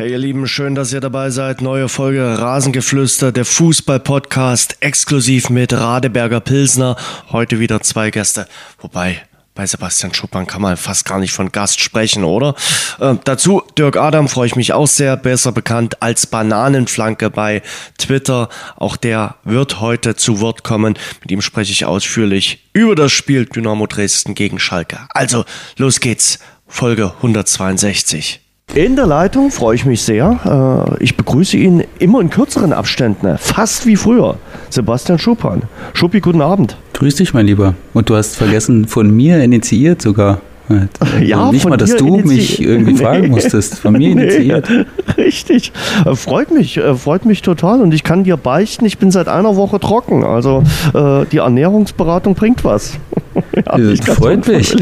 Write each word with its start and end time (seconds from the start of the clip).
Hey 0.00 0.12
ihr 0.12 0.18
Lieben, 0.18 0.46
schön, 0.46 0.74
dass 0.74 0.94
ihr 0.94 1.00
dabei 1.02 1.28
seid. 1.28 1.60
Neue 1.60 1.86
Folge 1.90 2.38
Rasengeflüster, 2.38 3.32
der 3.32 3.44
Fußball-Podcast, 3.44 4.78
exklusiv 4.80 5.50
mit 5.50 5.74
Radeberger 5.74 6.40
Pilsner. 6.40 6.96
Heute 7.32 7.60
wieder 7.60 7.82
zwei 7.82 8.10
Gäste, 8.10 8.48
wobei 8.78 9.20
bei 9.54 9.66
Sebastian 9.66 10.14
Schuppan 10.14 10.46
kann 10.46 10.62
man 10.62 10.78
fast 10.78 11.04
gar 11.04 11.18
nicht 11.18 11.34
von 11.34 11.52
Gast 11.52 11.80
sprechen, 11.80 12.24
oder? 12.24 12.54
Äh, 12.98 13.16
dazu 13.24 13.62
Dirk 13.76 13.98
Adam 13.98 14.30
freue 14.30 14.46
ich 14.46 14.56
mich 14.56 14.72
auch 14.72 14.86
sehr, 14.86 15.18
besser 15.18 15.52
bekannt 15.52 16.02
als 16.02 16.26
Bananenflanke 16.26 17.28
bei 17.28 17.60
Twitter. 17.98 18.48
Auch 18.76 18.96
der 18.96 19.34
wird 19.44 19.82
heute 19.82 20.16
zu 20.16 20.40
Wort 20.40 20.64
kommen. 20.64 20.94
Mit 21.20 21.30
ihm 21.30 21.42
spreche 21.42 21.72
ich 21.72 21.84
ausführlich 21.84 22.70
über 22.72 22.94
das 22.94 23.12
Spiel 23.12 23.44
Dynamo 23.44 23.86
Dresden 23.86 24.34
gegen 24.34 24.60
Schalke. 24.60 25.00
Also, 25.10 25.44
los 25.76 26.00
geht's. 26.00 26.38
Folge 26.66 27.12
162. 27.16 28.40
In 28.74 28.94
der 28.94 29.06
Leitung 29.06 29.50
freue 29.50 29.74
ich 29.74 29.84
mich 29.84 30.02
sehr. 30.02 30.94
Äh, 30.98 31.02
ich 31.02 31.16
begrüße 31.16 31.56
ihn 31.56 31.82
immer 31.98 32.20
in 32.20 32.30
kürzeren 32.30 32.72
Abständen, 32.72 33.36
fast 33.36 33.84
wie 33.84 33.96
früher. 33.96 34.36
Sebastian 34.68 35.18
Schuppan. 35.18 35.62
Schuppi, 35.92 36.20
guten 36.20 36.40
Abend. 36.40 36.76
Grüß 36.92 37.16
dich, 37.16 37.34
mein 37.34 37.46
Lieber. 37.46 37.74
Und 37.94 38.08
du 38.08 38.14
hast 38.14 38.36
vergessen, 38.36 38.86
von 38.86 39.10
mir 39.14 39.42
initiiert 39.42 40.00
sogar. 40.02 40.40
Ja, 41.20 41.50
nicht 41.50 41.68
mal, 41.68 41.76
dass 41.76 41.96
du 41.96 42.18
mich 42.18 42.62
irgendwie 42.62 42.94
fragen 42.94 43.30
musstest. 43.30 43.80
Von 43.80 43.94
mir 43.94 44.10
initiiert. 44.12 44.70
Nee, 44.70 44.84
richtig. 45.20 45.72
Äh, 46.06 46.14
freut 46.14 46.52
mich, 46.52 46.76
äh, 46.76 46.94
freut 46.94 47.24
mich 47.24 47.42
total. 47.42 47.80
Und 47.80 47.92
ich 47.92 48.04
kann 48.04 48.22
dir 48.22 48.36
beichten, 48.36 48.84
ich 48.84 48.96
bin 48.98 49.10
seit 49.10 49.26
einer 49.26 49.56
Woche 49.56 49.80
trocken. 49.80 50.22
Also 50.22 50.62
die 50.94 51.38
Ernährungsberatung 51.38 52.36
bringt 52.36 52.64
was. 52.64 52.92
ja, 53.56 54.14
freut 54.14 54.46
mich. 54.46 54.76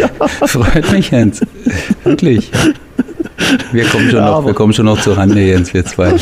Ja. 0.00 0.28
Freut 0.46 0.90
mich, 0.92 1.10
Jens. 1.10 1.42
Wirklich. 2.04 2.50
Wir 3.72 3.84
kommen 3.84 4.10
schon, 4.10 4.24
noch, 4.24 4.46
wir 4.46 4.54
kommen 4.54 4.72
schon 4.72 4.86
noch 4.86 5.00
zur 5.00 5.16
Rande, 5.16 5.40
Jens, 5.40 5.72
wir 5.72 5.84
zwei. 5.84 6.14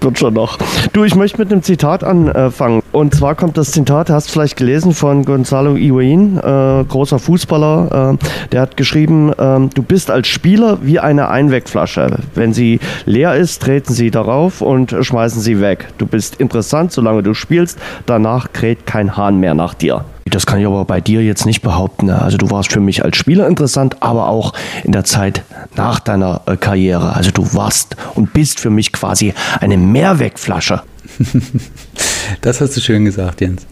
Wird 0.00 0.18
schon 0.18 0.34
noch. 0.34 0.58
Du, 0.92 1.02
ich 1.02 1.16
möchte 1.16 1.38
mit 1.38 1.50
einem 1.50 1.62
Zitat 1.62 2.04
anfangen. 2.04 2.82
Und 2.92 3.16
zwar 3.16 3.34
kommt 3.34 3.56
das 3.56 3.72
Zitat, 3.72 4.10
hast 4.10 4.28
du 4.28 4.32
vielleicht 4.32 4.56
gelesen, 4.56 4.92
von 4.92 5.24
Gonzalo 5.24 5.76
Higuain, 5.76 6.38
äh, 6.38 6.84
großer 6.84 7.18
Fußballer. 7.18 8.14
Äh, 8.14 8.48
der 8.52 8.60
hat 8.60 8.76
geschrieben, 8.76 9.32
äh, 9.32 9.68
du 9.74 9.82
bist 9.82 10.10
als 10.10 10.28
Spieler 10.28 10.78
wie 10.82 11.00
eine 11.00 11.28
Einwegflasche. 11.28 12.18
Wenn 12.34 12.52
sie 12.52 12.78
leer 13.06 13.34
ist, 13.34 13.60
treten 13.62 13.92
sie 13.92 14.12
darauf 14.12 14.60
und 14.60 14.94
schmeißen 15.00 15.42
sie 15.42 15.60
weg. 15.60 15.88
Du 15.98 16.06
bist 16.06 16.36
interessant, 16.36 16.92
solange 16.92 17.24
du 17.24 17.34
spielst. 17.34 17.78
Danach 18.06 18.52
kräht 18.52 18.86
kein 18.86 19.16
Hahn 19.16 19.40
mehr 19.40 19.54
nach 19.54 19.74
dir. 19.74 20.04
Das 20.30 20.46
kann 20.46 20.58
ich 20.58 20.66
aber 20.66 20.84
bei 20.84 21.00
dir 21.00 21.22
jetzt 21.22 21.46
nicht 21.46 21.62
behaupten. 21.62 22.10
Also 22.10 22.36
du 22.36 22.50
warst 22.50 22.72
für 22.72 22.80
mich 22.80 23.04
als 23.04 23.16
Spieler 23.16 23.46
interessant, 23.46 23.96
aber 24.00 24.28
auch 24.28 24.52
in 24.84 24.92
der 24.92 25.04
Zeit 25.04 25.42
nach 25.76 26.00
deiner 26.00 26.42
äh, 26.46 26.56
Karriere. 26.56 27.14
Also 27.14 27.30
du 27.30 27.54
warst 27.54 27.96
und 28.14 28.32
bist 28.32 28.60
für 28.60 28.70
mich 28.70 28.92
quasi 28.92 29.34
eine 29.60 29.76
Mehrwegflasche. 29.76 30.82
das 32.40 32.60
hast 32.60 32.76
du 32.76 32.80
schön 32.80 33.04
gesagt, 33.04 33.40
Jens. 33.40 33.66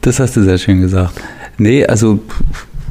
Das 0.00 0.18
hast 0.18 0.36
du 0.36 0.42
sehr 0.42 0.58
schön 0.58 0.80
gesagt. 0.80 1.20
Nee, 1.58 1.86
also 1.86 2.20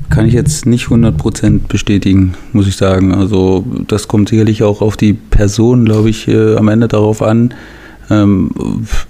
kann 0.09 0.25
ich 0.25 0.33
jetzt 0.33 0.65
nicht 0.65 0.87
100% 0.87 1.67
bestätigen, 1.67 2.33
muss 2.53 2.67
ich 2.67 2.75
sagen. 2.75 3.15
Also 3.15 3.65
das 3.87 4.07
kommt 4.07 4.29
sicherlich 4.29 4.61
auch 4.63 4.81
auf 4.81 4.97
die 4.97 5.13
Person, 5.13 5.85
glaube 5.85 6.09
ich, 6.09 6.27
äh, 6.27 6.55
am 6.55 6.67
Ende 6.67 6.87
darauf 6.87 7.21
an, 7.21 7.53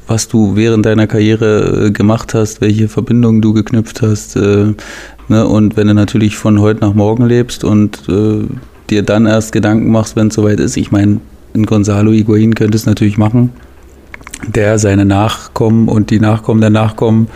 was 0.07 0.27
du 0.27 0.55
während 0.55 0.85
deiner 0.85 1.07
Karriere 1.07 1.87
äh, 1.87 1.91
gemacht 1.91 2.33
hast, 2.33 2.61
welche 2.61 2.87
Verbindungen 2.87 3.41
du 3.41 3.53
geknüpft 3.53 4.01
hast. 4.01 4.35
Äh, 4.35 4.73
ne? 5.27 5.47
Und 5.47 5.77
wenn 5.77 5.87
du 5.87 5.93
natürlich 5.93 6.35
von 6.35 6.59
heute 6.59 6.81
nach 6.81 6.93
morgen 6.93 7.25
lebst 7.25 7.63
und 7.63 8.03
äh, 8.09 8.45
dir 8.89 9.03
dann 9.03 9.25
erst 9.25 9.51
Gedanken 9.51 9.91
machst, 9.91 10.15
wenn 10.15 10.27
es 10.27 10.35
soweit 10.35 10.59
ist, 10.59 10.77
ich 10.77 10.91
meine, 10.91 11.19
in 11.53 11.65
Gonzalo 11.65 12.11
Higuain 12.11 12.55
könnte 12.55 12.75
es 12.75 12.85
natürlich 12.85 13.17
machen, 13.17 13.51
der 14.47 14.79
seine 14.79 15.05
Nachkommen 15.05 15.87
und 15.87 16.09
die 16.09 16.19
Nachkommen 16.19 16.61
der 16.61 16.69
Nachkommen 16.69 17.27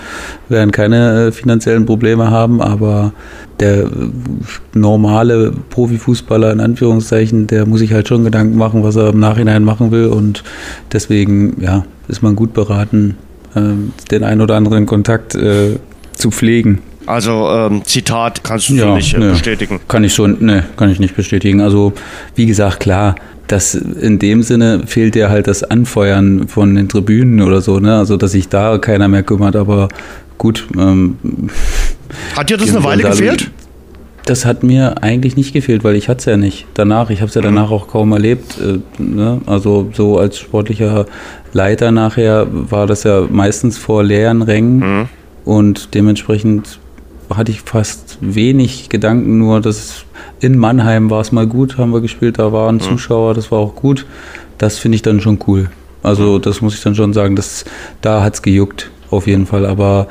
werden 0.49 0.71
keine 0.71 1.27
äh, 1.27 1.31
finanziellen 1.31 1.85
Probleme 1.85 2.31
haben, 2.31 2.61
aber 2.61 3.13
der 3.59 3.83
äh, 3.83 3.89
normale 4.73 5.53
Profifußballer 5.69 6.51
in 6.51 6.59
Anführungszeichen, 6.59 7.47
der 7.47 7.65
muss 7.65 7.79
sich 7.79 7.93
halt 7.93 8.07
schon 8.07 8.23
Gedanken 8.23 8.57
machen, 8.57 8.83
was 8.83 8.95
er 8.95 9.09
im 9.09 9.19
Nachhinein 9.19 9.63
machen 9.63 9.91
will 9.91 10.07
und 10.07 10.43
deswegen 10.91 11.61
ja, 11.61 11.85
ist 12.07 12.23
man 12.23 12.35
gut 12.35 12.53
beraten, 12.53 13.17
äh, 13.55 13.61
den 14.11 14.23
ein 14.23 14.41
oder 14.41 14.55
anderen 14.55 14.85
Kontakt 14.85 15.35
äh, 15.35 15.77
zu 16.13 16.31
pflegen. 16.31 16.81
Also 17.07 17.49
ähm, 17.49 17.83
Zitat 17.85 18.43
kannst 18.43 18.69
du 18.69 18.73
ja, 18.75 18.95
nicht 18.95 19.13
äh, 19.13 19.19
ne, 19.19 19.31
bestätigen? 19.31 19.79
Kann 19.87 20.03
ich 20.03 20.13
schon, 20.13 20.43
ne, 20.43 20.63
kann 20.75 20.89
ich 20.89 20.99
nicht 20.99 21.15
bestätigen. 21.15 21.61
Also 21.61 21.93
wie 22.35 22.45
gesagt, 22.45 22.79
klar, 22.79 23.15
das 23.47 23.75
in 23.75 24.19
dem 24.19 24.43
Sinne 24.43 24.83
fehlt 24.85 25.15
dir 25.15 25.29
halt 25.29 25.47
das 25.47 25.63
Anfeuern 25.63 26.47
von 26.47 26.75
den 26.75 26.89
Tribünen 26.89 27.41
oder 27.41 27.61
so, 27.61 27.79
ne? 27.79 27.97
Also 27.97 28.17
dass 28.17 28.31
sich 28.31 28.49
da 28.49 28.77
keiner 28.77 29.07
mehr 29.07 29.23
kümmert, 29.23 29.55
aber 29.55 29.89
gut. 30.37 30.67
Ähm, 30.77 31.17
hat 32.35 32.49
dir 32.49 32.57
das 32.57 32.69
eine 32.69 32.83
Weile 32.83 33.03
gefehlt? 33.03 33.51
Das 34.25 34.43
hat 34.43 34.63
mir 34.63 35.03
eigentlich 35.03 35.35
nicht 35.35 35.53
gefehlt, 35.53 35.83
weil 35.83 35.95
ich 35.95 36.09
hatte 36.09 36.19
es 36.19 36.25
ja 36.25 36.37
nicht. 36.37 36.65
Danach, 36.73 37.11
ich 37.11 37.21
habe 37.21 37.29
es 37.29 37.35
ja 37.35 37.41
danach 37.41 37.69
auch 37.69 37.87
kaum 37.87 38.11
erlebt. 38.11 38.57
Äh, 38.59 38.79
ne? 39.01 39.41
Also 39.45 39.91
so 39.93 40.17
als 40.17 40.39
sportlicher 40.39 41.05
Leiter 41.53 41.91
nachher 41.91 42.47
war 42.51 42.87
das 42.87 43.03
ja 43.03 43.27
meistens 43.29 43.77
vor 43.77 44.03
leeren 44.03 44.41
Rängen 44.41 44.79
mhm. 44.79 45.09
und 45.45 45.93
dementsprechend 45.93 46.79
hatte 47.29 47.51
ich 47.51 47.61
fast 47.61 48.17
wenig 48.21 48.89
Gedanken, 48.89 49.37
nur 49.37 49.61
dass 49.61 50.05
in 50.39 50.57
Mannheim 50.57 51.09
war 51.09 51.21
es 51.21 51.31
mal 51.31 51.47
gut, 51.47 51.77
haben 51.77 51.91
wir 51.91 52.01
gespielt, 52.01 52.39
da 52.39 52.51
waren 52.51 52.75
mhm. 52.75 52.81
Zuschauer, 52.81 53.33
das 53.33 53.51
war 53.51 53.59
auch 53.59 53.75
gut. 53.75 54.05
Das 54.57 54.77
finde 54.77 54.95
ich 54.95 55.01
dann 55.01 55.19
schon 55.19 55.39
cool. 55.47 55.69
Also 56.03 56.39
das 56.39 56.61
muss 56.61 56.75
ich 56.75 56.81
dann 56.81 56.95
schon 56.95 57.13
sagen, 57.13 57.35
das, 57.35 57.65
da 58.01 58.23
hat 58.23 58.35
es 58.35 58.41
gejuckt, 58.41 58.91
auf 59.09 59.27
jeden 59.27 59.45
Fall, 59.45 59.65
aber 59.65 60.07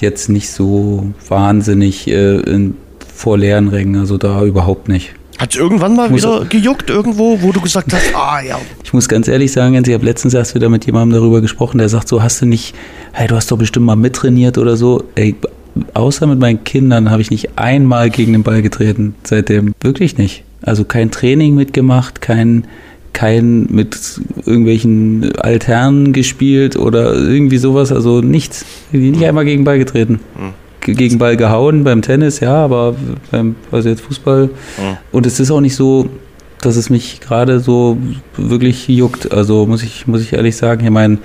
jetzt 0.00 0.28
nicht 0.28 0.50
so 0.50 1.12
wahnsinnig 1.28 2.06
äh, 2.08 2.40
in, 2.40 2.76
vor 3.14 3.36
leeren 3.36 3.68
Rängen, 3.68 3.96
also 3.96 4.16
da 4.16 4.44
überhaupt 4.44 4.88
nicht. 4.88 5.14
Hat 5.38 5.50
es 5.50 5.56
irgendwann 5.56 5.96
mal 5.96 6.14
wieder 6.14 6.44
gejuckt 6.44 6.90
irgendwo, 6.90 7.42
wo 7.42 7.50
du 7.50 7.60
gesagt 7.60 7.92
hast, 7.92 8.14
ah 8.14 8.40
ja. 8.40 8.60
Ich 8.84 8.92
muss 8.92 9.08
ganz 9.08 9.26
ehrlich 9.26 9.50
sagen, 9.50 9.74
ich 9.74 9.92
habe 9.92 10.04
letztens 10.04 10.32
erst 10.34 10.54
wieder 10.54 10.68
mit 10.68 10.86
jemandem 10.86 11.18
darüber 11.18 11.40
gesprochen, 11.40 11.78
der 11.78 11.88
sagt 11.88 12.06
so, 12.06 12.22
hast 12.22 12.40
du 12.40 12.46
nicht, 12.46 12.74
hey, 13.12 13.26
du 13.26 13.34
hast 13.34 13.50
doch 13.50 13.58
bestimmt 13.58 13.86
mal 13.86 13.96
mittrainiert 13.96 14.58
oder 14.58 14.76
so. 14.76 15.02
Ey, 15.16 15.34
außer 15.94 16.26
mit 16.26 16.38
meinen 16.38 16.64
Kindern 16.64 17.10
habe 17.10 17.22
ich 17.22 17.30
nicht 17.30 17.58
einmal 17.58 18.10
gegen 18.10 18.32
den 18.32 18.42
Ball 18.42 18.62
getreten 18.62 19.14
seitdem. 19.24 19.74
Wirklich 19.80 20.18
nicht. 20.18 20.44
Also 20.62 20.84
kein 20.84 21.10
Training 21.10 21.54
mitgemacht, 21.54 22.20
kein, 22.20 22.66
kein 23.12 23.66
mit 23.70 24.20
irgendwelchen 24.46 25.36
Alternen 25.36 26.12
gespielt 26.12 26.76
oder 26.76 27.14
irgendwie 27.14 27.58
sowas. 27.58 27.92
Also 27.92 28.20
nichts. 28.20 28.64
Nicht 28.92 29.24
einmal 29.24 29.44
gegen 29.44 29.64
Ball 29.64 29.78
getreten. 29.78 30.20
Mhm. 30.38 30.94
Gegen 30.94 31.18
Ball 31.18 31.36
gehauen 31.36 31.82
beim 31.82 32.02
Tennis, 32.02 32.40
ja, 32.40 32.54
aber 32.56 32.94
beim, 33.30 33.56
also 33.72 33.88
jetzt 33.88 34.02
Fußball. 34.02 34.46
Mhm. 34.46 34.96
Und 35.12 35.26
es 35.26 35.40
ist 35.40 35.50
auch 35.50 35.62
nicht 35.62 35.76
so, 35.76 36.10
dass 36.60 36.76
es 36.76 36.90
mich 36.90 37.20
gerade 37.20 37.60
so 37.60 37.96
wirklich 38.36 38.88
juckt. 38.88 39.32
Also 39.32 39.66
muss 39.66 39.82
ich, 39.82 40.06
muss 40.06 40.22
ich 40.22 40.32
ehrlich 40.32 40.56
sagen, 40.56 40.82
hier 40.82 40.90
mein 40.90 41.18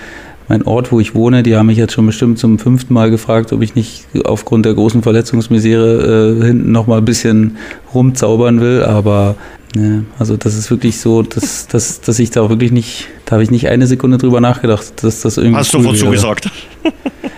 mein 0.49 0.63
Ort, 0.63 0.91
wo 0.91 0.99
ich 0.99 1.13
wohne, 1.13 1.43
die 1.43 1.55
haben 1.55 1.67
mich 1.67 1.77
jetzt 1.77 1.93
schon 1.93 2.07
bestimmt 2.07 2.39
zum 2.39 2.57
fünften 2.57 2.91
Mal 2.93 3.11
gefragt, 3.11 3.53
ob 3.53 3.61
ich 3.61 3.75
nicht 3.75 4.05
aufgrund 4.25 4.65
der 4.65 4.73
großen 4.73 5.03
Verletzungsmisere 5.03 6.39
äh, 6.41 6.45
hinten 6.45 6.71
noch 6.71 6.87
mal 6.87 6.97
ein 6.97 7.05
bisschen 7.05 7.57
rumzaubern 7.93 8.59
will. 8.59 8.83
Aber 8.83 9.35
ne, 9.75 10.05
also 10.17 10.37
das 10.37 10.55
ist 10.55 10.71
wirklich 10.71 10.99
so, 10.99 11.21
dass, 11.21 11.67
dass, 11.67 12.01
dass 12.01 12.17
ich 12.17 12.31
da 12.31 12.49
wirklich 12.49 12.71
nicht, 12.71 13.07
da 13.25 13.33
habe 13.33 13.43
ich 13.43 13.51
nicht 13.51 13.69
eine 13.69 13.85
Sekunde 13.85 14.17
drüber 14.17 14.41
nachgedacht, 14.41 15.03
dass 15.03 15.21
das 15.21 15.37
irgendwie. 15.37 15.59
Hast 15.59 15.75
cool 15.75 15.83
du 15.83 15.89
wozu 15.89 16.09
gesagt? 16.09 16.49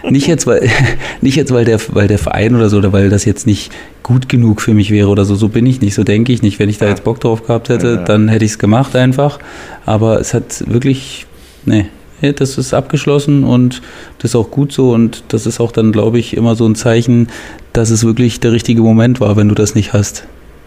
Nicht 0.09 0.25
jetzt, 0.25 0.47
weil, 0.47 0.67
nicht 1.21 1.35
jetzt, 1.35 1.53
weil 1.53 1.63
der, 1.63 1.79
weil 1.89 2.07
der 2.07 2.17
Verein 2.17 2.55
oder 2.55 2.69
so, 2.69 2.77
oder 2.77 2.91
weil 2.91 3.09
das 3.09 3.23
jetzt 3.23 3.45
nicht 3.45 3.71
gut 4.01 4.29
genug 4.29 4.59
für 4.61 4.73
mich 4.73 4.89
wäre 4.89 5.09
oder 5.09 5.25
so. 5.25 5.35
So 5.35 5.47
bin 5.47 5.66
ich 5.67 5.79
nicht, 5.79 5.94
so 5.94 6.03
denke 6.03 6.33
ich 6.33 6.41
nicht. 6.41 6.57
Wenn 6.57 6.69
ich 6.69 6.79
da 6.79 6.88
jetzt 6.88 7.03
Bock 7.03 7.19
drauf 7.19 7.45
gehabt 7.45 7.69
hätte, 7.69 8.03
dann 8.03 8.27
hätte 8.27 8.44
ich 8.44 8.51
es 8.51 8.59
gemacht 8.59 8.95
einfach. 8.95 9.38
Aber 9.85 10.19
es 10.19 10.33
hat 10.33 10.63
wirklich, 10.68 11.27
nee, 11.65 11.86
das 12.21 12.57
ist 12.57 12.73
abgeschlossen 12.73 13.44
und 13.44 13.81
das 14.19 14.31
ist 14.31 14.35
auch 14.35 14.51
gut 14.51 14.71
so 14.71 14.91
und 14.91 15.23
das 15.29 15.45
ist 15.45 15.59
auch 15.59 15.71
dann, 15.71 15.91
glaube 15.91 16.19
ich, 16.19 16.38
immer 16.38 16.56
so 16.56 16.68
ein 16.68 16.75
Zeichen, 16.75 17.27
dass 17.73 17.89
es 17.89 18.06
wirklich 18.06 18.39
der 18.39 18.51
richtige 18.51 18.81
Moment 18.81 19.19
war, 19.19 19.35
wenn 19.35 19.50
du 19.50 19.56
das 19.56 19.75
nicht 19.75 19.94
hast. 19.94 20.25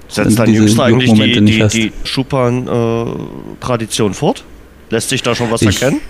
Setzt 0.09 0.39
dein 0.39 0.53
Jüngster 0.53 0.85
eigentlich 0.85 1.13
die, 1.13 1.45
die, 1.45 1.69
die 1.69 1.93
Schupan-Tradition 2.05 4.15
fort? 4.15 4.45
Lässt 4.91 5.09
sich 5.09 5.23
da 5.23 5.35
schon 5.35 5.51
was 5.51 5.63
ich, 5.63 5.81
erkennen? 5.81 6.01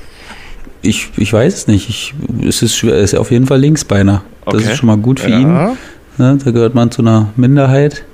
Ich, 0.83 1.09
ich 1.17 1.33
weiß 1.33 1.55
es 1.55 1.67
nicht. 1.67 1.89
Ich, 1.89 2.13
es 2.47 2.63
ist, 2.63 2.77
schwer, 2.77 2.97
ist 2.97 3.15
auf 3.15 3.31
jeden 3.31 3.47
Fall 3.47 3.61
Linksbeiner. 3.61 4.25
Das 4.45 4.55
okay. 4.55 4.73
ist 4.73 4.79
schon 4.79 4.89
mal 4.89 4.99
gut 4.99 5.21
für 5.21 5.31
ja. 5.31 5.39
ihn. 5.39 5.77
Ne, 6.19 6.39
da 6.45 6.51
gehört 6.51 6.75
man 6.75 6.91
zu 6.91 7.03
einer 7.03 7.29
Minderheit. 7.37 8.05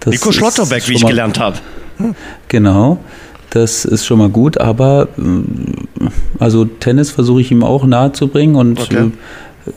Das 0.00 0.12
Nico 0.12 0.32
Schlotterbeck, 0.32 0.88
wie 0.88 0.94
ich 0.94 1.04
gelernt 1.04 1.38
habe. 1.38 1.58
Genau. 2.48 2.98
Das 3.50 3.84
ist 3.84 4.04
schon 4.04 4.18
mal 4.18 4.28
gut, 4.28 4.60
aber 4.60 5.08
äh, 5.16 6.08
also 6.38 6.64
Tennis 6.64 7.10
versuche 7.10 7.40
ich 7.40 7.50
ihm 7.50 7.64
auch 7.64 7.84
nahe 7.86 8.12
zu 8.12 8.28
bringen 8.28 8.56
und 8.56 8.80
okay. 8.80 9.10
Äh, 9.66 9.70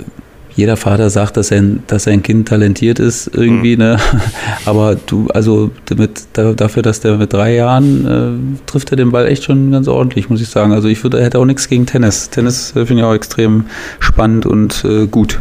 jeder 0.55 0.77
Vater 0.77 1.09
sagt, 1.09 1.37
dass 1.37 1.47
sein, 1.47 1.83
dass 1.87 2.03
sein 2.03 2.23
Kind 2.23 2.47
talentiert 2.47 2.99
ist 2.99 3.31
irgendwie, 3.33 3.75
mhm. 3.75 3.83
ne? 3.83 3.97
Aber 4.65 4.95
du, 4.95 5.27
also 5.29 5.71
mit, 5.97 6.23
dafür, 6.33 6.83
dass 6.83 6.99
der 6.99 7.17
mit 7.17 7.33
drei 7.33 7.55
Jahren 7.55 8.05
äh, 8.05 8.65
trifft 8.65 8.91
er 8.91 8.97
den 8.97 9.11
Ball 9.11 9.27
echt 9.27 9.43
schon 9.43 9.71
ganz 9.71 9.87
ordentlich, 9.87 10.29
muss 10.29 10.41
ich 10.41 10.49
sagen. 10.49 10.73
Also 10.73 10.87
ich 10.87 11.01
würde, 11.03 11.23
hätte 11.23 11.39
auch 11.39 11.45
nichts 11.45 11.67
gegen 11.67 11.85
Tennis. 11.85 12.29
Tennis 12.29 12.75
äh, 12.75 12.85
finde 12.85 13.03
ich 13.03 13.07
auch 13.07 13.13
extrem 13.13 13.65
spannend 13.99 14.45
und 14.45 14.83
äh, 14.83 15.07
gut. 15.07 15.39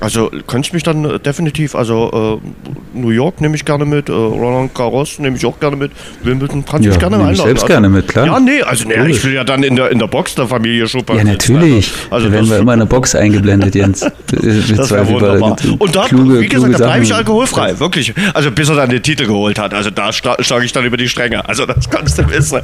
Also 0.00 0.30
ich 0.32 0.72
mich 0.72 0.82
dann 0.82 1.04
äh, 1.04 1.18
definitiv, 1.18 1.74
also 1.74 2.40
äh, 2.42 2.98
New 2.98 3.10
York 3.10 3.40
nehme 3.40 3.54
ich 3.54 3.64
gerne 3.64 3.84
mit, 3.84 4.08
äh, 4.08 4.12
Roland 4.12 4.74
Garros 4.74 5.18
nehme 5.18 5.36
ich 5.36 5.44
auch 5.44 5.60
gerne 5.60 5.76
mit, 5.76 5.92
Wimbledon 6.22 6.64
kann 6.64 6.80
ich 6.80 6.86
ja, 6.86 6.92
mich 6.92 6.98
gerne 6.98 7.16
einladen. 7.16 7.34
Ich 7.34 7.42
selbst 7.42 7.62
also, 7.62 7.72
gerne 7.72 7.88
mit, 7.90 8.08
klar. 8.08 8.26
Ja, 8.26 8.40
nee, 8.40 8.62
also 8.62 8.88
nee, 8.88 9.10
ich 9.10 9.22
will 9.24 9.34
ja 9.34 9.44
dann 9.44 9.62
in 9.62 9.76
der, 9.76 9.90
in 9.90 9.98
der 9.98 10.06
Box 10.06 10.34
der 10.34 10.46
Familie 10.46 10.88
Schuppan. 10.88 11.18
Ja, 11.18 11.24
natürlich. 11.24 11.92
Also, 12.08 12.26
da 12.26 12.32
werden 12.32 12.48
wir 12.48 12.58
immer 12.58 12.72
in 12.72 12.80
der 12.80 12.86
Box 12.86 13.14
eingeblendet, 13.14 13.74
Jens. 13.74 14.00
das 14.30 14.90
wäre 14.90 15.06
wunderbar. 15.06 15.56
Und 15.78 15.94
da, 15.94 16.06
kluge, 16.06 16.40
wie 16.40 16.48
gesagt, 16.48 16.74
da 16.74 16.86
bleibe 16.86 17.04
ich 17.04 17.14
alkoholfrei, 17.14 17.78
wirklich. 17.78 18.14
Also 18.32 18.50
bis 18.50 18.68
er 18.70 18.76
dann 18.76 18.90
den 18.90 19.02
Titel 19.02 19.26
geholt 19.26 19.58
hat, 19.58 19.74
also 19.74 19.90
da 19.90 20.12
schlage 20.12 20.64
ich 20.64 20.72
dann 20.72 20.84
über 20.84 20.96
die 20.96 21.08
Stränge. 21.08 21.46
Also 21.46 21.66
das 21.66 21.90
kannst 21.90 22.18
du 22.18 22.28
wissen. 22.30 22.60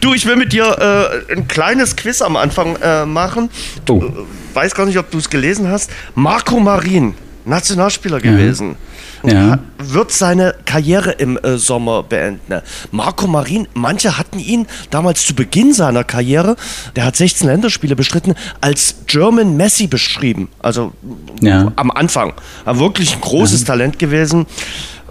Du, 0.00 0.12
ich 0.12 0.26
will 0.26 0.36
mit 0.36 0.52
dir 0.52 1.20
äh, 1.28 1.32
ein 1.32 1.46
kleines 1.46 1.94
Quiz 1.94 2.20
am 2.20 2.36
Anfang 2.36 2.76
äh, 2.82 3.06
machen. 3.06 3.48
Du, 3.84 4.02
oh 4.02 4.26
weiß 4.54 4.74
gar 4.74 4.86
nicht, 4.86 4.98
ob 4.98 5.10
du 5.10 5.18
es 5.18 5.30
gelesen 5.30 5.68
hast. 5.68 5.90
Marco 6.14 6.60
Marin, 6.60 7.14
Nationalspieler 7.44 8.20
gewesen. 8.20 8.76
Ja. 9.22 9.58
Wird 9.78 10.12
seine 10.12 10.54
Karriere 10.64 11.12
im 11.12 11.38
äh, 11.38 11.58
Sommer 11.58 12.02
beenden. 12.02 12.62
Marco 12.90 13.26
Marin, 13.26 13.68
manche 13.74 14.16
hatten 14.16 14.38
ihn 14.38 14.66
damals 14.90 15.26
zu 15.26 15.34
Beginn 15.34 15.74
seiner 15.74 16.04
Karriere, 16.04 16.56
der 16.96 17.04
hat 17.04 17.16
16 17.16 17.46
Länderspiele 17.46 17.96
bestritten, 17.96 18.34
als 18.60 18.94
German 19.06 19.56
Messi 19.56 19.86
beschrieben. 19.86 20.48
Also 20.60 20.92
ja. 21.40 21.70
am 21.76 21.90
Anfang. 21.90 22.32
War 22.64 22.78
wirklich 22.78 23.14
ein 23.14 23.20
großes 23.20 23.60
ja. 23.60 23.66
Talent 23.66 23.98
gewesen. 23.98 24.46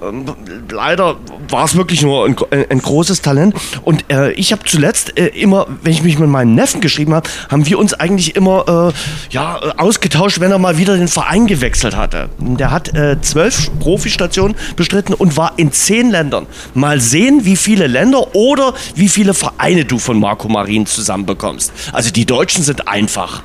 Ähm, 0.02 0.26
leider 0.72 1.18
war 1.50 1.66
es 1.66 1.76
wirklich 1.76 2.02
nur 2.02 2.26
ein, 2.26 2.36
ein 2.70 2.80
großes 2.80 3.22
Talent. 3.22 3.56
Und 3.84 4.06
äh, 4.12 4.32
ich 4.34 4.52
habe 4.52 4.64
zuletzt 4.66 5.18
äh, 5.18 5.28
immer, 5.28 5.68
wenn 5.82 5.92
ich 5.92 6.04
mich 6.04 6.20
mit 6.20 6.30
meinem 6.30 6.56
Neffen 6.56 6.82
geschrieben 6.82 7.14
habe, 7.14 7.30
haben 7.50 7.66
wir 7.66 7.80
uns 7.80 7.94
eigentlich 7.94 8.36
immer 8.36 8.92
äh, 8.92 9.34
ja, 9.34 9.60
ausgetauscht, 9.78 10.40
wenn 10.40 10.52
er 10.52 10.60
mal 10.60 10.78
wieder 10.78 10.96
den 10.98 11.08
Verein 11.08 11.48
gewechselt 11.48 11.96
hatte. 11.96 12.30
Der 12.38 12.72
hat 12.72 12.94
äh, 12.96 13.20
zwölf 13.22 13.72
Profistationen 13.80 14.56
bestritten 14.76 15.14
und 15.14 15.38
war 15.38 15.54
in 15.58 15.72
zehn 15.72 16.10
Ländern. 16.10 16.48
Mal 16.74 17.00
sehen, 17.00 17.46
wie 17.46 17.56
viele 17.56 17.88
Länder 17.88 18.36
oder 18.36 18.74
wie 18.96 19.10
viele 19.10 19.34
Vereine 19.34 19.86
du 19.86 20.00
von 20.00 20.20
Marco 20.20 20.48
Marin 20.48 20.86
zusammenbekommst. 20.86 21.72
Also 21.94 22.12
die 22.12 22.26
Deutschen 22.26 22.64
sind 22.64 22.88
einfach. 22.88 23.44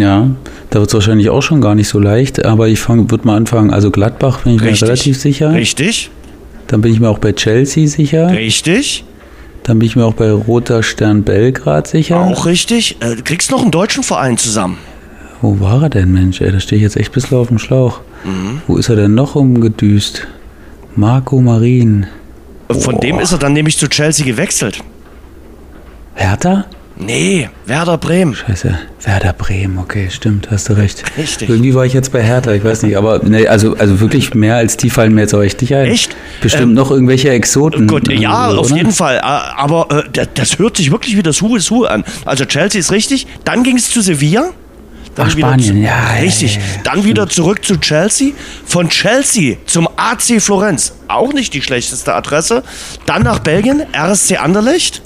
Ja, 0.00 0.30
da 0.70 0.78
wird 0.78 0.88
es 0.88 0.94
wahrscheinlich 0.94 1.28
auch 1.28 1.42
schon 1.42 1.60
gar 1.60 1.74
nicht 1.74 1.88
so 1.88 1.98
leicht, 1.98 2.42
aber 2.46 2.68
ich 2.68 2.88
würde 2.88 3.26
mal 3.26 3.36
anfangen. 3.36 3.70
Also 3.70 3.90
Gladbach 3.90 4.40
bin 4.40 4.54
ich 4.54 4.62
Richtig. 4.62 4.80
mir 4.80 4.88
relativ 4.88 5.18
sicher. 5.18 5.52
Richtig. 5.52 6.10
Dann 6.68 6.80
bin 6.80 6.90
ich 6.90 7.00
mir 7.00 7.10
auch 7.10 7.18
bei 7.18 7.32
Chelsea 7.32 7.86
sicher. 7.86 8.30
Richtig. 8.30 9.04
Dann 9.62 9.78
bin 9.78 9.86
ich 9.86 9.96
mir 9.96 10.06
auch 10.06 10.14
bei 10.14 10.32
Roter 10.32 10.82
Stern 10.82 11.22
Belgrad 11.22 11.86
sicher. 11.86 12.18
Auch 12.18 12.46
richtig. 12.46 12.96
Äh, 13.00 13.16
du 13.16 13.22
kriegst 13.22 13.50
noch 13.50 13.60
einen 13.60 13.72
deutschen 13.72 14.02
Verein 14.02 14.38
zusammen. 14.38 14.78
Wo 15.42 15.60
war 15.60 15.82
er 15.82 15.90
denn, 15.90 16.12
Mensch? 16.12 16.40
Ey, 16.40 16.50
da 16.50 16.60
stehe 16.60 16.78
ich 16.78 16.82
jetzt 16.82 16.96
echt 16.96 17.10
ein 17.10 17.14
bisschen 17.14 17.36
auf 17.36 17.48
dem 17.48 17.58
Schlauch. 17.58 18.00
Mhm. 18.24 18.62
Wo 18.66 18.78
ist 18.78 18.88
er 18.88 18.96
denn 18.96 19.14
noch 19.14 19.34
umgedüst? 19.34 20.28
Marco 20.96 21.42
Marin. 21.42 22.06
Von 22.70 22.94
oh. 22.94 23.00
dem 23.00 23.18
ist 23.18 23.32
er 23.32 23.38
dann 23.38 23.52
nämlich 23.52 23.76
zu 23.76 23.86
Chelsea 23.86 24.24
gewechselt. 24.24 24.82
Hertha? 26.14 26.64
Nee, 27.00 27.48
Werder 27.64 27.96
Bremen. 27.96 28.34
Scheiße, 28.34 28.78
Werder 29.02 29.32
Bremen, 29.32 29.78
okay, 29.78 30.08
stimmt, 30.10 30.50
hast 30.50 30.68
du 30.68 30.74
recht. 30.74 31.02
Richtig. 31.16 31.48
Irgendwie 31.48 31.74
war 31.74 31.86
ich 31.86 31.94
jetzt 31.94 32.12
bei 32.12 32.22
Hertha, 32.22 32.52
ich 32.52 32.62
weiß 32.62 32.82
nicht, 32.82 32.96
aber 32.96 33.20
nee, 33.24 33.46
also, 33.46 33.74
also 33.76 34.00
wirklich 34.00 34.34
mehr 34.34 34.56
als 34.56 34.76
die 34.76 34.90
fallen 34.90 35.14
mir 35.14 35.22
jetzt 35.22 35.34
auch 35.34 35.42
echt 35.42 35.60
nicht 35.62 35.74
ein. 35.74 35.86
Echt? 35.86 36.14
Bestimmt 36.42 36.64
ähm, 36.64 36.74
noch 36.74 36.90
irgendwelche 36.90 37.30
Exoten. 37.30 37.86
Gut, 37.86 38.12
ja, 38.12 38.50
so, 38.50 38.58
auf 38.58 38.70
jeden 38.70 38.92
Fall, 38.92 39.18
aber 39.20 40.04
äh, 40.14 40.26
das 40.34 40.58
hört 40.58 40.76
sich 40.76 40.90
wirklich 40.90 41.16
wie 41.16 41.22
das 41.22 41.40
Hu 41.40 41.56
ist 41.56 41.70
Hu 41.70 41.84
an. 41.84 42.04
Also 42.26 42.44
Chelsea 42.44 42.78
ist 42.78 42.92
richtig, 42.92 43.26
dann 43.44 43.62
ging 43.62 43.76
es 43.76 43.90
zu 43.90 44.02
Sevilla. 44.02 44.50
Dann 45.14 45.26
Ach, 45.26 45.32
Spanien, 45.32 45.76
zu, 45.76 45.82
ja. 45.82 46.12
Richtig. 46.20 46.54
Ja, 46.54 46.60
ja, 46.60 46.66
ja. 46.66 46.82
Dann 46.84 47.04
wieder 47.04 47.28
zurück 47.28 47.64
zu 47.64 47.78
Chelsea. 47.78 48.32
Von 48.64 48.88
Chelsea 48.90 49.56
zum 49.66 49.88
AC 49.96 50.40
Florenz. 50.40 50.92
Auch 51.08 51.32
nicht 51.32 51.52
die 51.52 51.62
schlechteste 51.62 52.14
Adresse. 52.14 52.62
Dann 53.06 53.22
nach 53.22 53.40
Belgien, 53.40 53.82
RSC 53.92 54.36
Anderlecht. 54.36 55.02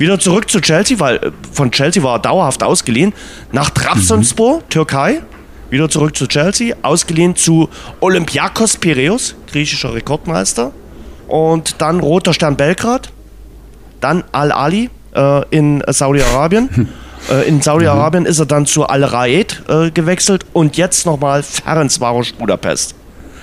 Wieder 0.00 0.18
zurück 0.18 0.48
zu 0.48 0.62
Chelsea, 0.62 0.98
weil 0.98 1.16
äh, 1.16 1.30
von 1.52 1.70
Chelsea 1.70 2.02
war 2.02 2.16
er 2.16 2.18
dauerhaft 2.20 2.62
ausgeliehen. 2.62 3.12
Nach 3.52 3.68
Trabzonspor, 3.68 4.60
mhm. 4.60 4.68
Türkei. 4.70 5.20
Wieder 5.68 5.90
zurück 5.90 6.16
zu 6.16 6.26
Chelsea, 6.26 6.74
ausgeliehen 6.82 7.36
zu 7.36 7.68
Olympiakos 8.00 8.78
Piraeus, 8.78 9.36
griechischer 9.52 9.94
Rekordmeister. 9.94 10.72
Und 11.28 11.82
dann 11.82 12.00
Roter 12.00 12.32
Stern 12.32 12.56
Belgrad. 12.56 13.12
Dann 14.00 14.24
Al-Ali 14.32 14.88
äh, 15.14 15.44
in 15.50 15.84
Saudi-Arabien. 15.86 16.88
äh, 17.30 17.46
in 17.46 17.60
Saudi-Arabien 17.60 18.22
mhm. 18.22 18.30
ist 18.30 18.38
er 18.38 18.46
dann 18.46 18.64
zu 18.64 18.86
Al-Raed 18.86 19.64
äh, 19.68 19.90
gewechselt 19.90 20.46
und 20.54 20.78
jetzt 20.78 21.04
nochmal 21.04 21.42
Ferencvaros 21.42 22.32
Budapest. 22.32 22.94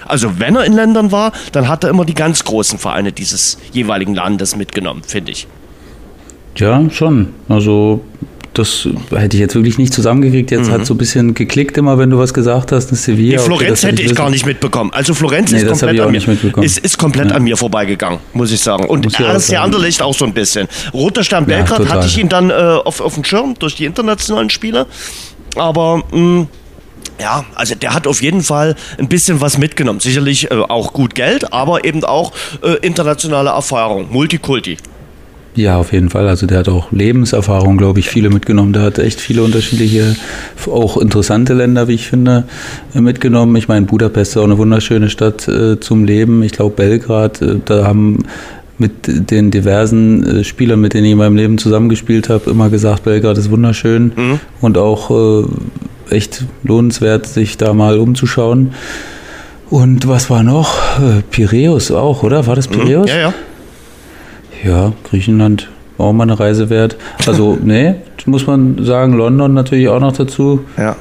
Also 0.08 0.40
wenn 0.40 0.56
er 0.56 0.66
in 0.66 0.74
Ländern 0.74 1.12
war, 1.12 1.34
dann 1.52 1.68
hat 1.68 1.84
er 1.84 1.92
immer 1.92 2.04
die 2.04 2.16
ganz 2.16 2.44
großen 2.44 2.80
Vereine 2.80 3.12
dieses 3.12 3.60
jeweiligen 3.74 4.16
Landes 4.16 4.56
mitgenommen, 4.56 5.04
finde 5.06 5.34
ich. 5.34 5.48
Ja, 6.60 6.90
schon. 6.90 7.28
Also 7.50 8.02
das 8.58 8.90
hätte 9.12 9.38
ich 9.38 9.42
jetzt 9.42 9.54
wirklich 9.54 9.78
nicht 9.78 9.94
zusammengekriegt. 9.94 10.50
Jetzt 10.50 10.68
mhm. 10.68 10.74
hat 10.74 10.86
so 10.86 10.96
ein 10.96 10.98
bisschen 10.98 11.34
geklickt 11.36 11.78
immer, 11.78 11.98
wenn 11.98 12.10
du 12.10 12.18
was 12.18 12.34
gesagt 12.34 12.72
hast. 12.72 12.88
Eine 12.90 12.98
Sevilla. 12.98 13.38
Die 13.38 13.44
Florenz 13.44 13.84
okay, 13.84 13.92
hätte 13.92 14.02
ich 14.02 14.16
gar 14.16 14.30
nicht 14.30 14.46
mitbekommen. 14.46 14.92
Also 14.94 15.14
Florenz 15.14 15.52
nee, 15.52 15.60
ist, 15.60 15.68
komplett 15.68 16.00
an 16.00 16.12
mir, 16.12 16.64
ist, 16.64 16.80
ist 16.80 16.98
komplett 16.98 17.30
ja. 17.30 17.36
an 17.36 17.44
mir 17.44 17.56
vorbeigegangen, 17.56 18.20
muss 18.34 18.52
ich 18.52 18.60
sagen. 18.60 18.86
Und 18.86 19.20
RSC 19.20 19.58
Anderlecht 19.58 20.02
auch 20.02 20.16
so 20.16 20.26
ein 20.26 20.34
bisschen. 20.34 20.68
Roter 20.94 21.24
Stern 21.24 21.46
Belgrad 21.46 21.82
ja, 21.82 21.90
hatte 21.90 22.08
ich 22.08 22.18
ihn 22.18 22.30
dann 22.30 22.50
äh, 22.50 22.54
auf, 22.54 23.00
auf 23.00 23.14
dem 23.14 23.24
Schirm 23.24 23.54
durch 23.60 23.76
die 23.76 23.86
internationalen 23.86 24.50
Spiele. 24.50 24.88
Aber 25.56 26.04
mh, 26.12 26.18
mm, 26.18 26.48
ja, 27.20 27.46
also 27.56 27.76
der 27.76 27.94
hat 27.94 28.08
auf 28.08 28.22
jeden 28.22 28.42
Fall 28.44 28.76
ein 28.98 29.08
bisschen 29.08 29.42
was 29.42 29.58
mitgenommen. 29.58 30.00
Sicherlich 30.00 30.52
äh, 30.52 30.56
auch 30.56 30.94
gut 30.94 31.16
Geld, 31.16 31.54
aber 31.54 31.86
eben 31.86 32.04
auch 32.04 32.32
äh, 32.64 32.74
internationale 32.86 33.50
Erfahrung. 33.50 34.08
Multikulti. 34.12 34.78
Ja, 35.58 35.78
auf 35.78 35.92
jeden 35.92 36.12
Fall. 36.12 36.28
Also 36.28 36.46
der 36.46 36.60
hat 36.60 36.70
auch 36.70 36.92
Lebenserfahrung, 36.92 37.78
glaube 37.78 38.00
ich, 38.00 38.10
viele 38.10 38.30
mitgenommen. 38.30 38.74
Der 38.74 38.84
hat 38.84 39.00
echt 39.00 39.20
viele 39.20 39.42
unterschiedliche, 39.42 40.16
auch 40.68 40.98
interessante 40.98 41.56
Länder, 41.56 41.88
wie 41.88 41.96
ich 41.96 42.06
finde, 42.06 42.44
mitgenommen. 42.94 43.56
Ich 43.56 43.68
meine, 43.68 43.88
Budapest 43.88 44.32
ist 44.34 44.38
auch 44.38 44.44
eine 44.44 44.60
wunderschöne 44.60 45.10
Stadt 45.10 45.48
äh, 45.48 45.80
zum 45.80 46.04
Leben. 46.06 46.44
Ich 46.44 46.52
glaube, 46.52 46.76
Belgrad, 46.76 47.42
äh, 47.42 47.56
da 47.66 47.88
haben 47.88 48.20
mit 48.78 49.32
den 49.32 49.50
diversen 49.50 50.42
äh, 50.42 50.44
Spielern, 50.44 50.80
mit 50.80 50.94
denen 50.94 51.06
ich 51.06 51.14
in 51.14 51.18
meinem 51.18 51.36
Leben 51.36 51.58
zusammengespielt 51.58 52.30
habe, 52.30 52.52
immer 52.52 52.70
gesagt, 52.70 53.06
Belgrad 53.06 53.40
ist 53.40 53.50
wunderschön 53.50 54.12
mhm. 54.16 54.40
und 54.62 54.78
auch 54.78 55.10
äh, 55.10 56.16
echt 56.16 56.46
lohnenswert, 56.62 57.26
sich 57.26 57.58
da 57.58 57.74
mal 57.74 57.98
umzuschauen. 57.98 58.74
Und 59.72 60.08
was 60.08 60.30
war 60.30 60.44
noch? 60.44 61.00
Äh, 61.00 61.24
Piräus 61.32 61.90
auch, 61.90 62.22
oder? 62.22 62.46
War 62.46 62.56
das. 62.56 62.68
Piräus? 62.68 63.08
Mhm. 63.08 63.10
Ja, 63.10 63.18
ja. 63.18 63.34
Ja, 64.68 64.92
Griechenland 65.10 65.70
auch 65.98 66.14
mal 66.14 66.24
eine 66.24 66.40
Reise 66.40 66.70
wert. 66.70 66.98
Also, 67.26 67.58
nee, 67.64 67.96
muss 68.26 68.46
man 68.46 68.84
sagen, 68.84 69.14
London 69.14 69.54
natürlich 69.54 69.88
auch 69.88 70.00
noch 70.00 70.14
dazu. 70.14 70.66
Ja. 70.78 70.96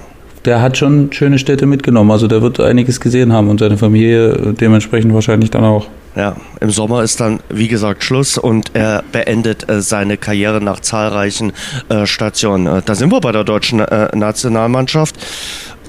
Der 0.45 0.63
hat 0.63 0.77
schon 0.77 1.13
schöne 1.13 1.41
Städte 1.41 1.67
mitgenommen. 1.67 2.13
Also 2.13 2.29
der 2.29 2.41
wird 2.41 2.61
einiges 2.61 3.01
gesehen 3.01 3.33
haben 3.33 3.49
und 3.49 3.59
seine 3.59 3.77
Familie 3.77 4.55
dementsprechend 4.61 5.13
wahrscheinlich 5.13 5.51
dann 5.51 5.65
auch. 5.65 5.89
Ja, 6.15 6.37
im 6.61 6.71
Sommer 6.71 7.03
ist 7.03 7.21
dann, 7.21 7.41
wie 7.51 7.67
gesagt, 7.67 8.05
Schluss 8.05 8.39
und 8.39 8.71
er 8.75 9.03
beendet 9.11 9.69
äh, 9.69 9.83
seine 9.83 10.17
Karriere 10.17 10.63
nach 10.63 10.81
zahlreichen 10.81 11.53
äh, 11.89 12.07
Stationen. 12.07 12.69
Äh, 12.69 12.83
da 12.87 12.95
sind 12.95 13.11
wir 13.11 13.21
bei 13.21 13.33
der 13.33 13.43
deutschen 13.43 13.81
äh, 13.81 14.17
Nationalmannschaft. 14.17 15.17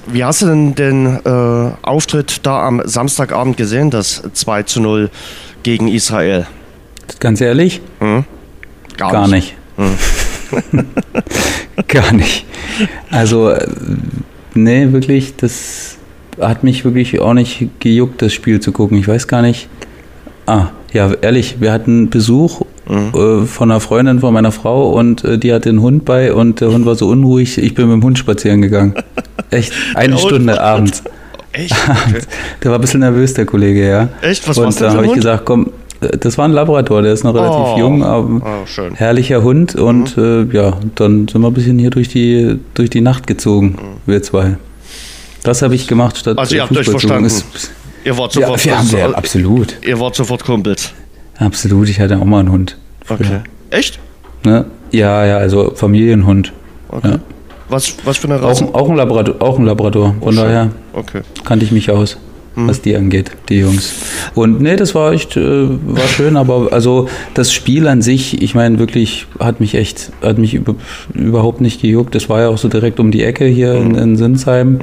Wie 0.08 0.24
hast 0.24 0.42
du 0.42 0.46
denn 0.46 0.74
den 0.74 1.06
äh, 1.24 1.70
Auftritt 1.82 2.40
da 2.44 2.66
am 2.66 2.82
Samstagabend 2.84 3.56
gesehen, 3.56 3.90
das 3.90 4.22
2 4.34 4.64
zu 4.64 4.80
0 4.80 5.10
gegen 5.62 5.86
Israel? 5.88 6.46
Ganz 7.20 7.40
ehrlich? 7.40 7.80
Hm? 8.00 8.24
Gar, 8.96 9.12
Gar, 9.12 9.28
nicht. 9.28 9.56
nicht. 9.76 9.92
Hm. 10.70 10.86
Gar 11.88 12.12
nicht. 12.12 12.46
Also, 13.10 13.50
äh, 13.50 13.66
nee, 14.54 14.92
wirklich, 14.92 15.36
das 15.36 15.96
hat 16.40 16.64
mich 16.64 16.84
wirklich 16.84 17.20
auch 17.20 17.34
nicht 17.34 17.68
gejuckt, 17.80 18.22
das 18.22 18.32
Spiel 18.32 18.60
zu 18.60 18.72
gucken. 18.72 18.98
Ich 18.98 19.08
weiß 19.08 19.28
gar 19.28 19.42
nicht. 19.42 19.68
Ah, 20.46 20.68
ja, 20.92 21.12
ehrlich, 21.20 21.56
wir 21.60 21.72
hatten 21.72 22.08
Besuch 22.10 22.62
mhm. 22.88 23.12
äh, 23.14 23.46
von 23.46 23.70
einer 23.70 23.80
Freundin 23.80 24.20
von 24.20 24.32
meiner 24.32 24.52
Frau 24.52 24.92
und 24.92 25.24
äh, 25.24 25.38
die 25.38 25.52
hatte 25.52 25.68
einen 25.68 25.82
Hund 25.82 26.04
bei 26.04 26.32
und 26.32 26.60
der 26.60 26.68
Hund 26.68 26.86
war 26.86 26.94
so 26.94 27.08
unruhig, 27.08 27.58
ich 27.58 27.74
bin 27.74 27.86
mit 27.86 27.94
dem 27.94 28.02
Hund 28.02 28.18
spazieren 28.18 28.62
gegangen. 28.62 28.94
Echt, 29.50 29.72
eine 29.94 30.16
Stunde 30.18 30.60
abends. 30.60 31.02
Echt? 31.52 31.74
Okay. 31.88 32.20
Der 32.62 32.70
war 32.70 32.78
ein 32.78 32.80
bisschen 32.80 33.00
nervös, 33.00 33.34
der 33.34 33.46
Kollege, 33.46 33.86
ja. 33.86 34.08
Echt? 34.22 34.48
Was 34.48 34.58
und 34.58 34.80
da 34.80 34.92
habe 34.92 35.06
ich 35.06 35.12
gesagt, 35.12 35.44
komm, 35.44 35.72
das 36.00 36.38
war 36.38 36.44
ein 36.46 36.52
Labrador, 36.52 37.02
der 37.02 37.12
ist 37.12 37.24
noch 37.24 37.34
relativ 37.34 37.74
oh, 37.74 37.78
jung, 37.78 38.04
aber 38.04 38.40
oh, 38.44 38.94
herrlicher 38.94 39.42
Hund. 39.42 39.74
Und 39.74 40.16
mhm. 40.16 40.50
äh, 40.50 40.56
ja, 40.56 40.78
dann 40.94 41.28
sind 41.28 41.40
wir 41.40 41.48
ein 41.48 41.54
bisschen 41.54 41.78
hier 41.78 41.90
durch 41.90 42.08
die, 42.08 42.58
durch 42.74 42.90
die 42.90 43.00
Nacht 43.00 43.26
gezogen, 43.26 43.76
mhm. 43.80 44.10
wir 44.10 44.22
zwei. 44.22 44.56
Das 45.42 45.62
habe 45.62 45.74
ich 45.74 45.86
gemacht 45.86 46.16
statt 46.16 46.38
Also 46.38 46.54
ihr 46.56 46.62
habt 46.62 46.68
Fußball 46.68 46.94
euch 46.94 47.00
verstanden. 47.00 47.26
Es- 47.26 47.44
Ihr 48.04 48.16
wart 48.16 48.34
Ja, 48.36 48.42
sofort, 48.42 48.64
wir 48.64 48.78
haben, 48.78 48.88
ja, 48.90 49.10
absolut. 49.10 49.76
ihr 49.84 49.98
wart 50.00 50.14
sofort 50.14 50.44
Kumpels. 50.44 50.92
Absolut, 51.38 51.88
ich 51.88 52.00
hatte 52.00 52.16
auch 52.18 52.24
mal 52.24 52.40
einen 52.40 52.52
Hund. 52.52 52.78
früher. 53.04 53.18
Okay. 53.18 53.40
Echt? 53.70 53.98
Ne? 54.44 54.64
Ja, 54.92 55.26
ja, 55.26 55.36
also 55.36 55.72
Familienhund. 55.74 56.52
Okay. 56.88 57.10
Ja. 57.10 57.18
Was, 57.68 57.94
was 58.04 58.16
für 58.16 58.28
eine 58.28 58.36
Auch, 58.36 58.48
Rasse? 58.48 58.68
auch, 58.72 58.88
ein 58.88 58.96
Labrador, 58.96 59.34
auch 59.40 59.58
ein 59.58 59.66
Labrador. 59.66 60.14
Von 60.22 60.32
schön. 60.32 60.42
daher 60.42 60.70
Okay. 60.94 61.20
kannte 61.44 61.64
ich 61.66 61.72
mich 61.72 61.90
aus, 61.90 62.16
was 62.66 62.80
die 62.82 62.96
angeht, 62.96 63.30
die 63.48 63.60
Jungs. 63.60 63.92
Und 64.34 64.60
nee, 64.60 64.76
das 64.76 64.94
war 64.94 65.12
echt, 65.12 65.36
äh, 65.36 65.40
war 65.68 66.06
schön, 66.08 66.36
aber 66.36 66.72
also 66.72 67.08
das 67.34 67.52
Spiel 67.52 67.86
an 67.86 68.02
sich, 68.02 68.42
ich 68.42 68.54
meine 68.54 68.78
wirklich, 68.78 69.26
hat 69.38 69.60
mich 69.60 69.74
echt, 69.74 70.10
hat 70.22 70.38
mich 70.38 70.54
über, 70.54 70.74
überhaupt 71.14 71.60
nicht 71.60 71.80
gejuckt. 71.80 72.14
Das 72.14 72.28
war 72.28 72.40
ja 72.40 72.48
auch 72.48 72.58
so 72.58 72.68
direkt 72.68 72.98
um 73.00 73.10
die 73.10 73.22
Ecke 73.22 73.44
hier 73.46 73.74
in, 73.74 73.94
in 73.94 74.16
Sinsheim. 74.16 74.78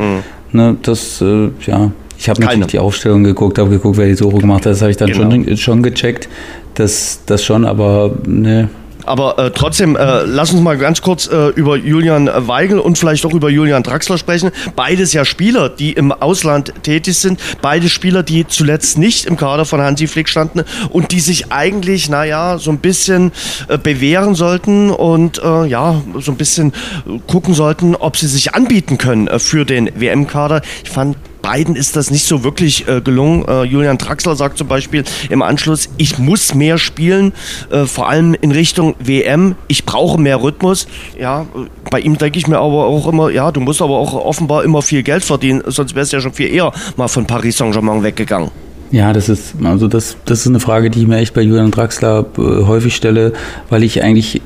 Ne, 0.52 0.78
das, 0.84 1.22
äh, 1.22 1.50
ja, 1.66 1.92
ich 2.18 2.30
habe 2.30 2.42
natürlich 2.42 2.68
die 2.68 2.80
Aufstellung 2.80 3.24
geguckt, 3.24 3.60
habe 3.60 3.70
geguckt, 3.70 3.98
wer 3.98 4.08
die 4.08 4.16
Suche 4.16 4.38
gemacht 4.38 4.66
hat. 4.66 4.72
Das 4.72 4.82
habe 4.82 4.92
ich 4.92 4.98
dann 4.98 5.10
Genau. 5.12 5.30
schon, 5.32 5.58
schon 5.58 5.84
gecheckt. 5.84 6.30
Das, 6.76 7.22
das 7.26 7.44
schon, 7.44 7.66
aber 7.66 8.12
ne, 8.26 8.70
Aber 9.06 9.38
äh, 9.38 9.52
trotzdem, 9.52 9.96
äh, 9.96 10.24
lass 10.24 10.52
uns 10.52 10.62
mal 10.62 10.78
ganz 10.78 11.02
kurz 11.02 11.28
äh, 11.28 11.50
über 11.50 11.78
Julian 11.78 12.30
Weigel 12.48 12.80
und 12.80 12.98
vielleicht 12.98 13.26
auch 13.26 13.34
über 13.34 13.50
Julian 13.50 13.84
Draxler 13.84 14.18
sprechen. 14.18 14.52
Beides 14.76 15.14
ja 15.14 15.26
Spieler, 15.26 15.70
die 15.70 15.94
im 15.94 16.12
Ausland 16.12 16.74
tätig 16.84 17.18
sind. 17.18 17.40
Beide 17.62 17.90
Spieler, 17.90 18.24
die 18.24 18.48
zuletzt 18.48 18.98
nicht 18.98 19.26
im 19.26 19.38
Kader 19.38 19.66
von 19.66 19.82
Hansi 19.82 20.08
Flick 20.08 20.30
standen 20.30 20.64
und 20.90 21.12
die 21.12 21.20
sich 21.20 21.52
eigentlich, 21.52 22.10
naja, 22.10 22.58
so 22.58 22.72
ein 22.72 22.80
bisschen 22.80 23.32
äh, 23.68 23.78
bewähren 23.78 24.36
sollten 24.36 24.90
und 24.90 25.42
äh, 25.44 25.66
ja, 25.66 26.02
so 26.20 26.32
ein 26.32 26.38
bisschen 26.38 26.74
äh, 27.08 27.20
gucken 27.28 27.54
sollten, 27.54 27.96
ob 27.96 28.18
sie 28.18 28.28
sich 28.28 28.54
anbieten 28.56 28.98
können 28.98 29.28
äh, 29.28 29.40
für 29.40 29.66
den 29.66 29.90
WM-Kader. 29.96 30.62
Ich 30.84 30.90
fand 30.90 31.18
beiden 31.46 31.76
ist 31.76 31.96
das 31.96 32.10
nicht 32.10 32.26
so 32.26 32.44
wirklich 32.44 32.88
äh, 32.88 33.02
gelungen. 33.02 33.46
Äh, 33.48 33.66
Julian 33.66 34.00
Draxler 34.00 34.36
sagt 34.36 34.58
zum 34.58 34.68
Beispiel 34.68 35.04
im 35.30 35.44
Anschluss, 35.44 35.90
ich 35.98 36.18
muss 36.18 36.56
mehr 36.56 36.80
spielen, 36.80 37.34
äh, 37.70 37.86
vor 37.86 38.10
allem 38.10 38.34
in 38.42 38.52
Richtung 38.52 38.96
WM. 38.98 39.54
Ich 39.68 39.86
brauche 39.86 40.20
mehr 40.20 40.42
Rhythmus. 40.42 40.88
Ja, 41.20 41.42
äh, 41.42 41.46
bei 41.92 42.00
ihm 42.00 42.18
denke 42.18 42.40
ich 42.40 42.48
mir 42.48 42.58
aber 42.58 42.86
auch 42.86 43.08
immer, 43.08 43.30
ja, 43.30 43.52
du 43.52 43.60
musst 43.60 43.84
aber 43.84 43.94
auch 43.94 44.14
offenbar 44.14 44.64
immer 44.64 44.82
viel 44.82 45.04
Geld 45.04 45.24
verdienen, 45.24 45.62
sonst 45.68 45.94
wärst 45.94 46.14
du 46.14 46.18
ja 46.18 46.22
schon 46.22 46.34
viel 46.34 46.52
eher 46.52 46.72
mal 46.98 47.08
von 47.08 47.28
Paris 47.28 47.58
Saint-Germain 47.58 48.02
weggegangen. 48.02 48.50
Ja, 48.90 49.14
das 49.14 49.30
ist, 49.30 49.54
also 49.64 49.88
das, 49.88 50.18
das 50.26 50.42
ist 50.42 50.48
eine 50.48 50.60
Frage, 50.60 50.90
die 50.90 51.02
ich 51.02 51.08
mir 51.08 51.18
echt 51.18 51.36
bei 51.36 51.42
Julian 51.42 51.70
Draxler 51.70 52.26
äh, 52.40 52.42
häufig 52.42 52.96
stelle, 52.96 53.34
weil 53.70 53.84
ich 53.84 54.02
eigentlich 54.02 54.42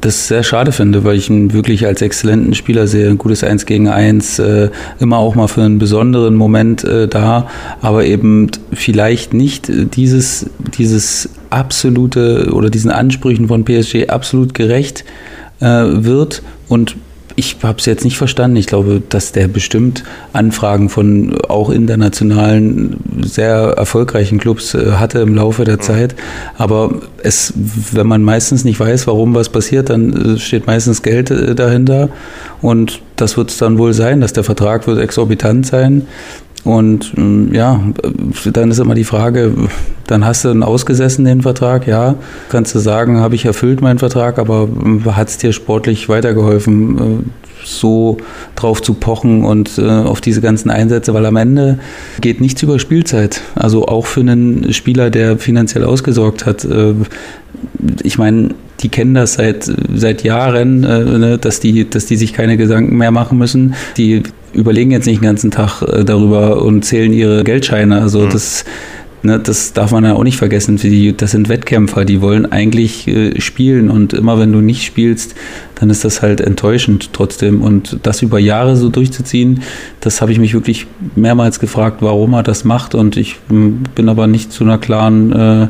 das 0.00 0.28
sehr 0.28 0.42
schade 0.42 0.72
finde, 0.72 1.04
weil 1.04 1.16
ich 1.16 1.28
ihn 1.28 1.52
wirklich 1.52 1.86
als 1.86 2.00
exzellenten 2.00 2.54
Spieler 2.54 2.86
sehe, 2.86 3.08
ein 3.08 3.18
gutes 3.18 3.44
Eins 3.44 3.66
gegen 3.66 3.88
Eins, 3.88 4.38
äh, 4.38 4.70
immer 4.98 5.18
auch 5.18 5.34
mal 5.34 5.48
für 5.48 5.62
einen 5.62 5.78
besonderen 5.78 6.34
Moment 6.34 6.84
äh, 6.84 7.06
da, 7.06 7.48
aber 7.82 8.04
eben 8.04 8.50
vielleicht 8.72 9.34
nicht 9.34 9.70
dieses, 9.94 10.46
dieses 10.78 11.30
absolute 11.50 12.50
oder 12.52 12.70
diesen 12.70 12.90
Ansprüchen 12.90 13.48
von 13.48 13.64
PSG 13.64 14.08
absolut 14.08 14.54
gerecht 14.54 15.04
äh, 15.60 15.66
wird. 15.66 16.42
Und 16.68 16.96
ich 17.40 17.56
habe 17.62 17.78
es 17.78 17.86
jetzt 17.86 18.04
nicht 18.04 18.18
verstanden. 18.18 18.56
Ich 18.56 18.66
glaube, 18.66 19.02
dass 19.08 19.32
der 19.32 19.48
bestimmt 19.48 20.04
Anfragen 20.34 20.90
von 20.90 21.40
auch 21.48 21.70
internationalen, 21.70 22.98
sehr 23.22 23.74
erfolgreichen 23.76 24.38
Clubs 24.38 24.74
äh, 24.74 24.92
hatte 24.92 25.20
im 25.20 25.34
Laufe 25.34 25.64
der 25.64 25.80
Zeit. 25.80 26.14
Aber 26.58 27.00
es, 27.22 27.54
wenn 27.56 28.06
man 28.06 28.22
meistens 28.22 28.64
nicht 28.64 28.78
weiß, 28.78 29.06
warum 29.06 29.34
was 29.34 29.48
passiert, 29.48 29.88
dann 29.88 30.34
äh, 30.34 30.38
steht 30.38 30.66
meistens 30.66 31.02
Geld 31.02 31.30
äh, 31.30 31.54
dahinter. 31.54 32.10
Und 32.60 33.00
das 33.16 33.38
wird 33.38 33.50
es 33.50 33.56
dann 33.56 33.78
wohl 33.78 33.94
sein, 33.94 34.20
dass 34.20 34.34
der 34.34 34.44
Vertrag 34.44 34.86
wird 34.86 34.98
exorbitant 34.98 35.66
sein. 35.66 36.06
Und 36.64 37.14
ähm, 37.16 37.52
ja, 37.52 37.80
dann 38.52 38.70
ist 38.70 38.78
immer 38.78 38.94
die 38.94 39.04
Frage, 39.04 39.52
dann 40.06 40.24
hast 40.24 40.44
du 40.44 40.50
einen 40.50 40.62
ausgesessen, 40.62 41.24
den 41.24 41.42
Vertrag, 41.42 41.86
ja, 41.86 42.16
kannst 42.50 42.74
du 42.74 42.78
sagen, 42.78 43.18
habe 43.18 43.34
ich 43.34 43.44
erfüllt 43.44 43.80
meinen 43.80 43.98
Vertrag, 43.98 44.38
aber 44.38 44.68
hat 45.06 45.28
es 45.28 45.38
dir 45.38 45.52
sportlich 45.52 46.08
weitergeholfen, 46.08 46.98
äh, 46.98 47.22
so 47.64 48.18
drauf 48.56 48.82
zu 48.82 48.94
pochen 48.94 49.44
und 49.44 49.78
äh, 49.78 49.82
auf 49.82 50.20
diese 50.20 50.40
ganzen 50.40 50.70
Einsätze, 50.70 51.14
weil 51.14 51.26
am 51.26 51.36
Ende 51.36 51.78
geht 52.20 52.40
nichts 52.40 52.62
über 52.62 52.78
Spielzeit. 52.78 53.42
Also 53.54 53.86
auch 53.86 54.06
für 54.06 54.20
einen 54.20 54.72
Spieler, 54.72 55.10
der 55.10 55.38
finanziell 55.38 55.84
ausgesorgt 55.84 56.46
hat. 56.46 56.64
Äh, 56.64 56.94
ich 58.02 58.18
meine, 58.18 58.50
die 58.80 58.88
kennen 58.88 59.14
das 59.14 59.34
seit, 59.34 59.70
seit 59.94 60.24
Jahren, 60.24 60.80
ne, 60.80 61.36
dass, 61.38 61.60
die, 61.60 61.88
dass 61.88 62.06
die 62.06 62.16
sich 62.16 62.32
keine 62.32 62.56
Gedanken 62.56 62.96
mehr 62.96 63.10
machen 63.10 63.36
müssen. 63.36 63.74
Die 63.98 64.22
überlegen 64.52 64.90
jetzt 64.90 65.06
nicht 65.06 65.20
den 65.20 65.26
ganzen 65.26 65.50
Tag 65.50 65.82
äh, 65.82 66.04
darüber 66.04 66.62
und 66.62 66.84
zählen 66.84 67.12
ihre 67.12 67.44
Geldscheine. 67.44 68.00
Also 68.00 68.20
Mhm. 68.20 68.30
das, 68.30 68.64
ne, 69.22 69.38
das 69.38 69.72
darf 69.72 69.92
man 69.92 70.04
ja 70.04 70.14
auch 70.14 70.24
nicht 70.24 70.36
vergessen. 70.36 70.76
Die, 70.76 71.16
das 71.16 71.32
sind 71.32 71.48
Wettkämpfer, 71.48 72.04
die 72.04 72.20
wollen 72.20 72.50
eigentlich 72.50 73.06
äh, 73.08 73.40
spielen 73.40 73.90
und 73.90 74.12
immer 74.12 74.38
wenn 74.38 74.52
du 74.52 74.60
nicht 74.60 74.84
spielst, 74.84 75.34
dann 75.76 75.90
ist 75.90 76.04
das 76.04 76.20
halt 76.22 76.40
enttäuschend 76.40 77.12
trotzdem. 77.12 77.62
Und 77.62 77.98
das 78.02 78.22
über 78.22 78.38
Jahre 78.38 78.76
so 78.76 78.88
durchzuziehen, 78.88 79.62
das 80.00 80.20
habe 80.20 80.32
ich 80.32 80.38
mich 80.38 80.52
wirklich 80.54 80.86
mehrmals 81.16 81.58
gefragt, 81.60 81.98
warum 82.00 82.34
er 82.34 82.42
das 82.42 82.64
macht. 82.64 82.94
Und 82.94 83.16
ich 83.16 83.36
m, 83.50 83.84
bin 83.94 84.08
aber 84.08 84.26
nicht 84.26 84.52
zu 84.52 84.64
einer 84.64 84.78
klaren 84.78 85.32
äh, 85.32 85.68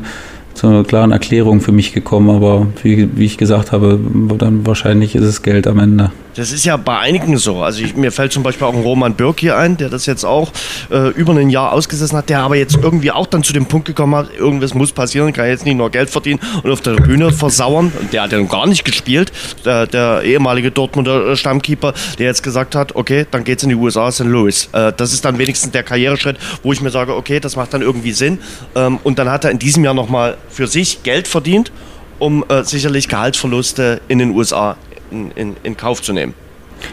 zu 0.53 0.67
einer 0.67 0.83
klaren 0.83 1.11
Erklärung 1.11 1.61
für 1.61 1.71
mich 1.71 1.93
gekommen, 1.93 2.29
aber 2.29 2.67
wie, 2.83 3.09
wie 3.15 3.25
ich 3.25 3.37
gesagt 3.37 3.71
habe, 3.71 3.99
dann 4.37 4.65
wahrscheinlich 4.65 5.15
ist 5.15 5.23
es 5.23 5.41
Geld 5.41 5.67
am 5.67 5.79
Ende. 5.79 6.11
Das 6.35 6.51
ist 6.53 6.63
ja 6.63 6.77
bei 6.77 6.97
einigen 6.97 7.37
so. 7.37 7.61
Also 7.61 7.83
ich, 7.83 7.95
mir 7.95 8.11
fällt 8.11 8.31
zum 8.31 8.43
Beispiel 8.43 8.65
auch 8.65 8.73
ein 8.73 8.81
Roman 8.81 9.15
Birk 9.15 9.39
hier 9.39 9.57
ein, 9.57 9.75
der 9.75 9.89
das 9.89 10.05
jetzt 10.05 10.23
auch 10.23 10.51
äh, 10.89 11.09
über 11.09 11.33
ein 11.33 11.49
Jahr 11.49 11.73
ausgesessen 11.73 12.17
hat, 12.17 12.29
der 12.29 12.39
aber 12.39 12.55
jetzt 12.55 12.77
irgendwie 12.81 13.11
auch 13.11 13.27
dann 13.27 13.43
zu 13.43 13.51
dem 13.51 13.65
Punkt 13.65 13.85
gekommen 13.85 14.15
hat, 14.15 14.33
irgendwas 14.33 14.73
muss 14.73 14.93
passieren, 14.93 15.33
kann 15.33 15.47
jetzt 15.47 15.65
nicht 15.65 15.75
nur 15.75 15.89
Geld 15.89 16.09
verdienen 16.09 16.39
und 16.63 16.71
auf 16.71 16.81
der 16.81 16.93
Bühne 16.93 17.31
versauern. 17.31 17.91
Der 18.13 18.23
hat 18.23 18.31
ja 18.31 18.39
gar 18.41 18.65
nicht 18.65 18.85
gespielt, 18.85 19.31
der, 19.65 19.87
der 19.87 20.21
ehemalige 20.23 20.71
Dortmunder 20.71 21.31
äh, 21.31 21.35
Stammkeeper, 21.35 21.93
der 22.17 22.27
jetzt 22.27 22.43
gesagt 22.43 22.75
hat, 22.75 22.95
okay, 22.95 23.25
dann 23.29 23.43
geht's 23.43 23.63
in 23.63 23.69
die 23.69 23.75
USA, 23.75 24.09
St. 24.11 24.21
Louis. 24.21 24.69
Äh, 24.71 24.93
das 24.95 25.11
ist 25.11 25.25
dann 25.25 25.37
wenigstens 25.37 25.71
der 25.71 25.83
Karriereschritt, 25.83 26.37
wo 26.63 26.71
ich 26.71 26.81
mir 26.81 26.91
sage, 26.91 27.15
okay, 27.15 27.41
das 27.41 27.57
macht 27.57 27.73
dann 27.73 27.81
irgendwie 27.81 28.13
Sinn. 28.13 28.39
Ähm, 28.75 28.99
und 29.03 29.19
dann 29.19 29.29
hat 29.29 29.43
er 29.43 29.51
in 29.51 29.59
diesem 29.59 29.83
Jahr 29.83 29.93
nochmal 29.93 30.37
für 30.49 30.67
sich 30.67 31.03
Geld 31.03 31.27
verdient, 31.27 31.71
um 32.19 32.45
äh, 32.49 32.63
sicherlich 32.63 33.07
Gehaltsverluste 33.07 34.01
in 34.07 34.19
den 34.19 34.31
USA 34.31 34.77
in, 35.09 35.31
in, 35.31 35.55
in 35.63 35.77
Kauf 35.77 36.01
zu 36.01 36.13
nehmen. 36.13 36.33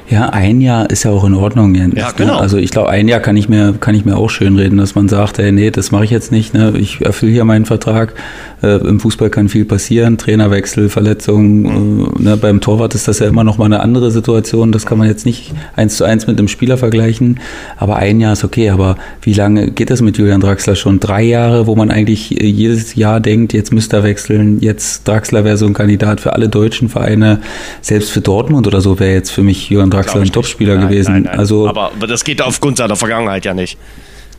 Ja, 0.08 0.30
ein 0.30 0.60
Jahr 0.60 0.90
ist 0.90 1.04
ja 1.04 1.10
auch 1.10 1.24
in 1.24 1.34
Ordnung. 1.34 1.74
Jens, 1.74 1.94
Ja, 1.96 2.08
ne? 2.08 2.14
genau. 2.16 2.38
Also 2.38 2.56
ich 2.56 2.70
glaube, 2.70 2.90
ein 2.90 3.08
Jahr 3.08 3.20
kann 3.20 3.36
ich 3.36 3.48
mir 3.48 3.74
kann 3.78 3.94
ich 3.94 4.04
mir 4.04 4.16
auch 4.16 4.30
schön 4.30 4.56
reden, 4.56 4.78
dass 4.78 4.94
man 4.94 5.08
sagt, 5.08 5.38
ey, 5.38 5.52
nee, 5.52 5.70
das 5.70 5.90
mache 5.90 6.04
ich 6.04 6.10
jetzt 6.10 6.32
nicht. 6.32 6.54
Ne? 6.54 6.72
Ich 6.78 7.00
erfülle 7.04 7.32
hier 7.32 7.44
meinen 7.44 7.66
Vertrag. 7.66 8.14
Äh, 8.62 8.76
Im 8.78 9.00
Fußball 9.00 9.30
kann 9.30 9.48
viel 9.48 9.64
passieren, 9.64 10.18
Trainerwechsel, 10.18 10.88
Verletzungen. 10.88 12.12
Äh, 12.16 12.22
ne? 12.22 12.36
Beim 12.36 12.60
Torwart 12.60 12.94
ist 12.94 13.06
das 13.06 13.18
ja 13.18 13.26
immer 13.28 13.44
noch 13.44 13.58
mal 13.58 13.66
eine 13.66 13.80
andere 13.80 14.10
Situation. 14.10 14.72
Das 14.72 14.86
kann 14.86 14.98
man 14.98 15.08
jetzt 15.08 15.26
nicht 15.26 15.54
eins 15.76 15.96
zu 15.96 16.04
eins 16.04 16.26
mit 16.26 16.38
einem 16.38 16.48
Spieler 16.48 16.76
vergleichen. 16.78 17.40
Aber 17.76 17.96
ein 17.96 18.20
Jahr 18.20 18.32
ist 18.32 18.44
okay. 18.44 18.70
Aber 18.70 18.96
wie 19.22 19.34
lange 19.34 19.70
geht 19.70 19.90
das 19.90 20.00
mit 20.00 20.18
Julian 20.18 20.40
Draxler 20.40 20.74
schon? 20.74 21.00
Drei 21.00 21.22
Jahre, 21.22 21.66
wo 21.66 21.76
man 21.76 21.90
eigentlich 21.90 22.40
äh, 22.40 22.46
jedes 22.46 22.94
Jahr 22.94 23.20
denkt, 23.20 23.52
jetzt 23.52 23.72
müsste 23.72 23.98
er 23.98 24.02
wechseln. 24.04 24.58
Jetzt 24.60 25.06
Draxler 25.06 25.44
wäre 25.44 25.56
so 25.56 25.66
ein 25.66 25.74
Kandidat 25.74 26.20
für 26.20 26.32
alle 26.32 26.48
deutschen 26.48 26.88
Vereine. 26.88 27.40
Selbst 27.80 28.10
für 28.10 28.20
Dortmund 28.20 28.66
oder 28.66 28.80
so 28.80 28.98
wäre 28.98 29.12
jetzt 29.12 29.30
für 29.30 29.42
mich 29.42 29.70
Julian 29.78 29.90
Draxler 29.90 30.20
ein 30.20 30.24
ich 30.24 30.32
Topspieler. 30.32 30.76
Nein, 30.76 30.88
gewesen. 30.88 31.12
nein, 31.12 31.22
nein. 31.24 31.38
Also 31.38 31.68
aber, 31.68 31.92
aber 31.96 32.06
das 32.06 32.24
geht 32.24 32.42
aufgrund 32.42 32.76
seiner 32.78 32.96
Vergangenheit 32.96 33.44
ja 33.44 33.54
nicht. 33.54 33.78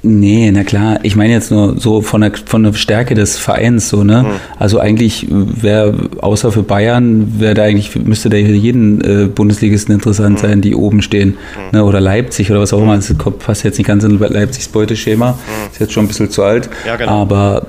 Nee, 0.01 0.49
na 0.53 0.63
klar. 0.63 0.99
Ich 1.03 1.17
meine 1.17 1.33
jetzt 1.33 1.51
nur 1.51 1.77
so 1.77 2.01
von 2.01 2.21
der, 2.21 2.31
von 2.45 2.63
der 2.63 2.71
Stärke 2.73 3.15
des 3.15 3.37
Vereins 3.37 3.89
so, 3.89 4.05
ne? 4.05 4.25
Also 4.57 4.79
eigentlich 4.79 5.27
wäre, 5.29 5.93
außer 6.21 6.53
für 6.53 6.63
Bayern, 6.63 7.33
wäre 7.39 7.53
da 7.53 7.63
eigentlich, 7.63 7.93
müsste 7.97 8.29
der 8.29 8.39
jeden 8.39 9.01
äh, 9.01 9.25
Bundesligisten 9.27 9.93
interessant 9.93 10.39
sein, 10.39 10.61
die 10.61 10.73
oben 10.73 11.01
stehen. 11.01 11.37
Ne? 11.73 11.83
Oder 11.83 11.99
Leipzig 11.99 12.49
oder 12.49 12.61
was 12.61 12.71
auch 12.71 12.81
immer. 12.81 12.95
Das 12.95 13.13
kommt- 13.17 13.39
passt 13.39 13.63
jetzt 13.65 13.77
nicht 13.77 13.87
ganz 13.87 14.05
in 14.05 14.17
Leipzigs 14.19 14.69
Beuteschema. 14.69 15.37
Ist 15.73 15.81
jetzt 15.81 15.91
schon 15.91 16.05
ein 16.05 16.07
bisschen 16.07 16.29
zu 16.31 16.43
alt. 16.43 16.69
Ja, 16.87 16.95
genau. 16.95 17.21
Aber 17.23 17.67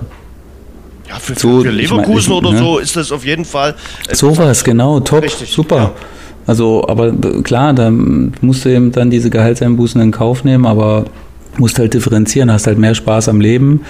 Ja, 1.09 1.17
für, 1.19 1.35
So, 1.35 1.63
für 1.63 1.69
ich 1.71 1.91
Leverkusen 1.91 2.33
mein, 2.33 2.39
ich- 2.45 2.49
oder 2.49 2.53
ne? 2.53 2.59
so 2.59 2.79
ist 2.79 2.95
das 2.95 3.11
auf 3.11 3.25
jeden 3.27 3.45
Fall. 3.45 3.75
Sowas, 4.13 4.63
genau, 4.63 5.01
top, 5.01 5.25
Richtig, 5.25 5.51
super. 5.51 5.77
ja. 5.77 5.93
Also, 6.47 6.87
aber 6.89 7.09
äh, 7.09 7.43
klar, 7.43 7.73
da 7.73 7.91
musst 7.91 8.65
du 8.65 8.69
eben 8.69 8.93
dann 8.93 9.11
diese 9.11 9.31
Gehaltseinbußen 9.31 10.01
in 10.01 10.11
Kauf 10.11 10.45
nehmen, 10.45 10.67
aber 10.67 11.05
musst 11.59 11.79
halt 11.79 11.95
differenzieren, 11.95 12.51
hast 12.51 12.67
halt 12.67 12.79
mehr 12.79 12.95
Spaß 12.95 13.29
am 13.29 13.41
Leben, 13.41 13.83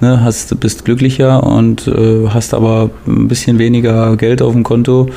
ne, 0.00 0.22
hast, 0.22 0.58
bist 0.60 0.84
glücklicher 0.84 1.42
und 1.44 1.86
äh, 1.86 2.28
hast 2.28 2.54
aber 2.54 2.90
ein 3.06 3.28
bisschen 3.28 3.58
weniger 3.58 4.16
Geld 4.16 4.42
auf 4.42 4.52
dem 4.52 4.62
Konto. 4.62 5.08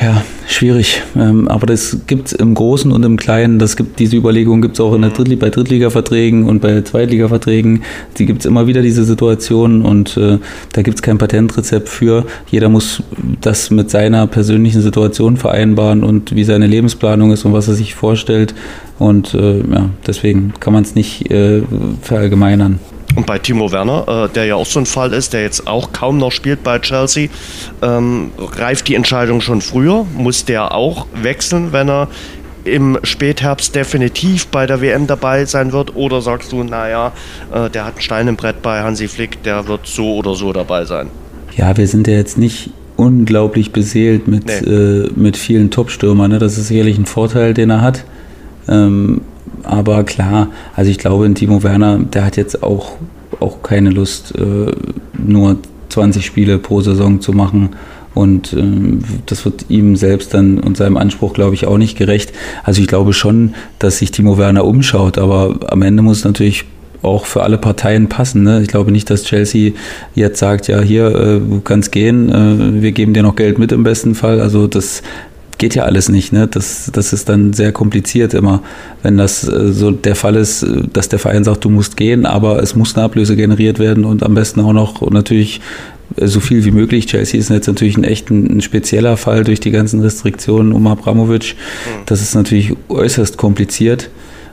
Ja, 0.00 0.22
schwierig. 0.48 1.02
Ähm, 1.14 1.48
aber 1.48 1.66
das 1.66 1.98
gibt 2.06 2.28
es 2.28 2.32
im 2.32 2.54
Großen 2.54 2.90
und 2.90 3.04
im 3.04 3.16
Kleinen. 3.16 3.58
Das 3.58 3.76
gibt, 3.76 3.98
diese 3.98 4.16
Überlegung 4.16 4.62
gibt 4.62 4.74
es 4.74 4.80
auch 4.80 4.94
in 4.94 5.02
der 5.02 5.10
mhm. 5.10 5.14
Drittliga, 5.14 5.40
bei 5.40 5.50
Drittliga-Verträgen 5.50 6.48
und 6.48 6.60
bei 6.60 6.80
Zweitliga-Verträgen. 6.80 7.82
Die 8.16 8.26
gibt 8.26 8.40
es 8.40 8.46
immer 8.46 8.66
wieder, 8.66 8.82
diese 8.82 9.04
Situationen. 9.04 9.82
Und 9.82 10.16
äh, 10.16 10.38
da 10.72 10.82
gibt 10.82 10.96
es 10.96 11.02
kein 11.02 11.18
Patentrezept 11.18 11.88
für. 11.88 12.24
Jeder 12.50 12.68
muss 12.68 13.02
das 13.40 13.70
mit 13.70 13.90
seiner 13.90 14.26
persönlichen 14.26 14.80
Situation 14.80 15.36
vereinbaren 15.36 16.02
und 16.02 16.34
wie 16.34 16.44
seine 16.44 16.66
Lebensplanung 16.66 17.32
ist 17.32 17.44
und 17.44 17.52
was 17.52 17.68
er 17.68 17.74
sich 17.74 17.94
vorstellt. 17.94 18.54
Und 18.98 19.34
äh, 19.34 19.58
ja, 19.58 19.90
deswegen 20.06 20.54
kann 20.58 20.72
man 20.72 20.84
es 20.84 20.94
nicht 20.94 21.30
äh, 21.30 21.62
verallgemeinern. 22.00 22.80
Und 23.14 23.26
bei 23.26 23.38
Timo 23.38 23.70
Werner, 23.72 24.26
äh, 24.26 24.32
der 24.32 24.46
ja 24.46 24.54
auch 24.54 24.66
so 24.66 24.80
ein 24.80 24.86
Fall 24.86 25.12
ist, 25.12 25.32
der 25.32 25.42
jetzt 25.42 25.66
auch 25.66 25.92
kaum 25.92 26.18
noch 26.18 26.32
spielt 26.32 26.62
bei 26.62 26.78
Chelsea, 26.78 27.28
ähm, 27.82 28.30
reift 28.38 28.88
die 28.88 28.94
Entscheidung 28.94 29.40
schon 29.40 29.60
früher? 29.60 30.06
Muss 30.16 30.44
der 30.44 30.74
auch 30.74 31.06
wechseln, 31.14 31.72
wenn 31.72 31.88
er 31.88 32.08
im 32.64 32.98
Spätherbst 33.02 33.74
definitiv 33.74 34.46
bei 34.46 34.66
der 34.66 34.80
WM 34.80 35.06
dabei 35.06 35.44
sein 35.44 35.72
wird? 35.72 35.94
Oder 35.96 36.22
sagst 36.22 36.52
du, 36.52 36.62
naja, 36.62 37.12
äh, 37.52 37.68
der 37.68 37.84
hat 37.84 37.94
einen 37.94 38.02
Stein 38.02 38.28
im 38.28 38.36
Brett 38.36 38.62
bei 38.62 38.82
Hansi 38.82 39.08
Flick, 39.08 39.42
der 39.42 39.68
wird 39.68 39.86
so 39.86 40.14
oder 40.14 40.34
so 40.34 40.52
dabei 40.52 40.84
sein? 40.84 41.08
Ja, 41.56 41.76
wir 41.76 41.86
sind 41.86 42.06
ja 42.06 42.14
jetzt 42.14 42.38
nicht 42.38 42.70
unglaublich 42.96 43.72
beseelt 43.72 44.28
mit, 44.28 44.46
nee. 44.46 44.70
äh, 44.70 45.10
mit 45.16 45.36
vielen 45.36 45.70
Top-Stürmern. 45.70 46.30
Ne? 46.30 46.38
Das 46.38 46.56
ist 46.56 46.68
sicherlich 46.68 46.98
ein 46.98 47.06
Vorteil, 47.06 47.52
den 47.52 47.70
er 47.70 47.80
hat. 47.82 48.04
Ähm, 48.68 49.22
aber 49.64 50.04
klar, 50.04 50.48
also 50.74 50.90
ich 50.90 50.98
glaube, 50.98 51.32
Timo 51.34 51.62
Werner, 51.62 51.98
der 51.98 52.24
hat 52.24 52.36
jetzt 52.36 52.62
auch, 52.62 52.92
auch 53.40 53.62
keine 53.62 53.90
Lust, 53.90 54.34
äh, 54.36 54.72
nur 55.12 55.58
20 55.88 56.24
Spiele 56.24 56.58
pro 56.58 56.80
Saison 56.80 57.20
zu 57.20 57.32
machen. 57.32 57.70
Und 58.14 58.52
äh, 58.52 58.62
das 59.26 59.44
wird 59.44 59.66
ihm 59.68 59.96
selbst 59.96 60.34
dann 60.34 60.58
und 60.58 60.76
seinem 60.76 60.96
Anspruch, 60.96 61.32
glaube 61.32 61.54
ich, 61.54 61.66
auch 61.66 61.78
nicht 61.78 61.96
gerecht. 61.96 62.32
Also 62.62 62.82
ich 62.82 62.88
glaube 62.88 63.12
schon, 63.12 63.54
dass 63.78 63.98
sich 63.98 64.10
Timo 64.10 64.36
Werner 64.36 64.64
umschaut, 64.64 65.18
aber 65.18 65.60
am 65.68 65.82
Ende 65.82 66.02
muss 66.02 66.18
es 66.18 66.24
natürlich 66.24 66.66
auch 67.02 67.26
für 67.26 67.42
alle 67.42 67.58
Parteien 67.58 68.08
passen. 68.08 68.44
Ne? 68.44 68.62
Ich 68.62 68.68
glaube 68.68 68.92
nicht, 68.92 69.10
dass 69.10 69.24
Chelsea 69.24 69.72
jetzt 70.14 70.38
sagt, 70.38 70.68
ja, 70.68 70.80
hier, 70.80 71.06
äh, 71.06 71.40
du 71.40 71.60
kannst 71.64 71.90
gehen, 71.90 72.30
äh, 72.30 72.82
wir 72.82 72.92
geben 72.92 73.12
dir 73.12 73.22
noch 73.22 73.36
Geld 73.36 73.58
mit 73.58 73.72
im 73.72 73.82
besten 73.82 74.14
Fall. 74.14 74.40
Also 74.40 74.66
das 74.66 75.02
geht 75.62 75.76
ja 75.76 75.84
alles 75.84 76.08
nicht. 76.08 76.32
Ne? 76.32 76.48
Das, 76.48 76.90
das 76.92 77.12
ist 77.12 77.28
dann 77.28 77.52
sehr 77.52 77.70
kompliziert 77.70 78.34
immer, 78.34 78.64
wenn 79.04 79.16
das 79.16 79.46
äh, 79.46 79.72
so 79.72 79.92
der 79.92 80.16
Fall 80.16 80.34
ist, 80.34 80.64
äh, 80.64 80.82
dass 80.92 81.08
der 81.08 81.20
Verein 81.20 81.44
sagt, 81.44 81.64
du 81.64 81.70
musst 81.70 81.96
gehen, 81.96 82.26
aber 82.26 82.60
es 82.60 82.74
muss 82.74 82.96
eine 82.96 83.04
Ablöse 83.04 83.36
generiert 83.36 83.78
werden 83.78 84.04
und 84.04 84.24
am 84.24 84.34
besten 84.34 84.58
auch 84.58 84.72
noch 84.72 85.08
natürlich 85.12 85.60
äh, 86.16 86.26
so 86.26 86.40
viel 86.40 86.64
wie 86.64 86.72
möglich. 86.72 87.06
Chelsea 87.06 87.38
ist 87.38 87.48
jetzt 87.48 87.68
natürlich 87.68 87.96
ein 87.96 88.02
echt 88.02 88.28
ein, 88.28 88.60
spezieller 88.60 89.16
Fall 89.16 89.44
durch 89.44 89.60
die 89.60 89.70
ganzen 89.70 90.00
Restriktionen 90.00 90.72
um 90.72 90.84
Abramovic. 90.88 91.54
Mhm. 91.54 92.02
Das 92.06 92.20
ist 92.22 92.34
natürlich 92.34 92.72
äußerst 92.88 93.36
kompliziert 93.36 94.10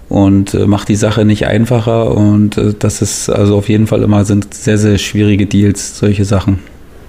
und 0.10 0.54
macht 0.68 0.90
die 0.90 0.96
Sache 0.96 1.26
nicht 1.26 1.48
einfacher 1.48 2.16
und 2.16 2.60
das 2.80 3.02
ist 3.04 3.30
also 3.30 3.56
auf 3.56 3.70
jeden 3.70 3.86
Fall 3.86 4.02
immer 4.02 4.26
sind 4.26 4.56
sehr, 4.56 4.80
sehr 4.80 4.98
schwierige 4.98 5.46
Deals, 5.46 6.00
solche 6.00 6.26
Sachen. 6.26 6.60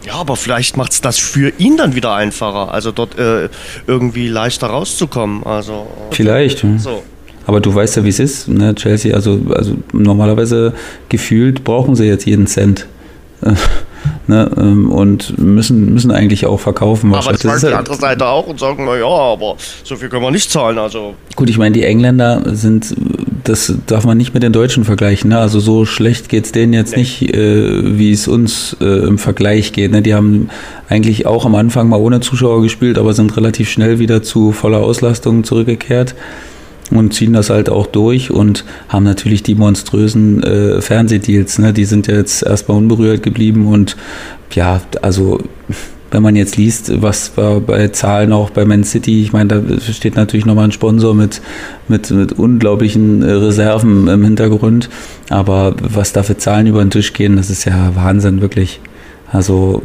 Ja, 0.07 0.14
aber 0.14 0.37
vielleicht 0.37 0.76
macht 0.76 0.92
es 0.92 1.00
das 1.00 1.19
für 1.19 1.52
ihn 1.59 1.76
dann 1.76 1.95
wieder 1.95 2.14
einfacher, 2.14 2.73
also 2.73 2.90
dort 2.90 3.19
äh, 3.19 3.49
irgendwie 3.87 4.28
leichter 4.28 4.69
rauszukommen. 4.69 5.45
Also, 5.45 5.87
äh, 6.11 6.14
Vielleicht. 6.14 6.64
So. 6.78 7.02
Aber 7.47 7.61
du 7.61 7.75
weißt 7.75 7.97
ja, 7.97 8.04
wie 8.04 8.09
es 8.09 8.19
ist. 8.19 8.49
Ne? 8.49 8.75
Chelsea, 8.75 9.14
also, 9.14 9.40
also 9.54 9.75
normalerweise 9.92 10.73
gefühlt 11.09 11.64
brauchen 11.64 11.97
sie 11.97 12.04
jetzt 12.04 12.25
jeden 12.26 12.47
Cent. 12.47 12.87
ne, 14.26 14.50
ähm, 14.57 14.90
und 14.92 15.38
müssen, 15.38 15.92
müssen 15.92 16.11
eigentlich 16.11 16.47
auch 16.47 16.61
verkaufen. 16.61 17.14
Aber 17.14 17.33
das 17.33 17.40
sagt 17.42 17.62
die 17.62 17.75
andere 17.75 17.97
Seite 17.97 18.26
auch 18.26 18.47
und 18.47 18.61
sagen, 18.61 18.85
na 18.85 18.97
ja, 18.97 19.07
aber 19.07 19.57
so 19.83 19.97
viel 19.97 20.09
können 20.09 20.23
wir 20.23 20.30
nicht 20.30 20.50
zahlen. 20.50 20.78
Also. 20.78 21.14
Gut, 21.37 21.49
ich 21.49 21.59
meine, 21.59 21.73
die 21.73 21.85
Engländer 21.85 22.42
sind, 22.45 22.95
das 23.44 23.73
darf 23.87 24.04
man 24.04 24.16
nicht 24.16 24.35
mit 24.35 24.42
den 24.42 24.52
Deutschen 24.52 24.85
vergleichen. 24.85 25.30
Ne? 25.30 25.38
Also 25.38 25.61
so 25.61 25.85
schlecht 25.85 26.28
geht 26.28 26.44
es 26.47 26.52
denen 26.52 26.73
jetzt 26.73 26.97
nicht, 26.97 27.35
äh, 27.35 27.99
wie 27.99 28.12
es 28.12 28.28
uns 28.28 28.76
äh, 28.80 28.85
im 28.85 29.18
Vergleich 29.18 29.73
geht. 29.73 29.92
Ne? 29.92 30.02
Die 30.02 30.14
haben 30.14 30.49
eigentlich 30.88 31.26
auch 31.26 31.47
am 31.47 31.54
Anfang 31.54 31.88
mal 31.88 31.99
ohne 31.99 32.20
Zuschauer 32.20 32.62
gespielt, 32.62 32.99
aber 32.99 33.12
sind 33.12 33.37
relativ 33.37 33.70
schnell 33.70 33.99
wieder 33.99 34.23
zu 34.23 34.52
voller 34.52 34.78
Auslastung 34.78 35.44
zurückgekehrt 35.44 36.14
und 36.90 37.14
ziehen 37.14 37.32
das 37.32 37.50
halt 37.50 37.68
auch 37.68 37.87
durch 37.87 38.30
und 38.30 38.64
haben 38.88 39.04
natürlich 39.04 39.42
die 39.42 39.54
monströsen 39.54 40.42
äh, 40.42 40.80
Fernsehdeals. 40.80 41.59
Ne? 41.59 41.73
Die 41.73 41.85
sind 41.85 42.06
ja 42.06 42.16
jetzt 42.16 42.42
erstmal 42.42 42.78
unberührt 42.78 43.23
geblieben 43.23 43.66
und 43.66 43.97
ja, 44.52 44.80
also 45.02 45.40
wenn 46.10 46.22
man 46.22 46.36
jetzt 46.36 46.56
liest, 46.56 47.02
was 47.02 47.32
bei 47.66 47.88
Zahlen 47.88 48.32
auch 48.32 48.50
bei 48.50 48.64
Man 48.64 48.84
City, 48.84 49.22
ich 49.22 49.32
meine, 49.32 49.48
da 49.60 49.80
steht 49.80 50.16
natürlich 50.16 50.46
nochmal 50.46 50.64
ein 50.64 50.72
Sponsor 50.72 51.14
mit, 51.14 51.40
mit, 51.88 52.10
mit 52.10 52.32
unglaublichen 52.32 53.23
äh, 53.23 53.30
Reserven 53.30 54.08
im 54.08 54.25
Hintergrund, 54.25 54.90
aber 55.28 55.75
was 55.80 56.12
da 56.12 56.23
für 56.23 56.36
Zahlen 56.36 56.66
über 56.66 56.82
den 56.82 56.90
Tisch 56.90 57.12
gehen, 57.12 57.36
das 57.36 57.50
ist 57.50 57.64
ja 57.64 57.92
Wahnsinn, 57.94 58.40
wirklich. 58.40 58.80
Also 59.32 59.82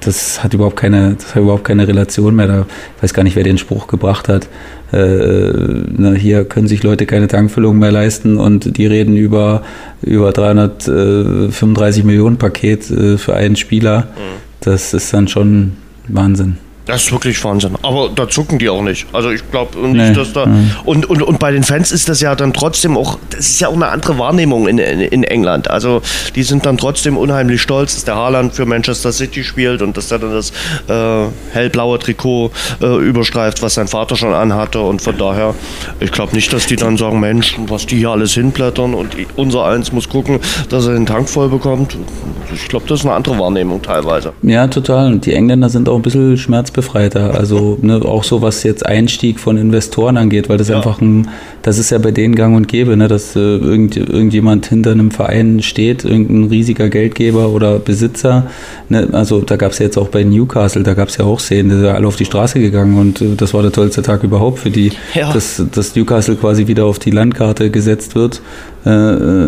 das 0.00 0.42
hat 0.42 0.54
überhaupt 0.54 0.76
keine, 0.76 1.14
das 1.14 1.34
hat 1.34 1.42
überhaupt 1.42 1.64
keine 1.64 1.88
Relation 1.88 2.34
mehr. 2.36 2.46
Da, 2.46 2.66
weiß 3.00 3.14
gar 3.14 3.24
nicht, 3.24 3.36
wer 3.36 3.42
den 3.42 3.58
Spruch 3.58 3.86
gebracht 3.88 4.28
hat. 4.28 4.48
Äh, 4.92 5.52
na, 5.96 6.12
hier 6.12 6.44
können 6.44 6.68
sich 6.68 6.82
Leute 6.82 7.04
keine 7.04 7.26
Tankfüllung 7.26 7.78
mehr 7.78 7.92
leisten 7.92 8.38
und 8.38 8.78
die 8.78 8.86
reden 8.86 9.16
über, 9.16 9.62
über 10.02 10.32
335 10.32 12.04
Millionen 12.04 12.38
Paket 12.38 12.90
äh, 12.90 13.18
für 13.18 13.34
einen 13.34 13.56
Spieler. 13.56 14.08
Mhm. 14.16 14.47
Das 14.68 14.92
ist 14.92 15.14
dann 15.14 15.26
schon 15.26 15.72
Wahnsinn. 16.08 16.58
Das 16.88 17.02
ist 17.02 17.12
wirklich 17.12 17.44
Wahnsinn. 17.44 17.74
Aber 17.82 18.08
da 18.08 18.26
zucken 18.26 18.58
die 18.58 18.70
auch 18.70 18.80
nicht. 18.80 19.06
Also 19.12 19.30
ich 19.30 19.48
glaube 19.50 19.78
nicht, 19.78 20.08
nee. 20.08 20.12
dass 20.14 20.32
da. 20.32 20.50
Und, 20.86 21.04
und, 21.04 21.20
und 21.20 21.38
bei 21.38 21.52
den 21.52 21.62
Fans 21.62 21.92
ist 21.92 22.08
das 22.08 22.22
ja 22.22 22.34
dann 22.34 22.54
trotzdem 22.54 22.96
auch, 22.96 23.18
das 23.28 23.40
ist 23.40 23.60
ja 23.60 23.68
auch 23.68 23.74
eine 23.74 23.88
andere 23.88 24.18
Wahrnehmung 24.18 24.66
in, 24.66 24.78
in, 24.78 25.00
in 25.00 25.22
England. 25.22 25.70
Also 25.70 26.00
die 26.34 26.42
sind 26.42 26.64
dann 26.64 26.78
trotzdem 26.78 27.18
unheimlich 27.18 27.60
stolz, 27.60 27.94
dass 27.94 28.04
der 28.04 28.16
Haaland 28.16 28.54
für 28.54 28.64
Manchester 28.64 29.12
City 29.12 29.44
spielt 29.44 29.82
und 29.82 29.98
dass 29.98 30.10
er 30.10 30.18
dann 30.18 30.32
das 30.32 30.50
äh, 30.88 31.26
hellblaue 31.52 31.98
Trikot 31.98 32.52
äh, 32.80 32.86
überstreift, 33.06 33.60
was 33.60 33.74
sein 33.74 33.86
Vater 33.86 34.16
schon 34.16 34.32
anhatte. 34.32 34.80
Und 34.80 35.02
von 35.02 35.18
daher, 35.18 35.54
ich 36.00 36.10
glaube 36.10 36.34
nicht, 36.34 36.50
dass 36.54 36.68
die 36.68 36.76
dann 36.76 36.96
sagen, 36.96 37.20
Mensch, 37.20 37.54
was 37.66 37.84
die 37.84 37.98
hier 37.98 38.08
alles 38.08 38.32
hinblättern 38.32 38.94
und 38.94 39.14
unser 39.36 39.66
Eins 39.66 39.92
muss 39.92 40.08
gucken, 40.08 40.40
dass 40.70 40.86
er 40.86 40.94
den 40.94 41.04
Tank 41.04 41.28
voll 41.28 41.50
bekommt. 41.50 41.98
Ich 42.54 42.66
glaube, 42.68 42.86
das 42.88 43.00
ist 43.00 43.04
eine 43.04 43.14
andere 43.14 43.38
Wahrnehmung 43.38 43.82
teilweise. 43.82 44.32
Ja, 44.40 44.66
total. 44.68 45.12
Und 45.12 45.26
die 45.26 45.34
Engländer 45.34 45.68
sind 45.68 45.86
auch 45.86 45.96
ein 45.96 46.02
bisschen 46.02 46.38
schmerzbefreit 46.38 46.77
befreiter. 46.78 47.34
Also 47.34 47.76
ne, 47.82 48.00
auch 48.04 48.22
so, 48.22 48.40
was 48.40 48.62
jetzt 48.62 48.86
Einstieg 48.86 49.40
von 49.40 49.56
Investoren 49.56 50.16
angeht, 50.16 50.48
weil 50.48 50.58
das 50.58 50.68
ja. 50.68 50.76
einfach 50.76 51.00
ein, 51.00 51.26
das 51.62 51.76
ist 51.76 51.90
ja 51.90 51.98
bei 51.98 52.12
denen 52.12 52.36
gang 52.36 52.54
und 52.54 52.68
gäbe, 52.68 52.96
ne, 52.96 53.08
dass 53.08 53.34
äh, 53.34 53.40
irgend, 53.40 53.96
irgendjemand 53.96 54.66
hinter 54.66 54.92
einem 54.92 55.10
Verein 55.10 55.60
steht, 55.60 56.04
irgendein 56.04 56.44
riesiger 56.44 56.88
Geldgeber 56.88 57.48
oder 57.48 57.80
Besitzer. 57.80 58.46
Ne, 58.88 59.08
also 59.10 59.40
da 59.40 59.56
gab 59.56 59.72
es 59.72 59.80
ja 59.80 59.86
jetzt 59.86 59.98
auch 59.98 60.08
bei 60.08 60.22
Newcastle, 60.22 60.84
da 60.84 60.94
gab 60.94 61.08
es 61.08 61.16
ja 61.16 61.24
auch 61.24 61.40
Szenen, 61.40 61.70
die 61.70 61.76
sind 61.76 61.86
alle 61.86 62.06
auf 62.06 62.16
die 62.16 62.24
Straße 62.24 62.60
gegangen 62.60 62.96
und 62.96 63.20
äh, 63.20 63.34
das 63.36 63.52
war 63.54 63.62
der 63.62 63.72
tollste 63.72 64.02
Tag 64.02 64.22
überhaupt 64.22 64.60
für 64.60 64.70
die, 64.70 64.92
ja. 65.14 65.32
dass, 65.32 65.60
dass 65.72 65.96
Newcastle 65.96 66.36
quasi 66.36 66.68
wieder 66.68 66.84
auf 66.84 67.00
die 67.00 67.10
Landkarte 67.10 67.70
gesetzt 67.70 68.14
wird 68.14 68.40
äh, 68.86 68.90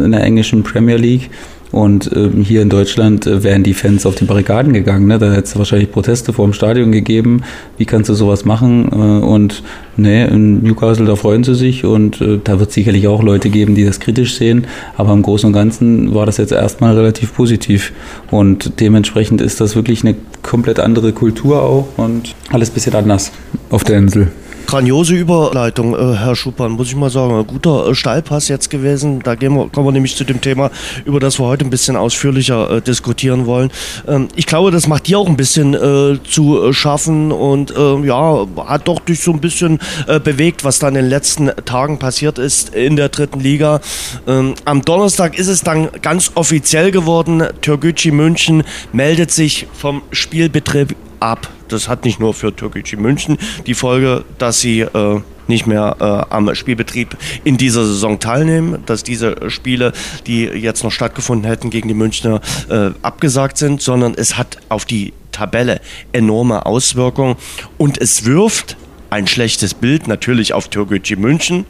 in 0.05 0.11
der 0.11 0.25
englischen 0.25 0.65
Premier 0.65 0.97
League. 0.97 1.31
Und 1.73 2.11
ähm, 2.15 2.43
hier 2.43 2.63
in 2.63 2.69
Deutschland 2.69 3.27
äh, 3.27 3.45
wären 3.45 3.63
die 3.63 3.75
Fans 3.75 4.05
auf 4.05 4.17
die 4.17 4.25
Barrikaden 4.25 4.73
gegangen. 4.73 5.07
Ne? 5.07 5.19
Da 5.19 5.31
hätte 5.31 5.45
es 5.45 5.57
wahrscheinlich 5.57 5.93
Proteste 5.93 6.33
vor 6.33 6.47
dem 6.47 6.53
Stadion 6.53 6.91
gegeben. 6.91 7.43
Wie 7.79 7.85
kannst 7.85 8.11
du 8.11 8.15
sowas 8.15 8.45
machen? 8.45 8.89
Äh, 8.91 9.25
und 9.25 9.63
nee, 9.97 10.25
in 10.25 10.63
Newcastle, 10.63 11.07
da 11.07 11.17
freuen 11.17 11.45
sie 11.45 11.55
sich. 11.55 11.85
Und 11.85 12.21
äh, 12.21 12.41
da 12.43 12.59
wird 12.59 12.71
es 12.71 12.75
sicherlich 12.75 13.07
auch 13.07 13.23
Leute 13.23 13.51
geben, 13.51 13.75
die 13.75 13.85
das 13.85 14.01
kritisch 14.01 14.37
sehen. 14.37 14.67
Aber 14.97 15.13
im 15.13 15.23
Großen 15.23 15.47
und 15.47 15.53
Ganzen 15.53 16.15
war 16.15 16.27
das 16.27 16.39
jetzt 16.39 16.53
erstmal 16.53 16.97
relativ 16.97 17.35
positiv. 17.35 17.93
Und 18.31 18.81
dementsprechend 18.81 19.41
ist 19.41 19.61
das 19.61 19.77
wirklich 19.77 20.03
eine 20.03 20.17
komplett 20.43 20.81
andere 20.81 21.13
Kultur 21.13 21.63
auch 21.63 21.89
und 21.97 22.35
alles 22.51 22.71
bisschen 22.71 22.95
anders 22.95 23.31
auf 23.71 23.85
der 23.85 23.99
Insel. 23.99 24.29
Grandiose 24.71 25.17
Überleitung, 25.17 25.95
äh, 25.95 26.17
Herr 26.17 26.37
Schuppan, 26.37 26.71
muss 26.71 26.87
ich 26.87 26.95
mal 26.95 27.11
sagen. 27.11 27.35
Ein 27.35 27.45
guter 27.45 27.89
äh, 27.89 27.95
Steilpass 27.97 28.47
jetzt 28.47 28.71
gewesen. 28.71 29.19
Da 29.19 29.35
wir, 29.41 29.49
kommen 29.49 29.85
wir 29.85 29.91
nämlich 29.91 30.15
zu 30.15 30.23
dem 30.23 30.41
Thema, 30.41 30.71
über 31.05 31.19
das 31.19 31.41
wir 31.41 31.47
heute 31.47 31.65
ein 31.65 31.71
bisschen 31.71 31.97
ausführlicher 31.97 32.77
äh, 32.77 32.81
diskutieren 32.81 33.47
wollen. 33.47 33.73
Ähm, 34.07 34.29
ich 34.37 34.47
glaube, 34.47 34.71
das 34.71 34.87
macht 34.87 35.09
dir 35.09 35.19
auch 35.19 35.27
ein 35.27 35.37
bisschen 35.37 35.75
äh, 35.75 36.23
zu 36.23 36.63
äh, 36.63 36.73
schaffen 36.73 37.33
und 37.33 37.73
äh, 37.77 38.07
ja, 38.07 38.47
hat 38.65 38.87
doch 38.87 39.01
dich 39.01 39.19
so 39.19 39.33
ein 39.33 39.41
bisschen 39.41 39.81
bewegt, 40.23 40.63
was 40.63 40.79
da 40.79 40.87
in 40.87 40.95
den 40.95 41.09
letzten 41.09 41.51
Tagen 41.65 41.99
passiert 41.99 42.39
ist 42.39 42.73
in 42.73 42.95
der 42.95 43.09
dritten 43.09 43.41
Liga. 43.41 43.81
Ähm, 44.29 44.55
am 44.67 44.83
Donnerstag 44.83 45.37
ist 45.37 45.49
es 45.49 45.63
dann 45.63 45.89
ganz 46.01 46.31
offiziell 46.37 46.93
geworden. 46.93 47.43
Türkgücü 47.61 48.13
München 48.13 48.63
meldet 48.93 49.33
sich 49.33 49.67
vom 49.73 50.03
Spielbetrieb 50.13 50.95
ab. 51.21 51.49
Das 51.69 51.89
hat 51.89 52.05
nicht 52.05 52.19
nur 52.21 52.35
für 52.35 52.55
Türkgücü 52.55 52.97
München 52.97 53.39
die 53.67 53.75
Folge, 53.75 54.25
dass 54.39 54.61
sie 54.61 54.81
äh, 54.81 55.21
nicht 55.47 55.67
mehr 55.67 55.97
äh, 56.01 56.35
am 56.35 56.55
Spielbetrieb 56.55 57.17
in 57.45 57.57
dieser 57.57 57.85
Saison 57.85 58.19
teilnehmen, 58.19 58.83
dass 58.87 59.03
diese 59.03 59.51
Spiele, 59.51 59.93
die 60.27 60.45
jetzt 60.45 60.83
noch 60.83 60.93
stattgefunden 60.93 61.49
hätten 61.49 61.71
gegen 61.71 61.89
die 61.89 61.95
Münchner, 61.95 62.41
äh, 62.69 62.91
abgesagt 63.03 63.59
sind, 63.59 63.83
sondern 63.83 64.15
es 64.15 64.39
hat 64.39 64.59
auf 64.69 64.85
die 64.85 65.13
Tabelle 65.33 65.81
enorme 66.13 66.67
Auswirkungen 66.67 67.37
und 67.79 67.99
es 67.99 68.25
wirft 68.25 68.77
ein 69.11 69.27
schlechtes 69.27 69.75
Bild 69.75 70.09
natürlich 70.09 70.55
auf 70.55 70.69
Türkgücü 70.69 71.17
München, 71.17 71.67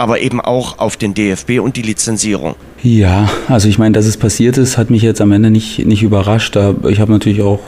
aber 0.00 0.20
eben 0.20 0.40
auch 0.40 0.78
auf 0.78 0.96
den 0.96 1.14
DFB 1.14 1.60
und 1.60 1.76
die 1.76 1.82
Lizenzierung. 1.82 2.54
Ja, 2.82 3.28
also 3.48 3.68
ich 3.68 3.78
meine, 3.78 3.92
dass 3.92 4.06
es 4.06 4.16
passiert 4.16 4.56
ist, 4.56 4.78
hat 4.78 4.88
mich 4.90 5.02
jetzt 5.02 5.20
am 5.20 5.30
Ende 5.32 5.50
nicht, 5.50 5.84
nicht 5.86 6.02
überrascht. 6.02 6.56
Ich 6.88 7.00
habe 7.00 7.12
natürlich 7.12 7.42
auch 7.42 7.60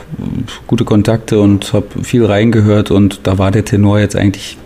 gute 0.65 0.83
Kontakte 0.83 1.39
und 1.39 1.73
habe 1.73 1.85
viel 2.03 2.25
reingehört 2.25 2.89
und 2.89 3.21
da 3.23 3.37
war 3.37 3.51
der 3.51 3.63
Tenor 3.63 3.99
jetzt 3.99 4.15
eigentlich 4.15 4.57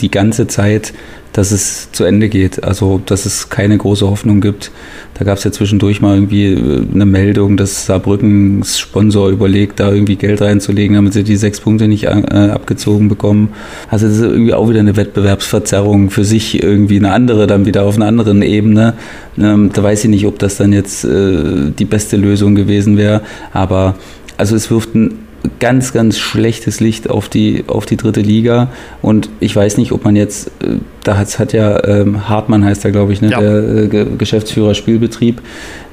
die 0.00 0.10
ganze 0.10 0.46
Zeit 0.46 0.92
dass 1.32 1.52
es 1.52 1.92
zu 1.92 2.04
Ende 2.04 2.28
geht. 2.28 2.64
Also, 2.64 3.00
dass 3.04 3.26
es 3.26 3.48
keine 3.48 3.78
große 3.78 4.08
Hoffnung 4.08 4.40
gibt. 4.40 4.70
Da 5.14 5.24
gab 5.24 5.38
es 5.38 5.44
ja 5.44 5.52
zwischendurch 5.52 6.00
mal 6.00 6.14
irgendwie 6.14 6.46
äh, 6.46 6.84
eine 6.92 7.06
Meldung, 7.06 7.56
dass 7.56 7.86
Saarbrückens 7.86 8.78
Sponsor 8.78 9.30
überlegt, 9.30 9.80
da 9.80 9.92
irgendwie 9.92 10.16
Geld 10.16 10.40
reinzulegen, 10.40 10.96
damit 10.96 11.12
sie 11.12 11.22
die 11.22 11.36
sechs 11.36 11.60
Punkte 11.60 11.88
nicht 11.88 12.04
äh, 12.04 12.08
abgezogen 12.08 13.08
bekommen. 13.08 13.50
Also, 13.88 14.06
das 14.06 14.16
ist 14.16 14.22
irgendwie 14.22 14.54
auch 14.54 14.68
wieder 14.68 14.80
eine 14.80 14.96
Wettbewerbsverzerrung 14.96 16.10
für 16.10 16.24
sich, 16.24 16.62
irgendwie 16.62 16.96
eine 16.96 17.12
andere, 17.12 17.46
dann 17.46 17.66
wieder 17.66 17.84
auf 17.84 17.96
einer 17.96 18.06
anderen 18.06 18.42
Ebene. 18.42 18.94
Ähm, 19.38 19.70
da 19.72 19.82
weiß 19.82 20.04
ich 20.04 20.10
nicht, 20.10 20.26
ob 20.26 20.38
das 20.38 20.56
dann 20.56 20.72
jetzt 20.72 21.04
äh, 21.04 21.70
die 21.78 21.84
beste 21.84 22.16
Lösung 22.16 22.54
gewesen 22.54 22.96
wäre. 22.96 23.22
Aber, 23.52 23.94
also, 24.36 24.56
es 24.56 24.70
wirft 24.70 24.94
ein 24.94 25.29
ganz, 25.58 25.92
ganz 25.92 26.18
schlechtes 26.18 26.80
Licht 26.80 27.08
auf 27.08 27.28
die, 27.28 27.64
auf 27.66 27.86
die 27.86 27.96
dritte 27.96 28.20
Liga. 28.20 28.68
Und 29.02 29.30
ich 29.40 29.54
weiß 29.54 29.78
nicht, 29.78 29.92
ob 29.92 30.04
man 30.04 30.16
jetzt, 30.16 30.48
äh, 30.62 30.76
da 31.04 31.16
hat, 31.16 31.38
hat 31.38 31.52
ja 31.52 31.82
ähm, 31.84 32.28
Hartmann 32.28 32.64
heißt 32.64 32.84
er, 32.84 32.90
glaube 32.90 33.12
ich, 33.12 33.22
ne, 33.22 33.30
ja. 33.30 33.40
der 33.40 33.92
äh, 33.92 34.06
Geschäftsführer 34.18 34.74
Spielbetrieb 34.74 35.40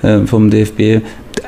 äh, 0.01 0.19
vom 0.25 0.49
DFB. 0.49 1.01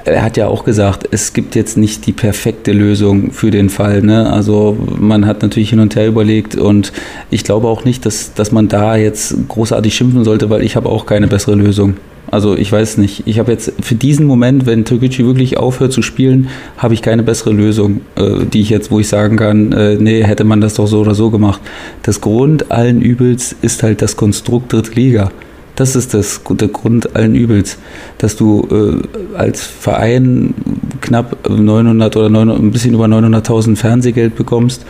Er 0.06 0.24
hat 0.24 0.38
ja 0.38 0.48
auch 0.48 0.64
gesagt, 0.64 1.08
es 1.12 1.34
gibt 1.34 1.56
jetzt 1.56 1.78
nicht 1.78 2.06
die 2.06 2.12
perfekte 2.12 2.72
Lösung 2.72 3.32
für 3.32 3.52
den 3.52 3.70
Fall. 3.70 4.02
Ne? 4.02 4.32
Also 4.32 4.78
man 4.98 5.26
hat 5.26 5.42
natürlich 5.42 5.72
hin 5.72 5.80
und 5.80 5.96
her 5.96 6.08
überlegt 6.08 6.56
und 6.56 6.94
ich 7.32 7.44
glaube 7.44 7.68
auch 7.68 7.86
nicht, 7.86 8.06
dass, 8.06 8.34
dass 8.34 8.52
man 8.52 8.68
da 8.68 8.96
jetzt 8.96 9.36
großartig 9.48 9.94
schimpfen 9.94 10.24
sollte, 10.24 10.50
weil 10.50 10.64
ich 10.64 10.76
habe 10.76 10.90
auch 10.90 11.06
keine 11.06 11.28
bessere 11.28 11.56
Lösung. 11.56 11.98
Also 12.32 12.56
ich 12.56 12.72
weiß 12.72 12.98
nicht. 12.98 13.24
Ich 13.26 13.40
habe 13.40 13.52
jetzt 13.52 13.74
für 13.82 13.96
diesen 13.96 14.26
Moment, 14.26 14.66
wenn 14.66 14.86
Türkgücü 14.86 15.26
wirklich 15.26 15.58
aufhört 15.58 15.92
zu 15.92 16.02
spielen, 16.02 16.50
habe 16.78 16.94
ich 16.94 17.02
keine 17.02 17.24
bessere 17.24 17.52
Lösung, 17.52 18.02
äh, 18.16 18.46
die 18.46 18.62
ich 18.62 18.70
jetzt, 18.70 18.92
wo 18.92 19.00
ich 19.00 19.08
sagen 19.08 19.38
kann, 19.38 19.72
äh, 19.72 19.96
nee, 19.96 20.24
hätte 20.24 20.44
man 20.44 20.62
das 20.62 20.76
doch 20.76 20.88
so 20.88 21.00
oder 21.00 21.16
so 21.16 21.32
gemacht. 21.32 21.62
Das 22.04 22.22
Grund 22.22 22.72
allen 22.72 23.02
Übels 23.02 23.56
ist 23.62 23.84
halt 23.84 24.02
das 24.02 24.16
Konstrukt 24.16 24.74
Dritte 24.74 24.92
Liga. 24.94 25.32
Das 25.76 25.96
ist 25.96 26.14
das, 26.14 26.42
der 26.50 26.68
Grund 26.68 27.16
allen 27.16 27.36
Übels, 27.36 27.78
dass 28.18 28.36
du 28.36 28.68
äh, 28.70 29.38
als 29.38 29.62
Verein 29.62 30.54
knapp 31.00 31.50
900 31.50 32.18
oder 32.18 32.30
900, 32.30 32.60
ein 32.60 32.72
bisschen 32.72 32.94
über 32.94 33.06
900.000 33.06 33.78
Fernsehgeld 33.78 34.36
bekommst 34.36 34.86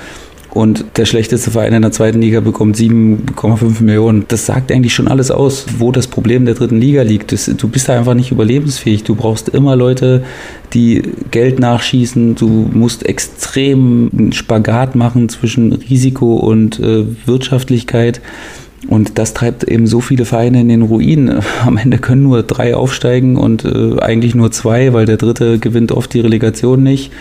und 0.52 0.86
der 0.98 1.06
schlechteste 1.06 1.52
Verein 1.52 1.74
in 1.74 1.84
der 1.84 1.92
zweiten 1.92 2.22
Liga 2.22 2.40
bekommt 2.40 2.76
7,5 2.76 3.84
Millionen. 3.84 4.26
Das 4.30 4.48
sagt 4.48 4.72
eigentlich 4.72 4.96
schon 4.96 5.08
alles 5.08 5.30
aus, 5.30 5.66
wo 5.78 5.92
das 5.92 6.08
Problem 6.08 6.46
der 6.46 6.56
dritten 6.56 6.82
Liga 6.82 7.04
liegt. 7.04 7.32
du 7.32 7.68
bist 7.68 7.88
da 7.88 7.98
einfach 7.98 8.16
nicht 8.16 8.32
überlebensfähig. 8.32 9.04
Du 9.04 9.14
brauchst 9.14 9.50
immer 9.50 9.76
Leute, 9.76 10.24
die 10.74 11.04
Geld 11.30 11.60
nachschießen. 11.60 12.34
Du 12.34 12.48
musst 12.74 13.06
extrem 13.06 14.10
einen 14.12 14.32
Spagat 14.32 14.96
machen 14.96 15.30
zwischen 15.30 15.72
Risiko 15.72 16.38
und 16.38 16.80
äh, 16.80 17.06
Wirtschaftlichkeit. 17.28 18.20
Und 18.88 19.20
das 19.20 19.34
treibt 19.34 19.66
eben 19.66 19.86
so 19.86 20.00
viele 20.00 20.26
Vereine 20.26 20.62
in 20.62 20.70
den 20.70 20.82
Ruin. 20.82 21.42
Am 21.66 21.78
Ende 21.78 22.00
können 22.00 22.24
nur 22.24 22.42
drei 22.42 22.76
aufsteigen 22.76 23.38
und 23.38 23.66
äh, 23.66 24.00
eigentlich 24.00 24.34
nur 24.34 24.52
zwei, 24.52 24.94
weil 24.94 25.06
der 25.06 25.18
dritte 25.18 25.60
gewinnt 25.60 25.92
oft 25.92 26.12
die 26.14 26.22
Relegation 26.22 26.82
nicht. 26.82 27.12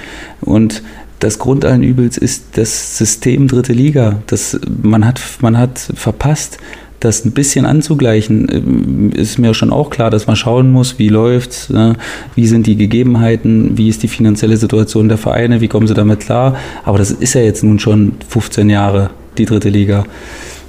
Und 0.40 0.82
das 1.20 1.38
Grund 1.38 1.64
allen 1.64 1.82
Übels 1.82 2.16
ist 2.16 2.44
das 2.56 2.96
System 2.96 3.48
dritte 3.48 3.72
Liga. 3.72 4.22
Das, 4.26 4.58
man, 4.82 5.04
hat, 5.04 5.20
man 5.40 5.58
hat 5.58 5.78
verpasst, 5.78 6.58
das 7.00 7.24
ein 7.24 7.32
bisschen 7.32 7.66
anzugleichen. 7.66 9.12
Äh, 9.14 9.20
ist 9.20 9.38
mir 9.38 9.54
schon 9.54 9.72
auch 9.72 9.90
klar, 9.90 10.10
dass 10.10 10.26
man 10.26 10.36
schauen 10.36 10.70
muss, 10.70 10.98
wie 10.98 11.08
läuft's, 11.08 11.70
ne? 11.70 11.96
wie 12.34 12.46
sind 12.46 12.66
die 12.66 12.76
Gegebenheiten, 12.76 13.76
wie 13.76 13.88
ist 13.88 14.02
die 14.02 14.08
finanzielle 14.08 14.56
Situation 14.56 15.08
der 15.08 15.18
Vereine, 15.18 15.60
wie 15.60 15.68
kommen 15.68 15.86
sie 15.86 15.94
damit 15.94 16.20
klar. 16.20 16.56
Aber 16.84 16.98
das 16.98 17.10
ist 17.10 17.34
ja 17.34 17.40
jetzt 17.40 17.62
nun 17.62 17.78
schon 17.78 18.12
15 18.28 18.68
Jahre, 18.70 19.10
die 19.38 19.44
dritte 19.44 19.68
Liga. 19.68 20.04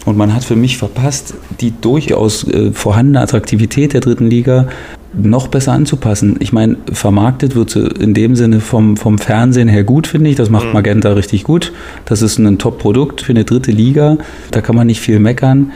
Und 0.06 0.18
man 0.18 0.34
hat 0.34 0.44
für 0.44 0.56
mich 0.56 0.78
verpasst, 0.78 1.34
die 1.60 1.74
durchaus 1.80 2.48
äh, 2.48 2.72
vorhandene 2.72 3.22
Attraktivität 3.22 3.94
der 3.94 4.02
dritten 4.02 4.30
Liga 4.30 4.68
noch 5.14 5.48
besser 5.48 5.74
anzupassen. 5.74 6.38
Ich 6.40 6.54
meine, 6.54 6.78
vermarktet 6.92 7.56
wird 7.56 7.72
sie 7.72 7.88
in 8.00 8.14
dem 8.14 8.36
Sinne 8.36 8.60
vom, 8.60 8.96
vom 8.96 9.18
Fernsehen 9.18 9.68
her 9.68 9.84
gut, 9.84 10.08
finde 10.08 10.30
ich. 10.30 10.36
Das 10.36 10.50
macht 10.50 10.68
mhm. 10.68 10.74
Magenta 10.74 11.14
richtig 11.14 11.44
gut. 11.44 11.72
Das 12.06 12.22
ist 12.22 12.38
ein 12.38 12.58
Top-Produkt 12.60 13.22
für 13.22 13.32
eine 13.32 13.44
dritte 13.44 13.72
Liga. 13.72 14.18
Da 14.52 14.62
kann 14.62 14.76
man 14.76 14.88
nicht 14.88 15.02
viel 15.02 15.20
meckern. 15.20 15.72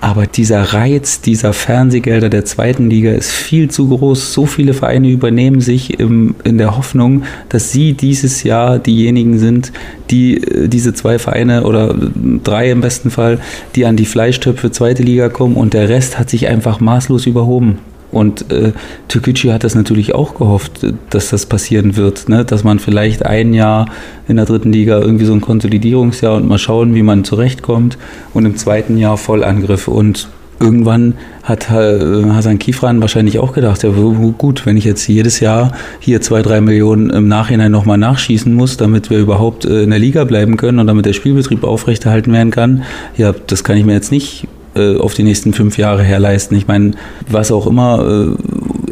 Aber 0.00 0.26
dieser 0.26 0.60
Reiz 0.74 1.22
dieser 1.22 1.54
Fernsehgelder 1.54 2.28
der 2.28 2.44
zweiten 2.44 2.90
Liga 2.90 3.12
ist 3.12 3.30
viel 3.30 3.70
zu 3.70 3.88
groß. 3.88 4.34
So 4.34 4.44
viele 4.44 4.74
Vereine 4.74 5.08
übernehmen 5.08 5.62
sich 5.62 5.98
im, 5.98 6.34
in 6.44 6.58
der 6.58 6.76
Hoffnung, 6.76 7.22
dass 7.48 7.72
sie 7.72 7.94
dieses 7.94 8.42
Jahr 8.42 8.78
diejenigen 8.78 9.38
sind, 9.38 9.72
die 10.10 10.42
äh, 10.42 10.68
diese 10.68 10.92
zwei 10.92 11.18
Vereine 11.18 11.64
oder 11.64 11.94
drei 12.42 12.70
im 12.70 12.82
besten 12.82 13.10
Fall, 13.10 13.38
die 13.76 13.86
an 13.86 13.96
die 13.96 14.04
Fleischtöpfe 14.04 14.70
zweite 14.70 15.02
Liga 15.02 15.30
kommen 15.30 15.56
und 15.56 15.72
der 15.72 15.88
Rest 15.88 16.18
hat 16.18 16.28
sich 16.28 16.48
einfach 16.48 16.80
maßlos 16.80 17.24
überhoben. 17.24 17.78
Und 18.14 18.50
äh, 18.52 18.72
Türkgücü 19.08 19.50
hat 19.50 19.64
das 19.64 19.74
natürlich 19.74 20.14
auch 20.14 20.36
gehofft, 20.36 20.86
dass 21.10 21.30
das 21.30 21.46
passieren 21.46 21.96
wird, 21.96 22.28
ne? 22.28 22.44
dass 22.44 22.62
man 22.64 22.78
vielleicht 22.78 23.26
ein 23.26 23.54
Jahr 23.54 23.86
in 24.28 24.36
der 24.36 24.44
dritten 24.44 24.72
Liga 24.72 25.00
irgendwie 25.00 25.24
so 25.24 25.32
ein 25.32 25.40
Konsolidierungsjahr 25.40 26.36
und 26.36 26.48
mal 26.48 26.58
schauen, 26.58 26.94
wie 26.94 27.02
man 27.02 27.24
zurechtkommt 27.24 27.98
und 28.32 28.46
im 28.46 28.56
zweiten 28.56 28.98
Jahr 28.98 29.16
Vollangriff. 29.16 29.88
Und 29.88 30.28
irgendwann 30.60 31.14
hat 31.42 31.70
äh, 31.70 32.24
Hasan 32.30 32.58
Kifran 32.58 33.00
wahrscheinlich 33.00 33.38
auch 33.38 33.52
gedacht, 33.52 33.82
ja 33.82 33.90
gut, 33.90 34.64
wenn 34.64 34.76
ich 34.76 34.84
jetzt 34.84 35.06
jedes 35.06 35.40
Jahr 35.40 35.72
hier 35.98 36.20
zwei, 36.20 36.42
drei 36.42 36.60
Millionen 36.60 37.10
im 37.10 37.28
Nachhinein 37.28 37.72
nochmal 37.72 37.98
nachschießen 37.98 38.52
muss, 38.54 38.76
damit 38.76 39.10
wir 39.10 39.18
überhaupt 39.18 39.64
äh, 39.64 39.82
in 39.82 39.90
der 39.90 39.98
Liga 39.98 40.24
bleiben 40.24 40.56
können 40.56 40.78
und 40.78 40.86
damit 40.86 41.06
der 41.06 41.12
Spielbetrieb 41.12 41.64
aufrechterhalten 41.64 42.32
werden 42.32 42.50
kann, 42.50 42.84
ja, 43.16 43.34
das 43.46 43.64
kann 43.64 43.76
ich 43.76 43.84
mir 43.84 43.92
jetzt 43.92 44.12
nicht 44.12 44.46
äh, 44.74 44.98
auf 44.98 45.14
die 45.14 45.22
nächsten 45.22 45.52
fünf 45.52 45.78
Jahre 45.78 46.02
herleisten. 46.02 46.56
Ich 46.56 46.66
meine, 46.66 46.92
was 47.28 47.50
auch 47.52 47.66
immer 47.66 48.34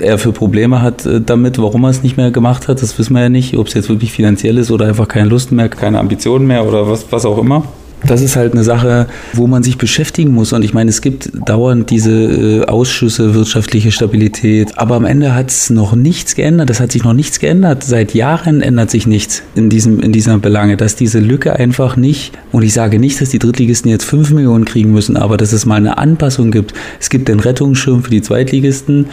äh, 0.01 0.05
er 0.05 0.18
für 0.18 0.33
Probleme 0.33 0.83
hat 0.83 1.07
äh, 1.07 1.21
damit, 1.21 1.59
warum 1.59 1.85
er 1.85 1.90
es 1.90 2.03
nicht 2.03 2.16
mehr 2.16 2.31
gemacht 2.31 2.68
hat, 2.68 2.83
das 2.83 2.99
wissen 2.99 3.14
wir 3.14 3.23
ja 3.23 3.29
nicht. 3.29 3.57
Ob 3.57 3.66
es 3.68 3.75
jetzt 3.75 3.88
wirklich 3.88 4.12
finanziell 4.12 4.59
ist 4.59 4.71
oder 4.71 4.87
einfach 4.87 5.09
keine 5.09 5.29
Lust 5.29 5.53
mehr, 5.53 5.68
keine 5.68 5.99
Ambitionen 5.99 6.47
mehr 6.47 6.66
oder 6.66 6.88
was, 6.88 7.07
was 7.11 7.25
auch 7.25 7.38
immer 7.38 7.64
das 8.07 8.21
ist 8.21 8.37
halt 8.37 8.53
eine 8.53 8.65
Sache, 8.65 9.07
wo 9.33 9.47
man 9.47 9.62
sich 9.62 9.79
beschäftigen 9.79 10.33
muss. 10.33 10.53
Und 10.53 10.65
ich 10.65 10.75
meine, 10.75 10.91
es 10.91 11.01
gibt 11.01 11.31
dauernd 11.47 11.91
diese 11.91 12.12
äh, 12.12 12.65
Ausschüsse, 12.67 13.35
wirtschaftliche 13.35 13.93
Stabilität. 13.93 14.79
Aber 14.79 14.97
am 14.97 15.05
Ende 15.05 15.35
hat 15.35 15.51
es 15.51 15.71
noch 15.71 15.95
nichts 15.95 16.35
geändert. 16.35 16.71
Das 16.71 16.81
hat 16.81 16.93
sich 16.93 17.05
noch 17.05 17.12
nichts 17.12 17.38
geändert. 17.38 17.85
Seit 17.85 18.15
Jahren 18.15 18.61
ändert 18.61 18.91
sich 18.91 19.07
nichts 19.07 19.43
in, 19.55 19.71
diesem, 19.71 20.01
in 20.01 20.12
dieser 20.12 20.38
Belange, 20.38 20.77
dass 20.77 20.97
diese 20.97 21.21
Lücke 21.21 21.57
einfach 21.57 21.97
nicht, 21.97 22.33
und 22.51 22.62
ich 22.62 22.73
sage 22.73 22.99
nicht, 22.99 23.21
dass 23.21 23.31
die 23.31 23.38
Drittligisten 23.38 23.91
jetzt 23.91 24.05
5 24.05 24.31
Millionen 24.31 24.65
kriegen 24.65 24.93
müssen, 24.93 25.17
aber 25.17 25.37
dass 25.37 25.53
es 25.53 25.67
mal 25.67 25.77
eine 25.77 25.99
Anpassung 25.99 26.51
gibt. 26.51 26.75
Es 27.01 27.11
gibt 27.11 27.29
den 27.29 27.41
Rettungsschirm 27.41 28.03
für 28.03 28.11
die 28.11 28.23
Zweitligisten 28.23 29.07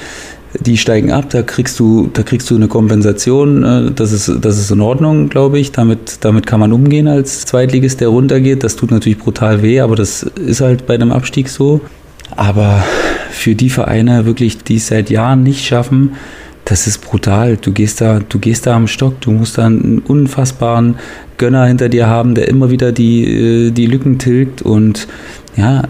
die 0.59 0.77
steigen 0.77 1.11
ab, 1.11 1.29
da 1.29 1.43
kriegst 1.43 1.79
du, 1.79 2.09
da 2.11 2.23
kriegst 2.23 2.49
du 2.49 2.55
eine 2.55 2.67
Kompensation, 2.67 3.63
äh, 3.63 3.91
das 3.91 4.11
ist, 4.11 4.31
das 4.41 4.57
ist 4.57 4.71
in 4.71 4.81
Ordnung, 4.81 5.29
glaube 5.29 5.59
ich. 5.59 5.71
Damit, 5.71 6.17
damit 6.21 6.47
kann 6.47 6.59
man 6.59 6.73
umgehen 6.73 7.07
als 7.07 7.45
Zweitligist, 7.45 8.01
der 8.01 8.07
runtergeht. 8.07 8.63
Das 8.63 8.75
tut 8.75 8.91
natürlich 8.91 9.19
brutal 9.19 9.61
weh, 9.61 9.79
aber 9.79 9.95
das 9.95 10.23
ist 10.23 10.61
halt 10.61 10.87
bei 10.87 10.95
einem 10.95 11.11
Abstieg 11.11 11.49
so. 11.49 11.81
Aber 12.35 12.83
für 13.31 13.55
die 13.55 13.69
Vereine 13.69 14.25
wirklich, 14.25 14.57
die 14.59 14.77
es 14.77 14.87
seit 14.87 15.09
Jahren 15.09 15.43
nicht 15.43 15.65
schaffen, 15.65 16.15
das 16.65 16.87
ist 16.87 16.99
brutal. 16.99 17.57
Du 17.57 17.71
gehst 17.71 18.01
da, 18.01 18.19
du 18.19 18.39
gehst 18.39 18.67
da 18.67 18.75
am 18.75 18.87
Stock, 18.87 19.21
du 19.21 19.31
musst 19.31 19.57
da 19.57 19.65
einen 19.65 19.99
unfassbaren 19.99 20.95
Gönner 21.37 21.65
hinter 21.65 21.89
dir 21.89 22.07
haben, 22.07 22.35
der 22.35 22.47
immer 22.47 22.69
wieder 22.69 22.91
die, 22.91 23.67
äh, 23.67 23.71
die 23.71 23.85
Lücken 23.85 24.19
tilgt 24.19 24.61
und 24.61 25.07
ja, 25.55 25.83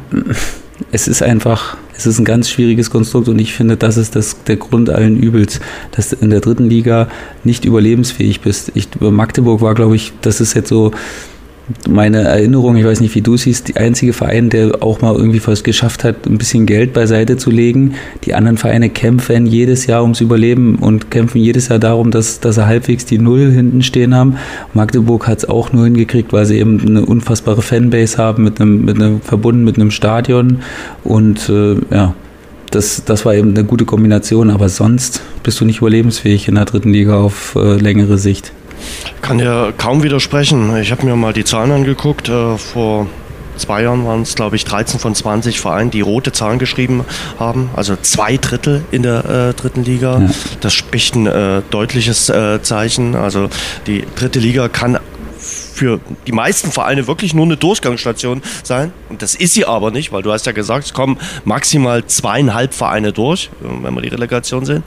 es 0.91 1.07
ist 1.07 1.21
einfach, 1.21 1.77
es 1.99 2.05
ist 2.05 2.19
ein 2.19 2.25
ganz 2.25 2.49
schwieriges 2.49 2.89
Konstrukt 2.89 3.27
und 3.27 3.39
ich 3.39 3.53
finde, 3.53 3.75
das 3.75 3.97
ist 3.97 4.15
das, 4.15 4.43
der 4.43 4.55
Grund 4.55 4.89
allen 4.89 5.17
Übels, 5.17 5.59
dass 5.91 6.09
du 6.09 6.15
in 6.15 6.29
der 6.29 6.39
dritten 6.39 6.69
Liga 6.69 7.09
nicht 7.43 7.65
überlebensfähig 7.65 8.39
bist. 8.39 8.71
Ich, 8.73 8.87
Magdeburg 9.01 9.61
war, 9.61 9.75
glaube 9.75 9.97
ich, 9.97 10.13
das 10.21 10.39
ist 10.39 10.53
jetzt 10.53 10.69
so 10.69 10.91
meine 11.87 12.23
Erinnerung, 12.23 12.75
ich 12.77 12.85
weiß 12.85 12.99
nicht, 13.01 13.15
wie 13.15 13.21
du 13.21 13.37
siehst, 13.37 13.67
die 13.67 13.77
einzige 13.77 14.13
Verein, 14.13 14.49
der 14.49 14.81
auch 14.81 15.01
mal 15.01 15.15
irgendwie 15.15 15.39
fast 15.39 15.63
geschafft 15.63 16.03
hat, 16.03 16.25
ein 16.25 16.37
bisschen 16.37 16.65
Geld 16.65 16.93
beiseite 16.93 17.37
zu 17.37 17.51
legen. 17.51 17.95
Die 18.23 18.33
anderen 18.33 18.57
Vereine 18.57 18.89
kämpfen 18.89 19.45
jedes 19.45 19.85
Jahr 19.85 20.01
ums 20.01 20.21
Überleben 20.21 20.75
und 20.75 21.11
kämpfen 21.11 21.39
jedes 21.39 21.67
Jahr 21.67 21.79
darum, 21.79 22.11
dass, 22.11 22.39
dass 22.39 22.55
sie 22.55 22.65
halbwegs 22.65 23.05
die 23.05 23.17
Null 23.17 23.51
hinten 23.51 23.83
stehen 23.83 24.15
haben. 24.15 24.37
Magdeburg 24.73 25.27
hat 25.27 25.39
es 25.39 25.49
auch 25.49 25.71
nur 25.71 25.85
hingekriegt, 25.85 26.33
weil 26.33 26.45
sie 26.45 26.57
eben 26.57 26.79
eine 26.81 27.05
unfassbare 27.05 27.61
Fanbase 27.61 28.17
haben, 28.17 28.43
mit 28.43 28.59
einem, 28.59 28.85
mit 28.85 28.95
einem 28.95 29.21
verbunden 29.21 29.63
mit 29.63 29.75
einem 29.75 29.91
Stadion. 29.91 30.59
Und 31.03 31.49
äh, 31.49 31.75
ja, 31.91 32.15
das, 32.71 33.03
das 33.05 33.25
war 33.25 33.35
eben 33.35 33.49
eine 33.49 33.63
gute 33.63 33.85
Kombination, 33.85 34.49
aber 34.49 34.69
sonst 34.69 35.21
bist 35.43 35.59
du 35.59 35.65
nicht 35.65 35.79
überlebensfähig 35.79 36.47
in 36.47 36.55
der 36.55 36.65
dritten 36.65 36.91
Liga 36.91 37.19
auf 37.19 37.55
äh, 37.55 37.75
längere 37.75 38.17
Sicht. 38.17 38.51
Kann 39.21 39.39
ja 39.39 39.71
kaum 39.77 40.03
widersprechen. 40.03 40.75
Ich 40.77 40.91
habe 40.91 41.05
mir 41.05 41.15
mal 41.15 41.33
die 41.33 41.43
Zahlen 41.43 41.71
angeguckt. 41.71 42.29
Äh, 42.29 42.57
vor 42.57 43.07
zwei 43.59 43.83
Jahren 43.83 44.05
waren 44.05 44.21
es, 44.21 44.35
glaube 44.35 44.55
ich, 44.55 44.65
13 44.65 44.99
von 44.99 45.13
20 45.13 45.59
Vereinen, 45.59 45.91
die 45.91 46.01
rote 46.01 46.31
Zahlen 46.31 46.59
geschrieben 46.59 47.05
haben. 47.37 47.69
Also 47.75 47.95
zwei 48.01 48.37
Drittel 48.37 48.83
in 48.91 49.03
der 49.03 49.25
äh, 49.49 49.53
dritten 49.53 49.83
Liga. 49.83 50.19
Ja. 50.19 50.29
Das 50.61 50.73
spricht 50.73 51.15
ein 51.15 51.27
äh, 51.27 51.61
deutliches 51.69 52.29
äh, 52.29 52.61
Zeichen. 52.61 53.15
Also 53.15 53.49
die 53.85 54.05
dritte 54.15 54.39
Liga 54.39 54.69
kann 54.69 54.97
für 55.79 56.01
die 56.27 56.33
meisten 56.33 56.73
Vereine 56.73 57.07
wirklich 57.07 57.33
nur 57.33 57.45
eine 57.45 57.55
Durchgangsstation 57.55 58.41
sein. 58.63 58.91
Und 59.07 59.21
das 59.21 59.33
ist 59.33 59.53
sie 59.53 59.63
aber 59.63 59.91
nicht, 59.91 60.11
weil 60.11 60.21
du 60.21 60.33
hast 60.33 60.45
ja 60.45 60.51
gesagt, 60.51 60.87
es 60.87 60.93
kommen 60.93 61.17
maximal 61.45 62.05
zweieinhalb 62.05 62.73
Vereine 62.73 63.13
durch, 63.13 63.49
wenn 63.61 63.93
wir 63.93 64.01
die 64.01 64.09
Relegation 64.09 64.65
sehen. 64.65 64.83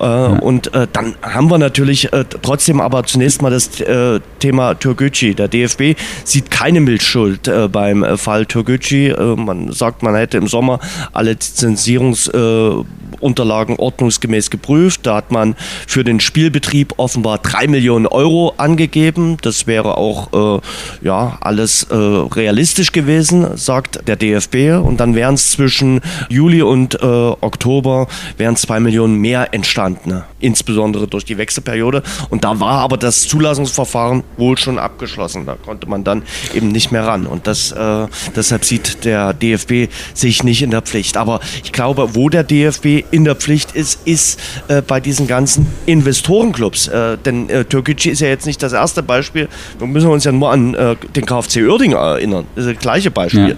Äh, 0.00 0.04
ja. 0.04 0.26
Und 0.40 0.74
äh, 0.74 0.88
dann 0.92 1.14
haben 1.22 1.48
wir 1.48 1.58
natürlich 1.58 2.12
äh, 2.12 2.24
trotzdem 2.24 2.80
aber 2.80 3.04
zunächst 3.04 3.40
mal 3.40 3.50
das 3.50 3.80
äh, 3.80 4.18
Thema 4.40 4.74
Türkgücü. 4.74 5.34
Der 5.34 5.46
DFB 5.46 5.96
sieht 6.24 6.50
keine 6.50 6.80
Milchschuld 6.80 7.46
äh, 7.46 7.68
beim 7.68 8.02
äh, 8.02 8.16
Fall 8.16 8.44
Türkgücü. 8.44 9.14
man 9.36 9.70
sagt, 9.70 10.02
man 10.02 10.16
hätte 10.16 10.38
im 10.38 10.48
Sommer 10.48 10.80
alle 11.12 11.34
Lizenzierungsunterlagen 11.34 13.76
ordnungsgemäß 13.76 14.50
geprüft. 14.50 15.06
Da 15.06 15.14
hat 15.14 15.30
man 15.30 15.54
für 15.86 16.02
den 16.02 16.18
Spielbetrieb 16.18 16.94
offenbar 16.96 17.38
drei 17.38 17.68
Millionen 17.68 18.08
Euro 18.08 18.54
angegeben. 18.56 19.36
Das 19.42 19.68
wäre 19.68 19.96
auch 19.96 20.31
äh, 20.32 20.60
ja, 21.02 21.38
alles 21.40 21.84
äh, 21.84 21.94
realistisch 21.94 22.92
gewesen, 22.92 23.56
sagt 23.56 24.06
der 24.08 24.16
DFB. 24.16 24.84
Und 24.84 24.98
dann 25.00 25.14
wären 25.14 25.34
es 25.34 25.52
zwischen 25.52 26.00
Juli 26.28 26.62
und 26.62 26.94
äh, 26.94 27.06
Oktober 27.06 28.06
wären 28.36 28.56
zwei 28.56 28.80
Millionen 28.80 29.16
mehr 29.16 29.52
entstanden, 29.54 30.10
ne? 30.10 30.24
insbesondere 30.40 31.06
durch 31.06 31.24
die 31.24 31.38
Wechselperiode. 31.38 32.02
Und 32.30 32.44
da 32.44 32.60
war 32.60 32.78
aber 32.78 32.96
das 32.96 33.28
Zulassungsverfahren 33.28 34.24
wohl 34.36 34.58
schon 34.58 34.78
abgeschlossen. 34.78 35.46
Da 35.46 35.56
konnte 35.56 35.88
man 35.88 36.04
dann 36.04 36.22
eben 36.54 36.68
nicht 36.68 36.92
mehr 36.92 37.06
ran. 37.06 37.26
Und 37.26 37.46
das, 37.46 37.72
äh, 37.72 38.06
deshalb 38.34 38.64
sieht 38.64 39.04
der 39.04 39.32
DFB 39.32 39.88
sich 40.14 40.42
nicht 40.42 40.62
in 40.62 40.70
der 40.70 40.82
Pflicht. 40.82 41.16
Aber 41.16 41.40
ich 41.62 41.72
glaube, 41.72 42.14
wo 42.14 42.28
der 42.28 42.44
DFB 42.44 43.04
in 43.10 43.24
der 43.24 43.36
Pflicht 43.36 43.72
ist, 43.72 44.00
ist 44.06 44.40
äh, 44.68 44.82
bei 44.82 45.00
diesen 45.00 45.26
ganzen 45.26 45.66
Investorenclubs. 45.86 46.88
Äh, 46.88 47.18
denn 47.18 47.48
äh, 47.48 47.64
Türkgücü 47.64 48.10
ist 48.10 48.20
ja 48.20 48.28
jetzt 48.28 48.46
nicht 48.46 48.62
das 48.62 48.72
erste 48.72 49.02
Beispiel. 49.02 49.48
Da 49.78 49.86
müssen 49.86 50.08
wir 50.08 50.12
uns 50.22 50.24
ja 50.24 50.32
nur 50.32 50.50
an 50.50 50.74
äh, 50.74 50.96
den 51.16 51.26
KfC 51.26 51.62
Uerdingen 51.62 51.96
erinnern. 51.96 52.44
Das 52.54 52.66
ist 52.66 52.74
das 52.74 52.82
gleiche 52.82 53.10
Beispiel. 53.10 53.50
Ja. 53.50 53.54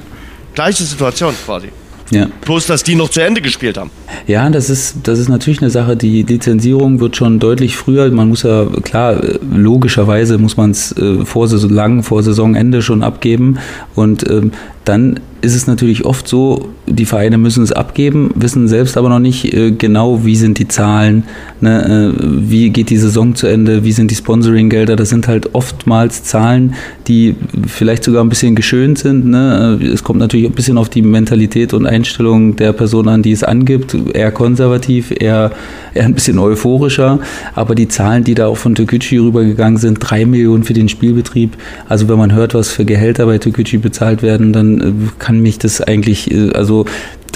Gleiche 0.54 0.84
Situation 0.84 1.34
quasi. 1.44 1.68
Ja. 2.10 2.26
Bloß, 2.42 2.66
dass 2.66 2.82
die 2.82 2.94
noch 2.94 3.08
zu 3.08 3.20
Ende 3.20 3.40
gespielt 3.40 3.78
haben. 3.78 3.90
Ja, 4.26 4.48
das 4.50 4.68
ist, 4.68 4.98
das 5.04 5.18
ist 5.18 5.28
natürlich 5.28 5.62
eine 5.62 5.70
Sache. 5.70 5.96
Die 5.96 6.22
Lizenzierung 6.22 7.00
wird 7.00 7.16
schon 7.16 7.38
deutlich 7.38 7.76
früher. 7.76 8.10
Man 8.10 8.28
muss 8.28 8.42
ja, 8.42 8.66
klar, 8.82 9.20
logischerweise 9.40 10.38
muss 10.38 10.56
man 10.56 10.70
es 10.70 10.92
äh, 10.92 11.24
vor 11.24 11.48
lang 11.48 12.02
vor 12.02 12.22
Saisonende 12.22 12.82
schon 12.82 13.02
abgeben. 13.02 13.58
Und 13.94 14.28
ähm, 14.30 14.52
dann 14.84 15.20
ist 15.44 15.54
es 15.54 15.66
natürlich 15.66 16.04
oft 16.04 16.26
so, 16.26 16.70
die 16.86 17.04
Vereine 17.04 17.38
müssen 17.38 17.62
es 17.62 17.72
abgeben, 17.72 18.30
wissen 18.34 18.66
selbst 18.66 18.96
aber 18.96 19.08
noch 19.08 19.18
nicht 19.18 19.52
äh, 19.52 19.72
genau, 19.72 20.24
wie 20.24 20.36
sind 20.36 20.58
die 20.58 20.68
Zahlen, 20.68 21.24
ne, 21.60 22.12
äh, 22.14 22.22
wie 22.50 22.70
geht 22.70 22.90
die 22.90 22.96
Saison 22.96 23.34
zu 23.34 23.46
Ende, 23.46 23.84
wie 23.84 23.92
sind 23.92 24.10
die 24.10 24.14
Sponsoring-Gelder. 24.14 24.96
Das 24.96 25.10
sind 25.10 25.28
halt 25.28 25.54
oftmals 25.54 26.24
Zahlen, 26.24 26.74
die 27.08 27.36
vielleicht 27.66 28.04
sogar 28.04 28.24
ein 28.24 28.28
bisschen 28.28 28.54
geschönt 28.54 28.98
sind. 28.98 29.26
Ne? 29.26 29.78
Äh, 29.80 29.86
es 29.86 30.02
kommt 30.02 30.18
natürlich 30.18 30.46
ein 30.46 30.52
bisschen 30.52 30.78
auf 30.78 30.88
die 30.88 31.02
Mentalität 31.02 31.74
und 31.74 31.86
Einstellung 31.86 32.56
der 32.56 32.72
Person 32.72 33.08
an, 33.08 33.22
die 33.22 33.32
es 33.32 33.42
angibt. 33.42 33.96
Eher 34.14 34.32
konservativ, 34.32 35.10
eher, 35.10 35.52
eher 35.92 36.04
ein 36.04 36.14
bisschen 36.14 36.38
euphorischer. 36.38 37.20
Aber 37.54 37.74
die 37.74 37.88
Zahlen, 37.88 38.24
die 38.24 38.34
da 38.34 38.46
auch 38.46 38.58
von 38.58 38.74
Türkgücü 38.74 39.20
rübergegangen 39.20 39.78
sind, 39.78 39.98
drei 40.00 40.24
Millionen 40.24 40.64
für 40.64 40.74
den 40.74 40.88
Spielbetrieb. 40.88 41.56
Also 41.88 42.08
wenn 42.08 42.18
man 42.18 42.32
hört, 42.32 42.54
was 42.54 42.70
für 42.70 42.84
Gehälter 42.84 43.26
bei 43.26 43.38
Türkgücü 43.38 43.78
bezahlt 43.78 44.22
werden, 44.22 44.52
dann 44.52 44.73
äh, 44.80 44.92
kann 45.18 45.40
mich 45.40 45.58
das 45.58 45.80
eigentlich, 45.80 46.30
äh, 46.30 46.50
also 46.52 46.86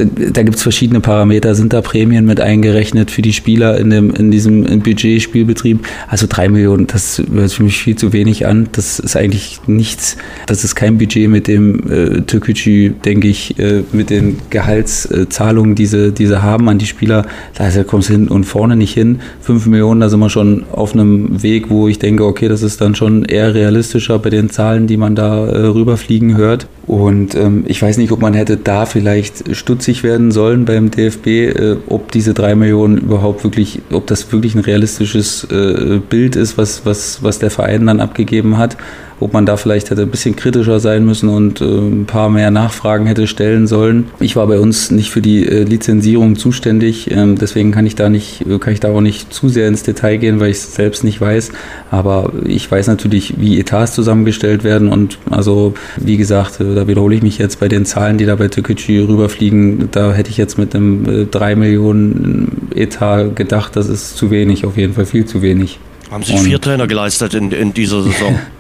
da, 0.04 0.42
gibt 0.42 0.56
es 0.56 0.62
verschiedene 0.62 1.00
Parameter. 1.00 1.54
Sind 1.54 1.72
da 1.72 1.80
Prämien 1.80 2.24
mit 2.24 2.40
eingerechnet 2.40 3.10
für 3.10 3.22
die 3.22 3.32
Spieler 3.32 3.78
in, 3.78 3.90
dem, 3.90 4.10
in 4.14 4.30
diesem 4.30 4.64
Budget 4.80 5.22
Spielbetrieb? 5.22 5.86
Also 6.08 6.26
drei 6.28 6.48
Millionen, 6.48 6.86
das 6.86 7.22
hört 7.32 7.52
für 7.52 7.62
mich 7.62 7.78
viel 7.78 7.96
zu 7.96 8.12
wenig 8.12 8.46
an. 8.46 8.68
Das 8.72 8.98
ist 8.98 9.16
eigentlich 9.16 9.60
nichts. 9.66 10.16
Das 10.46 10.64
ist 10.64 10.74
kein 10.74 10.98
Budget, 10.98 11.28
mit 11.28 11.48
dem 11.48 11.90
äh, 11.90 12.20
Türkgücü, 12.22 12.90
denke 13.04 13.28
ich, 13.28 13.58
äh, 13.58 13.82
mit 13.92 14.10
den 14.10 14.38
Gehaltszahlungen, 14.50 15.74
die 15.74 15.86
sie, 15.86 16.12
die 16.12 16.26
sie 16.26 16.42
haben 16.42 16.68
an 16.68 16.78
die 16.78 16.86
Spieler, 16.86 17.26
da 17.56 17.68
kommst 17.84 18.08
du 18.08 18.12
hinten 18.12 18.28
und 18.28 18.44
vorne 18.44 18.76
nicht 18.76 18.94
hin. 18.94 19.20
Fünf 19.40 19.66
Millionen, 19.66 20.00
da 20.00 20.08
sind 20.08 20.20
wir 20.20 20.30
schon 20.30 20.64
auf 20.72 20.94
einem 20.94 21.42
Weg, 21.42 21.70
wo 21.70 21.88
ich 21.88 21.98
denke, 21.98 22.24
okay, 22.24 22.48
das 22.48 22.62
ist 22.62 22.80
dann 22.80 22.94
schon 22.94 23.24
eher 23.24 23.54
realistischer 23.54 24.18
bei 24.18 24.30
den 24.30 24.50
Zahlen, 24.50 24.86
die 24.86 24.96
man 24.96 25.14
da 25.14 25.46
äh, 25.46 25.66
rüberfliegen 25.66 26.36
hört. 26.36 26.66
Und 26.86 27.34
ähm, 27.34 27.64
ich 27.66 27.82
weiß 27.82 27.98
nicht, 27.98 28.12
ob 28.12 28.22
man 28.22 28.32
hätte 28.32 28.56
da 28.56 28.86
vielleicht 28.86 29.54
stutzig 29.88 30.02
werden 30.02 30.30
sollen 30.32 30.66
beim 30.66 30.90
DFB, 30.90 31.26
äh, 31.26 31.76
ob 31.86 32.12
diese 32.12 32.34
drei 32.34 32.54
Millionen 32.54 32.98
überhaupt 32.98 33.42
wirklich, 33.42 33.80
ob 33.90 34.06
das 34.06 34.30
wirklich 34.32 34.54
ein 34.54 34.60
realistisches 34.60 35.44
äh, 35.44 35.98
Bild 35.98 36.36
ist, 36.36 36.58
was, 36.58 36.84
was, 36.84 37.22
was 37.22 37.38
der 37.38 37.50
Verein 37.50 37.86
dann 37.86 38.00
abgegeben 38.00 38.58
hat 38.58 38.76
ob 39.20 39.32
man 39.32 39.46
da 39.46 39.56
vielleicht 39.56 39.90
hätte 39.90 40.02
ein 40.02 40.10
bisschen 40.10 40.36
kritischer 40.36 40.80
sein 40.80 41.04
müssen 41.04 41.28
und 41.28 41.60
äh, 41.60 41.64
ein 41.64 42.06
paar 42.06 42.30
mehr 42.30 42.50
Nachfragen 42.50 43.06
hätte 43.06 43.26
stellen 43.26 43.66
sollen. 43.66 44.08
Ich 44.20 44.36
war 44.36 44.46
bei 44.46 44.58
uns 44.58 44.90
nicht 44.90 45.10
für 45.10 45.20
die 45.20 45.46
äh, 45.46 45.64
Lizenzierung 45.64 46.36
zuständig, 46.36 47.10
ähm, 47.10 47.36
deswegen 47.36 47.72
kann 47.72 47.86
ich 47.86 47.94
da 47.94 48.08
nicht, 48.08 48.44
kann 48.60 48.72
ich 48.72 48.80
da 48.80 48.90
auch 48.90 49.00
nicht 49.00 49.32
zu 49.32 49.48
sehr 49.48 49.68
ins 49.68 49.82
Detail 49.82 50.16
gehen, 50.18 50.40
weil 50.40 50.50
ich 50.50 50.58
es 50.58 50.74
selbst 50.74 51.04
nicht 51.04 51.20
weiß. 51.20 51.50
Aber 51.90 52.32
ich 52.44 52.70
weiß 52.70 52.86
natürlich, 52.86 53.34
wie 53.38 53.58
Etats 53.58 53.94
zusammengestellt 53.94 54.64
werden 54.64 54.88
und 54.88 55.18
also 55.30 55.74
wie 55.96 56.16
gesagt, 56.16 56.60
äh, 56.60 56.74
da 56.74 56.86
wiederhole 56.86 57.16
ich 57.16 57.22
mich 57.22 57.38
jetzt 57.38 57.60
bei 57.60 57.68
den 57.68 57.84
Zahlen, 57.84 58.18
die 58.18 58.26
da 58.26 58.36
bei 58.36 58.48
Türkgücü 58.48 59.06
rüberfliegen. 59.06 59.88
Da 59.90 60.12
hätte 60.12 60.30
ich 60.30 60.36
jetzt 60.36 60.58
mit 60.58 60.74
einem 60.74 61.28
3 61.30 61.56
Millionen 61.56 62.68
Etat 62.74 63.34
gedacht, 63.34 63.76
das 63.76 63.88
ist 63.88 64.16
zu 64.16 64.30
wenig, 64.30 64.64
auf 64.64 64.76
jeden 64.76 64.94
Fall 64.94 65.06
viel 65.06 65.26
zu 65.26 65.42
wenig. 65.42 65.78
Haben 66.10 66.22
sich 66.22 66.40
vier 66.40 66.60
Trainer 66.60 66.86
geleistet 66.86 67.34
in, 67.34 67.52
in 67.52 67.74
dieser 67.74 68.02
Saison. 68.02 68.38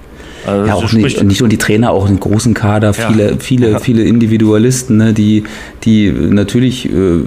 Also 0.48 0.66
ja, 0.66 0.74
auch 0.74 0.92
nicht, 0.92 1.22
nicht, 1.22 1.40
nur 1.40 1.48
die 1.48 1.58
Trainer, 1.58 1.90
auch 1.90 2.06
einen 2.06 2.18
großen 2.18 2.54
Kader, 2.54 2.94
viele, 2.94 3.30
ja. 3.30 3.36
viele, 3.38 3.70
ja. 3.72 3.78
viele 3.78 4.02
Individualisten, 4.02 4.96
ne, 4.96 5.12
die, 5.12 5.44
die 5.84 6.10
natürlich 6.10 6.90
äh, 6.90 7.20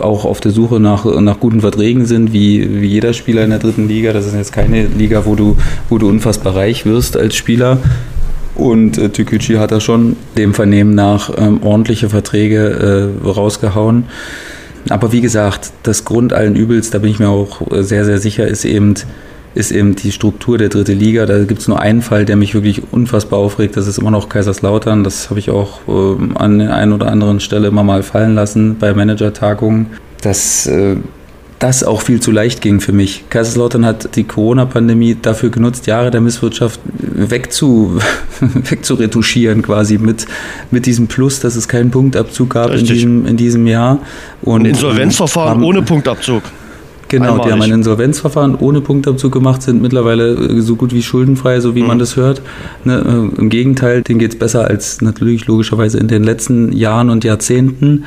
auch 0.00 0.24
auf 0.24 0.40
der 0.40 0.52
Suche 0.52 0.80
nach, 0.80 1.04
nach 1.20 1.40
guten 1.40 1.60
Verträgen 1.60 2.06
sind, 2.06 2.32
wie, 2.32 2.80
wie 2.80 2.86
jeder 2.86 3.12
Spieler 3.12 3.44
in 3.44 3.50
der 3.50 3.58
dritten 3.58 3.88
Liga. 3.88 4.12
Das 4.12 4.26
ist 4.26 4.34
jetzt 4.34 4.52
keine 4.52 4.86
Liga, 4.86 5.26
wo 5.26 5.34
du, 5.34 5.56
wo 5.88 5.98
du 5.98 6.08
unfassbar 6.08 6.54
reich 6.54 6.86
wirst 6.86 7.16
als 7.16 7.36
Spieler. 7.36 7.78
Und 8.54 8.98
äh, 8.98 9.08
Tükücü 9.08 9.56
hat 9.56 9.72
da 9.72 9.80
schon 9.80 10.16
dem 10.36 10.54
Vernehmen 10.54 10.94
nach 10.94 11.30
ähm, 11.36 11.62
ordentliche 11.62 12.10
Verträge 12.10 13.12
äh, 13.24 13.28
rausgehauen. 13.28 14.04
Aber 14.88 15.12
wie 15.12 15.20
gesagt, 15.20 15.72
das 15.82 16.04
Grund 16.04 16.32
allen 16.32 16.56
Übels, 16.56 16.90
da 16.90 16.98
bin 16.98 17.10
ich 17.10 17.18
mir 17.18 17.28
auch 17.28 17.60
sehr, 17.70 18.04
sehr 18.04 18.18
sicher, 18.18 18.46
ist 18.46 18.64
eben, 18.64 18.94
ist 19.54 19.72
eben 19.72 19.96
die 19.96 20.12
Struktur 20.12 20.58
der 20.58 20.68
dritte 20.68 20.92
Liga. 20.92 21.26
Da 21.26 21.42
gibt 21.44 21.60
es 21.60 21.68
nur 21.68 21.80
einen 21.80 22.02
Fall, 22.02 22.24
der 22.24 22.36
mich 22.36 22.54
wirklich 22.54 22.82
unfassbar 22.92 23.38
aufregt. 23.38 23.76
Das 23.76 23.86
ist 23.86 23.98
immer 23.98 24.10
noch 24.10 24.28
Kaiserslautern. 24.28 25.02
Das 25.02 25.30
habe 25.30 25.40
ich 25.40 25.50
auch 25.50 25.80
äh, 25.88 26.34
an 26.34 26.58
der 26.58 26.74
einen 26.74 26.92
oder 26.92 27.10
anderen 27.10 27.40
Stelle 27.40 27.68
immer 27.68 27.82
mal 27.82 28.02
fallen 28.02 28.34
lassen 28.34 28.76
bei 28.78 28.94
Managertagungen. 28.94 29.86
Dass 30.22 30.66
äh, 30.66 30.96
das 31.60 31.84
auch 31.84 32.00
viel 32.00 32.20
zu 32.20 32.30
leicht 32.30 32.62
ging 32.62 32.80
für 32.80 32.92
mich. 32.92 33.24
Kaiserslautern 33.28 33.84
hat 33.84 34.16
die 34.16 34.24
Corona-Pandemie 34.24 35.16
dafür 35.20 35.50
genutzt, 35.50 35.86
Jahre 35.86 36.10
der 36.10 36.20
Misswirtschaft 36.20 36.80
wegzu, 36.86 37.98
wegzuretuschieren 38.40 39.62
quasi 39.62 39.98
mit, 39.98 40.26
mit 40.70 40.86
diesem 40.86 41.06
Plus, 41.06 41.40
dass 41.40 41.56
es 41.56 41.68
keinen 41.68 41.90
Punktabzug 41.90 42.50
gab 42.50 42.72
in 42.72 42.86
diesem, 42.86 43.26
in 43.26 43.36
diesem 43.36 43.66
Jahr. 43.66 43.98
Und, 44.42 44.62
Ein 44.62 44.66
Insolvenzverfahren 44.66 45.50
haben, 45.50 45.64
ohne 45.64 45.82
Punktabzug. 45.82 46.42
Genau, 47.10 47.24
Einmalig. 47.24 47.44
die 47.44 47.52
haben 47.52 47.62
ein 47.62 47.72
Insolvenzverfahren 47.72 48.54
ohne 48.54 48.80
Punktabzug 48.80 49.32
gemacht, 49.32 49.62
sind 49.62 49.82
mittlerweile 49.82 50.34
äh, 50.34 50.60
so 50.60 50.76
gut 50.76 50.94
wie 50.94 51.02
schuldenfrei, 51.02 51.60
so 51.60 51.74
wie 51.74 51.82
mhm. 51.82 51.88
man 51.88 51.98
das 51.98 52.14
hört. 52.14 52.40
Ne, 52.84 53.30
äh, 53.34 53.40
Im 53.40 53.50
Gegenteil, 53.50 54.02
denen 54.02 54.20
geht 54.20 54.32
es 54.32 54.38
besser 54.38 54.66
als 54.66 55.00
natürlich 55.02 55.46
logischerweise 55.46 55.98
in 55.98 56.06
den 56.06 56.22
letzten 56.22 56.72
Jahren 56.72 57.10
und 57.10 57.24
Jahrzehnten 57.24 58.04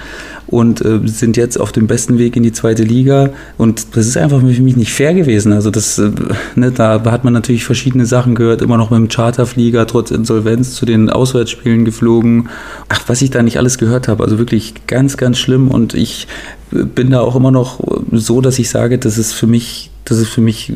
und 0.54 0.86
äh, 0.86 1.00
sind 1.06 1.36
jetzt 1.36 1.60
auf 1.60 1.72
dem 1.72 1.88
besten 1.88 2.18
Weg 2.18 2.36
in 2.36 2.44
die 2.44 2.52
zweite 2.52 2.84
Liga. 2.84 3.32
Und 3.58 3.98
das 3.98 4.06
ist 4.06 4.18
einfach 4.18 4.40
für 4.40 4.46
mich 4.46 4.76
nicht 4.76 4.94
fair 4.94 5.14
gewesen. 5.14 5.52
Also 5.52 5.72
das, 5.72 5.98
äh, 5.98 6.12
ne, 6.56 6.72
da 6.72 7.04
hat 7.06 7.24
man 7.24 7.34
natürlich 7.34 7.66
verschiedene 7.66 8.06
Sachen 8.06 8.36
gehört, 8.36 8.62
immer 8.62 8.78
noch 8.78 8.92
mit 8.92 9.00
dem 9.00 9.08
Charterflieger 9.08 9.88
trotz 9.88 10.12
Insolvenz 10.12 10.76
zu 10.76 10.86
den 10.86 11.10
Auswärtsspielen 11.10 11.86
geflogen. 11.86 12.50
Ach, 12.88 13.02
was 13.08 13.22
ich 13.22 13.32
da 13.32 13.42
nicht 13.42 13.58
alles 13.58 13.78
gehört 13.78 14.08
habe, 14.08 14.24
also 14.24 14.38
wirklich 14.38 14.74
ganz, 14.88 15.18
ganz 15.18 15.40
schlimm. 15.40 15.70
Und 15.70 15.96
ich 15.96 16.28
bin 16.72 17.10
da 17.10 17.22
auch 17.22 17.36
immer 17.36 17.52
noch 17.52 17.80
so, 18.12 18.40
dass 18.40 18.60
ich 18.60 18.70
sage, 18.70 19.00
das 19.00 19.18
ist 19.18 19.34
für 19.34 19.48
mich, 19.48 19.90
das 20.06 20.20
ist 20.20 20.30
für 20.30 20.42
mich 20.42 20.72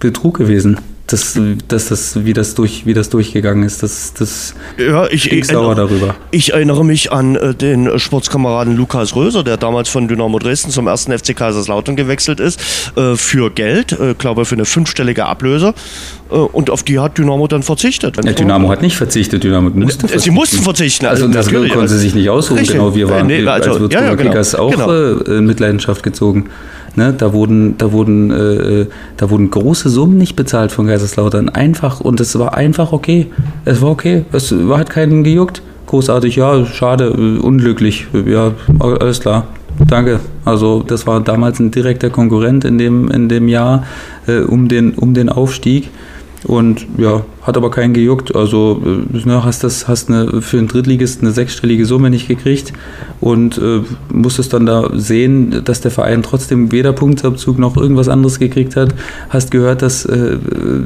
Betrug 0.00 0.38
gewesen. 0.38 0.78
Das, 1.10 1.38
das, 1.66 1.88
das, 1.88 2.24
wie, 2.24 2.32
das 2.32 2.54
durch, 2.54 2.86
wie 2.86 2.94
das 2.94 3.10
durchgegangen 3.10 3.64
ist, 3.64 3.82
das, 3.82 4.14
das 4.14 4.54
ja, 4.78 5.06
ich, 5.08 5.32
ich 5.32 5.46
sauer 5.46 5.74
darüber. 5.74 6.14
Ich 6.30 6.52
erinnere 6.52 6.84
mich 6.84 7.10
an 7.10 7.34
äh, 7.34 7.54
den 7.54 7.98
Sportskameraden 7.98 8.76
Lukas 8.76 9.16
Röser, 9.16 9.42
der 9.42 9.56
damals 9.56 9.88
von 9.88 10.06
Dynamo 10.06 10.38
Dresden 10.38 10.70
zum 10.70 10.86
ersten 10.86 11.16
FC 11.16 11.34
Kaiserslautern 11.34 11.96
gewechselt 11.96 12.38
ist, 12.38 12.60
äh, 12.96 13.16
für 13.16 13.50
Geld, 13.50 13.92
äh, 13.92 14.14
glaube 14.14 14.44
für 14.44 14.54
eine 14.54 14.64
fünfstellige 14.64 15.26
Ablöse. 15.26 15.74
Äh, 16.30 16.34
und 16.34 16.70
auf 16.70 16.82
die 16.82 16.98
hat 16.98 17.18
Dynamo 17.18 17.46
dann 17.48 17.62
verzichtet. 17.62 18.16
Ja, 18.24 18.32
Dynamo 18.32 18.68
hat 18.68 18.82
nicht 18.82 18.96
verzichtet, 18.96 19.42
Dynamo 19.42 19.70
musste 19.70 20.00
verzichten. 20.00 20.20
Sie 20.20 20.30
mussten 20.30 20.62
verzichten. 20.62 21.06
Also, 21.06 21.26
also 21.26 21.34
das 21.34 21.50
konnten 21.50 21.88
sie 21.88 21.98
sich 21.98 22.14
nicht 22.14 22.30
aussuchen. 22.30 22.58
Richtig. 22.58 22.76
Genau, 22.76 22.94
wir 22.94 23.08
waren 23.08 23.26
nee, 23.26 23.46
also, 23.46 23.50
als 23.50 23.80
Würzburger 23.80 23.94
ja, 23.94 24.10
ja, 24.10 24.14
genau. 24.14 24.30
Kickers 24.30 24.54
auch 24.54 24.70
genau. 24.70 24.92
Äh, 24.92 25.38
in 25.38 25.46
Mitleidenschaft 25.46 26.02
gezogen. 26.02 26.50
Ne, 26.96 27.14
da 27.16 27.32
wurden, 27.32 27.78
da 27.78 27.92
wurden, 27.92 28.30
äh, 28.32 28.86
da 29.16 29.30
wurden 29.30 29.50
große 29.50 29.88
Summen 29.88 30.18
nicht 30.18 30.34
bezahlt 30.34 30.72
von 30.72 30.86
Kaiserslautern. 30.86 31.48
Einfach 31.48 32.00
und 32.00 32.20
es 32.20 32.36
war 32.38 32.54
einfach 32.54 32.92
okay. 32.92 33.26
Es 33.64 33.80
war 33.80 33.90
okay. 33.90 34.24
Es 34.32 34.52
hat 34.52 34.90
keinen 34.90 35.22
gejuckt. 35.22 35.62
Großartig, 35.86 36.36
ja, 36.36 36.66
schade, 36.66 37.06
äh, 37.06 37.38
unglücklich. 37.38 38.08
Ja, 38.26 38.52
alles 38.78 39.20
klar. 39.20 39.46
Danke. 39.86 40.20
Also 40.44 40.82
das 40.82 41.06
war 41.06 41.20
damals 41.20 41.60
ein 41.60 41.70
direkter 41.70 42.10
Konkurrent 42.10 42.64
in 42.64 42.78
dem, 42.78 43.08
in 43.10 43.28
dem 43.28 43.48
Jahr 43.48 43.84
äh, 44.26 44.40
um, 44.40 44.68
den, 44.68 44.94
um 44.94 45.14
den 45.14 45.28
Aufstieg. 45.28 45.90
Und 46.44 46.86
ja, 46.96 47.22
hat 47.50 47.56
aber 47.56 47.70
keinen 47.70 47.92
gejuckt. 47.92 48.34
Also 48.34 48.82
äh, 48.84 49.26
ne, 49.26 49.44
hast 49.44 49.62
das 49.62 49.86
hast 49.88 50.08
eine, 50.08 50.40
für 50.40 50.58
einen 50.58 50.68
Drittligist 50.68 51.20
eine 51.20 51.32
sechsstellige 51.32 51.84
Summe 51.84 52.08
nicht 52.08 52.28
gekriegt 52.28 52.72
und 53.20 53.58
äh, 53.58 53.80
musstest 54.12 54.52
dann 54.52 54.66
da 54.66 54.90
sehen, 54.94 55.62
dass 55.64 55.80
der 55.80 55.90
Verein 55.90 56.22
trotzdem 56.22 56.72
weder 56.72 56.92
Punktabzug 56.92 57.58
noch 57.58 57.76
irgendwas 57.76 58.08
anderes 58.08 58.38
gekriegt 58.38 58.76
hat. 58.76 58.94
Hast 59.28 59.50
gehört, 59.50 59.82
dass 59.82 60.04
äh, 60.06 60.38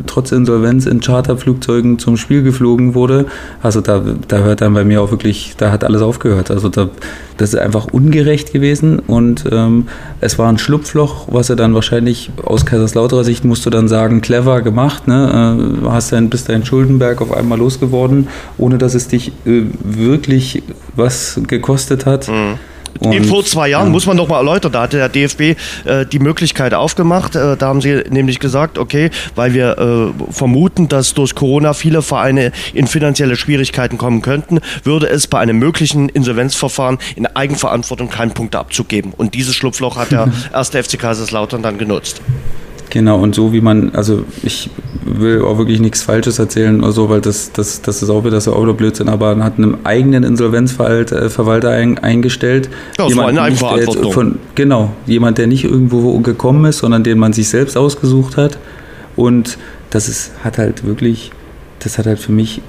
trotz 0.07 0.33
Insolvenz 0.33 0.87
in 0.87 1.01
Charterflugzeugen 1.01 1.99
zum 1.99 2.17
Spiel 2.17 2.43
geflogen 2.43 2.95
wurde. 2.95 3.27
Also 3.63 3.81
da, 3.81 4.03
da 4.27 4.39
hört 4.39 4.61
dann 4.61 4.75
bei 4.75 4.85
mir 4.85 5.03
auch 5.03 5.11
wirklich, 5.11 5.55
da 5.59 5.71
hat 5.71 5.85
alles 5.85 6.03
aufgehört. 6.03 6.51
Also 6.51 6.69
da, 6.69 6.89
das 7.37 7.53
ist 7.53 7.61
einfach 7.61 7.87
ungerecht 7.93 8.53
gewesen 8.53 8.99
und 8.99 9.45
ähm, 9.53 9.87
es 10.21 10.39
war 10.39 10.49
ein 10.49 10.59
Schlupfloch, 10.59 11.29
was 11.31 11.51
er 11.51 11.57
dann 11.57 11.75
wahrscheinlich 11.75 12.31
aus 12.43 12.65
Kaiserslauterer 12.65 13.25
Sicht 13.25 13.45
musst 13.45 13.67
du 13.67 13.71
dann 13.71 13.89
sagen, 13.89 14.23
clever 14.23 14.63
gemacht. 14.63 15.07
Ne? 15.07 15.83
Äh, 15.85 15.89
hast 15.89 16.13
dann 16.13 16.31
bist 16.31 16.49
dein 16.55 16.65
Schuldenberg 16.65 17.21
auf 17.21 17.33
einmal 17.33 17.59
losgeworden, 17.59 18.29
ohne 18.57 18.79
dass 18.79 18.95
es 18.95 19.09
dich 19.09 19.29
äh, 19.45 19.65
wirklich 19.83 20.63
was 20.97 21.41
gekostet 21.47 22.07
hat. 22.07 22.29
Mhm. 22.29 22.59
Und, 23.01 23.27
vor 23.27 23.45
zwei 23.45 23.69
Jahren, 23.69 23.87
ja. 23.87 23.91
muss 23.91 24.07
man 24.07 24.17
noch 24.17 24.29
mal 24.29 24.37
erläutern, 24.37 24.71
da 24.71 24.83
hatte 24.83 24.99
der 24.99 25.09
DFB 25.09 25.41
äh, 25.85 26.07
die 26.07 26.21
Möglichkeit 26.21 26.75
aufgemacht. 26.75 27.35
Äh, 27.35 27.57
da 27.57 27.67
haben 27.67 27.81
sie 27.81 28.05
nämlich 28.09 28.39
gesagt, 28.39 28.79
okay, 28.79 29.11
weil 29.35 29.53
wir 29.53 29.77
äh, 29.79 30.33
vermuten, 30.33 30.89
dass 30.89 31.13
durch 31.13 31.35
Corona 31.35 31.73
viele 31.75 32.03
Vereine 32.03 32.53
in 32.73 32.87
finanzielle 32.87 33.35
Schwierigkeiten 33.35 33.99
kommen 33.99 34.23
könnten, 34.23 34.61
würde 34.85 35.09
es 35.09 35.27
bei 35.27 35.41
einem 35.41 35.59
möglichen 35.59 36.09
Insolvenzverfahren 36.09 36.99
in 37.17 37.27
Eigenverantwortung 37.27 38.11
keinen 38.11 38.33
Punktabzug 38.33 38.89
geben. 38.89 39.13
Und 39.17 39.35
dieses 39.35 39.57
Schlupfloch 39.57 39.97
hat 39.97 40.13
der 40.13 40.29
erste 40.53 40.83
FC 40.83 40.97
Kaiserslautern 40.97 41.63
dann 41.63 41.79
genutzt. 41.79 42.23
Genau, 42.95 43.19
und 43.19 43.35
so 43.35 43.53
wie 43.53 43.61
man, 43.61 43.93
also 43.97 44.23
ich 44.45 44.71
will 45.05 45.43
auch 45.43 45.59
wirklich 45.59 45.81
nichts 45.81 46.03
Falsches 46.03 46.39
erzählen 46.39 46.81
oder 46.81 46.93
so, 46.93 47.09
weil 47.09 47.21
das, 47.21 47.51
das, 47.51 47.83
das 47.83 48.03
ist 48.05 48.09
auch 48.09 48.25
wieder 48.25 48.41
so 48.41 48.55
auch 48.55 48.73
Blödsinn, 48.73 49.09
aber 49.09 49.35
man 49.35 49.43
hat 49.43 49.59
einen 49.59 49.85
eigenen 49.85 50.23
Insolvenzverwalter 50.23 51.71
ein, 51.71 51.99
eingestellt. 51.99 52.71
Ja, 52.97 53.09
das 53.09 53.17
war 53.17 53.27
eine 53.27 53.43
Eigenverantwortung. 53.43 54.13
Von, 54.13 54.39
genau, 54.55 54.93
jemand, 55.07 55.39
der 55.39 55.49
nicht 55.49 55.65
irgendwo 55.65 56.17
gekommen 56.21 56.67
ist, 56.67 56.79
sondern 56.79 57.03
den 57.03 57.19
man 57.19 57.33
sich 57.33 57.49
selbst 57.49 57.77
ausgesucht 57.77 58.37
hat. 58.37 58.59
Und 59.17 59.59
das 59.91 60.09
ist, 60.09 60.31
hat 60.45 60.59
halt 60.59 60.87
wirklich, 60.87 61.33
das 61.81 61.99
hat 61.99 62.07
halt 62.07 62.21
für 62.21 62.31
mich 62.31 62.63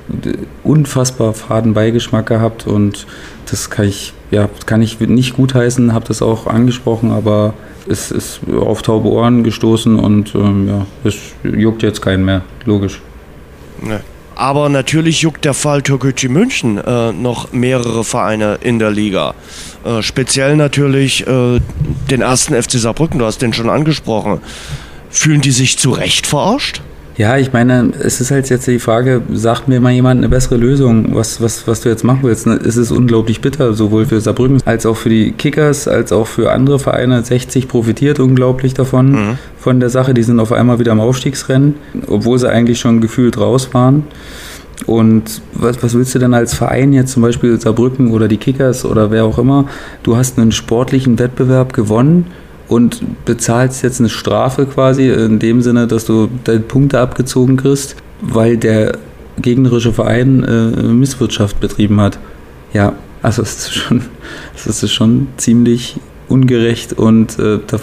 unfassbar 0.64 1.36
faden 1.36 1.76
Beigeschmack 1.76 2.26
gehabt 2.26 2.66
und 2.66 3.06
das 3.52 3.70
kann 3.70 3.86
ich, 3.86 4.16
ja, 4.32 4.50
kann 4.66 4.82
ich 4.82 5.00
nicht 5.00 5.36
gutheißen, 5.36 5.94
habe 5.94 6.08
das 6.08 6.24
auch 6.24 6.48
angesprochen, 6.48 7.12
aber 7.12 7.54
es 7.88 8.12
ist 8.12 8.42
auf 8.52 8.82
taube 8.82 9.10
Ohren 9.10 9.44
gestoßen 9.44 9.98
und 10.00 10.34
ähm, 10.36 10.68
ja, 10.68 10.86
es 11.04 11.16
juckt 11.44 11.84
jetzt 11.84 12.02
keinen 12.02 12.26
mehr, 12.26 12.42
logisch. 12.66 13.02
Nee. 13.82 14.00
Aber 14.36 14.68
natürlich 14.68 15.22
juckt 15.22 15.46
der 15.46 15.54
Fall 15.54 15.82
Türkgücü 15.82 16.28
München 16.28 16.78
äh, 16.78 17.14
noch 17.14 17.54
mehrere 17.54 18.04
Vereine 18.04 18.60
in 18.62 18.80
der 18.80 18.92
Liga. 18.92 19.34
Äh, 19.86 20.02
speziell 20.02 20.58
natürlich 20.58 21.26
äh, 21.26 21.62
den 22.12 22.22
ersten 22.22 22.62
FC 22.62 22.72
Saarbrücken, 22.72 23.20
du 23.20 23.26
hast 23.26 23.42
den 23.42 23.54
schon 23.54 23.70
angesprochen. 23.70 24.42
Fühlen 25.10 25.40
die 25.40 25.52
sich 25.52 25.78
zu 25.78 25.92
Recht 25.92 26.28
verarscht? 26.28 26.82
Ja, 27.18 27.38
ich 27.38 27.54
meine, 27.54 27.92
es 27.98 28.20
ist 28.20 28.32
halt 28.32 28.50
jetzt 28.50 28.68
die 28.68 28.80
Frage, 28.80 29.22
sagt 29.32 29.70
mir 29.70 29.80
mal 29.80 29.92
jemand 29.92 30.18
eine 30.18 30.28
bessere 30.28 30.58
Lösung, 30.58 31.16
was, 31.16 31.40
was, 31.40 31.66
was 31.66 31.80
du 31.80 31.88
jetzt 31.88 32.04
machen 32.04 32.20
willst. 32.24 32.46
Es 32.46 32.76
ist 32.76 32.92
unglaublich 32.92 33.40
bitter, 33.40 33.74
sowohl 33.74 34.06
für 34.06 34.20
Saarbrücken 34.20 34.62
als 34.66 34.86
auch 34.86 34.98
für 34.98 35.08
die 35.08 35.32
Kickers, 35.32 35.88
als 35.88 36.12
auch 36.12 36.28
für 36.28 36.52
andere 36.52 36.78
Vereine. 36.78 37.24
60 37.24 37.70
profitiert 37.70 38.20
unglaublich 38.20 38.74
davon, 38.74 39.12
mhm. 39.12 39.38
von 39.58 39.80
der 39.80 39.90
Sache. 39.90 40.14
Die 40.14 40.24
sind 40.24 40.42
auf 40.42 40.52
einmal 40.52 40.80
wieder 40.80 40.92
im 40.92 41.00
Aufstiegsrennen, 41.00 41.76
obwohl 42.08 42.38
sie 42.38 42.50
eigentlich 42.50 42.80
schon 42.80 43.00
gefühlt 43.00 43.38
raus 43.38 43.70
waren. 43.74 44.04
Und 44.86 45.42
was, 45.54 45.82
was 45.82 45.94
willst 45.94 46.14
du 46.16 46.20
denn 46.20 46.34
als 46.34 46.54
Verein 46.54 46.92
jetzt, 46.92 47.14
zum 47.14 47.22
Beispiel 47.22 47.60
Saarbrücken 47.60 48.12
oder 48.12 48.28
die 48.28 48.38
Kickers 48.38 48.84
oder 48.84 49.10
wer 49.10 49.24
auch 49.24 49.40
immer? 49.40 49.70
Du 50.04 50.18
hast 50.18 50.38
einen 50.38 50.52
sportlichen 50.52 51.18
Wettbewerb 51.18 51.72
gewonnen 51.72 52.26
und 52.68 53.26
bezahlst 53.26 53.84
jetzt 53.84 54.00
eine 54.00 54.10
Strafe 54.10 54.66
quasi 54.66 55.10
in 55.10 55.40
dem 55.40 55.62
Sinne, 55.62 55.88
dass 55.88 56.06
du 56.06 56.30
deine 56.44 56.62
Punkte 56.62 57.00
abgezogen 57.00 57.58
kriegst, 57.58 57.96
weil 58.22 58.58
der 58.58 58.98
gegnerische 59.42 59.94
Verein 59.94 60.44
äh, 60.44 60.84
Misswirtschaft 60.84 61.60
betrieben 61.60 62.00
hat. 62.02 62.18
Ja, 62.74 62.94
also 63.22 63.42
es 63.42 63.56
ist 63.56 63.74
schon, 63.74 64.02
es 64.56 64.84
ist 64.84 64.92
schon 64.92 65.28
ziemlich 65.38 65.98
ungerecht 66.28 66.94
und 66.94 67.38
äh, 67.40 67.60
da 67.68 67.80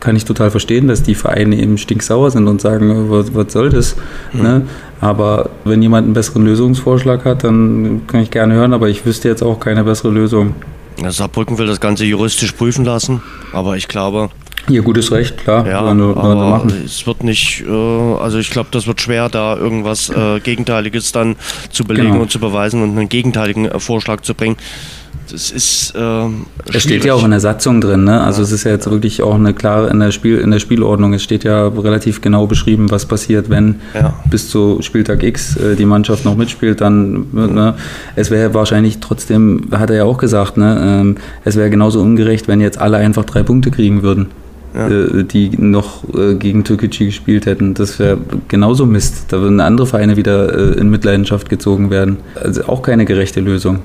kann 0.00 0.14
ich 0.14 0.24
total 0.24 0.50
verstehen, 0.50 0.88
dass 0.88 1.02
die 1.02 1.14
Vereine 1.14 1.56
eben 1.56 1.78
stinksauer 1.78 2.30
sind 2.30 2.46
und 2.48 2.60
sagen, 2.60 3.10
was, 3.10 3.34
was 3.34 3.52
soll 3.52 3.70
das? 3.70 3.96
Mhm. 4.32 4.42
Ne? 4.42 4.62
Aber 5.00 5.50
wenn 5.64 5.82
jemand 5.82 6.04
einen 6.04 6.14
besseren 6.14 6.44
Lösungsvorschlag 6.44 7.24
hat, 7.24 7.44
dann 7.44 8.02
kann 8.06 8.20
ich 8.20 8.30
gerne 8.30 8.54
hören, 8.54 8.72
aber 8.72 8.88
ich 8.88 9.04
wüsste 9.04 9.28
jetzt 9.28 9.42
auch 9.42 9.58
keine 9.58 9.84
bessere 9.84 10.10
Lösung. 10.10 10.54
Saarbrücken 11.12 11.58
will 11.58 11.66
das 11.66 11.80
Ganze 11.80 12.04
juristisch 12.04 12.52
prüfen 12.52 12.84
lassen, 12.84 13.22
aber 13.52 13.76
ich 13.76 13.88
glaube. 13.88 14.30
Ihr 14.68 14.82
gutes 14.82 15.12
Recht, 15.12 15.36
klar. 15.38 15.66
Ja, 15.66 15.78
aber 15.80 15.94
machen. 15.94 16.82
es 16.84 17.06
wird 17.06 17.22
nicht, 17.22 17.62
äh, 17.68 17.70
also 17.70 18.38
ich 18.38 18.50
glaube, 18.50 18.68
das 18.72 18.88
wird 18.88 19.00
schwer, 19.00 19.28
da 19.28 19.56
irgendwas 19.56 20.08
äh, 20.10 20.40
Gegenteiliges 20.40 21.12
dann 21.12 21.36
zu 21.70 21.84
belegen 21.84 22.12
genau. 22.12 22.22
und 22.22 22.32
zu 22.32 22.40
beweisen 22.40 22.82
und 22.82 22.90
einen 22.90 23.08
gegenteiligen 23.08 23.66
äh, 23.66 23.78
Vorschlag 23.78 24.22
zu 24.22 24.34
bringen 24.34 24.56
das 25.30 25.50
ist. 25.50 25.94
Äh, 25.94 26.28
es 26.72 26.82
steht 26.82 27.04
ja 27.04 27.14
auch 27.14 27.24
in 27.24 27.30
der 27.30 27.40
Satzung 27.40 27.80
drin, 27.80 28.04
ne? 28.04 28.20
Also 28.22 28.40
ja. 28.40 28.44
es 28.44 28.52
ist 28.52 28.64
ja 28.64 28.72
jetzt 28.72 28.90
wirklich 28.90 29.22
auch 29.22 29.34
eine 29.34 29.54
klare 29.54 29.88
in 29.90 30.00
der 30.00 30.10
Spiel 30.10 30.38
in 30.38 30.50
der 30.50 30.58
Spielordnung. 30.58 31.14
Es 31.14 31.22
steht 31.22 31.44
ja 31.44 31.68
relativ 31.68 32.20
genau 32.20 32.46
beschrieben, 32.46 32.90
was 32.90 33.06
passiert, 33.06 33.50
wenn 33.50 33.76
ja. 33.94 34.14
bis 34.30 34.48
zu 34.50 34.78
Spieltag 34.80 35.22
X 35.22 35.56
äh, 35.56 35.76
die 35.76 35.84
Mannschaft 35.84 36.24
noch 36.24 36.36
mitspielt. 36.36 36.80
Dann 36.80 37.26
ne? 37.32 37.74
es 38.14 38.30
wäre 38.30 38.54
wahrscheinlich 38.54 38.98
trotzdem, 38.98 39.68
hat 39.72 39.90
er 39.90 39.96
ja 39.96 40.04
auch 40.04 40.18
gesagt, 40.18 40.56
ne? 40.56 41.00
Ähm, 41.00 41.16
es 41.44 41.56
wäre 41.56 41.70
genauso 41.70 42.00
ungerecht, 42.00 42.48
wenn 42.48 42.60
jetzt 42.60 42.78
alle 42.78 42.96
einfach 42.98 43.24
drei 43.24 43.42
Punkte 43.42 43.70
kriegen 43.70 44.02
würden. 44.02 44.28
Ja. 44.74 44.88
Äh, 44.88 45.24
die 45.24 45.50
noch 45.56 46.04
äh, 46.14 46.34
gegen 46.34 46.62
Türkgücü 46.62 47.06
gespielt 47.06 47.46
hätten. 47.46 47.72
Das 47.72 47.98
wäre 47.98 48.18
genauso 48.48 48.84
Mist. 48.84 49.32
Da 49.32 49.40
würden 49.40 49.60
andere 49.60 49.86
Vereine 49.86 50.16
wieder 50.16 50.54
äh, 50.54 50.78
in 50.78 50.90
Mitleidenschaft 50.90 51.48
gezogen 51.48 51.90
werden. 51.90 52.18
Also 52.34 52.64
auch 52.64 52.82
keine 52.82 53.06
gerechte 53.06 53.40
Lösung. 53.40 53.80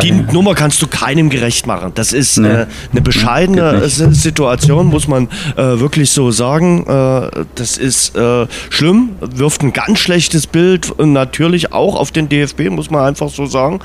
Die 0.00 0.10
Nummer 0.10 0.54
kannst 0.54 0.80
du 0.80 0.86
keinem 0.86 1.28
gerecht 1.28 1.66
machen. 1.66 1.92
Das 1.94 2.12
ist 2.12 2.38
nee. 2.38 2.48
äh, 2.48 2.66
eine 2.92 3.00
bescheidene 3.02 3.88
Situation, 3.88 4.86
muss 4.86 5.06
man 5.06 5.28
äh, 5.56 5.78
wirklich 5.80 6.10
so 6.10 6.30
sagen. 6.30 6.86
Äh, 6.86 7.44
das 7.54 7.76
ist 7.76 8.16
äh, 8.16 8.46
schlimm, 8.70 9.10
wirft 9.20 9.62
ein 9.62 9.72
ganz 9.72 9.98
schlechtes 9.98 10.46
Bild 10.46 10.98
natürlich 10.98 11.72
auch 11.72 11.96
auf 11.96 12.10
den 12.10 12.28
DFB, 12.28 12.70
muss 12.70 12.90
man 12.90 13.04
einfach 13.04 13.28
so 13.28 13.44
sagen. 13.46 13.80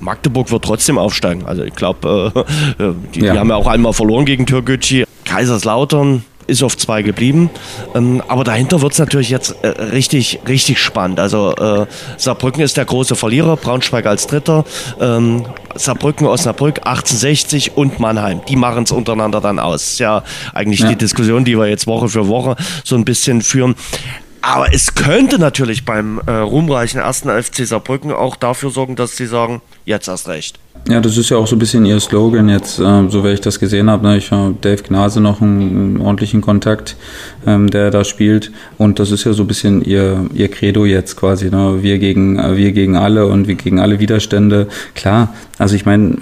Magdeburg 0.00 0.50
wird 0.50 0.64
trotzdem 0.64 0.98
aufsteigen. 0.98 1.46
Also 1.46 1.62
ich 1.62 1.74
glaube, 1.74 2.32
äh, 2.78 2.82
äh, 2.82 2.94
die, 3.14 3.20
ja. 3.20 3.32
die, 3.32 3.38
haben 3.38 3.48
ja 3.48 3.56
auch 3.56 3.66
einmal 3.66 3.94
verloren 3.94 4.26
gegen 4.26 4.46
Türkgücü. 4.46 5.04
Kaiserslautern 5.24 6.22
ist 6.46 6.62
auf 6.62 6.76
zwei 6.76 7.02
geblieben. 7.02 7.50
Ähm, 7.94 8.22
aber 8.28 8.44
dahinter 8.44 8.82
wird 8.82 8.92
es 8.92 8.98
natürlich 8.98 9.30
jetzt 9.30 9.56
äh, 9.62 9.68
richtig, 9.68 10.40
richtig 10.46 10.80
spannend. 10.80 11.20
Also 11.20 11.54
äh, 11.54 11.86
Saarbrücken 12.16 12.62
ist 12.62 12.76
der 12.76 12.84
große 12.84 13.16
Verlierer, 13.16 13.56
Braunschweig 13.56 14.06
als 14.06 14.26
Dritter. 14.26 14.64
Ähm, 15.00 15.44
Saarbrücken, 15.74 16.26
Osnabrück, 16.26 16.78
1860 16.78 17.76
und 17.76 18.00
Mannheim. 18.00 18.40
Die 18.48 18.56
machen 18.56 18.84
es 18.84 18.92
untereinander 18.92 19.40
dann 19.40 19.58
aus. 19.58 19.98
Ja, 19.98 20.22
eigentlich 20.54 20.80
ja. 20.80 20.88
die 20.88 20.96
Diskussion, 20.96 21.44
die 21.44 21.58
wir 21.58 21.66
jetzt 21.66 21.86
Woche 21.86 22.08
für 22.08 22.28
Woche 22.28 22.56
so 22.84 22.96
ein 22.96 23.04
bisschen 23.04 23.42
führen. 23.42 23.74
Aber 24.48 24.72
es 24.72 24.94
könnte 24.94 25.40
natürlich 25.40 25.84
beim 25.84 26.20
äh, 26.24 26.30
ruhmreichen 26.30 27.00
ersten 27.00 27.30
FC 27.30 27.66
Saarbrücken 27.66 28.12
auch 28.12 28.36
dafür 28.36 28.70
sorgen, 28.70 28.94
dass 28.94 29.16
sie 29.16 29.26
sagen, 29.26 29.60
jetzt 29.84 30.06
erst 30.06 30.28
recht. 30.28 30.60
Ja, 30.88 31.00
das 31.00 31.16
ist 31.16 31.30
ja 31.30 31.36
auch 31.36 31.48
so 31.48 31.56
ein 31.56 31.58
bisschen 31.58 31.84
ihr 31.84 31.98
Slogan 31.98 32.48
jetzt, 32.48 32.78
äh, 32.78 33.08
so 33.08 33.24
wie 33.24 33.30
ich 33.30 33.40
das 33.40 33.58
gesehen 33.58 33.90
habe. 33.90 34.06
Ne? 34.06 34.18
Ich 34.18 34.30
habe 34.30 34.54
Dave 34.60 34.84
Gnase 34.84 35.20
noch 35.20 35.42
einen, 35.42 35.60
einen 35.60 36.00
ordentlichen 36.00 36.42
Kontakt, 36.42 36.96
ähm, 37.44 37.68
der 37.70 37.90
da 37.90 38.04
spielt. 38.04 38.52
Und 38.78 39.00
das 39.00 39.10
ist 39.10 39.24
ja 39.24 39.32
so 39.32 39.42
ein 39.42 39.48
bisschen 39.48 39.82
ihr, 39.82 40.26
ihr 40.32 40.48
Credo 40.48 40.84
jetzt 40.84 41.16
quasi. 41.16 41.50
Ne? 41.50 41.78
Wir, 41.82 41.98
gegen, 41.98 42.38
äh, 42.38 42.56
wir 42.56 42.70
gegen 42.70 42.94
alle 42.94 43.26
und 43.26 43.48
wir 43.48 43.56
gegen 43.56 43.80
alle 43.80 43.98
Widerstände. 43.98 44.68
Klar, 44.94 45.34
also 45.58 45.74
ich 45.74 45.86
meine, 45.86 46.16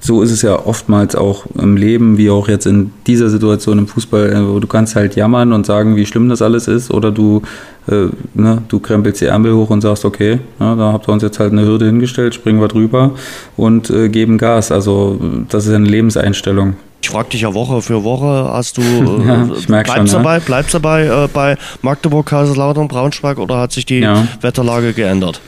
so 0.00 0.22
ist 0.22 0.32
es 0.32 0.42
ja 0.42 0.66
oftmals 0.66 1.14
auch 1.14 1.46
im 1.56 1.76
Leben, 1.76 2.18
wie 2.18 2.30
auch 2.30 2.48
jetzt 2.48 2.66
in 2.66 2.92
dieser 3.06 3.28
Situation 3.30 3.78
im 3.78 3.86
Fußball, 3.86 4.32
äh, 4.32 4.48
wo 4.48 4.58
du 4.58 4.66
kannst 4.66 4.96
halt 4.96 5.14
jammern 5.14 5.52
und 5.52 5.64
sagen, 5.64 5.94
wie 5.96 6.06
schlimm 6.06 6.28
das 6.28 6.42
alles 6.42 6.66
ist, 6.66 6.90
oder 6.90 7.12
du 7.12 7.42
äh, 7.86 8.08
ne, 8.34 8.62
du 8.68 8.80
krempelst 8.80 9.20
die 9.20 9.26
Ärmel 9.26 9.54
hoch 9.54 9.70
und 9.70 9.80
sagst, 9.80 10.04
okay, 10.04 10.40
ja, 10.58 10.74
da 10.74 10.92
habt 10.92 11.08
ihr 11.08 11.12
uns 11.12 11.22
jetzt 11.22 11.38
halt 11.38 11.52
eine 11.52 11.64
Hürde 11.64 11.86
hingestellt, 11.86 12.34
springen 12.34 12.60
wir 12.60 12.68
drüber 12.68 13.12
und 13.56 13.90
äh, 13.90 14.08
geben 14.08 14.38
Gas. 14.38 14.72
Also 14.72 15.20
das 15.48 15.66
ist 15.66 15.74
eine 15.74 15.86
Lebenseinstellung. 15.86 16.76
Ich 17.02 17.10
frage 17.10 17.28
dich 17.28 17.42
ja 17.42 17.52
Woche 17.52 17.82
für 17.82 18.02
Woche, 18.02 18.50
hast 18.50 18.78
du, 18.78 18.82
äh, 19.22 19.26
ja, 19.26 19.48
ich 19.56 19.66
bleibst, 19.66 19.92
schon, 19.94 20.06
dabei, 20.06 20.38
ja. 20.38 20.42
bleibst 20.44 20.74
dabei 20.74 21.06
äh, 21.06 21.28
bei 21.32 21.56
Magdeburg, 21.82 22.26
Kaiserslautern, 22.26 22.88
Braunschweig 22.88 23.38
oder 23.38 23.58
hat 23.58 23.72
sich 23.72 23.84
die 23.84 24.00
ja. 24.00 24.26
Wetterlage 24.40 24.94
geändert? 24.94 25.40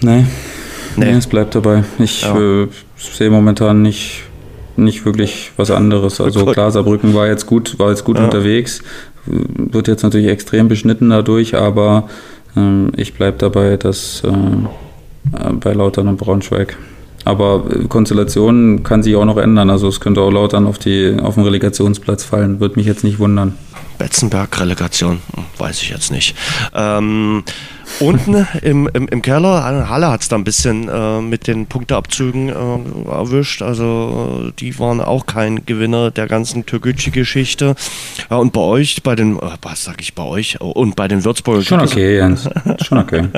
Nee. 0.00 0.24
Nee, 0.98 1.10
es 1.12 1.26
bleibt 1.26 1.54
dabei. 1.54 1.84
Ich 1.98 2.24
äh, 2.24 2.66
sehe 2.96 3.30
momentan 3.30 3.82
nicht, 3.82 4.22
nicht 4.76 5.04
wirklich 5.04 5.52
was 5.56 5.70
anderes. 5.70 6.20
Also 6.20 6.46
klar, 6.46 6.70
Saarbrücken 6.70 7.14
war 7.14 7.26
jetzt 7.26 7.46
gut, 7.46 7.78
war 7.78 7.90
jetzt 7.90 8.04
gut 8.04 8.18
unterwegs, 8.18 8.82
wird 9.26 9.88
jetzt 9.88 10.02
natürlich 10.02 10.28
extrem 10.28 10.68
beschnitten 10.68 11.10
dadurch, 11.10 11.54
aber 11.54 12.08
äh, 12.56 12.90
ich 12.96 13.14
bleibe 13.14 13.38
dabei, 13.38 13.76
dass 13.76 14.22
äh, 14.24 15.52
bei 15.52 15.72
Lautern 15.72 16.08
und 16.08 16.16
Braunschweig. 16.16 16.76
Aber 17.24 17.64
äh, 17.70 17.84
Konstellation 17.88 18.82
kann 18.82 19.02
sich 19.02 19.16
auch 19.16 19.24
noch 19.24 19.36
ändern. 19.36 19.70
Also 19.70 19.88
es 19.88 20.00
könnte 20.00 20.20
auch 20.20 20.30
Lautern 20.30 20.66
auf, 20.66 20.78
die, 20.78 21.16
auf 21.20 21.34
den 21.34 21.44
Relegationsplatz 21.44 22.24
fallen. 22.24 22.60
Würde 22.60 22.76
mich 22.76 22.86
jetzt 22.86 23.04
nicht 23.04 23.18
wundern. 23.18 23.54
Betzenberg-Relegation, 23.98 25.20
hm, 25.34 25.44
weiß 25.58 25.82
ich 25.82 25.90
jetzt 25.90 26.10
nicht. 26.10 26.34
Ähm, 26.74 27.44
Unten 28.00 28.46
im, 28.62 28.88
im, 28.92 29.08
im 29.08 29.22
Keller, 29.22 29.88
Halle 29.88 30.08
hat 30.08 30.20
es 30.20 30.28
da 30.28 30.36
ein 30.36 30.44
bisschen 30.44 30.88
äh, 30.88 31.20
mit 31.20 31.48
den 31.48 31.66
Punkteabzügen 31.66 32.48
äh, 32.48 33.10
erwischt. 33.10 33.60
Also 33.60 34.46
äh, 34.48 34.52
die 34.56 34.78
waren 34.78 35.00
auch 35.00 35.26
kein 35.26 35.66
Gewinner 35.66 36.12
der 36.12 36.28
ganzen 36.28 36.64
Türkgücü-Geschichte. 36.64 37.74
Ja, 38.30 38.36
und 38.36 38.52
bei 38.52 38.60
euch, 38.60 39.02
bei 39.02 39.16
den, 39.16 39.36
äh, 39.36 39.40
was 39.62 39.82
sag 39.82 40.00
ich 40.00 40.14
bei 40.14 40.22
euch, 40.22 40.60
und 40.60 40.94
bei 40.94 41.08
den 41.08 41.24
Würzburger 41.24 41.62
Schon 41.62 41.80
okay, 41.80 42.16
Jens. 42.16 42.48
Schon 42.82 42.98
okay. 42.98 43.28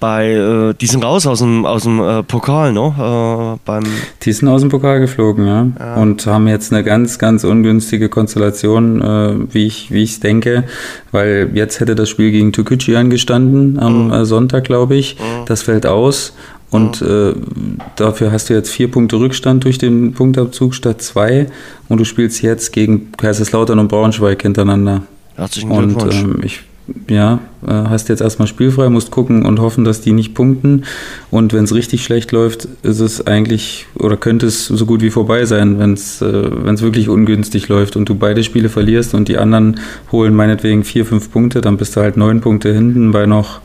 bei, 0.00 0.32
äh, 0.32 0.74
die 0.74 0.86
sind 0.86 1.02
raus 1.02 1.26
aus 1.26 1.38
dem, 1.38 1.64
aus 1.64 1.84
dem 1.84 2.00
äh, 2.00 2.22
Pokal, 2.24 2.72
ne? 2.74 3.58
beim 3.64 3.84
die 4.22 4.32
sind 4.32 4.48
aus 4.48 4.60
dem 4.60 4.70
Pokal 4.70 5.00
geflogen, 5.00 5.46
ja. 5.46 5.94
Und 5.94 6.26
haben 6.26 6.46
jetzt 6.48 6.72
eine 6.72 6.84
ganz, 6.84 7.18
ganz 7.18 7.44
ungünstige 7.44 8.08
Konstellation, 8.08 9.45
wie 9.52 9.66
ich 9.66 9.90
wie 9.90 10.02
ich 10.02 10.20
denke, 10.20 10.64
weil 11.12 11.50
jetzt 11.54 11.80
hätte 11.80 11.94
das 11.94 12.08
Spiel 12.08 12.30
gegen 12.30 12.52
Türkgücü 12.52 12.96
angestanden 12.96 13.16
gestanden 13.26 13.78
am 13.78 14.08
mhm. 14.08 14.24
Sonntag, 14.24 14.64
glaube 14.64 14.96
ich. 14.96 15.16
Mhm. 15.16 15.46
Das 15.46 15.62
fällt 15.62 15.86
aus. 15.86 16.34
Und 16.70 17.00
mhm. 17.00 17.78
äh, 17.78 17.82
dafür 17.96 18.32
hast 18.32 18.50
du 18.50 18.54
jetzt 18.54 18.70
vier 18.70 18.90
Punkte 18.90 19.16
Rückstand 19.16 19.64
durch 19.64 19.78
den 19.78 20.12
Punktabzug 20.12 20.74
statt 20.74 21.00
zwei. 21.02 21.46
Und 21.88 21.98
du 21.98 22.04
spielst 22.04 22.42
jetzt 22.42 22.72
gegen 22.72 23.12
Kaiserslautern 23.12 23.78
und 23.78 23.88
Braunschweig 23.88 24.42
hintereinander. 24.42 25.02
Herzlichen 25.36 25.70
Glückwunsch. 25.70 26.22
Und 26.22 26.34
ähm, 26.34 26.40
ich 26.42 26.60
ja, 27.08 27.40
äh, 27.66 27.70
hast 27.70 28.08
jetzt 28.08 28.20
erstmal 28.20 28.46
spielfrei, 28.46 28.88
musst 28.88 29.10
gucken 29.10 29.44
und 29.44 29.60
hoffen, 29.60 29.84
dass 29.84 30.00
die 30.00 30.12
nicht 30.12 30.34
punkten. 30.34 30.84
Und 31.30 31.52
wenn 31.52 31.64
es 31.64 31.74
richtig 31.74 32.04
schlecht 32.04 32.32
läuft, 32.32 32.68
ist 32.82 33.00
es 33.00 33.26
eigentlich 33.26 33.86
oder 33.98 34.16
könnte 34.16 34.46
es 34.46 34.66
so 34.66 34.86
gut 34.86 35.02
wie 35.02 35.10
vorbei 35.10 35.44
sein, 35.44 35.78
wenn 35.78 35.94
es 35.94 36.22
äh, 36.22 36.80
wirklich 36.80 37.08
ungünstig 37.08 37.68
läuft 37.68 37.96
und 37.96 38.08
du 38.08 38.14
beide 38.14 38.44
Spiele 38.44 38.68
verlierst 38.68 39.14
und 39.14 39.28
die 39.28 39.38
anderen 39.38 39.80
holen 40.12 40.34
meinetwegen 40.34 40.84
vier, 40.84 41.04
fünf 41.04 41.30
Punkte, 41.32 41.60
dann 41.60 41.76
bist 41.76 41.96
du 41.96 42.00
halt 42.00 42.16
neun 42.16 42.40
Punkte 42.40 42.72
hinten 42.72 43.10
bei 43.10 43.26
noch 43.26 43.60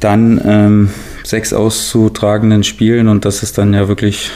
dann 0.00 0.40
ähm, 0.44 0.90
sechs 1.24 1.52
auszutragenden 1.52 2.64
Spielen 2.64 3.08
und 3.08 3.24
das 3.24 3.42
ist 3.42 3.56
dann 3.58 3.72
ja 3.72 3.88
wirklich 3.88 4.30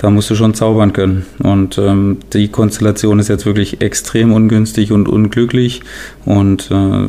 da 0.00 0.08
musst 0.08 0.30
du 0.30 0.34
schon 0.34 0.54
zaubern 0.54 0.94
können. 0.94 1.26
Und 1.42 1.76
ähm, 1.76 2.18
die 2.32 2.48
Konstellation 2.48 3.18
ist 3.18 3.28
jetzt 3.28 3.44
wirklich 3.44 3.82
extrem 3.82 4.32
ungünstig 4.32 4.92
und 4.92 5.08
unglücklich 5.08 5.82
und 6.24 6.70
äh, 6.70 7.06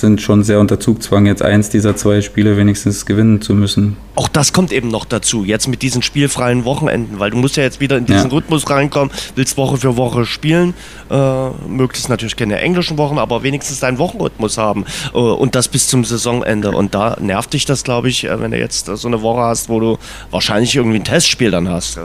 sind 0.00 0.20
schon 0.20 0.42
sehr 0.42 0.60
unter 0.60 0.80
Zugzwang, 0.80 1.26
jetzt 1.26 1.42
eins 1.42 1.70
dieser 1.70 1.96
zwei 1.96 2.20
Spiele 2.20 2.56
wenigstens 2.56 3.06
gewinnen 3.06 3.40
zu 3.40 3.54
müssen. 3.54 3.96
Auch 4.16 4.28
das 4.28 4.52
kommt 4.52 4.72
eben 4.72 4.88
noch 4.88 5.04
dazu, 5.04 5.44
jetzt 5.44 5.68
mit 5.68 5.82
diesen 5.82 6.02
spielfreien 6.02 6.64
Wochenenden, 6.64 7.18
weil 7.20 7.30
du 7.30 7.36
musst 7.36 7.56
ja 7.56 7.62
jetzt 7.62 7.80
wieder 7.80 7.96
in 7.96 8.06
diesen 8.06 8.30
ja. 8.30 8.36
Rhythmus 8.36 8.68
reinkommen, 8.68 9.12
willst 9.36 9.56
Woche 9.56 9.76
für 9.76 9.96
Woche 9.96 10.26
spielen, 10.26 10.74
äh, 11.10 11.48
möglichst 11.68 12.08
natürlich 12.08 12.36
keine 12.36 12.58
englischen 12.58 12.98
Wochen, 12.98 13.18
aber 13.18 13.42
wenigstens 13.42 13.80
deinen 13.80 13.98
Wochenrhythmus 13.98 14.58
haben 14.58 14.84
äh, 15.14 15.18
und 15.18 15.54
das 15.54 15.68
bis 15.68 15.86
zum 15.88 16.04
Saisonende. 16.04 16.72
Und 16.72 16.94
da 16.94 17.16
nervt 17.20 17.52
dich 17.52 17.64
das, 17.64 17.84
glaube 17.84 18.08
ich, 18.08 18.24
äh, 18.24 18.40
wenn 18.40 18.50
du 18.50 18.58
jetzt 18.58 18.86
so 18.86 19.08
eine 19.08 19.22
Woche 19.22 19.42
hast, 19.42 19.68
wo 19.68 19.80
du 19.80 19.98
wahrscheinlich 20.30 20.74
irgendwie 20.74 20.98
ein 20.98 21.04
Testspiel 21.04 21.50
dann 21.50 21.68
hast 21.68 21.76
hast. 21.76 21.98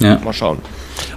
Ja, 0.00 0.06
ja. 0.06 0.20
Mal 0.22 0.32
schauen. 0.32 0.58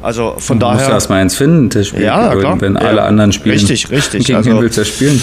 Also 0.01 0.35
von 0.37 0.59
du 0.59 0.65
daher. 0.65 0.77
Du 0.77 0.83
musst 0.83 0.93
erstmal 0.93 1.21
eins 1.21 1.35
finden, 1.35 1.69
das 1.69 1.87
Spiel. 1.87 2.03
Ja, 2.03 2.35
klar. 2.35 2.61
Wenn 2.61 2.77
alle 2.77 3.03
anderen 3.03 3.31
spielen. 3.31 3.55
Richtig, 3.57 3.89
richtig. 3.91 4.25
Gegen 4.25 4.37
also, 4.37 4.51
wen 4.51 4.61
willst 4.61 4.77
du 4.77 4.85
spielen? 4.85 5.21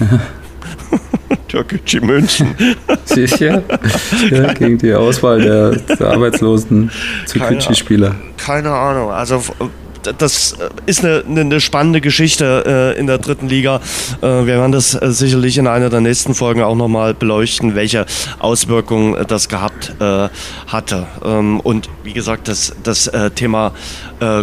Türkische 1.48 2.00
München. 2.00 2.54
Siehst 3.04 3.40
du? 3.40 3.62
Ja, 4.30 4.52
gegen 4.54 4.78
die 4.78 4.94
Auswahl 4.94 5.40
der, 5.40 5.72
der 5.72 6.06
arbeitslosen 6.12 6.90
Türkische-Spieler. 7.30 8.14
Keine, 8.38 8.62
keine 8.62 8.74
Ahnung. 8.74 9.10
Also 9.10 9.42
das 10.02 10.52
äh, 10.52 10.68
ist 10.86 11.04
eine, 11.04 11.22
eine 11.26 11.60
spannende 11.60 12.00
Geschichte 12.00 12.94
äh, 12.96 12.98
in 12.98 13.06
der 13.06 13.18
dritten 13.18 13.48
Liga. 13.48 13.80
Äh, 14.20 14.26
wir 14.26 14.46
werden 14.46 14.72
das 14.72 14.90
sicherlich 14.90 15.58
in 15.58 15.66
einer 15.66 15.90
der 15.90 16.00
nächsten 16.00 16.34
Folgen 16.34 16.62
auch 16.62 16.74
nochmal 16.74 17.14
beleuchten, 17.14 17.74
welche 17.74 18.06
Auswirkungen 18.38 19.24
das 19.26 19.48
gehabt 19.48 19.92
hatte. 20.66 21.06
Ähm, 21.24 21.60
und 21.60 21.88
wie 22.02 22.12
gesagt, 22.12 22.48
das, 22.48 22.74
das 22.82 23.10
Thema 23.34 23.72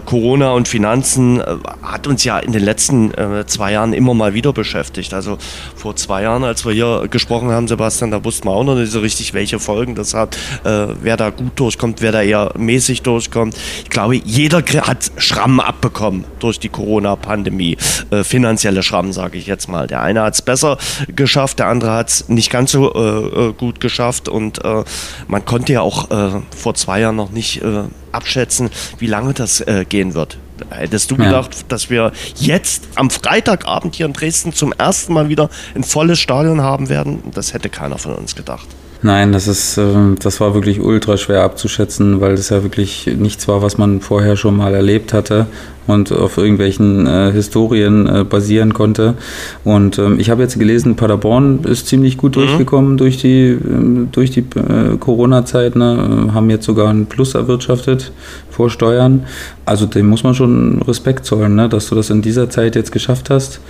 Corona 0.05 0.51
und 0.51 0.67
Finanzen 0.67 1.41
hat 1.81 2.07
uns 2.07 2.23
ja 2.23 2.39
in 2.39 2.51
den 2.51 2.63
letzten 2.63 3.11
zwei 3.47 3.71
Jahren 3.71 3.93
immer 3.93 4.13
mal 4.13 4.33
wieder 4.33 4.53
beschäftigt. 4.53 5.13
Also 5.13 5.37
vor 5.75 5.95
zwei 5.95 6.23
Jahren, 6.23 6.43
als 6.43 6.65
wir 6.65 6.73
hier 6.73 7.07
gesprochen 7.09 7.51
haben, 7.51 7.67
Sebastian, 7.67 8.11
da 8.11 8.23
wussten 8.23 8.47
wir 8.47 8.51
auch 8.51 8.63
noch 8.63 8.75
nicht 8.75 8.91
so 8.91 8.99
richtig, 8.99 9.33
welche 9.33 9.59
Folgen 9.59 9.95
das 9.95 10.13
hat, 10.13 10.37
wer 10.63 11.17
da 11.17 11.29
gut 11.29 11.51
durchkommt, 11.55 12.01
wer 12.01 12.11
da 12.11 12.21
eher 12.21 12.51
mäßig 12.57 13.01
durchkommt. 13.01 13.55
Ich 13.83 13.89
glaube, 13.89 14.15
jeder 14.15 14.59
hat 14.59 15.11
Schramm 15.17 15.49
Schrammen 15.49 15.61
abbekommen 15.61 16.25
durch 16.39 16.59
die 16.59 16.69
Corona-Pandemie. 16.69 17.77
Äh, 18.11 18.23
finanzielle 18.23 18.83
Schrammen, 18.83 19.13
sage 19.13 19.37
ich 19.37 19.47
jetzt 19.47 19.69
mal. 19.69 19.87
Der 19.87 20.01
eine 20.01 20.21
hat 20.21 20.33
es 20.33 20.41
besser 20.41 20.77
geschafft, 21.07 21.59
der 21.59 21.67
andere 21.67 21.91
hat 21.91 22.09
es 22.09 22.29
nicht 22.29 22.51
ganz 22.51 22.71
so 22.71 22.93
äh, 22.93 23.47
äh, 23.47 23.53
gut 23.53 23.79
geschafft. 23.79 24.29
Und 24.29 24.63
äh, 24.63 24.83
man 25.27 25.45
konnte 25.45 25.73
ja 25.73 25.81
auch 25.81 26.11
äh, 26.11 26.41
vor 26.55 26.75
zwei 26.75 26.99
Jahren 26.99 27.15
noch 27.15 27.31
nicht 27.31 27.63
äh, 27.63 27.83
abschätzen, 28.11 28.69
wie 28.97 29.07
lange 29.07 29.33
das 29.33 29.63
gehen 29.89 30.13
wird. 30.13 30.37
Hättest 30.69 31.11
du 31.11 31.15
ja. 31.15 31.25
gedacht, 31.25 31.71
dass 31.71 31.89
wir 31.89 32.11
jetzt 32.35 32.87
am 32.95 33.09
Freitagabend 33.09 33.95
hier 33.95 34.05
in 34.05 34.13
Dresden 34.13 34.53
zum 34.53 34.73
ersten 34.73 35.13
Mal 35.13 35.29
wieder 35.29 35.49
ein 35.75 35.83
volles 35.83 36.19
Stadion 36.19 36.61
haben 36.61 36.89
werden? 36.89 37.23
Das 37.33 37.53
hätte 37.53 37.69
keiner 37.69 37.97
von 37.97 38.15
uns 38.15 38.35
gedacht. 38.35 38.67
Nein, 39.01 39.31
das 39.31 39.47
ist, 39.47 39.77
ähm, 39.77 40.17
das 40.21 40.41
war 40.41 40.53
wirklich 40.53 40.81
ultra 40.81 41.15
schwer 41.15 41.43
abzuschätzen, 41.43 42.19
weil 42.19 42.35
das 42.35 42.49
ja 42.49 42.63
wirklich 42.63 43.09
nichts 43.17 43.47
war, 43.47 43.61
was 43.61 43.77
man 43.77 44.01
vorher 44.01 44.35
schon 44.35 44.57
mal 44.57 44.73
erlebt 44.73 45.13
hatte 45.13 45.47
und 45.87 46.11
auf 46.11 46.37
irgendwelchen 46.37 47.07
äh, 47.07 47.31
Historien 47.31 48.07
äh, 48.07 48.23
basieren 48.25 48.73
konnte. 48.73 49.15
Und 49.63 49.97
ähm, 49.99 50.19
ich 50.19 50.29
habe 50.29 50.41
jetzt 50.41 50.59
gelesen, 50.59 50.97
Paderborn 50.97 51.63
ist 51.63 51.87
ziemlich 51.87 52.17
gut 52.17 52.35
mhm. 52.35 52.41
durchgekommen 52.41 52.97
durch 52.97 53.17
die, 53.17 53.51
äh, 53.51 54.07
durch 54.11 54.31
die 54.31 54.41
äh, 54.41 54.97
Corona-Zeit, 54.99 55.77
ne? 55.77 56.31
haben 56.33 56.49
jetzt 56.49 56.65
sogar 56.65 56.89
einen 56.89 57.05
Plus 57.05 57.35
erwirtschaftet 57.35 58.11
vor 58.49 58.69
Steuern. 58.69 59.25
Also 59.65 59.85
dem 59.85 60.07
muss 60.07 60.23
man 60.23 60.35
schon 60.35 60.81
Respekt 60.81 61.25
zollen, 61.25 61.55
ne? 61.55 61.69
dass 61.69 61.87
du 61.87 61.95
das 61.95 62.09
in 62.09 62.21
dieser 62.21 62.49
Zeit 62.49 62.75
jetzt 62.75 62.91
geschafft 62.91 63.29
hast. 63.29 63.61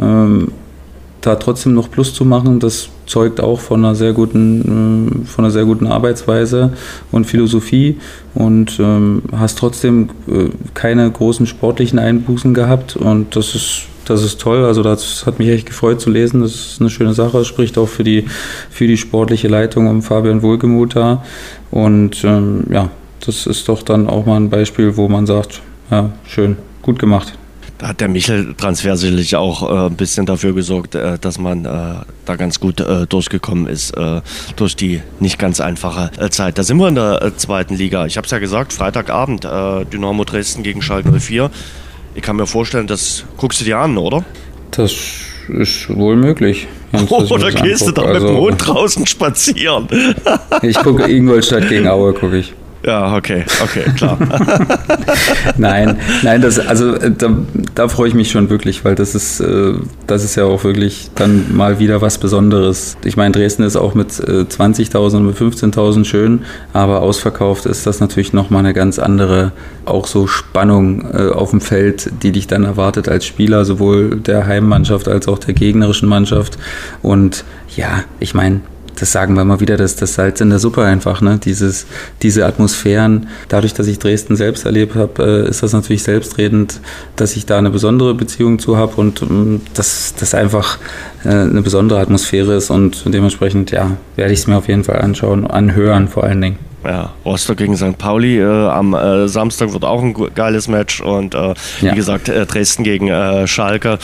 Ähm, 0.00 0.52
da 1.26 1.36
trotzdem 1.36 1.74
noch 1.74 1.90
Plus 1.90 2.14
zu 2.14 2.24
machen, 2.24 2.60
das 2.60 2.88
zeugt 3.06 3.40
auch 3.40 3.60
von 3.60 3.84
einer 3.84 3.94
sehr 3.94 4.12
guten, 4.12 5.22
äh, 5.24 5.26
von 5.26 5.44
einer 5.44 5.52
sehr 5.52 5.64
guten 5.64 5.86
Arbeitsweise 5.86 6.72
und 7.12 7.26
Philosophie 7.26 7.98
und 8.34 8.78
ähm, 8.78 9.22
hast 9.32 9.58
trotzdem 9.58 10.10
äh, 10.28 10.48
keine 10.74 11.10
großen 11.10 11.46
sportlichen 11.46 11.98
Einbußen 11.98 12.54
gehabt 12.54 12.96
und 12.96 13.34
das 13.36 13.54
ist 13.54 13.82
das 14.06 14.22
ist 14.22 14.40
toll. 14.40 14.64
Also 14.64 14.84
das 14.84 15.26
hat 15.26 15.40
mich 15.40 15.48
echt 15.48 15.66
gefreut 15.66 16.00
zu 16.00 16.10
lesen. 16.10 16.40
Das 16.40 16.54
ist 16.54 16.80
eine 16.80 16.90
schöne 16.90 17.12
Sache. 17.12 17.38
Das 17.38 17.46
spricht 17.48 17.76
auch 17.76 17.88
für 17.88 18.04
die, 18.04 18.24
für 18.70 18.86
die 18.86 18.96
sportliche 18.96 19.48
Leitung 19.48 19.88
um 19.88 20.00
Fabian 20.00 20.42
Wohlgemuth 20.42 20.94
da. 20.94 21.24
Und 21.72 22.22
ähm, 22.22 22.64
ja, 22.70 22.90
das 23.24 23.46
ist 23.46 23.68
doch 23.68 23.82
dann 23.82 24.08
auch 24.08 24.24
mal 24.24 24.36
ein 24.36 24.48
Beispiel, 24.48 24.96
wo 24.96 25.08
man 25.08 25.26
sagt, 25.26 25.60
ja, 25.90 26.10
schön, 26.24 26.56
gut 26.82 27.00
gemacht. 27.00 27.36
Da 27.78 27.88
hat 27.88 28.00
der 28.00 28.08
Michel-Transfer 28.08 28.96
sicherlich 28.96 29.36
auch 29.36 29.62
äh, 29.62 29.86
ein 29.86 29.96
bisschen 29.96 30.24
dafür 30.24 30.54
gesorgt, 30.54 30.94
äh, 30.94 31.18
dass 31.18 31.38
man 31.38 31.64
äh, 31.64 31.68
da 32.24 32.36
ganz 32.36 32.58
gut 32.58 32.80
äh, 32.80 33.06
durchgekommen 33.06 33.66
ist 33.66 33.90
äh, 33.96 34.22
durch 34.56 34.76
die 34.76 35.02
nicht 35.20 35.38
ganz 35.38 35.60
einfache 35.60 36.10
äh, 36.18 36.30
Zeit. 36.30 36.56
Da 36.56 36.62
sind 36.62 36.78
wir 36.78 36.88
in 36.88 36.94
der 36.94 37.32
zweiten 37.36 37.74
Liga. 37.74 38.06
Ich 38.06 38.16
habe 38.16 38.24
es 38.24 38.30
ja 38.30 38.38
gesagt, 38.38 38.72
Freitagabend, 38.72 39.44
Dynamo 39.44 40.24
Dresden 40.24 40.62
gegen 40.62 40.80
Schalke 40.80 41.12
04. 41.12 41.50
Ich 42.14 42.22
kann 42.22 42.36
mir 42.36 42.46
vorstellen, 42.46 42.86
das 42.86 43.24
guckst 43.36 43.60
du 43.60 43.64
dir 43.64 43.78
an, 43.78 43.98
oder? 43.98 44.24
Das 44.70 44.92
ist 45.48 45.94
wohl 45.94 46.16
möglich. 46.16 46.66
Oder 47.10 47.50
gehst 47.50 47.86
du 47.86 47.92
da 47.92 48.02
also, 48.02 48.20
mit 48.20 48.28
dem 48.28 48.40
Hund 48.40 48.66
draußen 48.66 49.06
spazieren? 49.06 49.88
ich 50.62 50.76
gucke 50.78 51.10
Ingolstadt 51.10 51.68
gegen 51.68 51.86
Aue, 51.88 52.14
gucke 52.14 52.38
ich. 52.38 52.54
Ja, 52.86 53.16
okay, 53.16 53.44
okay, 53.64 53.82
klar. 53.96 54.16
nein, 55.56 55.98
nein, 56.22 56.40
das, 56.40 56.60
also 56.60 56.94
äh, 56.94 57.10
da, 57.10 57.30
da, 57.74 57.88
freue 57.88 58.06
ich 58.06 58.14
mich 58.14 58.30
schon 58.30 58.48
wirklich, 58.48 58.84
weil 58.84 58.94
das 58.94 59.16
ist, 59.16 59.40
äh, 59.40 59.72
das 60.06 60.22
ist 60.22 60.36
ja 60.36 60.44
auch 60.44 60.62
wirklich 60.62 61.10
dann 61.16 61.56
mal 61.56 61.80
wieder 61.80 62.00
was 62.00 62.18
Besonderes. 62.18 62.96
Ich 63.04 63.16
meine, 63.16 63.32
Dresden 63.32 63.64
ist 63.64 63.74
auch 63.74 63.94
mit 63.94 64.12
20.000 64.12 65.16
und 65.16 65.26
mit 65.26 65.36
15.000 65.36 66.04
schön, 66.04 66.42
aber 66.72 67.02
ausverkauft 67.02 67.66
ist 67.66 67.88
das 67.88 67.98
natürlich 67.98 68.32
nochmal 68.32 68.60
eine 68.60 68.72
ganz 68.72 69.00
andere, 69.00 69.50
auch 69.84 70.06
so 70.06 70.28
Spannung 70.28 71.12
äh, 71.12 71.30
auf 71.30 71.50
dem 71.50 71.60
Feld, 71.60 72.12
die 72.22 72.30
dich 72.30 72.46
dann 72.46 72.62
erwartet 72.62 73.08
als 73.08 73.26
Spieler, 73.26 73.64
sowohl 73.64 74.14
der 74.14 74.46
Heimmannschaft 74.46 75.08
als 75.08 75.26
auch 75.26 75.40
der 75.40 75.54
gegnerischen 75.54 76.08
Mannschaft. 76.08 76.56
Und 77.02 77.42
ja, 77.74 78.04
ich 78.20 78.32
meine, 78.32 78.60
das 78.96 79.12
sagen 79.12 79.34
wir 79.34 79.44
mal 79.44 79.60
wieder, 79.60 79.76
das, 79.76 79.96
das 79.96 80.14
Salz 80.14 80.40
in 80.40 80.50
der 80.50 80.58
Suppe 80.58 80.82
einfach, 80.82 81.20
ne? 81.20 81.38
Dieses, 81.42 81.86
diese 82.22 82.46
Atmosphären. 82.46 83.28
Dadurch, 83.48 83.74
dass 83.74 83.86
ich 83.86 83.98
Dresden 83.98 84.36
selbst 84.36 84.64
erlebt 84.64 84.94
habe, 84.94 85.44
äh, 85.46 85.48
ist 85.48 85.62
das 85.62 85.72
natürlich 85.72 86.02
selbstredend, 86.02 86.80
dass 87.16 87.36
ich 87.36 87.46
da 87.46 87.58
eine 87.58 87.70
besondere 87.70 88.14
Beziehung 88.14 88.58
zu 88.58 88.76
habe 88.76 88.96
und 88.96 89.22
ähm, 89.22 89.60
dass 89.74 90.14
das 90.18 90.34
einfach 90.34 90.78
äh, 91.24 91.28
eine 91.28 91.62
besondere 91.62 92.00
Atmosphäre 92.00 92.54
ist 92.54 92.70
und 92.70 93.02
dementsprechend, 93.06 93.70
ja, 93.70 93.96
werde 94.16 94.32
ich 94.32 94.40
es 94.40 94.46
mir 94.46 94.56
auf 94.56 94.68
jeden 94.68 94.84
Fall 94.84 95.00
anschauen, 95.00 95.46
anhören 95.46 96.08
vor 96.08 96.24
allen 96.24 96.40
Dingen. 96.40 96.58
Ja, 96.84 97.12
Rostock 97.24 97.56
gegen 97.56 97.76
St. 97.76 97.98
Pauli 97.98 98.38
äh, 98.38 98.44
am 98.44 98.94
äh, 98.94 99.26
Samstag 99.26 99.72
wird 99.72 99.84
auch 99.84 100.02
ein 100.02 100.14
geiles 100.34 100.68
Match 100.68 101.00
und 101.00 101.34
äh, 101.34 101.54
ja. 101.80 101.92
wie 101.92 101.96
gesagt 101.96 102.28
äh, 102.28 102.46
Dresden 102.46 102.84
gegen 102.84 103.08
äh, 103.08 103.46
Schalke. 103.48 103.98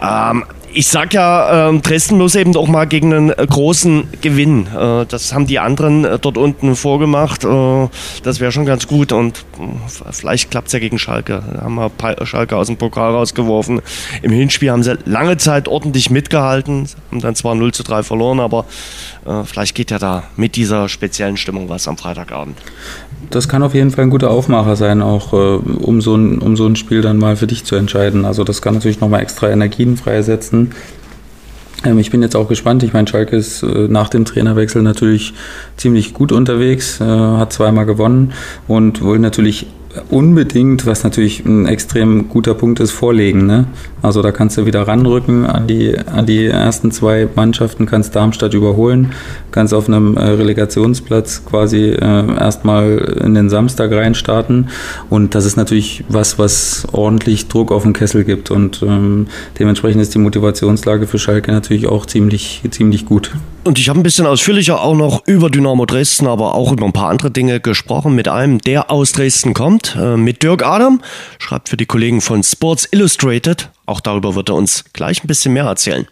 Ähm, 0.00 0.44
ich 0.74 0.86
sag 0.86 1.14
ja, 1.14 1.70
äh, 1.70 1.78
Dresden 1.80 2.18
muss 2.18 2.34
eben 2.34 2.56
auch 2.56 2.68
mal 2.68 2.86
gegen 2.86 3.12
einen 3.12 3.30
äh, 3.30 3.46
großen 3.48 4.08
gewinnen. 4.20 4.66
Äh, 4.66 5.06
das 5.06 5.32
haben 5.32 5.46
die 5.46 5.58
anderen 5.58 6.04
äh, 6.04 6.18
dort 6.18 6.38
unten 6.38 6.76
vorgemacht. 6.76 7.44
Äh, 7.44 7.88
das 8.22 8.40
wäre 8.40 8.52
schon 8.52 8.66
ganz 8.66 8.86
gut 8.86 9.12
und 9.12 9.44
äh, 9.58 10.10
vielleicht 10.10 10.50
klappt 10.50 10.68
es 10.68 10.72
ja 10.72 10.78
gegen 10.78 10.98
Schalke. 10.98 11.42
Da 11.54 11.62
haben 11.62 11.74
wir 11.74 12.26
Schalke 12.26 12.56
aus 12.56 12.66
dem 12.68 12.76
Pokal 12.76 13.12
rausgeworfen. 13.12 13.80
Im 14.22 14.32
Hinspiel 14.32 14.70
haben 14.70 14.82
sie 14.82 14.98
lange 15.04 15.36
Zeit 15.36 15.68
ordentlich 15.68 16.10
mitgehalten, 16.10 16.88
haben 17.10 17.20
dann 17.20 17.34
zwar 17.34 17.54
0 17.54 17.72
zu 17.72 17.82
3 17.82 18.02
verloren, 18.02 18.40
aber 18.40 18.64
vielleicht 19.44 19.74
geht 19.74 19.90
ja 19.90 19.98
da 19.98 20.24
mit 20.36 20.56
dieser 20.56 20.88
speziellen 20.88 21.36
Stimmung 21.36 21.68
was 21.68 21.86
am 21.86 21.96
Freitagabend. 21.96 22.58
Das 23.30 23.48
kann 23.48 23.62
auf 23.62 23.74
jeden 23.74 23.90
Fall 23.90 24.04
ein 24.04 24.10
guter 24.10 24.30
Aufmacher 24.30 24.76
sein, 24.76 25.00
auch 25.00 25.32
um, 25.32 26.00
so 26.00 26.14
ein, 26.14 26.38
um 26.38 26.56
so 26.56 26.66
ein 26.66 26.76
Spiel 26.76 27.00
dann 27.00 27.18
mal 27.18 27.36
für 27.36 27.46
dich 27.46 27.64
zu 27.64 27.76
entscheiden. 27.76 28.24
Also 28.24 28.44
das 28.44 28.60
kann 28.60 28.74
natürlich 28.74 29.00
nochmal 29.00 29.22
extra 29.22 29.50
Energien 29.50 29.96
freisetzen 29.96 30.72
ähm, 31.84 31.98
ich 31.98 32.10
bin 32.10 32.22
jetzt 32.22 32.36
auch 32.36 32.48
gespannt. 32.48 32.82
Ich 32.82 32.92
meine, 32.92 33.08
Schalke 33.08 33.36
ist 33.36 33.62
äh, 33.62 33.88
nach 33.88 34.08
dem 34.08 34.24
Trainerwechsel 34.24 34.82
natürlich 34.82 35.34
ziemlich 35.76 36.14
gut 36.14 36.30
unterwegs, 36.30 37.00
äh, 37.00 37.04
hat 37.04 37.52
zweimal 37.52 37.86
gewonnen 37.86 38.32
und 38.68 39.02
wollen 39.02 39.22
natürlich 39.22 39.66
unbedingt, 40.10 40.86
was 40.86 41.04
natürlich 41.04 41.44
ein 41.44 41.66
extrem 41.66 42.28
guter 42.28 42.54
Punkt 42.54 42.80
ist, 42.80 42.92
vorlegen. 42.92 43.46
Ne? 43.46 43.66
Also 44.02 44.20
da 44.20 44.32
kannst 44.32 44.58
du 44.58 44.66
wieder 44.66 44.86
ranrücken 44.86 45.46
an 45.46 45.66
die, 45.66 45.96
an 45.96 46.26
die 46.26 46.46
ersten 46.46 46.90
zwei 46.90 47.28
Mannschaften, 47.34 47.86
kannst 47.86 48.16
Darmstadt 48.16 48.52
überholen, 48.52 49.12
kannst 49.52 49.72
auf 49.72 49.88
einem 49.88 50.16
äh, 50.16 50.24
Relegationsplatz 50.24 51.44
quasi 51.44 51.90
äh, 51.90 52.36
erstmal 52.36 52.98
in 53.24 53.34
den 53.34 53.48
Samstag 53.48 53.92
reinstarten. 53.92 54.68
Und 55.08 55.34
das 55.34 55.44
ist 55.44 55.56
natürlich 55.56 56.04
was, 56.08 56.38
was 56.38 56.86
ordentlich 56.92 57.48
Druck 57.48 57.70
auf 57.70 57.84
den 57.84 57.92
Kessel 57.92 58.24
gibt. 58.24 58.50
Und 58.50 58.82
ähm, 58.82 59.28
dementsprechend 59.58 60.02
ist 60.02 60.14
die 60.14 60.18
Motivationslage 60.18 61.06
für 61.06 61.18
Schalke 61.18 61.52
natürlich 61.52 61.86
auch 61.86 62.04
ziemlich, 62.06 62.62
ziemlich 62.70 63.06
gut. 63.06 63.30
Und 63.64 63.78
ich 63.78 63.88
habe 63.88 64.00
ein 64.00 64.02
bisschen 64.02 64.26
ausführlicher 64.26 64.80
auch 64.80 64.96
noch 64.96 65.24
über 65.26 65.48
Dynamo 65.48 65.86
Dresden, 65.86 66.26
aber 66.26 66.56
auch 66.56 66.72
über 66.72 66.84
ein 66.84 66.92
paar 66.92 67.10
andere 67.10 67.30
Dinge 67.30 67.60
gesprochen 67.60 68.16
mit 68.16 68.26
einem, 68.26 68.58
der 68.58 68.90
aus 68.90 69.12
Dresden 69.12 69.54
kommt, 69.54 69.96
äh, 69.96 70.16
mit 70.16 70.42
Dirk 70.42 70.66
Adam, 70.66 71.00
schreibt 71.38 71.68
für 71.68 71.76
die 71.76 71.86
Kollegen 71.86 72.20
von 72.20 72.42
Sports 72.42 72.88
Illustrated. 72.90 73.70
Auch 73.92 74.00
darüber 74.00 74.34
wird 74.34 74.48
er 74.48 74.54
uns 74.54 74.84
gleich 74.94 75.22
ein 75.22 75.26
bisschen 75.26 75.52
mehr 75.52 75.64
erzählen. 75.64 76.08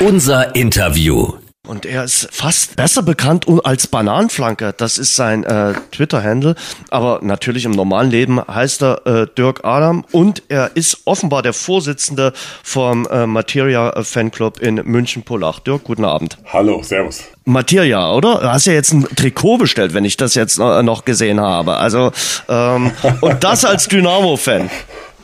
Unser 0.00 0.56
Interview. 0.56 1.34
Und 1.68 1.86
er 1.86 2.02
ist 2.02 2.28
fast 2.32 2.74
besser 2.74 3.02
bekannt 3.04 3.46
als 3.62 3.86
Bananenflanke. 3.86 4.74
Das 4.76 4.98
ist 4.98 5.14
sein 5.14 5.44
äh, 5.44 5.74
Twitter-Handle. 5.92 6.56
Aber 6.90 7.20
natürlich 7.22 7.64
im 7.64 7.70
normalen 7.70 8.10
Leben 8.10 8.40
heißt 8.40 8.82
er 8.82 9.06
äh, 9.06 9.26
Dirk 9.38 9.64
Adam 9.64 10.04
und 10.10 10.42
er 10.48 10.74
ist 10.74 11.02
offenbar 11.04 11.42
der 11.42 11.52
Vorsitzende 11.52 12.32
vom 12.64 13.06
äh, 13.06 13.28
Materia 13.28 14.02
Fanclub 14.02 14.58
in 14.58 14.82
München-Pullach. 14.84 15.60
Dirk, 15.60 15.84
guten 15.84 16.04
Abend. 16.04 16.38
Hallo, 16.52 16.82
servus. 16.82 17.22
Materia, 17.44 18.10
oder? 18.10 18.40
Du 18.40 18.52
hast 18.52 18.66
ja 18.66 18.72
jetzt 18.72 18.92
ein 18.92 19.04
Trikot 19.14 19.58
bestellt, 19.58 19.94
wenn 19.94 20.04
ich 20.04 20.16
das 20.16 20.34
jetzt 20.34 20.58
noch 20.58 21.04
gesehen 21.04 21.40
habe. 21.40 21.76
Also 21.76 22.10
ähm, 22.48 22.90
und 23.20 23.44
das 23.44 23.64
als 23.64 23.86
Dynamo-Fan. 23.86 24.68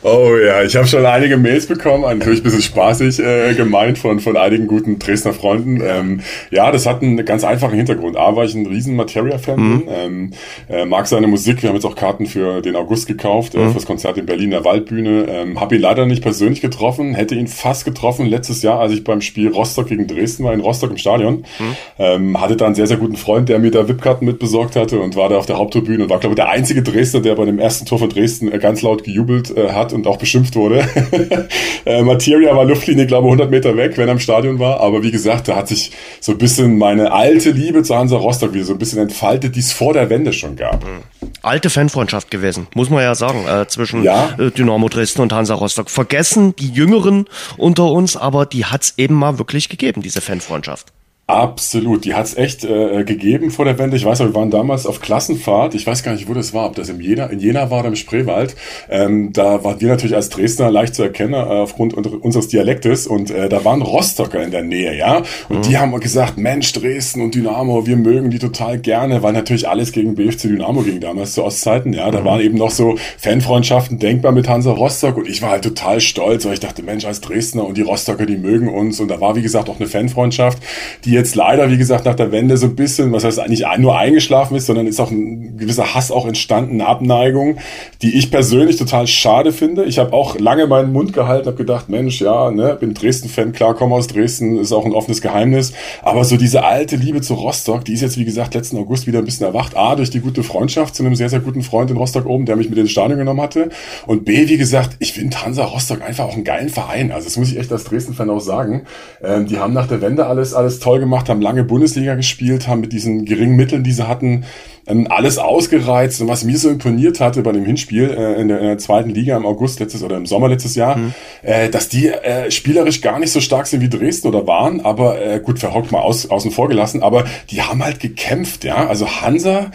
Oh 0.03 0.35
ja, 0.35 0.61
ich 0.63 0.75
habe 0.75 0.85
schon 0.85 1.05
einige 1.05 1.37
Mails 1.37 1.65
bekommen, 1.65 2.01
natürlich 2.01 2.41
ein 2.41 2.43
bisschen 2.43 2.61
spaßig 2.61 3.19
äh, 3.19 3.53
gemeint 3.53 3.97
von, 3.97 4.19
von 4.19 4.35
einigen 4.35 4.67
guten 4.67 4.99
Dresdner 4.99 5.31
Freunden. 5.31 5.81
Ähm, 5.81 6.19
ja, 6.51 6.71
das 6.71 6.85
hat 6.85 7.01
einen 7.01 7.23
ganz 7.23 7.45
einfachen 7.45 7.75
Hintergrund. 7.75 8.17
A, 8.17 8.35
war 8.35 8.43
ich 8.43 8.53
ein 8.53 8.65
riesen 8.65 8.97
Materia-Fan, 8.97 9.59
mhm. 9.59 9.83
ähm, 9.87 10.31
äh, 10.69 10.83
mag 10.83 11.07
seine 11.07 11.27
Musik, 11.27 11.61
wir 11.61 11.69
haben 11.69 11.77
jetzt 11.77 11.85
auch 11.85 11.95
Karten 11.95 12.25
für 12.25 12.61
den 12.61 12.75
August 12.75 13.07
gekauft, 13.07 13.55
äh, 13.55 13.59
mhm. 13.59 13.71
fürs 13.71 13.85
Konzert 13.85 14.17
in 14.17 14.25
Berlin 14.25 14.51
der 14.51 14.65
Waldbühne. 14.65 15.25
Ähm, 15.29 15.61
habe 15.61 15.75
ihn 15.75 15.81
leider 15.81 16.05
nicht 16.05 16.21
persönlich 16.21 16.59
getroffen, 16.59 17.15
hätte 17.15 17.35
ihn 17.35 17.47
fast 17.47 17.85
getroffen 17.85 18.25
letztes 18.25 18.61
Jahr, 18.61 18.81
als 18.81 18.91
ich 18.91 19.05
beim 19.05 19.21
Spiel 19.21 19.49
Rostock 19.49 19.87
gegen 19.87 20.07
Dresden 20.07 20.43
war, 20.43 20.53
in 20.53 20.59
Rostock 20.59 20.91
im 20.91 20.97
Stadion. 20.97 21.45
Mhm. 21.59 21.75
Ähm, 21.97 22.41
hatte 22.41 22.57
da 22.57 22.65
einen 22.65 22.75
sehr, 22.75 22.87
sehr 22.87 22.97
guten 22.97 23.15
Freund, 23.15 23.47
der 23.47 23.59
mir 23.59 23.71
da 23.71 23.87
VIP-Karten 23.87 24.25
mit 24.25 24.39
besorgt 24.39 24.75
hatte 24.75 24.99
und 24.99 25.15
war 25.15 25.29
da 25.29 25.37
auf 25.37 25.45
der 25.45 25.57
Haupttribüne 25.57 26.03
und 26.03 26.09
war, 26.09 26.19
glaube 26.19 26.33
ich, 26.33 26.37
der 26.37 26.49
einzige 26.49 26.81
Dresdner, 26.81 27.21
der 27.21 27.35
bei 27.35 27.45
dem 27.45 27.57
ersten 27.57 27.85
Tor 27.85 27.99
von 27.99 28.09
Dresden 28.09 28.51
äh, 28.51 28.59
ganz 28.59 28.81
laut 28.81 29.05
gejubelt 29.05 29.55
äh, 29.55 29.69
hat 29.69 29.92
und 29.93 30.07
auch 30.07 30.17
beschimpft 30.17 30.55
wurde. 30.55 30.83
äh, 31.85 32.01
Materia 32.01 32.55
war 32.55 32.65
Luftlinie, 32.65 33.05
glaube 33.05 33.27
ich, 33.27 33.33
100 33.33 33.51
Meter 33.51 33.77
weg, 33.77 33.97
wenn 33.97 34.07
er 34.07 34.13
im 34.13 34.19
Stadion 34.19 34.59
war. 34.59 34.79
Aber 34.79 35.03
wie 35.03 35.11
gesagt, 35.11 35.47
da 35.47 35.55
hat 35.55 35.67
sich 35.67 35.91
so 36.19 36.33
ein 36.33 36.37
bisschen 36.37 36.77
meine 36.77 37.11
alte 37.11 37.51
Liebe 37.51 37.83
zu 37.83 37.95
Hansa 37.95 38.17
Rostock 38.17 38.53
wieder 38.53 38.65
so 38.65 38.73
ein 38.73 38.79
bisschen 38.79 38.99
entfaltet, 38.99 39.55
die 39.55 39.59
es 39.59 39.71
vor 39.71 39.93
der 39.93 40.09
Wende 40.09 40.33
schon 40.33 40.55
gab. 40.55 40.83
Mhm. 40.83 41.03
Alte 41.41 41.69
Fanfreundschaft 41.69 42.31
gewesen, 42.31 42.67
muss 42.73 42.89
man 42.89 43.01
ja 43.01 43.15
sagen, 43.15 43.45
äh, 43.47 43.67
zwischen 43.67 44.03
ja. 44.03 44.35
Äh, 44.37 44.51
Dynamo 44.51 44.89
Dresden 44.89 45.21
und 45.21 45.33
Hansa 45.33 45.53
Rostock. 45.53 45.89
Vergessen 45.89 46.55
die 46.55 46.69
Jüngeren 46.69 47.25
unter 47.57 47.85
uns, 47.85 48.17
aber 48.17 48.45
die 48.45 48.65
hat 48.65 48.83
es 48.83 48.93
eben 48.97 49.15
mal 49.15 49.37
wirklich 49.39 49.69
gegeben, 49.69 50.01
diese 50.01 50.21
Fanfreundschaft. 50.21 50.91
Absolut, 51.25 52.03
die 52.03 52.15
hat's 52.15 52.35
echt 52.35 52.65
äh, 52.65 53.05
gegeben 53.05 53.49
vor 53.49 53.63
der 53.63 53.77
Wende. 53.79 53.95
Ich 53.95 54.03
weiß 54.03 54.19
noch, 54.19 54.27
wir 54.27 54.35
waren 54.35 54.51
damals 54.51 54.85
auf 54.85 54.99
Klassenfahrt. 54.99 55.73
Ich 55.73 55.87
weiß 55.87 56.03
gar 56.03 56.11
nicht, 56.11 56.27
wo 56.27 56.33
das 56.33 56.53
war, 56.53 56.65
ob 56.65 56.75
das 56.75 56.89
in 56.89 56.99
Jena, 56.99 57.27
in 57.27 57.39
Jena 57.39 57.71
war 57.71 57.79
oder 57.79 57.87
im 57.87 57.95
Spreewald. 57.95 58.57
Ähm, 58.89 59.31
da 59.31 59.63
waren 59.63 59.79
wir 59.79 59.87
natürlich 59.87 60.17
als 60.17 60.27
Dresdner 60.27 60.69
leicht 60.69 60.95
zu 60.95 61.03
erkennen 61.03 61.35
äh, 61.35 61.37
aufgrund 61.37 61.93
unseres 61.93 62.49
Dialektes 62.49 63.07
und 63.07 63.31
äh, 63.31 63.47
da 63.47 63.63
waren 63.63 63.81
Rostocker 63.81 64.43
in 64.43 64.51
der 64.51 64.63
Nähe, 64.63 64.97
ja. 64.97 65.23
Und 65.47 65.59
mhm. 65.59 65.61
die 65.61 65.77
haben 65.77 65.97
gesagt, 66.01 66.37
Mensch, 66.37 66.73
Dresden 66.73 67.21
und 67.21 67.35
Dynamo, 67.35 67.87
wir 67.87 67.95
mögen 67.95 68.29
die 68.29 68.39
total 68.39 68.77
gerne, 68.77 69.23
weil 69.23 69.31
natürlich 69.31 69.69
alles 69.69 69.93
gegen 69.93 70.15
BFC 70.15 70.49
Dynamo 70.49 70.81
ging 70.81 70.99
damals 70.99 71.35
zu 71.35 71.45
Ostzeiten, 71.45 71.93
ja. 71.93 72.11
Da 72.11 72.19
mhm. 72.19 72.25
waren 72.25 72.41
eben 72.41 72.57
noch 72.57 72.71
so 72.71 72.97
Fanfreundschaften 73.17 73.97
denkbar 73.97 74.33
mit 74.33 74.49
Hansa 74.49 74.73
Rostock 74.73 75.15
und 75.15 75.29
ich 75.29 75.41
war 75.41 75.51
halt 75.51 75.63
total 75.63 76.01
stolz, 76.01 76.43
weil 76.43 76.55
ich 76.55 76.59
dachte, 76.59 76.83
Mensch, 76.83 77.05
als 77.05 77.21
Dresdner 77.21 77.65
und 77.65 77.77
die 77.77 77.81
Rostocker, 77.81 78.25
die 78.25 78.37
mögen 78.37 78.67
uns 78.67 78.99
und 78.99 79.07
da 79.07 79.21
war 79.21 79.37
wie 79.37 79.41
gesagt 79.41 79.69
auch 79.69 79.79
eine 79.79 79.87
Fanfreundschaft, 79.87 80.57
die 81.05 81.12
die 81.13 81.17
jetzt 81.17 81.35
leider, 81.35 81.69
wie 81.69 81.77
gesagt, 81.77 82.05
nach 82.05 82.15
der 82.15 82.31
Wende 82.31 82.57
so 82.57 82.65
ein 82.65 82.75
bisschen, 82.75 83.11
was 83.11 83.23
heißt 83.23 83.47
nicht 83.47 83.65
nur 83.77 83.95
eingeschlafen 83.95 84.57
ist, 84.57 84.65
sondern 84.65 84.87
ist 84.87 84.99
auch 84.99 85.11
ein 85.11 85.57
gewisser 85.57 85.93
Hass 85.93 86.09
auch 86.09 86.25
entstanden, 86.25 86.81
eine 86.81 86.87
Abneigung, 86.87 87.57
die 88.01 88.17
ich 88.17 88.31
persönlich 88.31 88.77
total 88.77 89.05
schade 89.05 89.51
finde. 89.51 89.83
Ich 89.85 89.99
habe 89.99 90.11
auch 90.11 90.39
lange 90.39 90.65
meinen 90.65 90.91
Mund 90.91 91.13
gehalten, 91.13 91.45
habe 91.45 91.57
gedacht, 91.57 91.87
Mensch, 91.87 92.19
ja, 92.19 92.49
ne, 92.49 92.75
bin 92.79 92.95
Dresden-Fan, 92.95 93.51
klar, 93.51 93.75
komme 93.75 93.93
aus 93.93 94.07
Dresden, 94.07 94.57
ist 94.57 94.71
auch 94.71 94.85
ein 94.85 94.93
offenes 94.93 95.21
Geheimnis. 95.21 95.73
Aber 96.01 96.23
so 96.23 96.35
diese 96.35 96.63
alte 96.63 96.95
Liebe 96.95 97.21
zu 97.21 97.35
Rostock, 97.35 97.85
die 97.85 97.93
ist 97.93 98.01
jetzt, 98.01 98.17
wie 98.17 98.25
gesagt, 98.25 98.55
letzten 98.55 98.77
August 98.77 99.05
wieder 99.05 99.19
ein 99.19 99.25
bisschen 99.25 99.45
erwacht. 99.45 99.77
A, 99.77 99.95
durch 99.95 100.09
die 100.09 100.19
gute 100.19 100.41
Freundschaft 100.41 100.95
zu 100.95 101.03
einem 101.03 101.13
sehr, 101.13 101.29
sehr 101.29 101.41
guten 101.41 101.61
Freund 101.61 101.91
in 101.91 101.97
Rostock 101.97 102.25
oben, 102.25 102.47
der 102.47 102.55
mich 102.55 102.71
mit 102.71 102.79
ins 102.79 102.89
Stadion 102.89 103.19
genommen 103.19 103.41
hatte. 103.41 103.69
Und 104.07 104.25
B, 104.25 104.49
wie 104.49 104.57
gesagt, 104.57 104.95
ich 104.97 105.13
finde 105.13 105.45
Hansa 105.45 105.63
Rostock 105.65 106.01
einfach 106.01 106.25
auch 106.25 106.33
einen 106.33 106.43
geilen 106.43 106.69
Verein. 106.69 107.11
Also 107.11 107.25
das 107.25 107.37
muss 107.37 107.51
ich 107.51 107.59
echt 107.59 107.71
als 107.71 107.83
Dresden-Fan 107.83 108.31
auch 108.31 108.39
sagen. 108.39 108.85
Ähm, 109.23 109.45
die 109.45 109.59
haben 109.59 109.73
nach 109.73 109.85
der 109.85 110.01
Wende 110.01 110.25
alles, 110.25 110.55
alles 110.55 110.79
toll 110.79 111.02
gemacht, 111.03 111.29
haben 111.29 111.41
lange 111.41 111.63
Bundesliga 111.63 112.15
gespielt, 112.15 112.67
haben 112.67 112.81
mit 112.81 112.93
diesen 112.93 113.25
geringen 113.25 113.55
Mitteln, 113.55 113.83
die 113.83 113.91
sie 113.91 114.07
hatten, 114.07 114.45
ähm, 114.87 115.07
alles 115.09 115.37
ausgereizt. 115.37 116.21
Und 116.21 116.27
was 116.27 116.43
mir 116.43 116.57
so 116.57 116.69
imponiert 116.69 117.19
hatte 117.19 117.41
bei 117.41 117.51
dem 117.51 117.65
Hinspiel 117.65 118.09
äh, 118.09 118.41
in, 118.41 118.47
der, 118.47 118.59
in, 118.59 118.65
der, 118.65 118.77
zweiten 118.77 119.09
Liga 119.09 119.37
im 119.37 119.45
August 119.45 119.79
letztes 119.79 120.03
oder 120.03 120.17
im 120.17 120.25
Sommer 120.25 120.49
letztes 120.49 120.75
Jahr, 120.75 120.97
mhm. 120.97 121.13
äh, 121.41 121.69
dass 121.69 121.89
die 121.89 122.07
äh, 122.07 122.51
spielerisch 122.51 123.01
gar 123.01 123.19
nicht 123.19 123.31
so 123.31 123.39
stark 123.39 123.67
sind 123.67 123.81
wie 123.81 123.89
Dresden 123.89 124.27
oder 124.27 124.47
waren, 124.47 124.81
aber 124.81 125.39
gut, 125.39 125.59
verhockt 125.59 125.91
mal 125.91 126.01
aus, 126.01 126.29
außen 126.29 126.51
vor 126.51 126.67
gelassen, 126.67 127.03
aber 127.03 127.25
die 127.49 127.61
haben 127.61 127.83
halt 127.83 127.99
gekämpft, 127.99 128.63
ja. 128.63 128.87
Also 128.87 129.07
Hansa 129.21 129.71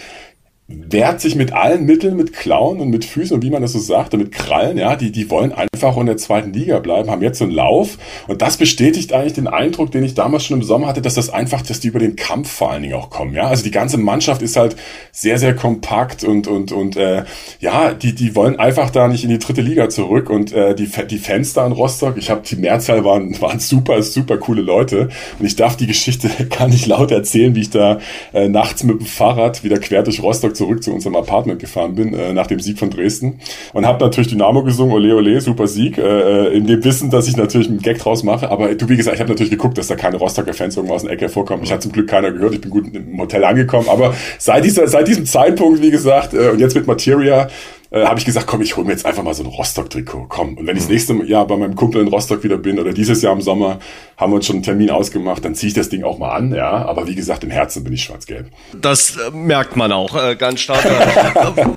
wehrt 0.69 1.23
sich 1.23 1.35
mit 1.35 1.55
allen 1.55 1.87
Mitteln, 1.87 2.14
mit 2.14 2.35
Klauen 2.35 2.81
und 2.81 2.91
mit 2.91 3.07
Füßen 3.07 3.35
und 3.35 3.43
wie 3.43 3.49
man 3.49 3.62
das 3.62 3.73
so 3.73 3.79
sagt, 3.79 4.12
mit 4.12 4.33
Krallen, 4.33 4.77
ja, 4.77 4.97
die, 4.97 5.11
die 5.11 5.31
wollen 5.31 5.51
einfach 5.51 5.97
in 5.97 6.05
der 6.05 6.19
zweiten 6.19 6.53
Liga 6.53 6.79
bleiben, 6.79 7.11
haben 7.11 7.23
jetzt 7.23 7.39
so 7.39 7.45
einen 7.45 7.55
Lauf. 7.55 7.97
Und 8.27 8.43
das 8.43 8.59
bestätigt 8.59 9.14
eigentlich 9.14 9.33
den 9.33 9.47
Eindruck, 9.47 9.91
den 9.93 10.05
ich 10.05 10.12
damals 10.12 10.45
schon 10.45 10.59
im 10.59 10.62
Sommer 10.62 10.89
hatte, 10.89 11.01
dass 11.01 11.14
das 11.14 11.31
einfach, 11.31 11.62
dass 11.62 11.81
die 11.81 11.89
über 11.89 12.01
den 12.01 12.16
Kampf 12.16 12.51
vor 12.51 12.71
allen 12.71 12.83
Dingen 12.83 12.95
auch 12.95 13.09
kommen, 13.09 13.35
ja, 13.35 13.49
also 13.49 13.64
die 13.64 13.71
ganze 13.71 13.97
Mannschaft 13.97 14.43
ist 14.43 14.57
halt 14.57 14.77
sehr, 15.11 15.39
sehr 15.39 15.57
kompakt 15.57 16.23
und, 16.23 16.47
und, 16.47 16.71
und, 16.73 16.97
äh, 16.97 17.25
ja, 17.61 17.95
die, 17.95 18.14
die 18.14 18.37
wollen 18.37 18.59
einfach 18.59 18.91
da 18.91 19.09
nicht 19.09 19.25
in 19.25 19.31
die 19.31 19.39
dritte 19.39 19.62
Liga 19.62 19.89
zurück 19.89 20.29
und 20.29 20.53
äh, 20.53 20.75
die, 20.75 20.91
die 21.07 21.19
Fans 21.19 21.55
da 21.55 21.66
in 21.66 21.73
Rostock, 21.73 22.19
ich 22.19 22.29
habe, 22.29 22.43
die 22.47 22.57
Mehrzahl 22.57 23.05
waren, 23.07 23.41
waren 23.41 23.59
super, 23.59 24.03
super 24.03 24.37
coole 24.37 24.61
Leute. 24.61 25.09
Und 25.39 25.47
ich 25.47 25.57
darf 25.57 25.77
die 25.77 25.87
Geschichte 25.87 26.29
gar 26.59 26.69
nicht 26.69 26.87
laut 26.87 27.11
erzählen, 27.11 27.55
wie 27.55 27.62
ich 27.62 27.71
da 27.71 28.01
äh, 28.35 28.49
nachts 28.49 28.85
mit 28.85 29.01
dem 29.01 29.07
Fahrrad 29.07 29.64
wieder 29.64 29.79
quer 29.79 30.03
durch 30.03 30.23
Rostock 30.23 30.58
zurück 30.59 30.83
zu 30.83 30.93
unserem 30.93 31.17
Apartment 31.17 31.61
gefahren 31.61 31.95
bin, 31.95 32.13
äh, 32.13 32.33
nach 32.33 32.47
dem 32.47 32.61
Sieg 32.61 32.79
von 32.79 32.91
Dresden. 32.91 33.41
Und 33.73 33.87
habe 33.87 34.05
natürlich 34.05 34.29
Dynamo 34.29 34.63
gesungen, 34.63 34.93
ole 34.95 35.15
ole, 35.15 35.41
super 35.41 35.67
Sieg, 35.67 35.97
äh, 35.99 36.03
äh, 36.03 36.57
in 36.57 36.67
dem 36.67 36.85
Wissen, 36.85 37.11
dass 37.11 37.29
ich 37.29 37.37
natürlich 37.37 37.69
einen 37.69 37.81
Gag 37.81 37.99
draus 37.99 38.23
mache. 38.23 38.51
Aber 38.51 38.75
du, 38.75 38.89
wie 38.89 38.97
gesagt, 38.97 39.15
ich 39.15 39.21
habe 39.21 39.31
natürlich 39.31 39.51
geguckt, 39.51 39.79
dass 39.79 39.87
da 39.87 39.97
keine 39.97 40.19
Rostocker 40.19 40.53
Fans 40.53 40.77
irgendwo 40.77 40.95
aus 40.95 41.03
der 41.03 41.13
Ecke 41.13 41.23
hervorkommen. 41.23 41.65
Ich 41.65 41.73
hatte 41.73 41.83
zum 41.83 41.93
Glück 41.93 42.09
keiner 42.09 42.33
gehört, 42.33 42.55
ich 42.55 42.61
bin 42.61 42.71
gut 42.71 42.95
im 42.95 43.19
Hotel 43.19 43.45
angekommen. 43.45 43.89
Aber 43.89 44.15
seit, 44.39 44.65
dieser, 44.65 44.87
seit 44.89 45.09
diesem 45.09 45.25
Zeitpunkt, 45.25 45.81
wie 45.81 45.91
gesagt, 45.91 46.35
äh, 46.35 46.51
und 46.51 46.59
jetzt 46.59 46.75
mit 46.75 46.87
Materia, 46.87 47.49
äh, 47.91 48.05
habe 48.05 48.18
ich 48.18 48.26
gesagt, 48.26 48.47
komm, 48.47 48.61
ich 48.61 48.76
hole 48.76 48.86
mir 48.86 48.93
jetzt 48.93 49.07
einfach 49.07 49.22
mal 49.22 49.34
so 49.34 49.43
ein 49.43 49.49
Rostock-Trikot. 49.49 50.26
Komm. 50.28 50.59
Und 50.59 50.66
wenn 50.66 50.76
ich 50.76 50.82
das 50.82 50.89
mhm. 50.89 50.95
nächste 50.95 51.24
Jahr 51.24 51.47
bei 51.47 51.57
meinem 51.57 51.74
Kumpel 51.74 52.03
in 52.03 52.09
Rostock 52.09 52.45
wieder 52.45 52.59
bin 52.59 52.78
oder 52.78 52.93
dieses 52.93 53.22
Jahr 53.22 53.32
im 53.32 53.41
Sommer, 53.41 53.78
haben 54.16 54.32
wir 54.32 54.36
uns 54.36 54.47
schon 54.47 54.57
einen 54.57 54.62
Termin 54.62 54.91
ausgemacht, 54.91 55.45
dann 55.45 55.55
ziehe 55.55 55.68
ich 55.68 55.74
das 55.74 55.89
Ding 55.89 56.05
auch 56.05 56.18
mal 56.18 56.32
an, 56.32 56.53
ja. 56.53 56.70
Aber 56.70 57.07
wie 57.07 57.14
gesagt, 57.14 57.45
im 57.45 57.51
Herzen 57.51 57.84
bin 57.84 57.93
ich 57.93 58.03
schwarz-gelb. 58.03 58.49
Das 58.78 59.16
äh, 59.16 59.30
merkt 59.30 59.76
man 59.76 59.93
auch 59.93 60.14
äh, 60.14 60.36
ganz 60.36 60.61
stark. 60.61 60.84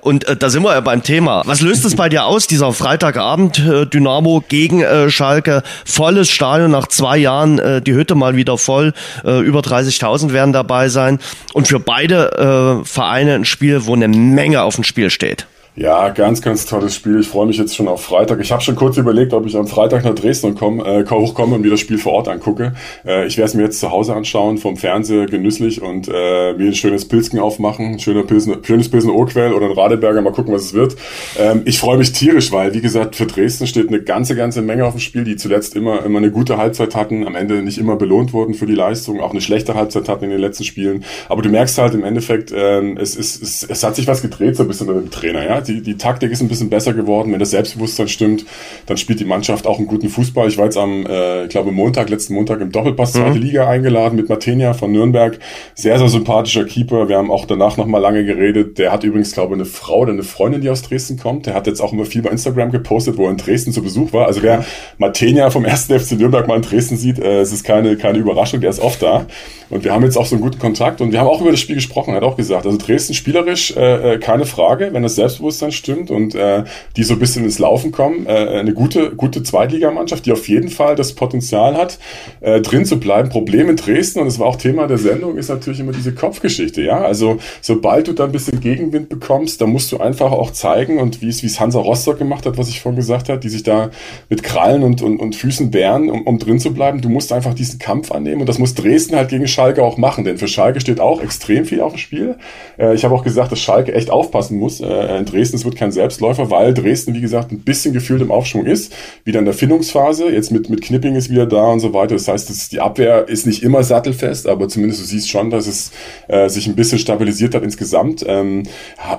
Und 0.02 0.28
äh, 0.28 0.36
da 0.36 0.50
sind 0.50 0.62
wir 0.62 0.72
ja 0.72 0.80
beim 0.80 1.02
Thema. 1.02 1.42
Was 1.46 1.62
löst 1.62 1.84
es 1.84 1.96
bei 1.96 2.08
dir 2.10 2.26
aus, 2.26 2.46
dieser 2.46 2.72
Freitagabend 2.72 3.58
äh, 3.58 3.86
Dynamo 3.86 4.44
gegen 4.46 4.82
äh, 4.82 5.08
Schalke? 5.08 5.62
Volles 5.86 6.30
Stadion 6.30 6.70
nach 6.70 6.88
zwei 6.88 7.16
Jahren, 7.16 7.82
die 7.84 7.92
Hütte 7.92 8.14
mal 8.14 8.36
wieder 8.36 8.58
voll, 8.58 8.92
über 9.22 9.60
30.000 9.60 10.32
werden 10.32 10.52
dabei 10.52 10.88
sein. 10.88 11.18
Und 11.52 11.68
für 11.68 11.80
beide 11.80 12.82
Vereine 12.84 13.34
ein 13.34 13.44
Spiel, 13.44 13.86
wo 13.86 13.94
eine 13.94 14.08
Menge 14.08 14.62
auf 14.62 14.76
dem 14.76 14.84
Spiel 14.84 15.10
steht. 15.10 15.46
Ja, 15.74 16.10
ganz, 16.10 16.42
ganz 16.42 16.66
tolles 16.66 16.94
Spiel. 16.94 17.20
Ich 17.20 17.28
freue 17.28 17.46
mich 17.46 17.56
jetzt 17.56 17.74
schon 17.74 17.88
auf 17.88 18.04
Freitag. 18.04 18.40
Ich 18.40 18.52
habe 18.52 18.60
schon 18.60 18.76
kurz 18.76 18.98
überlegt, 18.98 19.32
ob 19.32 19.46
ich 19.46 19.56
am 19.56 19.66
Freitag 19.66 20.04
nach 20.04 20.14
Dresden 20.14 20.54
komme, 20.54 20.84
äh, 20.84 21.08
hochkomme 21.08 21.54
und 21.54 21.62
mir 21.62 21.70
das 21.70 21.80
Spiel 21.80 21.96
vor 21.96 22.12
Ort 22.12 22.28
angucke. 22.28 22.74
Äh, 23.06 23.26
ich 23.26 23.38
werde 23.38 23.48
es 23.48 23.54
mir 23.54 23.62
jetzt 23.62 23.80
zu 23.80 23.90
Hause 23.90 24.14
anschauen, 24.14 24.58
vom 24.58 24.76
Fernseher 24.76 25.24
genüsslich 25.24 25.80
und 25.80 26.08
äh, 26.08 26.52
mir 26.52 26.66
ein 26.66 26.74
schönes 26.74 27.08
Pilzken 27.08 27.38
aufmachen, 27.38 27.98
schöner 28.00 28.22
Pilsen, 28.22 28.62
schönes 28.62 28.90
Pilsen 28.90 29.08
Urquell 29.08 29.54
oder 29.54 29.64
ein 29.64 29.72
Radeberger, 29.72 30.20
mal 30.20 30.34
gucken, 30.34 30.52
was 30.52 30.64
es 30.64 30.74
wird. 30.74 30.94
Ähm, 31.38 31.62
ich 31.64 31.78
freue 31.78 31.96
mich 31.96 32.12
tierisch, 32.12 32.52
weil, 32.52 32.74
wie 32.74 32.82
gesagt, 32.82 33.16
für 33.16 33.24
Dresden 33.24 33.66
steht 33.66 33.88
eine 33.88 34.02
ganze, 34.02 34.36
ganze 34.36 34.60
Menge 34.60 34.84
auf 34.84 34.92
dem 34.92 35.00
Spiel, 35.00 35.24
die 35.24 35.36
zuletzt 35.36 35.74
immer, 35.74 36.04
immer 36.04 36.18
eine 36.18 36.30
gute 36.30 36.58
Halbzeit 36.58 36.94
hatten, 36.94 37.26
am 37.26 37.34
Ende 37.34 37.62
nicht 37.62 37.78
immer 37.78 37.96
belohnt 37.96 38.34
wurden 38.34 38.52
für 38.52 38.66
die 38.66 38.74
Leistung, 38.74 39.22
auch 39.22 39.30
eine 39.30 39.40
schlechte 39.40 39.72
Halbzeit 39.72 40.10
hatten 40.10 40.24
in 40.24 40.30
den 40.32 40.40
letzten 40.40 40.64
Spielen. 40.64 41.02
Aber 41.30 41.40
du 41.40 41.48
merkst 41.48 41.78
halt 41.78 41.94
im 41.94 42.04
Endeffekt, 42.04 42.52
ähm, 42.54 42.98
es, 42.98 43.16
es, 43.16 43.40
es, 43.40 43.62
es 43.62 43.82
hat 43.82 43.96
sich 43.96 44.06
was 44.06 44.20
gedreht 44.20 44.56
so 44.56 44.64
ein 44.64 44.68
bisschen 44.68 44.86
mit 44.88 44.96
dem 44.96 45.10
Trainer, 45.10 45.42
ja. 45.42 45.61
Die, 45.68 45.82
die 45.82 45.96
Taktik 45.96 46.30
ist 46.30 46.40
ein 46.40 46.48
bisschen 46.48 46.70
besser 46.70 46.94
geworden. 46.94 47.32
Wenn 47.32 47.40
das 47.40 47.50
Selbstbewusstsein 47.50 48.08
stimmt, 48.08 48.44
dann 48.86 48.96
spielt 48.96 49.20
die 49.20 49.24
Mannschaft 49.24 49.66
auch 49.66 49.78
einen 49.78 49.86
guten 49.86 50.08
Fußball. 50.08 50.48
Ich 50.48 50.58
war 50.58 50.64
jetzt 50.64 50.76
am, 50.76 51.06
äh, 51.06 51.44
ich 51.44 51.50
glaube 51.50 51.72
Montag, 51.72 52.10
letzten 52.10 52.34
Montag 52.34 52.60
im 52.60 52.72
Doppelpass 52.72 53.12
zweite 53.12 53.38
mhm. 53.38 53.42
Liga 53.42 53.68
eingeladen 53.68 54.16
mit 54.16 54.28
Martenia 54.28 54.74
von 54.74 54.92
Nürnberg. 54.92 55.38
Sehr, 55.74 55.98
sehr 55.98 56.08
sympathischer 56.08 56.64
Keeper. 56.64 57.08
Wir 57.08 57.18
haben 57.18 57.30
auch 57.30 57.44
danach 57.44 57.76
nochmal 57.76 58.00
lange 58.00 58.24
geredet. 58.24 58.78
Der 58.78 58.92
hat 58.92 59.04
übrigens, 59.04 59.32
glaube 59.32 59.54
ich, 59.54 59.60
eine 59.60 59.64
Frau 59.64 60.00
oder 60.00 60.12
eine 60.12 60.22
Freundin, 60.22 60.60
die 60.60 60.70
aus 60.70 60.82
Dresden 60.82 61.18
kommt. 61.18 61.46
Der 61.46 61.54
hat 61.54 61.66
jetzt 61.66 61.80
auch 61.80 61.92
immer 61.92 62.04
viel 62.04 62.22
bei 62.22 62.30
Instagram 62.30 62.70
gepostet, 62.70 63.16
wo 63.16 63.24
er 63.24 63.30
in 63.30 63.36
Dresden 63.36 63.72
zu 63.72 63.82
Besuch 63.82 64.12
war. 64.12 64.26
Also 64.26 64.42
wer 64.42 64.64
Martenia 64.98 65.50
vom 65.50 65.64
1. 65.64 65.84
FC 65.86 66.12
Nürnberg 66.12 66.46
mal 66.46 66.56
in 66.56 66.62
Dresden 66.62 66.96
sieht, 66.96 67.18
äh, 67.18 67.40
es 67.40 67.52
ist 67.52 67.64
keine, 67.64 67.96
keine 67.96 68.18
Überraschung, 68.18 68.60
der 68.60 68.70
ist 68.70 68.80
oft 68.80 69.02
da. 69.02 69.26
Und 69.70 69.84
wir 69.84 69.94
haben 69.94 70.04
jetzt 70.04 70.18
auch 70.18 70.26
so 70.26 70.34
einen 70.34 70.42
guten 70.42 70.58
Kontakt 70.58 71.00
und 71.00 71.12
wir 71.12 71.20
haben 71.20 71.28
auch 71.28 71.40
über 71.40 71.50
das 71.50 71.60
Spiel 71.60 71.76
gesprochen, 71.76 72.10
er 72.10 72.16
hat 72.16 72.24
auch 72.24 72.36
gesagt, 72.36 72.66
also 72.66 72.76
Dresden 72.76 73.14
spielerisch 73.14 73.74
äh, 73.74 74.14
äh 74.14 74.18
keine 74.18 74.44
Frage, 74.44 74.90
wenn 74.92 75.02
das 75.02 75.14
Selbstbewusstsein 75.14 75.51
stimmt 75.70 76.10
und 76.10 76.34
äh, 76.34 76.64
die 76.96 77.02
so 77.02 77.14
ein 77.14 77.20
bisschen 77.20 77.44
ins 77.44 77.58
Laufen 77.58 77.92
kommen. 77.92 78.26
Äh, 78.26 78.30
eine 78.30 78.74
gute, 78.74 79.14
gute 79.14 79.42
Zweitligamannschaft, 79.42 80.26
die 80.26 80.32
auf 80.32 80.48
jeden 80.48 80.68
Fall 80.68 80.96
das 80.96 81.14
Potenzial 81.14 81.76
hat, 81.76 81.98
äh, 82.40 82.60
drin 82.60 82.84
zu 82.84 82.98
bleiben. 82.98 83.28
Problem 83.28 83.68
in 83.68 83.76
Dresden, 83.76 84.20
und 84.20 84.26
das 84.26 84.38
war 84.38 84.46
auch 84.46 84.56
Thema 84.56 84.86
der 84.86 84.98
Sendung, 84.98 85.36
ist 85.36 85.48
natürlich 85.48 85.80
immer 85.80 85.92
diese 85.92 86.14
Kopfgeschichte. 86.14 86.82
Ja, 86.82 87.02
also 87.02 87.38
sobald 87.60 88.08
du 88.08 88.12
da 88.12 88.24
ein 88.24 88.32
bisschen 88.32 88.60
Gegenwind 88.60 89.08
bekommst, 89.08 89.60
dann 89.60 89.70
musst 89.70 89.92
du 89.92 89.98
einfach 89.98 90.32
auch 90.32 90.50
zeigen 90.50 90.98
und 90.98 91.22
wie 91.22 91.28
es 91.28 91.42
wie 91.42 91.46
es 91.46 91.60
Hansa 91.60 91.78
Rostock 91.80 92.18
gemacht 92.18 92.46
hat, 92.46 92.58
was 92.58 92.68
ich 92.68 92.80
vorhin 92.80 92.96
gesagt 92.96 93.28
habe, 93.28 93.40
die 93.40 93.48
sich 93.48 93.62
da 93.62 93.90
mit 94.28 94.42
Krallen 94.42 94.82
und, 94.82 95.02
und, 95.02 95.18
und 95.18 95.36
Füßen 95.36 95.72
wehren, 95.72 96.10
um, 96.10 96.22
um 96.22 96.38
drin 96.38 96.58
zu 96.58 96.72
bleiben. 96.72 97.00
Du 97.00 97.08
musst 97.08 97.32
einfach 97.32 97.54
diesen 97.54 97.78
Kampf 97.78 98.12
annehmen 98.12 98.40
und 98.40 98.48
das 98.48 98.58
muss 98.58 98.74
Dresden 98.74 99.16
halt 99.16 99.28
gegen 99.28 99.46
Schalke 99.46 99.82
auch 99.82 99.96
machen, 99.96 100.24
denn 100.24 100.38
für 100.38 100.48
Schalke 100.48 100.80
steht 100.80 101.00
auch 101.00 101.22
extrem 101.22 101.64
viel 101.64 101.80
auf 101.80 101.92
dem 101.92 101.98
Spiel. 101.98 102.36
Äh, 102.78 102.94
ich 102.94 103.04
habe 103.04 103.14
auch 103.14 103.24
gesagt, 103.24 103.52
dass 103.52 103.60
Schalke 103.60 103.94
echt 103.94 104.10
aufpassen 104.10 104.58
muss. 104.58 104.80
Äh, 104.80 105.18
in 105.18 105.24
Dresden 105.42 105.56
es 105.56 105.64
wird 105.64 105.74
kein 105.74 105.90
Selbstläufer, 105.90 106.50
weil 106.50 106.72
Dresden, 106.72 107.14
wie 107.14 107.20
gesagt, 107.20 107.50
ein 107.50 107.60
bisschen 107.60 107.92
gefühlt 107.92 108.22
im 108.22 108.30
Aufschwung 108.30 108.64
ist, 108.64 108.92
wieder 109.24 109.40
in 109.40 109.44
der 109.44 109.54
Findungsphase. 109.54 110.30
Jetzt 110.30 110.52
mit, 110.52 110.70
mit 110.70 110.82
Knipping 110.82 111.16
ist 111.16 111.30
wieder 111.30 111.46
da 111.46 111.64
und 111.66 111.80
so 111.80 111.92
weiter. 111.92 112.14
Das 112.14 112.28
heißt, 112.28 112.48
das, 112.48 112.68
die 112.68 112.78
Abwehr 112.78 113.28
ist 113.28 113.44
nicht 113.44 113.64
immer 113.64 113.82
sattelfest, 113.82 114.46
aber 114.46 114.68
zumindest 114.68 115.00
du 115.00 115.04
siehst 115.04 115.28
schon, 115.28 115.50
dass 115.50 115.66
es 115.66 115.90
äh, 116.28 116.48
sich 116.48 116.68
ein 116.68 116.76
bisschen 116.76 117.00
stabilisiert 117.00 117.56
hat 117.56 117.64
insgesamt. 117.64 118.24
Ähm, 118.28 118.62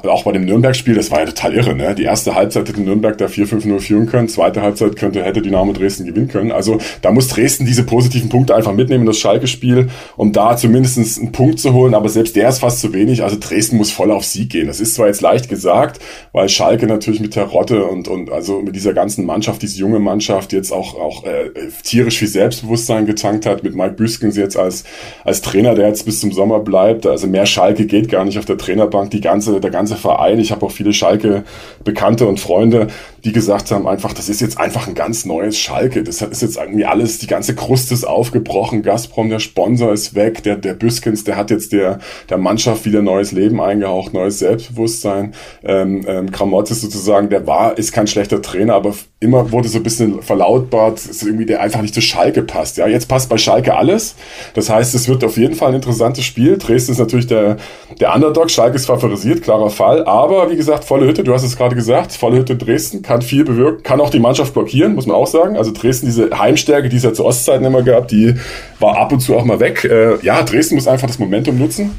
auch 0.08 0.24
bei 0.24 0.32
dem 0.32 0.46
Nürnberg-Spiel, 0.46 0.96
das 0.96 1.12
war 1.12 1.20
ja 1.20 1.26
total 1.26 1.56
irre. 1.56 1.76
Ne? 1.76 1.94
Die 1.94 2.04
erste 2.04 2.36
Halbzeit 2.36 2.70
hätte 2.70 2.82
Nürnberg 2.82 3.18
da 3.18 3.26
4-5-0 3.26 3.80
führen 3.82 4.06
können, 4.06 4.30
zweite 4.30 4.62
Halbzeit 4.62 4.96
könnte, 4.96 5.24
hätte 5.24 5.42
Dynamo 5.42 5.74
Dresden 5.74 6.06
gewinnen 6.06 6.30
können. 6.30 6.54
Also 6.54 6.78
da 7.02 7.12
muss 7.12 7.28
Dresden 7.28 7.66
diese 7.66 7.84
positiven 7.84 8.30
Punkte 8.30 8.56
einfach 8.56 8.74
mitnehmen, 8.74 9.06
das 9.06 9.18
Schalke-Spiel, 9.20 9.90
um 10.16 10.32
da 10.32 10.56
zumindest 10.56 10.98
einen 11.20 11.34
Punkt 11.34 11.60
zu 11.60 11.74
holen, 11.74 11.94
aber 11.94 12.08
selbst 12.08 12.38
der 12.38 12.48
ist 12.48 12.60
fast 12.60 12.80
zu 12.80 12.94
wenig. 12.94 13.24
Also 13.24 13.36
Dresden 13.38 13.76
muss 13.76 13.92
voll 13.92 14.12
auf 14.12 14.24
Sieg 14.24 14.50
gehen. 14.50 14.68
Das 14.68 14.80
ist 14.80 14.96
zwar 14.96 15.08
jetzt 15.08 15.22
leicht 15.22 15.50
gesagt, 15.50 16.00
weil 16.32 16.50
Schalke 16.50 16.88
natürlich 16.88 17.20
mit 17.20 17.36
der 17.36 17.46
Rotte 17.46 17.86
und, 17.86 18.08
und 18.08 18.32
also 18.32 18.62
mit 18.62 18.76
dieser 18.76 18.94
ganzen 18.94 19.26
Mannschaft, 19.26 19.62
diese 19.62 19.80
junge 19.80 20.00
Mannschaft 20.00 20.54
jetzt 20.54 20.72
auch, 20.72 20.96
auch 20.96 21.24
äh, 21.24 21.52
tierisch 21.84 22.20
viel 22.20 22.28
Selbstbewusstsein 22.28 23.06
getankt 23.06 23.46
hat, 23.46 23.64
mit 23.64 23.76
Mike 23.76 23.94
Büskens 23.94 24.38
jetzt 24.38 24.58
als, 24.58 24.84
als 25.24 25.42
Trainer, 25.42 25.76
der 25.76 25.88
jetzt 25.88 26.06
bis 26.06 26.20
zum 26.20 26.32
Sommer 26.32 26.60
bleibt. 26.60 27.06
Also 27.06 27.28
mehr 27.28 27.46
Schalke 27.46 27.86
geht 27.86 28.10
gar 28.10 28.26
nicht 28.26 28.38
auf 28.40 28.46
der 28.46 28.58
Trainerbank. 28.58 29.12
Die 29.12 29.22
ganze, 29.22 29.60
der 29.60 29.72
ganze 29.72 29.96
Verein, 29.96 30.40
ich 30.40 30.52
habe 30.52 30.66
auch 30.66 30.72
viele 30.72 30.94
Schalke 30.94 31.44
Bekannte 31.84 32.28
und 32.28 32.40
Freunde, 32.40 32.88
die 33.24 33.32
gesagt 33.32 33.72
haben, 33.72 33.88
einfach, 33.88 34.14
das 34.14 34.30
ist 34.30 34.42
jetzt 34.42 34.58
einfach 34.58 34.88
ein 34.88 34.96
ganz 34.96 35.26
neues 35.26 35.58
Schalke. 35.58 36.04
Das 36.04 36.22
ist 36.22 36.42
jetzt 36.42 36.58
irgendwie 36.58 36.86
alles, 36.86 37.20
die 37.20 37.28
ganze 37.28 37.56
Kruste 37.56 37.94
ist 37.94 38.04
aufgebrochen, 38.04 38.82
Gazprom, 38.84 39.30
der 39.30 39.40
Sponsor 39.40 39.94
ist 39.94 40.16
weg, 40.16 40.44
der, 40.44 40.58
der 40.58 40.74
Büskens, 40.74 41.24
der 41.24 41.38
hat 41.38 41.50
jetzt 41.50 41.72
der, 41.72 42.00
der 42.30 42.38
Mannschaft 42.38 42.86
wieder 42.86 43.02
neues 43.02 43.32
Leben 43.32 43.62
eingehaucht, 43.62 44.14
neues 44.14 44.40
Selbstbewusstsein. 44.40 45.34
Ähm, 45.64 46.03
ähm, 46.08 46.32
Kramotzes 46.32 46.82
sozusagen, 46.82 47.30
der 47.30 47.46
war, 47.48 47.78
ist 47.78 47.92
kein 47.92 48.08
schlechter 48.08 48.42
Trainer, 48.42 48.76
aber 48.76 48.94
immer 49.20 49.52
wurde 49.52 49.68
so 49.70 49.78
ein 49.78 49.84
bisschen 49.84 50.22
verlautbart, 50.22 51.00
ist 51.00 51.24
irgendwie 51.24 51.46
der 51.46 51.62
einfach 51.62 51.82
nicht 51.82 51.94
zu 51.94 52.02
Schalke 52.02 52.44
passt. 52.44 52.78
Ja, 52.78 52.88
jetzt 52.88 53.08
passt 53.08 53.30
bei 53.30 53.38
Schalke 53.38 53.76
alles. 53.76 54.16
Das 54.54 54.70
heißt, 54.70 54.94
es 54.96 55.08
wird 55.08 55.24
auf 55.24 55.38
jeden 55.38 55.56
Fall 55.56 55.70
ein 55.70 55.76
interessantes 55.76 56.26
Spiel. 56.26 56.58
Dresden 56.58 56.92
ist 56.92 57.00
natürlich 57.00 57.28
der, 57.28 57.58
der 58.00 58.14
Underdog, 58.14 58.52
Schalke 58.52 58.76
ist 58.76 58.86
favorisiert, 58.86 59.42
klarer 59.42 59.70
Fall. 59.70 60.06
Aber 60.06 60.50
wie 60.52 60.56
gesagt, 60.56 60.84
volle 60.84 61.08
Hütte, 61.08 61.24
du 61.24 61.34
hast 61.34 61.44
es 61.44 61.56
gerade 61.56 61.76
gesagt, 61.76 62.12
volle 62.12 62.38
Hütte 62.38 62.56
Dresden 62.56 63.02
kann 63.02 63.22
viel 63.22 63.46
bewirken, 63.46 63.84
kann 63.84 64.02
auch 64.02 64.10
die 64.10 64.20
Mannschaft 64.20 64.54
blockieren, 64.54 64.96
muss 64.96 65.06
man 65.06 65.16
auch 65.16 65.28
sagen. 65.28 65.58
Also 65.58 65.72
Dresden, 65.72 66.08
diese 66.08 66.38
Heimstärke, 66.38 66.90
die 66.90 66.98
es 66.98 67.04
ja 67.04 67.14
zu 67.14 67.26
Ostzeiten 67.26 67.66
immer 67.66 67.84
gab, 67.84 68.08
die 68.08 68.36
war 68.80 68.98
ab 68.98 69.12
und 69.12 69.20
zu 69.20 69.36
auch 69.36 69.46
mal 69.46 69.60
weg. 69.60 69.84
Äh, 69.86 70.18
ja, 70.22 70.44
Dresden 70.44 70.76
muss 70.76 70.88
einfach 70.88 71.08
das 71.08 71.20
Momentum 71.20 71.58
nutzen 71.58 71.92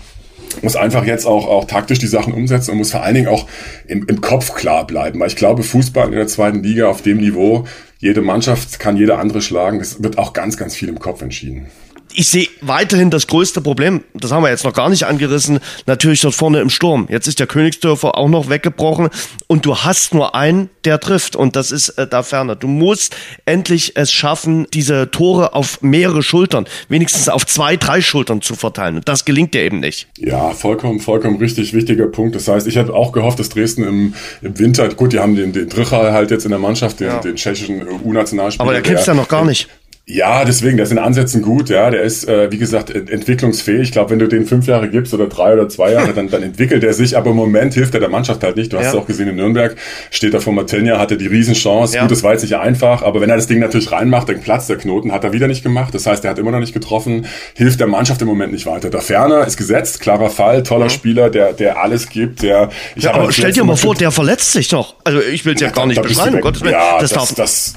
muss 0.65 0.77
einfach 0.77 1.05
jetzt 1.05 1.27
auch, 1.27 1.47
auch 1.47 1.67
taktisch 1.67 1.99
die 1.99 2.07
Sachen 2.07 2.33
umsetzen 2.33 2.73
und 2.73 2.79
muss 2.79 2.91
vor 2.91 3.03
allen 3.03 3.15
Dingen 3.15 3.29
auch 3.29 3.47
im, 3.87 4.05
im 4.07 4.21
Kopf 4.21 4.55
klar 4.55 4.87
bleiben. 4.87 5.21
Weil 5.21 5.29
ich 5.29 5.37
glaube, 5.37 5.63
Fußball 5.63 6.09
in 6.09 6.17
der 6.17 6.27
zweiten 6.27 6.63
Liga 6.63 6.89
auf 6.89 7.03
dem 7.03 7.19
Niveau, 7.19 7.67
jede 7.99 8.23
Mannschaft 8.23 8.79
kann 8.79 8.97
jede 8.97 9.19
andere 9.19 9.41
schlagen. 9.41 9.81
Es 9.81 10.03
wird 10.03 10.19
auch 10.19 10.33
ganz, 10.33 10.57
ganz 10.57 10.75
viel 10.75 10.89
im 10.89 10.99
Kopf 10.99 11.23
entschieden 11.23 11.67
ich 12.15 12.29
sehe 12.29 12.49
weiterhin 12.61 13.11
das 13.11 13.27
größte 13.27 13.61
Problem, 13.61 14.03
das 14.15 14.31
haben 14.31 14.43
wir 14.43 14.51
jetzt 14.51 14.65
noch 14.65 14.73
gar 14.73 14.89
nicht 14.89 15.05
angerissen, 15.05 15.59
natürlich 15.87 16.21
dort 16.21 16.35
vorne 16.35 16.61
im 16.61 16.71
Sturm. 16.71 17.07
Jetzt 17.11 17.27
ist 17.27 17.41
der 17.41 17.47
Königsdörfer 17.47 18.17
auch 18.17 18.29
noch 18.29 18.49
weggebrochen 18.49 19.09
und 19.49 19.67
du 19.67 19.77
hast 19.77 20.15
nur 20.15 20.35
einen, 20.35 20.71
der 20.85 21.01
trifft 21.01 21.35
und 21.37 21.57
das 21.57 21.73
ist 21.73 21.91
äh, 21.91 22.07
da 22.07 22.23
ferner. 22.23 22.55
Du 22.55 22.69
musst 22.69 23.17
endlich 23.45 23.97
es 23.97 24.13
schaffen, 24.13 24.67
diese 24.73 25.11
Tore 25.11 25.55
auf 25.55 25.83
mehrere 25.83 26.23
Schultern, 26.23 26.67
wenigstens 26.89 27.29
auf 27.29 27.45
zwei, 27.47 27.77
drei 27.77 28.01
Schultern 28.01 28.41
zu 28.43 28.55
verteilen 28.55 28.97
und 28.97 29.09
das 29.09 29.25
gelingt 29.25 29.55
dir 29.55 29.63
eben 29.63 29.81
nicht. 29.81 30.07
Ja, 30.19 30.51
vollkommen, 30.51 31.01
vollkommen 31.01 31.39
richtig 31.39 31.75
wichtiger 31.75 32.07
Punkt. 32.07 32.37
Das 32.37 32.47
heißt, 32.47 32.67
ich 32.67 32.77
hätte 32.77 32.95
auch 32.95 33.13
gehofft, 33.13 33.41
dass 33.41 33.49
Dresden 33.49 33.83
im, 33.83 34.15
im 34.41 34.59
Winter, 34.59 34.89
gut, 34.91 35.13
die 35.13 35.19
haben 35.19 35.35
den, 35.35 35.53
den 35.53 35.69
Dricher 35.69 36.13
halt 36.13 36.31
jetzt 36.31 36.45
in 36.45 36.51
der 36.51 36.61
Mannschaft, 36.61 37.01
den, 37.01 37.09
ja. 37.09 37.19
den 37.19 37.37
tschechischen 37.37 37.83
U-Nationalspieler. 38.05 38.63
Aber 38.63 38.73
der 38.73 38.83
kämpft 38.83 39.07
ja 39.07 39.15
noch 39.15 39.29
gar 39.29 39.45
nicht. 39.45 39.69
Ja, 40.07 40.45
deswegen, 40.45 40.77
der 40.77 40.85
ist 40.85 40.93
in 40.93 40.99
Ansätzen 40.99 41.41
gut, 41.41 41.71
ja, 41.71 41.91
der 41.91 42.03
ist, 42.03 42.29
äh, 42.29 42.53
wie 42.53 42.59
gesagt, 42.59 42.91
entwicklungsfähig. 42.91 43.85
Ich 43.85 43.93
glaube, 43.93 44.11
wenn 44.11 44.19
du 44.19 44.29
den 44.29 44.45
fünf 44.45 44.67
Jahre 44.67 44.91
gibst 44.91 45.15
oder 45.15 45.29
drei 45.29 45.55
oder 45.55 45.67
zwei 45.71 45.93
Jahre, 45.93 46.13
dann, 46.13 46.29
dann 46.29 46.43
entwickelt 46.43 46.85
er 46.85 46.93
sich, 46.93 47.17
aber 47.17 47.31
im 47.31 47.37
Moment 47.37 47.73
hilft 47.73 47.95
er 47.95 48.01
der 48.01 48.11
Mannschaft 48.11 48.43
halt 48.45 48.57
nicht. 48.57 48.71
Du 48.71 48.77
hast 48.77 48.85
ja. 48.85 48.91
es 48.91 48.97
auch 48.97 49.07
gesehen 49.07 49.29
in 49.29 49.37
Nürnberg, 49.37 49.77
steht 50.11 50.35
da 50.35 50.41
vor 50.41 50.53
Matenja, 50.53 50.99
hatte 50.99 51.17
die 51.17 51.27
Riesenchance. 51.27 51.95
Ja. 51.95 52.03
Gut, 52.03 52.11
das 52.11 52.23
war 52.23 52.33
jetzt 52.33 52.43
nicht 52.43 52.55
einfach, 52.55 53.01
aber 53.01 53.23
wenn 53.23 53.31
er 53.31 53.37
das 53.37 53.47
Ding 53.47 53.61
natürlich 53.61 53.93
reinmacht, 53.93 54.29
dann 54.29 54.43
platzt 54.43 54.69
der 54.69 54.77
Knoten, 54.77 55.11
hat 55.11 55.25
er 55.25 55.33
wieder 55.33 55.49
nicht 55.49 55.63
gemacht. 55.63 55.95
Das 55.95 56.05
heißt, 56.05 56.23
er 56.25 56.33
hat 56.33 56.39
immer 56.39 56.51
noch 56.51 56.61
nicht 56.61 56.75
getroffen, 56.75 57.25
hilft 57.55 57.81
der 57.81 57.87
Mannschaft 57.87 58.21
im 58.21 58.29
Moment 58.29 58.53
nicht 58.53 58.67
weiter. 58.67 58.91
Der 58.91 59.01
Ferner 59.01 59.47
ist 59.47 59.57
gesetzt, 59.57 60.01
klarer 60.01 60.29
Fall, 60.29 60.65
toller 60.65 60.85
mhm. 60.85 60.91
Spieler, 60.91 61.31
der, 61.31 61.55
der 61.55 61.81
alles 61.81 62.11
gibt, 62.11 62.43
der, 62.43 62.69
ich 62.95 63.05
ja, 63.05 63.15
aber 63.15 63.33
stell 63.33 63.53
dir 63.53 63.65
mal 63.65 63.77
vor, 63.77 63.95
der 63.95 64.11
verletzt 64.11 64.53
sich 64.53 64.69
doch. 64.69 64.97
Also 65.03 65.21
ich 65.21 65.47
will 65.47 65.55
es 65.55 65.63
ja, 65.63 65.71
gar 65.71 65.87
nicht 65.87 66.03
beschreiben, 66.03 66.43
Gottes 66.43 66.61
Willen. 66.61 66.75
Ja, 66.75 66.99
das, 67.01 67.11
das, 67.11 67.19
darf, 67.19 67.35
das 67.35 67.75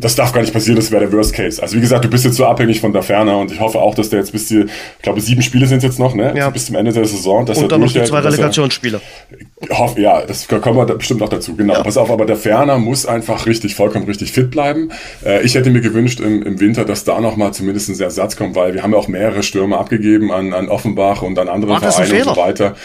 das 0.00 0.14
darf 0.14 0.32
gar 0.32 0.40
nicht 0.40 0.52
passieren, 0.52 0.76
das 0.76 0.90
wäre 0.90 1.06
der 1.06 1.12
Worst 1.12 1.34
Case. 1.34 1.62
Also 1.62 1.76
wie 1.76 1.80
gesagt, 1.80 2.04
du 2.04 2.08
bist 2.08 2.24
jetzt 2.24 2.36
so 2.36 2.46
abhängig 2.46 2.80
von 2.80 2.92
der 2.92 3.02
Ferne 3.02 3.36
und 3.36 3.50
ich 3.50 3.60
hoffe 3.60 3.78
auch, 3.78 3.94
dass 3.94 4.10
der 4.10 4.20
jetzt 4.20 4.32
bis 4.32 4.48
die, 4.48 4.60
ich 4.60 5.02
glaube 5.02 5.20
sieben 5.20 5.42
Spiele 5.42 5.66
sind 5.66 5.82
jetzt 5.82 5.98
noch, 5.98 6.14
ne? 6.14 6.34
Ja. 6.36 6.50
Bis 6.50 6.66
zum 6.66 6.76
Ende 6.76 6.92
der 6.92 7.04
Saison. 7.04 7.46
Dass 7.46 7.58
und 7.58 7.70
dann 7.70 7.80
noch 7.80 7.92
die 7.92 8.02
zwei 8.02 8.20
Relegationsspiele. 8.20 9.00
Hoff, 9.70 9.98
ja, 9.98 10.22
das 10.24 10.46
kommen 10.46 10.76
wir 10.76 10.86
bestimmt 10.94 11.18
noch 11.18 11.28
dazu, 11.28 11.56
genau. 11.56 11.74
Ja. 11.74 11.82
Pass 11.82 11.96
auf, 11.96 12.12
aber 12.12 12.26
der 12.26 12.36
Ferner 12.36 12.78
muss 12.78 13.06
einfach 13.06 13.46
richtig, 13.46 13.74
vollkommen 13.74 14.04
richtig 14.04 14.30
fit 14.30 14.52
bleiben. 14.52 14.90
Äh, 15.24 15.44
ich 15.44 15.56
hätte 15.56 15.70
mir 15.70 15.80
gewünscht 15.80 16.20
im, 16.20 16.44
im 16.44 16.60
Winter, 16.60 16.84
dass 16.84 17.02
da 17.02 17.20
nochmal 17.20 17.52
zumindest 17.52 17.88
ein 17.88 18.00
Ersatz 18.00 18.36
kommt, 18.36 18.54
weil 18.54 18.74
wir 18.74 18.84
haben 18.84 18.92
ja 18.92 18.98
auch 18.98 19.08
mehrere 19.08 19.42
Stürme 19.42 19.76
abgegeben 19.76 20.30
an, 20.30 20.52
an 20.52 20.68
Offenbach 20.68 21.22
und 21.22 21.38
an 21.40 21.48
andere 21.48 21.72
War 21.72 21.80
Vereine 21.80 22.18
und 22.18 22.24
so 22.24 22.36
weiter. 22.36 22.76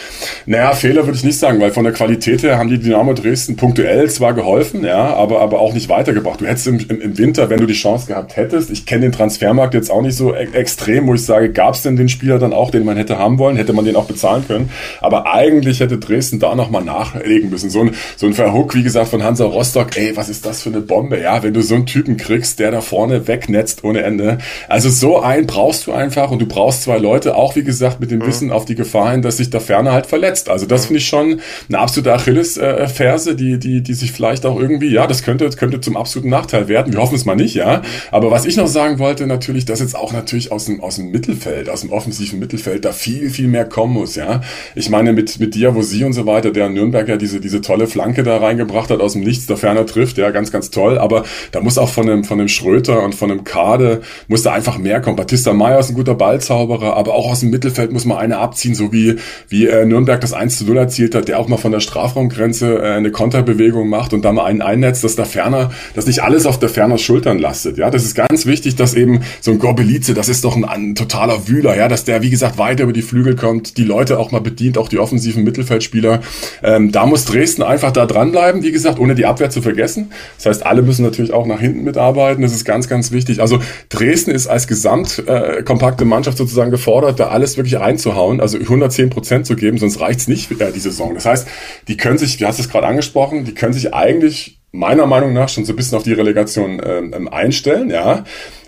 Naja, 0.46 0.72
Fehler 0.72 1.06
würde 1.06 1.16
ich 1.16 1.22
nicht 1.22 1.38
sagen, 1.38 1.60
weil 1.60 1.70
von 1.70 1.84
der 1.84 1.92
Qualität 1.92 2.42
her 2.42 2.58
haben 2.58 2.68
die 2.68 2.78
Dynamo 2.78 3.12
Dresden 3.12 3.54
punktuell 3.54 4.10
zwar 4.10 4.34
geholfen, 4.34 4.84
ja, 4.84 5.14
aber, 5.14 5.42
aber 5.42 5.60
auch 5.60 5.74
nicht 5.74 5.88
weitergebracht. 5.88 6.40
Du 6.40 6.46
hättest 6.46 6.66
im, 6.66 6.80
im, 6.80 7.00
im 7.00 7.18
Winter, 7.18 7.50
wenn 7.50 7.60
du 7.60 7.66
die 7.66 7.74
Chance 7.74 8.08
gehabt 8.08 8.36
hättest, 8.36 8.70
ich 8.70 8.84
kenne 8.84 9.02
den 9.02 9.12
Transfermarkt 9.12 9.74
jetzt 9.74 9.90
auch 9.90 10.02
nicht 10.02 10.16
so 10.16 10.34
e 10.34 10.48
extrem, 10.54 11.06
wo 11.06 11.14
ich 11.14 11.24
sage, 11.24 11.52
gab 11.52 11.74
es 11.74 11.82
denn 11.82 11.94
den 11.94 12.08
Spieler 12.08 12.40
dann 12.40 12.52
auch, 12.52 12.70
den 12.72 12.84
man 12.84 12.96
hätte 12.96 13.18
haben 13.18 13.38
wollen, 13.38 13.56
hätte 13.56 13.72
man 13.72 13.84
den 13.84 13.94
auch 13.94 14.06
bezahlen 14.06 14.44
können. 14.46 14.70
Aber 15.00 15.32
eigentlich 15.32 15.78
hätte 15.78 15.98
Dresden 15.98 16.40
da 16.40 16.54
nochmal 16.64 16.84
nachlegen 16.84 17.50
müssen. 17.50 17.70
So 17.70 17.80
ein, 17.80 17.94
so 18.16 18.26
ein 18.26 18.34
Verhook, 18.34 18.74
wie 18.74 18.82
gesagt, 18.82 19.08
von 19.08 19.22
Hansa 19.22 19.44
Rostock, 19.44 19.96
ey, 19.96 20.16
was 20.16 20.28
ist 20.28 20.46
das 20.46 20.62
für 20.62 20.70
eine 20.70 20.80
Bombe, 20.80 21.20
ja, 21.20 21.42
wenn 21.42 21.54
du 21.54 21.62
so 21.62 21.74
einen 21.74 21.86
Typen 21.86 22.16
kriegst, 22.16 22.58
der 22.58 22.70
da 22.70 22.80
vorne 22.80 23.28
wegnetzt 23.28 23.84
ohne 23.84 24.02
Ende. 24.02 24.38
Also 24.68 24.88
so 24.88 25.20
einen 25.20 25.46
brauchst 25.46 25.86
du 25.86 25.92
einfach 25.92 26.30
und 26.30 26.40
du 26.40 26.46
brauchst 26.46 26.82
zwei 26.82 26.98
Leute, 26.98 27.36
auch 27.36 27.56
wie 27.56 27.64
gesagt, 27.64 28.00
mit 28.00 28.10
dem 28.10 28.20
mhm. 28.20 28.26
Wissen 28.26 28.50
auf 28.50 28.64
die 28.64 28.74
Gefahr 28.74 29.12
hin, 29.12 29.22
dass 29.22 29.36
sich 29.36 29.50
da 29.50 29.60
Ferne 29.60 29.92
halt 29.92 30.06
verletzt. 30.06 30.48
Also 30.48 30.66
das 30.66 30.82
mhm. 30.82 30.86
finde 30.86 30.98
ich 30.98 31.06
schon 31.06 31.40
eine 31.68 31.78
absolute 31.78 32.12
Achillesferse, 32.14 33.36
die, 33.36 33.58
die, 33.58 33.82
die 33.82 33.94
sich 33.94 34.12
vielleicht 34.12 34.46
auch 34.46 34.58
irgendwie, 34.58 34.90
ja, 34.90 35.06
das 35.06 35.22
könnte, 35.22 35.48
könnte 35.50 35.80
zum 35.80 35.96
absoluten 35.96 36.30
Nachteil 36.30 36.68
werden. 36.68 36.92
Wir 36.92 37.00
hoffen 37.00 37.14
es 37.16 37.24
mal 37.24 37.36
nicht, 37.36 37.54
ja. 37.54 37.82
Aber 38.10 38.30
was 38.30 38.46
ich 38.46 38.56
noch 38.56 38.68
sagen 38.68 38.98
wollte, 38.98 39.26
natürlich, 39.26 39.64
dass 39.64 39.80
jetzt 39.80 39.96
auch 39.96 40.12
natürlich 40.12 40.50
aus 40.50 40.64
dem, 40.64 40.80
aus 40.80 40.96
dem 40.96 41.10
Mittelfeld, 41.10 41.68
aus 41.68 41.82
dem 41.82 41.92
offensiven 41.92 42.38
Mittelfeld 42.38 42.84
da 42.84 42.92
viel, 42.92 43.30
viel 43.30 43.48
mehr 43.48 43.64
kommen 43.66 43.92
muss, 43.92 44.16
ja. 44.16 44.40
Ich 44.74 44.88
meine, 44.88 45.12
mit, 45.12 45.38
mit 45.40 45.54
Diavosi 45.54 46.04
und 46.04 46.12
so 46.12 46.26
weiter, 46.26 46.50
der 46.54 46.70
Nürnberger 46.70 47.16
diese, 47.16 47.40
diese 47.40 47.60
tolle 47.60 47.86
Flanke 47.86 48.22
da 48.22 48.38
reingebracht 48.38 48.90
hat, 48.90 49.00
aus 49.00 49.12
dem 49.12 49.22
Nichts, 49.22 49.46
der 49.46 49.56
ferner 49.56 49.86
trifft, 49.86 50.16
ja, 50.16 50.30
ganz, 50.30 50.50
ganz 50.50 50.70
toll. 50.70 50.98
Aber 50.98 51.24
da 51.52 51.60
muss 51.60 51.78
auch 51.78 51.90
von 51.90 52.06
dem, 52.06 52.24
von 52.24 52.38
dem 52.38 52.48
Schröter 52.48 53.02
und 53.02 53.14
von 53.14 53.28
dem 53.28 53.44
Kade, 53.44 54.00
muss 54.28 54.42
da 54.42 54.52
einfach 54.52 54.78
mehr 54.78 55.00
kommen. 55.00 55.16
Batista 55.16 55.52
Meyer 55.52 55.78
ist 55.78 55.90
ein 55.90 55.94
guter 55.94 56.14
Ballzauberer, 56.14 56.96
aber 56.96 57.14
auch 57.14 57.30
aus 57.30 57.40
dem 57.40 57.50
Mittelfeld 57.50 57.92
muss 57.92 58.04
man 58.04 58.18
eine 58.18 58.38
abziehen, 58.38 58.74
so 58.74 58.92
wie, 58.92 59.16
wie 59.48 59.66
äh, 59.66 59.84
Nürnberg 59.84 60.20
das 60.20 60.32
1 60.32 60.58
zu 60.58 60.64
0 60.64 60.76
erzielt 60.78 61.14
hat, 61.14 61.28
der 61.28 61.38
auch 61.38 61.48
mal 61.48 61.56
von 61.56 61.72
der 61.72 61.80
Strafraumgrenze 61.80 62.78
äh, 62.78 62.92
eine 62.92 63.10
Konterbewegung 63.10 63.88
macht 63.88 64.12
und 64.12 64.24
da 64.24 64.32
mal 64.32 64.44
einen 64.44 64.62
einnetzt, 64.62 65.04
dass 65.04 65.16
der 65.16 65.26
Ferner, 65.26 65.70
dass 65.94 66.06
nicht 66.06 66.22
alles 66.22 66.46
auf 66.46 66.58
der 66.58 66.68
Ferner 66.68 66.98
Schultern 66.98 67.38
lastet, 67.38 67.78
ja. 67.78 67.90
Das 67.90 68.04
ist 68.04 68.14
ganz 68.14 68.46
wichtig, 68.46 68.76
dass 68.76 68.94
eben 68.94 69.20
so 69.40 69.50
ein 69.50 69.58
Gorbelize, 69.58 70.14
das 70.14 70.28
ist 70.28 70.44
doch 70.44 70.56
ein, 70.56 70.64
ein 70.64 70.94
totaler 70.94 71.48
Wühler, 71.48 71.76
ja, 71.76 71.88
dass 71.88 72.04
der, 72.04 72.22
wie 72.22 72.30
gesagt, 72.30 72.58
weiter 72.58 72.84
über 72.84 72.92
die 72.92 73.02
Flügel 73.02 73.36
kommt, 73.36 73.76
die 73.76 73.84
Leute 73.84 74.18
auch 74.18 74.30
mal 74.30 74.40
bedient, 74.40 74.78
auch 74.78 74.88
die 74.88 74.98
offensiven 74.98 75.44
Mittelfeldspieler. 75.44 76.20
Ähm, 76.62 76.92
da 76.92 77.06
muss 77.06 77.24
Dresden 77.24 77.62
einfach 77.62 77.92
da 77.92 78.06
dranbleiben, 78.06 78.62
wie 78.62 78.72
gesagt, 78.72 78.98
ohne 78.98 79.14
die 79.14 79.26
Abwehr 79.26 79.50
zu 79.50 79.62
vergessen. 79.62 80.12
Das 80.36 80.46
heißt, 80.46 80.66
alle 80.66 80.82
müssen 80.82 81.04
natürlich 81.04 81.32
auch 81.32 81.46
nach 81.46 81.60
hinten 81.60 81.84
mitarbeiten. 81.84 82.42
Das 82.42 82.52
ist 82.52 82.64
ganz, 82.64 82.88
ganz 82.88 83.12
wichtig. 83.12 83.40
Also 83.40 83.60
Dresden 83.88 84.30
ist 84.30 84.46
als 84.46 84.66
gesamt 84.66 85.22
äh, 85.26 85.62
kompakte 85.62 86.04
Mannschaft 86.04 86.38
sozusagen 86.38 86.70
gefordert, 86.70 87.20
da 87.20 87.28
alles 87.28 87.56
wirklich 87.56 87.78
reinzuhauen, 87.78 88.40
also 88.40 88.58
110 88.58 89.10
Prozent 89.10 89.46
zu 89.46 89.56
geben, 89.56 89.78
sonst 89.78 90.00
reicht's 90.00 90.28
nicht 90.28 90.50
äh, 90.60 90.72
die 90.72 90.80
Saison. 90.80 91.14
Das 91.14 91.26
heißt, 91.26 91.48
die 91.88 91.96
können 91.96 92.18
sich, 92.18 92.36
du 92.38 92.46
hast 92.46 92.58
es 92.58 92.68
gerade 92.68 92.86
angesprochen, 92.86 93.44
die 93.44 93.54
können 93.54 93.72
sich 93.72 93.94
eigentlich 93.94 94.58
meiner 94.74 95.06
Meinung 95.06 95.32
nach 95.32 95.48
schon 95.48 95.64
so 95.64 95.72
ein 95.72 95.76
bisschen 95.76 95.96
auf 95.96 96.02
die 96.02 96.12
Relegation 96.12 96.82
ähm, 96.84 97.12
ähm 97.14 97.28
einstellen, 97.28 97.90
ja. 97.90 98.24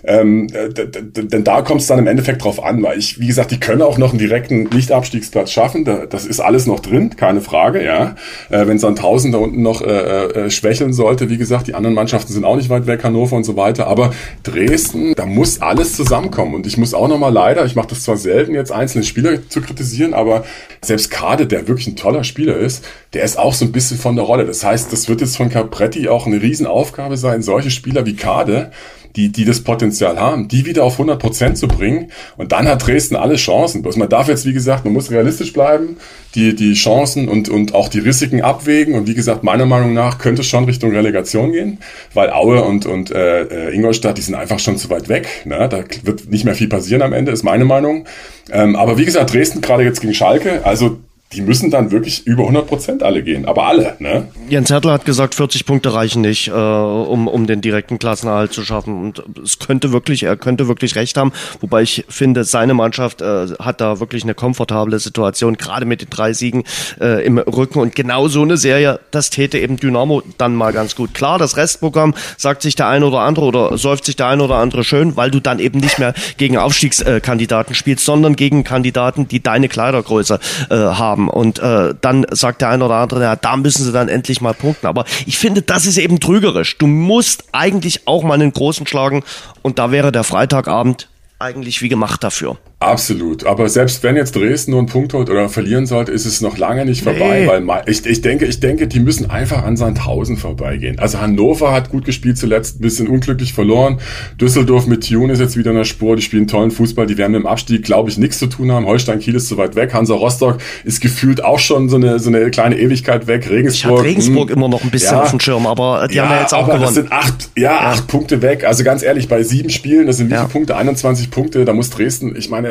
Ähm, 0.07 0.47
denn 0.47 1.43
da 1.43 1.61
kommt 1.61 1.81
es 1.81 1.87
dann 1.87 1.99
im 1.99 2.07
Endeffekt 2.07 2.41
drauf 2.41 2.63
an, 2.63 2.81
weil 2.81 2.97
ich, 2.97 3.19
wie 3.19 3.27
gesagt, 3.27 3.51
die 3.51 3.59
können 3.59 3.81
auch 3.81 3.97
noch 3.97 4.11
einen 4.11 4.19
direkten 4.19 4.63
Nicht-Abstiegsplatz 4.63 5.51
schaffen. 5.51 5.83
Da, 5.83 6.05
das 6.05 6.25
ist 6.25 6.39
alles 6.39 6.65
noch 6.65 6.79
drin, 6.79 7.17
keine 7.17 7.41
Frage, 7.41 7.83
ja. 7.83 8.15
Äh, 8.49 8.67
Wenn 8.67 8.77
es 8.77 8.83
dann 8.83 8.95
1000 8.95 9.33
da 9.33 9.39
unten 9.39 9.61
noch 9.61 9.81
äh, 9.81 10.45
äh, 10.45 10.49
schwächeln 10.49 10.93
sollte, 10.93 11.29
wie 11.29 11.37
gesagt, 11.37 11.67
die 11.67 11.75
anderen 11.75 11.93
Mannschaften 11.93 12.31
sind 12.31 12.45
auch 12.45 12.55
nicht 12.55 12.69
weit 12.69 12.87
weg, 12.87 13.03
Hannover 13.03 13.35
und 13.35 13.43
so 13.43 13.57
weiter. 13.57 13.87
Aber 13.87 14.11
Dresden, 14.43 15.13
da 15.13 15.25
muss 15.25 15.61
alles 15.61 15.97
zusammenkommen. 15.97 16.55
Und 16.55 16.65
ich 16.65 16.77
muss 16.77 16.93
auch 16.93 17.09
nochmal 17.09 17.33
leider, 17.33 17.65
ich 17.65 17.75
mache 17.75 17.89
das 17.89 18.03
zwar 18.03 18.15
selten, 18.15 18.53
jetzt 18.53 18.71
einzelne 18.71 19.03
Spieler 19.03 19.49
zu 19.49 19.59
kritisieren, 19.59 20.13
aber 20.13 20.45
selbst 20.81 21.11
Kade, 21.11 21.47
der 21.47 21.67
wirklich 21.67 21.87
ein 21.87 21.97
toller 21.97 22.23
Spieler 22.23 22.55
ist, 22.55 22.85
der 23.13 23.23
ist 23.23 23.37
auch 23.37 23.53
so 23.53 23.65
ein 23.65 23.73
bisschen 23.73 23.97
von 23.97 24.15
der 24.15 24.23
Rolle. 24.23 24.45
Das 24.45 24.63
heißt, 24.63 24.93
das 24.93 25.09
wird 25.09 25.19
jetzt 25.19 25.35
von 25.35 25.49
Capretti 25.49 26.07
auch 26.07 26.27
eine 26.27 26.41
Riesenaufgabe 26.41 27.17
sein, 27.17 27.41
solche 27.41 27.71
Spieler 27.71 28.05
wie 28.05 28.15
Kade 28.15 28.71
die, 29.17 29.29
die 29.29 29.45
das 29.45 29.61
Potenzial 29.61 30.19
haben, 30.19 30.47
die 30.47 30.65
wieder 30.65 30.83
auf 30.83 30.93
100 30.93 31.19
Prozent 31.19 31.57
zu 31.57 31.67
bringen. 31.67 32.11
Und 32.37 32.51
dann 32.51 32.67
hat 32.67 32.85
Dresden 32.85 33.15
alle 33.15 33.35
Chancen. 33.35 33.81
Bloß 33.81 33.97
man 33.97 34.07
darf 34.07 34.27
jetzt, 34.27 34.45
wie 34.45 34.53
gesagt, 34.53 34.85
man 34.85 34.93
muss 34.93 35.09
realistisch 35.09 35.53
bleiben, 35.53 35.97
die, 36.35 36.55
die 36.55 36.75
Chancen 36.75 37.27
und, 37.27 37.49
und 37.49 37.73
auch 37.73 37.89
die 37.89 37.97
Risiken 37.97 38.41
abwägen. 38.41 38.93
Und 38.93 39.07
wie 39.07 39.15
gesagt, 39.15 39.43
meiner 39.43 39.65
Meinung 39.65 39.93
nach 39.93 40.19
könnte 40.19 40.43
es 40.43 40.47
schon 40.47 40.65
Richtung 40.65 40.91
Relegation 40.91 41.51
gehen, 41.51 41.79
weil 42.13 42.29
Aue 42.29 42.63
und, 42.63 42.85
und 42.85 43.09
äh, 43.09 43.71
Ingolstadt, 43.71 44.19
die 44.19 44.21
sind 44.21 44.35
einfach 44.35 44.59
schon 44.59 44.77
zu 44.77 44.89
weit 44.91 45.09
weg. 45.09 45.27
Ne? 45.45 45.67
Da 45.67 45.83
wird 46.03 46.29
nicht 46.29 46.45
mehr 46.45 46.55
viel 46.55 46.69
passieren 46.69 47.01
am 47.01 47.11
Ende, 47.11 47.31
ist 47.31 47.43
meine 47.43 47.65
Meinung. 47.65 48.05
Ähm, 48.51 48.75
aber 48.75 48.99
wie 48.99 49.05
gesagt, 49.05 49.33
Dresden 49.33 49.61
gerade 49.61 49.83
jetzt 49.83 50.01
gegen 50.01 50.13
Schalke, 50.13 50.63
also 50.63 50.99
die 51.33 51.41
müssen 51.41 51.69
dann 51.69 51.91
wirklich 51.91 52.25
über 52.25 52.43
100 52.43 52.67
Prozent 52.67 53.03
alle 53.03 53.21
gehen, 53.21 53.45
aber 53.45 53.67
alle, 53.67 53.97
ne? 53.99 54.29
Jens 54.47 54.69
Hertler 54.69 54.93
hat 54.93 55.03
gesagt, 55.03 55.35
40 55.35 55.65
Punkte 55.65 55.93
reichen 55.93 56.21
nicht, 56.21 56.47
äh, 56.47 56.51
um, 56.51 57.27
um 57.27 57.47
den 57.47 57.59
direkten 57.59 57.99
Klassenerhalt 57.99 58.53
zu 58.53 58.63
schaffen. 58.63 58.97
Und 59.01 59.23
es 59.43 59.59
könnte 59.59 59.91
wirklich, 59.91 60.23
er 60.23 60.37
könnte 60.37 60.69
wirklich 60.69 60.95
recht 60.95 61.17
haben. 61.17 61.33
Wobei 61.59 61.81
ich 61.81 62.05
finde, 62.07 62.45
seine 62.45 62.73
Mannschaft 62.73 63.21
äh, 63.21 63.47
hat 63.59 63.81
da 63.81 63.99
wirklich 63.99 64.23
eine 64.23 64.35
komfortable 64.35 64.99
Situation, 64.99 65.57
gerade 65.57 65.85
mit 65.85 66.01
den 66.01 66.09
drei 66.09 66.31
Siegen 66.31 66.63
äh, 67.01 67.25
im 67.25 67.37
Rücken. 67.39 67.79
Und 67.79 67.93
genau 67.93 68.29
so 68.29 68.41
eine 68.41 68.55
Serie, 68.55 69.01
das 69.11 69.29
täte 69.29 69.59
eben 69.59 69.75
Dynamo 69.75 70.23
dann 70.37 70.55
mal 70.55 70.71
ganz 70.71 70.95
gut. 70.95 71.13
Klar, 71.13 71.39
das 71.39 71.57
Restprogramm 71.57 72.13
sagt 72.37 72.61
sich 72.61 72.75
der 72.75 72.87
eine 72.87 73.05
oder 73.05 73.19
andere 73.19 73.45
oder 73.47 73.77
säuft 73.77 74.05
sich 74.05 74.15
der 74.15 74.27
eine 74.27 74.43
oder 74.43 74.55
andere 74.55 74.85
schön, 74.85 75.17
weil 75.17 75.29
du 75.29 75.41
dann 75.41 75.59
eben 75.59 75.79
nicht 75.79 75.99
mehr 75.99 76.13
gegen 76.37 76.57
Aufstiegskandidaten 76.57 77.75
spielst, 77.75 78.05
sondern 78.05 78.37
gegen 78.37 78.63
Kandidaten, 78.63 79.27
die 79.27 79.43
deine 79.43 79.67
Kleidergröße 79.67 80.39
äh, 80.69 80.75
haben 80.75 81.16
haben. 81.17 81.29
Und 81.29 81.59
äh, 81.59 81.93
dann 81.99 82.25
sagt 82.31 82.61
der 82.61 82.69
eine 82.69 82.85
oder 82.85 82.95
andere, 82.95 83.23
ja, 83.23 83.35
da 83.35 83.57
müssen 83.57 83.83
sie 83.83 83.91
dann 83.91 84.07
endlich 84.07 84.41
mal 84.41 84.53
punkten. 84.53 84.87
Aber 84.87 85.05
ich 85.25 85.37
finde, 85.37 85.61
das 85.61 85.85
ist 85.85 85.97
eben 85.97 86.19
trügerisch. 86.19 86.77
Du 86.77 86.87
musst 86.87 87.45
eigentlich 87.51 88.07
auch 88.07 88.23
mal 88.23 88.35
einen 88.35 88.53
großen 88.53 88.87
schlagen. 88.87 89.23
Und 89.61 89.79
da 89.79 89.91
wäre 89.91 90.11
der 90.11 90.23
Freitagabend 90.23 91.09
eigentlich 91.39 91.81
wie 91.81 91.89
gemacht 91.89 92.23
dafür. 92.23 92.57
Absolut. 92.79 93.43
Aber 93.47 93.69
selbst 93.69 94.03
wenn 94.03 94.15
jetzt 94.15 94.35
Dresden 94.35 94.69
nur 94.69 94.79
einen 94.79 94.87
Punkt 94.87 95.11
holt 95.15 95.31
oder 95.31 95.49
verlieren 95.49 95.87
sollte, 95.87 96.11
ist 96.11 96.27
es 96.27 96.41
noch 96.41 96.59
lange 96.59 96.85
nicht 96.85 97.03
vorbei, 97.03 97.41
nee. 97.41 97.67
weil 97.67 97.83
ich, 97.87 98.05
ich 98.05 98.21
denke, 98.21 98.45
ich 98.45 98.59
denke, 98.59 98.87
die 98.87 98.99
müssen 98.99 99.31
einfach 99.31 99.63
an 99.63 99.77
Sandhausen 99.77 100.37
vorbeigehen. 100.37 100.99
Also 100.99 101.19
Hannover 101.19 101.71
hat 101.71 101.89
gut 101.89 102.05
gespielt 102.05 102.37
zuletzt, 102.37 102.77
ein 102.77 102.81
bisschen 102.81 103.07
unglücklich 103.07 103.53
verloren. 103.53 103.99
Düsseldorf 104.39 104.85
mit 104.85 105.09
Tune 105.09 105.33
ist 105.33 105.39
jetzt 105.39 105.57
wieder 105.57 105.71
in 105.71 105.77
der 105.77 105.85
Spur, 105.85 106.15
die 106.15 106.21
spielen 106.21 106.45
tollen 106.45 106.69
Fußball, 106.69 107.07
die 107.07 107.17
werden 107.17 107.31
mit 107.31 107.41
dem 107.41 107.47
Abstieg, 107.47 107.81
glaube 107.81 108.11
ich, 108.11 108.19
nichts 108.19 108.37
zu 108.37 108.45
tun 108.45 108.71
haben. 108.71 108.85
Holstein 108.85 109.19
Kiel 109.19 109.33
ist 109.33 109.47
zu 109.47 109.57
weit 109.57 109.75
weg. 109.75 109.95
Hansa 109.95 110.13
Rostock 110.13 110.57
ist 110.83 111.01
gefühlt 111.01 111.43
auch 111.43 111.57
schon 111.57 111.89
so 111.89 111.95
eine, 111.95 112.19
so 112.19 112.29
eine 112.29 112.51
kleine 112.51 112.77
Ewigkeit 112.77 113.25
weg. 113.25 113.49
Regensburg. 113.49 113.73
Ich 113.73 113.85
habe 113.85 114.03
Regensburg 114.03 114.49
mh, 114.49 114.51
hm. 114.51 114.57
immer 114.57 114.69
noch 114.69 114.83
ein 114.83 114.91
bisschen 114.91 115.15
ja, 115.15 115.23
auf 115.23 115.31
dem 115.31 115.39
Schirm, 115.39 115.65
aber 115.65 116.07
die 116.07 116.17
ja, 116.17 116.25
haben 116.25 116.31
ja 116.35 116.41
jetzt 116.41 116.53
auch 116.53 116.65
aber 116.65 116.73
gewonnen. 116.73 116.85
Das 116.85 116.93
sind 116.93 117.11
acht, 117.11 117.49
ja, 117.55 117.71
ja, 117.71 117.79
acht 117.89 118.05
Punkte 118.05 118.43
weg. 118.43 118.65
Also 118.65 118.83
ganz 118.83 119.01
ehrlich, 119.01 119.27
bei 119.27 119.41
sieben 119.41 119.71
Spielen, 119.71 120.05
das 120.05 120.17
sind 120.17 120.29
wie 120.29 120.35
viele 120.35 120.47
Punkte? 120.47 120.77
21 120.77 121.31
Punkte, 121.31 121.65
da 121.65 121.73
muss 121.73 121.89
Dresden, 121.89 122.35
ich 122.37 122.51
meine, 122.51 122.66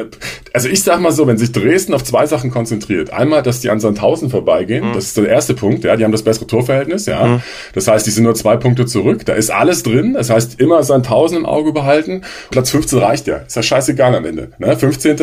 also 0.53 0.69
ich 0.69 0.83
sag 0.83 1.01
mal 1.01 1.13
so, 1.13 1.27
wenn 1.27 1.37
sich 1.37 1.53
Dresden 1.53 1.93
auf 1.93 2.03
zwei 2.03 2.27
Sachen 2.27 2.51
konzentriert, 2.51 3.13
einmal, 3.13 3.43
dass 3.43 3.61
die 3.61 3.71
an 3.71 3.79
Sandhausen 3.79 4.31
vorbeigehen, 4.31 4.89
mhm. 4.89 4.93
das 4.95 5.07
ist 5.07 5.17
der 5.17 5.29
erste 5.29 5.55
Punkt, 5.55 5.85
ja, 5.85 5.97
die 5.97 6.05
haben 6.05 6.13
das 6.13 6.23
bessere 6.23 6.47
Torverhältnis, 6.47 7.07
ja. 7.07 7.27
Mhm. 7.27 7.43
Das 7.75 7.89
heißt, 7.89 8.07
die 8.07 8.11
sind 8.11 8.25
nur 8.25 8.35
zwei 8.35 8.57
Punkte 8.57 8.87
zurück, 8.87 9.27
da 9.27 9.35
ist 9.35 9.51
alles 9.51 9.83
drin, 9.83 10.15
das 10.15 10.31
heißt, 10.31 10.61
immer 10.61 10.83
Sandhausen 10.83 11.37
im 11.37 11.47
Auge 11.47 11.73
behalten. 11.73 12.23
Platz 12.51 12.71
15 12.71 12.99
reicht 12.99 13.27
ja, 13.27 13.37
ist 13.37 13.57
ja 13.57 13.63
scheißegal 13.63 14.15
am 14.15 14.25
Ende. 14.25 14.51
Ne? 14.59 14.77
15. 14.77 15.17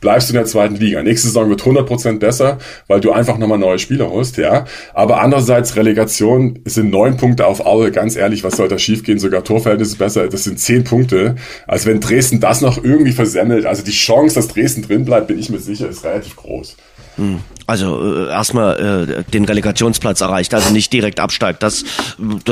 bleibst 0.00 0.28
du 0.28 0.34
in 0.34 0.36
der 0.36 0.46
zweiten 0.46 0.76
Liga. 0.76 1.02
Nächste 1.02 1.28
Saison 1.28 1.50
wird 1.50 1.62
100% 1.62 2.18
besser, 2.18 2.58
weil 2.86 3.00
du 3.00 3.12
einfach 3.12 3.38
nochmal 3.38 3.58
neue 3.58 3.78
Spieler 3.78 4.10
holst, 4.10 4.36
ja. 4.36 4.66
Aber 4.94 5.20
andererseits, 5.20 5.76
Relegation 5.76 6.60
sind 6.64 6.90
neun 6.90 7.16
Punkte 7.16 7.46
auf 7.46 7.66
Aue, 7.66 7.90
ganz 7.90 8.16
ehrlich, 8.16 8.44
was 8.44 8.56
soll 8.56 8.68
da 8.68 8.78
schiefgehen? 8.78 9.18
Sogar 9.18 9.44
Torverhältnis 9.44 9.88
ist 9.88 9.98
besser, 9.98 10.28
das 10.28 10.44
sind 10.44 10.58
zehn 10.58 10.84
Punkte. 10.84 11.36
Also 11.66 11.88
wenn 11.88 12.00
Dresden 12.00 12.40
das 12.40 12.60
noch 12.60 12.82
irgendwie 12.82 13.12
versemmelt, 13.12 13.66
also 13.66 13.82
die 13.82 13.90
Chance, 13.90 14.15
dass 14.34 14.48
Dresden 14.48 14.82
drin 14.82 15.04
bleibt, 15.04 15.28
bin 15.28 15.38
ich 15.38 15.50
mir 15.50 15.58
sicher, 15.58 15.88
ist 15.88 16.04
relativ 16.04 16.36
groß. 16.36 16.76
Hm. 17.16 17.40
Also 17.66 18.26
äh, 18.26 18.28
erstmal 18.28 19.08
äh, 19.26 19.30
den 19.30 19.44
Relegationsplatz 19.44 20.20
erreicht, 20.20 20.54
also 20.54 20.70
nicht 20.70 20.92
direkt 20.92 21.18
absteigt. 21.18 21.62
Das, 21.62 21.84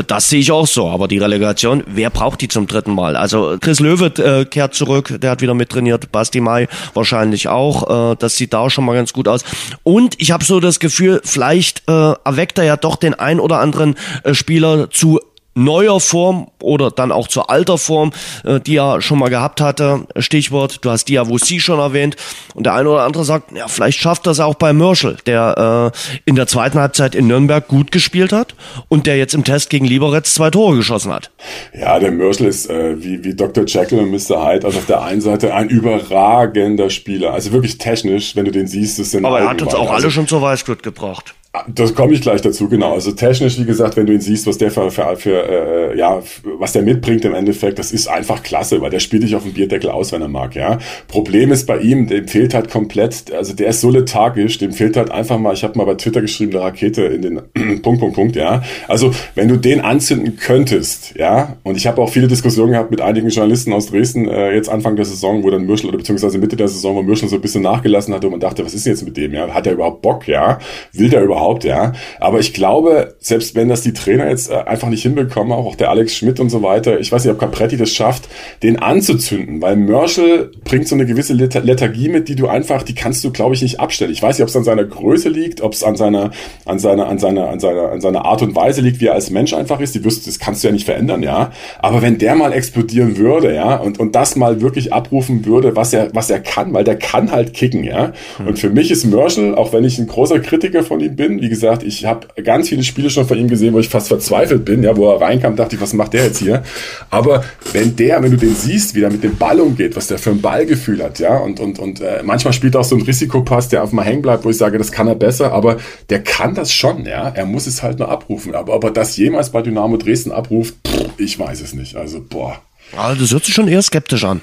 das 0.06 0.28
sehe 0.28 0.40
ich 0.40 0.50
auch 0.50 0.66
so. 0.66 0.88
Aber 0.88 1.06
die 1.06 1.18
Relegation, 1.18 1.84
wer 1.86 2.10
braucht 2.10 2.40
die 2.40 2.48
zum 2.48 2.66
dritten 2.66 2.94
Mal? 2.94 3.14
Also 3.14 3.56
Chris 3.60 3.78
Löwe 3.78 4.06
äh, 4.06 4.44
kehrt 4.44 4.74
zurück, 4.74 5.20
der 5.20 5.30
hat 5.30 5.40
wieder 5.40 5.54
mit 5.54 5.68
trainiert. 5.68 6.10
Basti 6.10 6.40
Mai 6.40 6.66
wahrscheinlich 6.94 7.48
auch. 7.48 8.12
Äh, 8.12 8.16
das 8.18 8.36
sieht 8.36 8.54
da 8.54 8.60
auch 8.60 8.70
schon 8.70 8.84
mal 8.84 8.94
ganz 8.94 9.12
gut 9.12 9.28
aus. 9.28 9.44
Und 9.82 10.20
ich 10.20 10.32
habe 10.32 10.44
so 10.44 10.58
das 10.58 10.80
Gefühl, 10.80 11.20
vielleicht 11.24 11.82
äh, 11.88 12.14
erweckt 12.24 12.58
er 12.58 12.64
ja 12.64 12.76
doch 12.76 12.96
den 12.96 13.14
ein 13.14 13.38
oder 13.38 13.60
anderen 13.60 13.94
äh, 14.24 14.34
Spieler 14.34 14.90
zu 14.90 15.20
neuer 15.54 16.00
Form 16.00 16.48
oder 16.60 16.90
dann 16.90 17.12
auch 17.12 17.28
zur 17.28 17.50
alter 17.50 17.78
Form, 17.78 18.12
äh, 18.44 18.60
die 18.60 18.76
er 18.76 19.00
schon 19.00 19.18
mal 19.18 19.28
gehabt 19.28 19.60
hatte. 19.60 20.06
Stichwort, 20.18 20.84
du 20.84 20.90
hast 20.90 21.08
Diawusi 21.08 21.60
schon 21.60 21.78
erwähnt. 21.78 22.16
Und 22.54 22.66
der 22.66 22.74
eine 22.74 22.88
oder 22.88 23.02
andere 23.02 23.24
sagt, 23.24 23.52
ja, 23.56 23.68
vielleicht 23.68 23.98
schafft 23.98 24.26
das 24.26 24.40
auch 24.40 24.54
bei 24.54 24.72
Mörschel, 24.72 25.16
der 25.26 25.92
äh, 25.94 26.18
in 26.24 26.36
der 26.36 26.46
zweiten 26.46 26.78
Halbzeit 26.78 27.14
in 27.14 27.26
Nürnberg 27.26 27.66
gut 27.66 27.92
gespielt 27.92 28.32
hat 28.32 28.54
und 28.88 29.06
der 29.06 29.16
jetzt 29.16 29.34
im 29.34 29.44
Test 29.44 29.70
gegen 29.70 29.84
Liberec 29.84 30.26
zwei 30.26 30.50
Tore 30.50 30.76
geschossen 30.76 31.12
hat. 31.12 31.30
Ja, 31.78 31.98
der 31.98 32.12
Mörschel 32.12 32.46
ist 32.46 32.68
äh, 32.68 33.02
wie, 33.02 33.22
wie 33.24 33.34
Dr. 33.34 33.64
Jekyll 33.66 34.00
und 34.00 34.10
Mr. 34.10 34.44
Hyde. 34.44 34.66
Also 34.66 34.78
auf 34.78 34.86
der 34.86 35.02
einen 35.02 35.20
Seite 35.20 35.54
ein 35.54 35.68
überragender 35.68 36.90
Spieler. 36.90 37.32
Also 37.32 37.52
wirklich 37.52 37.78
technisch, 37.78 38.36
wenn 38.36 38.44
du 38.44 38.50
den 38.50 38.66
siehst, 38.66 38.98
ist 38.98 39.14
Aber 39.14 39.40
er 39.40 39.50
hat 39.50 39.62
uns 39.62 39.74
auch 39.74 39.82
also, 39.82 39.92
alle 39.92 40.10
schon 40.10 40.26
zur 40.26 40.42
Weißglut 40.42 40.82
gebracht. 40.82 41.34
Das 41.72 41.94
komme 41.94 42.14
ich 42.14 42.20
gleich 42.20 42.42
dazu, 42.42 42.68
genau. 42.68 42.94
Also 42.94 43.12
technisch, 43.12 43.60
wie 43.60 43.64
gesagt, 43.64 43.96
wenn 43.96 44.06
du 44.06 44.12
ihn 44.12 44.20
siehst, 44.20 44.44
was 44.48 44.58
der 44.58 44.72
für, 44.72 44.90
für, 44.90 45.14
für 45.14 45.92
äh, 45.92 45.96
ja, 45.96 46.20
was 46.58 46.72
der 46.72 46.82
mitbringt 46.82 47.24
im 47.24 47.32
Endeffekt, 47.32 47.78
das 47.78 47.92
ist 47.92 48.08
einfach 48.08 48.42
klasse, 48.42 48.80
weil 48.80 48.90
der 48.90 48.98
spielt 48.98 49.22
dich 49.22 49.36
auf 49.36 49.44
dem 49.44 49.52
Bierdeckel 49.52 49.88
aus, 49.88 50.10
wenn 50.10 50.20
er 50.20 50.26
mag, 50.26 50.56
ja. 50.56 50.80
Problem 51.06 51.52
ist 51.52 51.68
bei 51.68 51.78
ihm, 51.78 52.08
dem 52.08 52.26
fehlt 52.26 52.54
halt 52.54 52.70
komplett, 52.70 53.32
also 53.32 53.54
der 53.54 53.68
ist 53.68 53.80
so 53.82 53.90
lethargisch, 53.90 54.58
dem 54.58 54.72
fehlt 54.72 54.96
halt 54.96 55.12
einfach 55.12 55.38
mal, 55.38 55.54
ich 55.54 55.62
habe 55.62 55.78
mal 55.78 55.84
bei 55.84 55.94
Twitter 55.94 56.22
geschrieben, 56.22 56.56
eine 56.56 56.62
Rakete 56.62 57.02
in 57.04 57.22
den 57.22 57.42
Punkt, 57.82 58.00
Punkt, 58.00 58.16
Punkt, 58.16 58.34
ja. 58.34 58.64
Also 58.88 59.12
wenn 59.36 59.46
du 59.46 59.56
den 59.56 59.80
anzünden 59.80 60.36
könntest, 60.36 61.14
ja, 61.16 61.56
und 61.62 61.76
ich 61.76 61.86
habe 61.86 62.02
auch 62.02 62.10
viele 62.10 62.26
Diskussionen 62.26 62.72
gehabt 62.72 62.90
mit 62.90 63.00
einigen 63.00 63.28
Journalisten 63.28 63.72
aus 63.72 63.86
Dresden, 63.86 64.26
äh, 64.26 64.56
jetzt 64.56 64.68
Anfang 64.68 64.96
der 64.96 65.04
Saison, 65.04 65.44
wo 65.44 65.50
dann 65.50 65.66
Mürschel, 65.66 65.88
oder 65.88 65.98
beziehungsweise 65.98 66.38
Mitte 66.38 66.56
der 66.56 66.66
Saison, 66.66 66.96
wo 66.96 67.02
Mürschel 67.02 67.28
so 67.28 67.36
ein 67.36 67.42
bisschen 67.42 67.62
nachgelassen 67.62 68.12
hatte 68.12 68.26
und 68.26 68.32
man 68.32 68.40
dachte, 68.40 68.64
was 68.64 68.74
ist 68.74 68.86
denn 68.86 68.94
jetzt 68.94 69.04
mit 69.04 69.16
dem, 69.16 69.32
ja? 69.32 69.46
Hat 69.54 69.68
er 69.68 69.74
überhaupt 69.74 70.02
Bock, 70.02 70.26
ja? 70.26 70.58
Will 70.92 71.10
der 71.10 71.22
überhaupt 71.22 71.43
überhaupt, 71.44 71.64
ja. 71.64 71.92
Aber 72.20 72.40
ich 72.40 72.54
glaube, 72.54 73.14
selbst 73.20 73.54
wenn 73.54 73.68
das 73.68 73.82
die 73.82 73.92
Trainer 73.92 74.28
jetzt 74.28 74.50
äh, 74.50 74.54
einfach 74.54 74.88
nicht 74.88 75.02
hinbekommen, 75.02 75.52
auch 75.52 75.76
der 75.76 75.90
Alex 75.90 76.14
Schmidt 76.14 76.40
und 76.40 76.50
so 76.50 76.62
weiter, 76.62 76.98
ich 77.00 77.12
weiß 77.12 77.24
nicht, 77.24 77.32
ob 77.32 77.38
Capretti 77.38 77.76
das 77.76 77.90
schafft, 77.90 78.28
den 78.62 78.78
anzuzünden, 78.78 79.60
weil 79.60 79.76
Merschel 79.76 80.50
bringt 80.64 80.88
so 80.88 80.94
eine 80.94 81.06
gewisse 81.06 81.34
Lethargie 81.34 82.08
mit, 82.08 82.28
die 82.28 82.36
du 82.36 82.48
einfach, 82.48 82.82
die 82.82 82.94
kannst 82.94 83.22
du, 83.24 83.30
glaube 83.30 83.54
ich, 83.54 83.62
nicht 83.62 83.80
abstellen. 83.80 84.10
Ich 84.10 84.22
weiß 84.22 84.38
nicht, 84.38 84.42
ob 84.42 84.48
es 84.48 84.56
an 84.56 84.64
seiner 84.64 84.84
Größe 84.84 85.28
liegt, 85.28 85.60
ob 85.60 85.72
es 85.72 85.84
an 85.84 85.96
seiner, 85.96 86.30
an 86.64 86.78
seiner, 86.78 87.06
an 87.06 87.18
seiner, 87.18 87.48
an 87.48 87.60
seiner, 87.60 87.90
an 87.90 88.00
seiner 88.00 88.24
Art 88.24 88.42
und 88.42 88.54
Weise 88.54 88.80
liegt, 88.80 89.00
wie 89.00 89.06
er 89.06 89.14
als 89.14 89.30
Mensch 89.30 89.52
einfach 89.52 89.80
ist. 89.80 89.94
Die 89.94 90.04
wirst, 90.04 90.26
das 90.26 90.38
kannst 90.38 90.62
du 90.62 90.68
ja 90.68 90.72
nicht 90.72 90.86
verändern, 90.86 91.22
ja. 91.22 91.50
Aber 91.78 92.02
wenn 92.02 92.18
der 92.18 92.34
mal 92.34 92.52
explodieren 92.52 93.16
würde, 93.18 93.54
ja, 93.54 93.76
und, 93.76 93.98
und 94.00 94.14
das 94.14 94.36
mal 94.36 94.60
wirklich 94.60 94.92
abrufen 94.92 95.44
würde, 95.44 95.76
was 95.76 95.92
er, 95.92 96.14
was 96.14 96.30
er 96.30 96.40
kann, 96.40 96.72
weil 96.72 96.84
der 96.84 96.96
kann 96.96 97.30
halt 97.30 97.52
kicken, 97.54 97.84
ja. 97.84 98.12
Und 98.38 98.58
für 98.58 98.70
mich 98.70 98.90
ist 98.90 99.04
Merschel, 99.04 99.54
auch 99.54 99.72
wenn 99.72 99.84
ich 99.84 99.98
ein 99.98 100.06
großer 100.06 100.40
Kritiker 100.40 100.82
von 100.82 101.00
ihm 101.00 101.16
bin, 101.16 101.33
wie 101.40 101.48
gesagt, 101.48 101.82
ich 101.82 102.04
habe 102.04 102.26
ganz 102.42 102.68
viele 102.68 102.82
Spiele 102.82 103.10
schon 103.10 103.26
von 103.26 103.38
ihm 103.38 103.48
gesehen, 103.48 103.74
wo 103.74 103.78
ich 103.78 103.88
fast 103.88 104.08
verzweifelt 104.08 104.64
bin, 104.64 104.82
ja, 104.82 104.96
wo 104.96 105.10
er 105.10 105.20
reinkam, 105.20 105.56
dachte 105.56 105.76
ich, 105.76 105.82
was 105.82 105.92
macht 105.92 106.12
der 106.12 106.24
jetzt 106.24 106.38
hier? 106.38 106.62
Aber 107.10 107.44
wenn 107.72 107.96
der, 107.96 108.22
wenn 108.22 108.30
du 108.30 108.36
den 108.36 108.54
siehst, 108.54 108.94
wie 108.94 109.00
der 109.00 109.10
mit 109.10 109.24
dem 109.24 109.36
Ball 109.36 109.60
umgeht, 109.60 109.96
was 109.96 110.06
der 110.06 110.18
für 110.18 110.30
ein 110.30 110.40
Ballgefühl 110.40 111.02
hat, 111.02 111.18
ja, 111.18 111.36
und, 111.36 111.60
und, 111.60 111.78
und 111.78 112.00
äh, 112.00 112.22
manchmal 112.22 112.52
spielt 112.52 112.74
er 112.74 112.80
auch 112.80 112.84
so 112.84 112.96
ein 112.96 113.02
Risikopass, 113.02 113.68
der 113.68 113.82
auf 113.82 113.92
mal 113.92 114.04
hängen 114.04 114.22
bleibt, 114.22 114.44
wo 114.44 114.50
ich 114.50 114.56
sage, 114.56 114.78
das 114.78 114.92
kann 114.92 115.08
er 115.08 115.14
besser, 115.14 115.52
aber 115.52 115.78
der 116.10 116.22
kann 116.22 116.54
das 116.54 116.72
schon, 116.72 117.06
ja, 117.06 117.28
er 117.28 117.46
muss 117.46 117.66
es 117.66 117.82
halt 117.82 117.98
nur 117.98 118.08
abrufen. 118.08 118.54
Aber 118.54 118.74
ob 118.74 118.84
er 118.84 118.90
das 118.90 119.16
jemals 119.16 119.50
bei 119.50 119.62
Dynamo 119.62 119.96
Dresden 119.96 120.32
abruft, 120.32 120.74
pff, 120.86 121.10
ich 121.18 121.38
weiß 121.38 121.60
es 121.60 121.74
nicht. 121.74 121.96
Also, 121.96 122.20
boah. 122.26 122.60
Also, 122.96 123.22
das 123.22 123.32
hört 123.32 123.44
sich 123.44 123.54
schon 123.54 123.68
eher 123.68 123.82
skeptisch 123.82 124.24
an. 124.24 124.40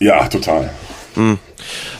Ja, 0.00 0.26
total. 0.28 0.70
Hm. 1.14 1.38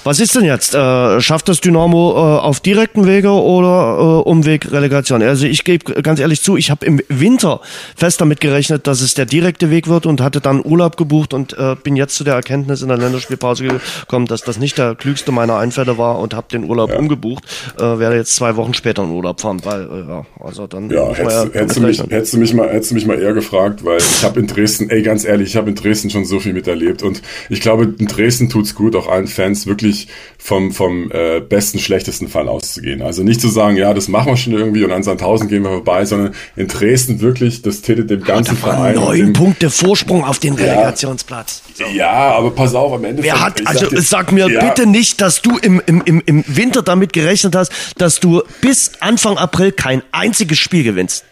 Was 0.04 0.20
ist 0.20 0.34
denn 0.34 0.44
jetzt? 0.44 0.74
Äh, 0.74 1.20
schafft 1.20 1.48
das 1.48 1.60
Dynamo 1.60 2.12
äh, 2.12 2.40
auf 2.40 2.60
direkten 2.60 3.06
Wege 3.06 3.30
oder 3.30 3.96
äh, 3.98 4.28
Umweg 4.28 4.70
Relegation? 4.72 5.22
Also 5.22 5.46
ich 5.46 5.64
gebe 5.64 6.02
ganz 6.02 6.20
ehrlich 6.20 6.42
zu, 6.42 6.56
ich 6.56 6.70
habe 6.70 6.84
im 6.86 7.00
Winter 7.08 7.60
fest 7.96 8.20
damit 8.20 8.40
gerechnet, 8.40 8.86
dass 8.86 9.00
es 9.00 9.14
der 9.14 9.26
direkte 9.26 9.70
Weg 9.70 9.88
wird 9.88 10.06
und 10.06 10.20
hatte 10.20 10.40
dann 10.40 10.64
Urlaub 10.64 10.96
gebucht 10.96 11.34
und 11.34 11.56
äh, 11.58 11.76
bin 11.82 11.96
jetzt 11.96 12.14
zu 12.16 12.24
der 12.24 12.34
Erkenntnis 12.34 12.82
in 12.82 12.88
der 12.88 12.98
Länderspielpause 12.98 13.64
gekommen, 13.64 14.26
dass 14.26 14.42
das 14.42 14.58
nicht 14.58 14.78
der 14.78 14.94
klügste 14.94 15.32
meiner 15.32 15.56
Einfälle 15.56 15.98
war 15.98 16.18
und 16.18 16.34
habe 16.34 16.46
den 16.50 16.64
Urlaub 16.64 16.90
ja. 16.90 16.98
umgebucht. 16.98 17.44
Äh, 17.78 17.98
werde 17.98 18.16
jetzt 18.16 18.34
zwei 18.34 18.56
Wochen 18.56 18.74
später 18.74 19.02
in 19.02 19.10
Urlaub 19.10 19.40
fahren, 19.40 19.60
weil 19.64 19.82
äh, 19.82 20.08
ja, 20.08 20.26
also 20.40 20.66
dann 20.66 20.90
ja, 20.90 21.12
hättest, 21.12 21.54
ja 21.54 21.60
hättest, 21.60 21.76
du 21.76 21.80
mich, 21.82 22.00
hättest 22.00 22.32
du 22.32 22.38
mich 22.38 22.54
mal 22.54 22.68
hättest 22.68 22.90
du 22.90 22.94
mich 22.94 23.06
mal 23.06 23.20
eher 23.20 23.34
gefragt, 23.34 23.84
weil 23.84 23.98
ich 23.98 24.24
habe 24.24 24.40
in 24.40 24.46
Dresden, 24.46 24.90
ey 24.90 25.02
ganz 25.02 25.24
ehrlich, 25.24 25.48
ich 25.48 25.56
habe 25.56 25.68
in 25.68 25.76
Dresden 25.76 26.10
schon 26.10 26.24
so 26.24 26.40
viel 26.40 26.52
miterlebt 26.52 27.02
und 27.02 27.22
ich 27.48 27.60
glaube 27.60 27.94
in 27.98 28.06
Dresden 28.06 28.48
tut's 28.48 28.74
gut, 28.74 28.96
auch 28.96 29.08
allen 29.08 29.26
Fans 29.26 29.51
wirklich 29.66 29.82
wirklich 29.82 30.08
vom, 30.38 30.72
vom 30.72 31.10
äh, 31.12 31.40
besten, 31.40 31.78
schlechtesten 31.78 32.28
Fall 32.28 32.48
auszugehen. 32.48 33.02
Also 33.02 33.22
nicht 33.22 33.40
zu 33.40 33.48
sagen, 33.48 33.76
ja, 33.76 33.94
das 33.94 34.08
machen 34.08 34.32
wir 34.32 34.36
schon 34.36 34.52
irgendwie 34.52 34.84
und 34.84 34.92
an 34.92 35.02
Sandhausen 35.02 35.48
gehen 35.48 35.62
wir 35.62 35.70
vorbei, 35.70 36.04
sondern 36.04 36.34
in 36.56 36.68
Dresden 36.68 37.20
wirklich, 37.20 37.62
das 37.62 37.82
täte 37.82 38.04
dem 38.04 38.24
ganzen 38.24 38.56
ja, 38.56 38.60
Verein. 38.60 38.94
Neun 38.96 39.32
Punkte 39.32 39.70
Vorsprung 39.70 40.24
auf 40.24 40.38
den 40.38 40.54
Relegationsplatz. 40.54 41.62
So. 41.74 41.84
Ja, 41.94 42.10
aber 42.10 42.50
pass 42.50 42.74
auf, 42.74 42.92
am 42.92 43.04
Ende. 43.04 43.22
Wer 43.22 43.40
hat, 43.40 43.66
also 43.66 43.88
sag, 43.90 44.02
sag 44.02 44.32
mir 44.32 44.50
ja. 44.50 44.64
bitte 44.64 44.86
nicht, 44.86 45.20
dass 45.20 45.42
du 45.42 45.58
im, 45.58 45.80
im, 45.86 46.02
im, 46.04 46.22
im 46.24 46.44
Winter 46.46 46.82
damit 46.82 47.12
gerechnet 47.12 47.54
hast, 47.54 47.72
dass 47.98 48.20
du 48.20 48.42
bis 48.60 48.92
Anfang 49.00 49.36
April 49.36 49.72
kein 49.72 50.02
einziges 50.12 50.58
Spiel 50.58 50.84
gewinnst. 50.84 51.24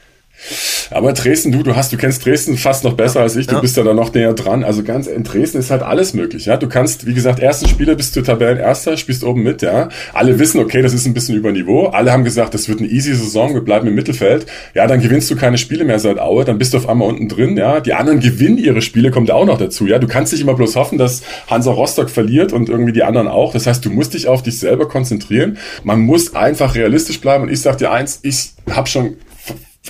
Aber 0.90 1.12
Dresden, 1.12 1.52
du, 1.52 1.62
du 1.62 1.76
hast, 1.76 1.92
du 1.92 1.96
kennst 1.96 2.24
Dresden 2.24 2.56
fast 2.56 2.84
noch 2.84 2.94
besser 2.94 3.20
als 3.20 3.36
ich. 3.36 3.46
Du 3.46 3.56
ja. 3.56 3.60
bist 3.60 3.76
ja 3.76 3.84
da 3.84 3.94
noch 3.94 4.12
näher 4.12 4.32
dran. 4.32 4.64
Also 4.64 4.82
ganz 4.82 5.06
in 5.06 5.22
Dresden 5.22 5.58
ist 5.58 5.70
halt 5.70 5.82
alles 5.82 6.14
möglich. 6.14 6.46
Ja, 6.46 6.56
du 6.56 6.68
kannst, 6.68 7.06
wie 7.06 7.14
gesagt, 7.14 7.38
ersten 7.40 7.68
Spieler 7.68 7.94
bist 7.94 8.16
du 8.16 8.22
Tabellenerster, 8.22 8.96
spielst 8.96 9.22
oben 9.22 9.42
mit. 9.42 9.62
Ja, 9.62 9.88
alle 10.12 10.38
wissen, 10.38 10.60
okay, 10.60 10.82
das 10.82 10.92
ist 10.92 11.06
ein 11.06 11.14
bisschen 11.14 11.36
über 11.36 11.52
Niveau. 11.52 11.86
Alle 11.86 12.12
haben 12.12 12.24
gesagt, 12.24 12.54
das 12.54 12.68
wird 12.68 12.80
eine 12.80 12.88
easy 12.88 13.14
Saison. 13.14 13.54
Wir 13.54 13.60
bleiben 13.60 13.86
im 13.86 13.94
Mittelfeld. 13.94 14.46
Ja, 14.74 14.86
dann 14.86 15.00
gewinnst 15.00 15.30
du 15.30 15.36
keine 15.36 15.58
Spiele 15.58 15.84
mehr 15.84 15.98
seit 15.98 16.18
Aue. 16.18 16.44
Dann 16.44 16.58
bist 16.58 16.72
du 16.72 16.78
auf 16.78 16.88
einmal 16.88 17.08
unten 17.08 17.28
drin. 17.28 17.56
Ja, 17.56 17.80
die 17.80 17.94
anderen 17.94 18.20
gewinnen 18.20 18.58
ihre 18.58 18.82
Spiele, 18.82 19.10
kommt 19.10 19.30
auch 19.30 19.44
noch 19.44 19.58
dazu. 19.58 19.86
Ja, 19.86 19.98
du 19.98 20.08
kannst 20.08 20.32
nicht 20.32 20.42
immer 20.42 20.54
bloß 20.54 20.76
hoffen, 20.76 20.98
dass 20.98 21.22
Hansa 21.48 21.70
Rostock 21.70 22.10
verliert 22.10 22.52
und 22.52 22.68
irgendwie 22.68 22.92
die 22.92 23.04
anderen 23.04 23.28
auch. 23.28 23.52
Das 23.52 23.66
heißt, 23.66 23.84
du 23.84 23.90
musst 23.90 24.14
dich 24.14 24.26
auf 24.26 24.42
dich 24.42 24.58
selber 24.58 24.88
konzentrieren. 24.88 25.58
Man 25.84 26.00
muss 26.00 26.34
einfach 26.34 26.74
realistisch 26.74 27.20
bleiben. 27.20 27.44
Und 27.44 27.52
ich 27.52 27.60
sag 27.60 27.78
dir 27.78 27.92
eins, 27.92 28.18
ich 28.22 28.50
habe 28.68 28.88
schon 28.88 29.16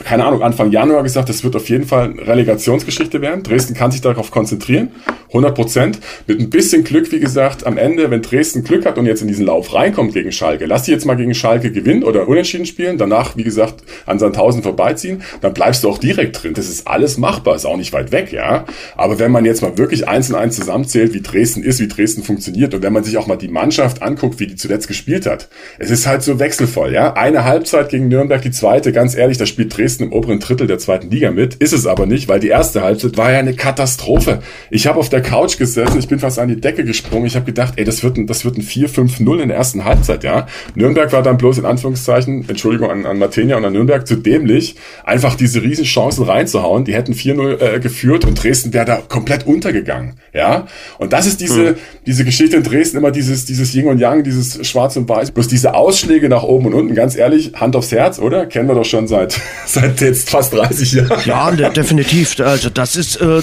keine 0.04 0.24
Ahnung, 0.24 0.42
Anfang 0.42 0.70
Januar 0.70 1.02
gesagt, 1.02 1.28
das 1.28 1.42
wird 1.42 1.56
auf 1.56 1.68
jeden 1.68 1.84
Fall 1.84 2.10
eine 2.10 2.24
Relegationsgeschichte 2.24 3.20
werden. 3.20 3.42
Dresden 3.42 3.74
kann 3.74 3.90
sich 3.90 4.00
darauf 4.00 4.30
konzentrieren, 4.30 4.92
100 5.28 5.52
Prozent. 5.52 5.98
Mit 6.28 6.38
ein 6.38 6.48
bisschen 6.48 6.84
Glück, 6.84 7.10
wie 7.10 7.18
gesagt, 7.18 7.66
am 7.66 7.76
Ende, 7.76 8.08
wenn 8.08 8.22
Dresden 8.22 8.62
Glück 8.62 8.86
hat 8.86 8.98
und 8.98 9.06
jetzt 9.06 9.20
in 9.20 9.26
diesen 9.26 9.46
Lauf 9.46 9.74
reinkommt 9.74 10.14
gegen 10.14 10.30
Schalke, 10.30 10.66
lass 10.66 10.84
die 10.84 10.92
jetzt 10.92 11.06
mal 11.06 11.16
gegen 11.16 11.34
Schalke 11.34 11.72
gewinnen 11.72 12.04
oder 12.04 12.28
unentschieden 12.28 12.66
spielen, 12.66 12.98
danach, 12.98 13.36
wie 13.36 13.42
gesagt, 13.42 13.82
an 14.06 14.20
Sandhausen 14.20 14.62
vorbeiziehen, 14.62 15.22
dann 15.40 15.54
bleibst 15.54 15.82
du 15.82 15.88
auch 15.88 15.98
direkt 15.98 16.40
drin. 16.40 16.54
Das 16.54 16.68
ist 16.68 16.86
alles 16.86 17.18
machbar, 17.18 17.56
ist 17.56 17.66
auch 17.66 17.76
nicht 17.76 17.92
weit 17.92 18.12
weg, 18.12 18.30
ja. 18.30 18.66
Aber 18.96 19.18
wenn 19.18 19.32
man 19.32 19.44
jetzt 19.44 19.60
mal 19.60 19.76
wirklich 19.76 20.06
eins 20.06 20.30
und 20.30 20.36
eins 20.36 20.54
zusammenzählt, 20.54 21.14
wie 21.14 21.20
Dresden 21.20 21.64
ist, 21.64 21.80
wie 21.80 21.88
Dresden 21.88 22.22
funktioniert 22.22 22.74
und 22.74 22.82
wenn 22.84 22.92
man 22.92 23.02
sich 23.02 23.18
auch 23.18 23.26
mal 23.26 23.36
die 23.36 23.48
Mannschaft 23.48 24.02
anguckt, 24.02 24.38
wie 24.38 24.46
die 24.46 24.56
zuletzt 24.56 24.86
gespielt 24.86 25.26
hat, 25.26 25.48
es 25.80 25.90
ist 25.90 26.06
halt 26.06 26.22
so 26.22 26.38
wechselvoll, 26.38 26.92
ja. 26.92 27.14
Eine 27.14 27.44
Halbzeit 27.44 27.88
gegen 27.88 28.06
Nürnberg, 28.06 28.40
die 28.40 28.52
zweite, 28.52 28.92
ganz 28.92 29.16
ehrlich, 29.16 29.36
da 29.36 29.46
spielt 29.46 29.76
Dresden 29.76 29.79
im 29.80 30.12
oberen 30.12 30.40
Drittel 30.40 30.66
der 30.66 30.78
zweiten 30.78 31.10
Liga 31.10 31.30
mit. 31.30 31.54
Ist 31.54 31.72
es 31.72 31.86
aber 31.86 32.06
nicht, 32.06 32.28
weil 32.28 32.40
die 32.40 32.48
erste 32.48 32.82
Halbzeit 32.82 33.16
war 33.16 33.32
ja 33.32 33.38
eine 33.38 33.54
Katastrophe. 33.54 34.40
Ich 34.70 34.86
habe 34.86 34.98
auf 34.98 35.08
der 35.08 35.22
Couch 35.22 35.58
gesessen, 35.58 35.98
ich 35.98 36.08
bin 36.08 36.18
fast 36.18 36.38
an 36.38 36.48
die 36.48 36.60
Decke 36.60 36.84
gesprungen. 36.84 37.26
Ich 37.26 37.34
habe 37.34 37.46
gedacht, 37.46 37.74
ey, 37.76 37.84
das 37.84 38.02
wird 38.02 38.16
ein, 38.16 38.26
das 38.26 38.44
wird 38.44 38.58
ein 38.58 38.62
4-5-0 38.62 39.40
in 39.40 39.48
der 39.48 39.56
ersten 39.56 39.84
Halbzeit, 39.84 40.22
ja. 40.24 40.46
Nürnberg 40.74 41.12
war 41.12 41.22
dann 41.22 41.38
bloß 41.38 41.58
in 41.58 41.64
Anführungszeichen, 41.64 42.48
Entschuldigung 42.48 42.90
an, 42.90 43.06
an 43.06 43.18
Martenia 43.18 43.56
und 43.56 43.64
an 43.64 43.72
Nürnberg, 43.72 44.06
zu 44.06 44.16
dämlich, 44.16 44.76
einfach 45.04 45.34
diese 45.34 45.62
riesen 45.62 45.84
Chancen 45.84 46.24
reinzuhauen. 46.24 46.84
Die 46.84 46.94
hätten 46.94 47.14
4-0 47.14 47.60
äh, 47.60 47.80
geführt 47.80 48.24
und 48.24 48.42
Dresden 48.42 48.72
wäre 48.72 48.84
da 48.84 48.96
komplett 48.96 49.46
untergegangen, 49.46 50.14
ja. 50.32 50.66
Und 50.98 51.12
das 51.12 51.26
ist 51.26 51.40
diese, 51.40 51.70
hm. 51.70 51.74
diese 52.06 52.24
Geschichte 52.24 52.56
in 52.56 52.62
Dresden, 52.62 52.98
immer 52.98 53.10
dieses, 53.10 53.44
dieses 53.46 53.74
Yin 53.74 53.86
und 53.86 53.98
Yang, 53.98 54.24
dieses 54.24 54.66
Schwarz 54.66 54.96
und 54.96 55.08
Weiß. 55.08 55.30
Bloß 55.30 55.48
diese 55.48 55.74
Ausschläge 55.74 56.28
nach 56.28 56.42
oben 56.42 56.66
und 56.66 56.74
unten, 56.74 56.94
ganz 56.94 57.16
ehrlich, 57.16 57.52
Hand 57.54 57.76
aufs 57.76 57.92
Herz, 57.92 58.18
oder? 58.18 58.46
Kennen 58.46 58.68
wir 58.68 58.74
doch 58.74 58.84
schon 58.84 59.06
seit, 59.08 59.40
seit 59.72 60.00
jetzt 60.00 60.30
fast 60.30 60.52
30 60.52 60.92
Jahren. 60.92 61.20
Ja, 61.24 61.50
definitiv. 61.70 62.38
Also 62.40 62.70
das 62.70 62.96
ist, 62.96 63.20
äh, 63.20 63.42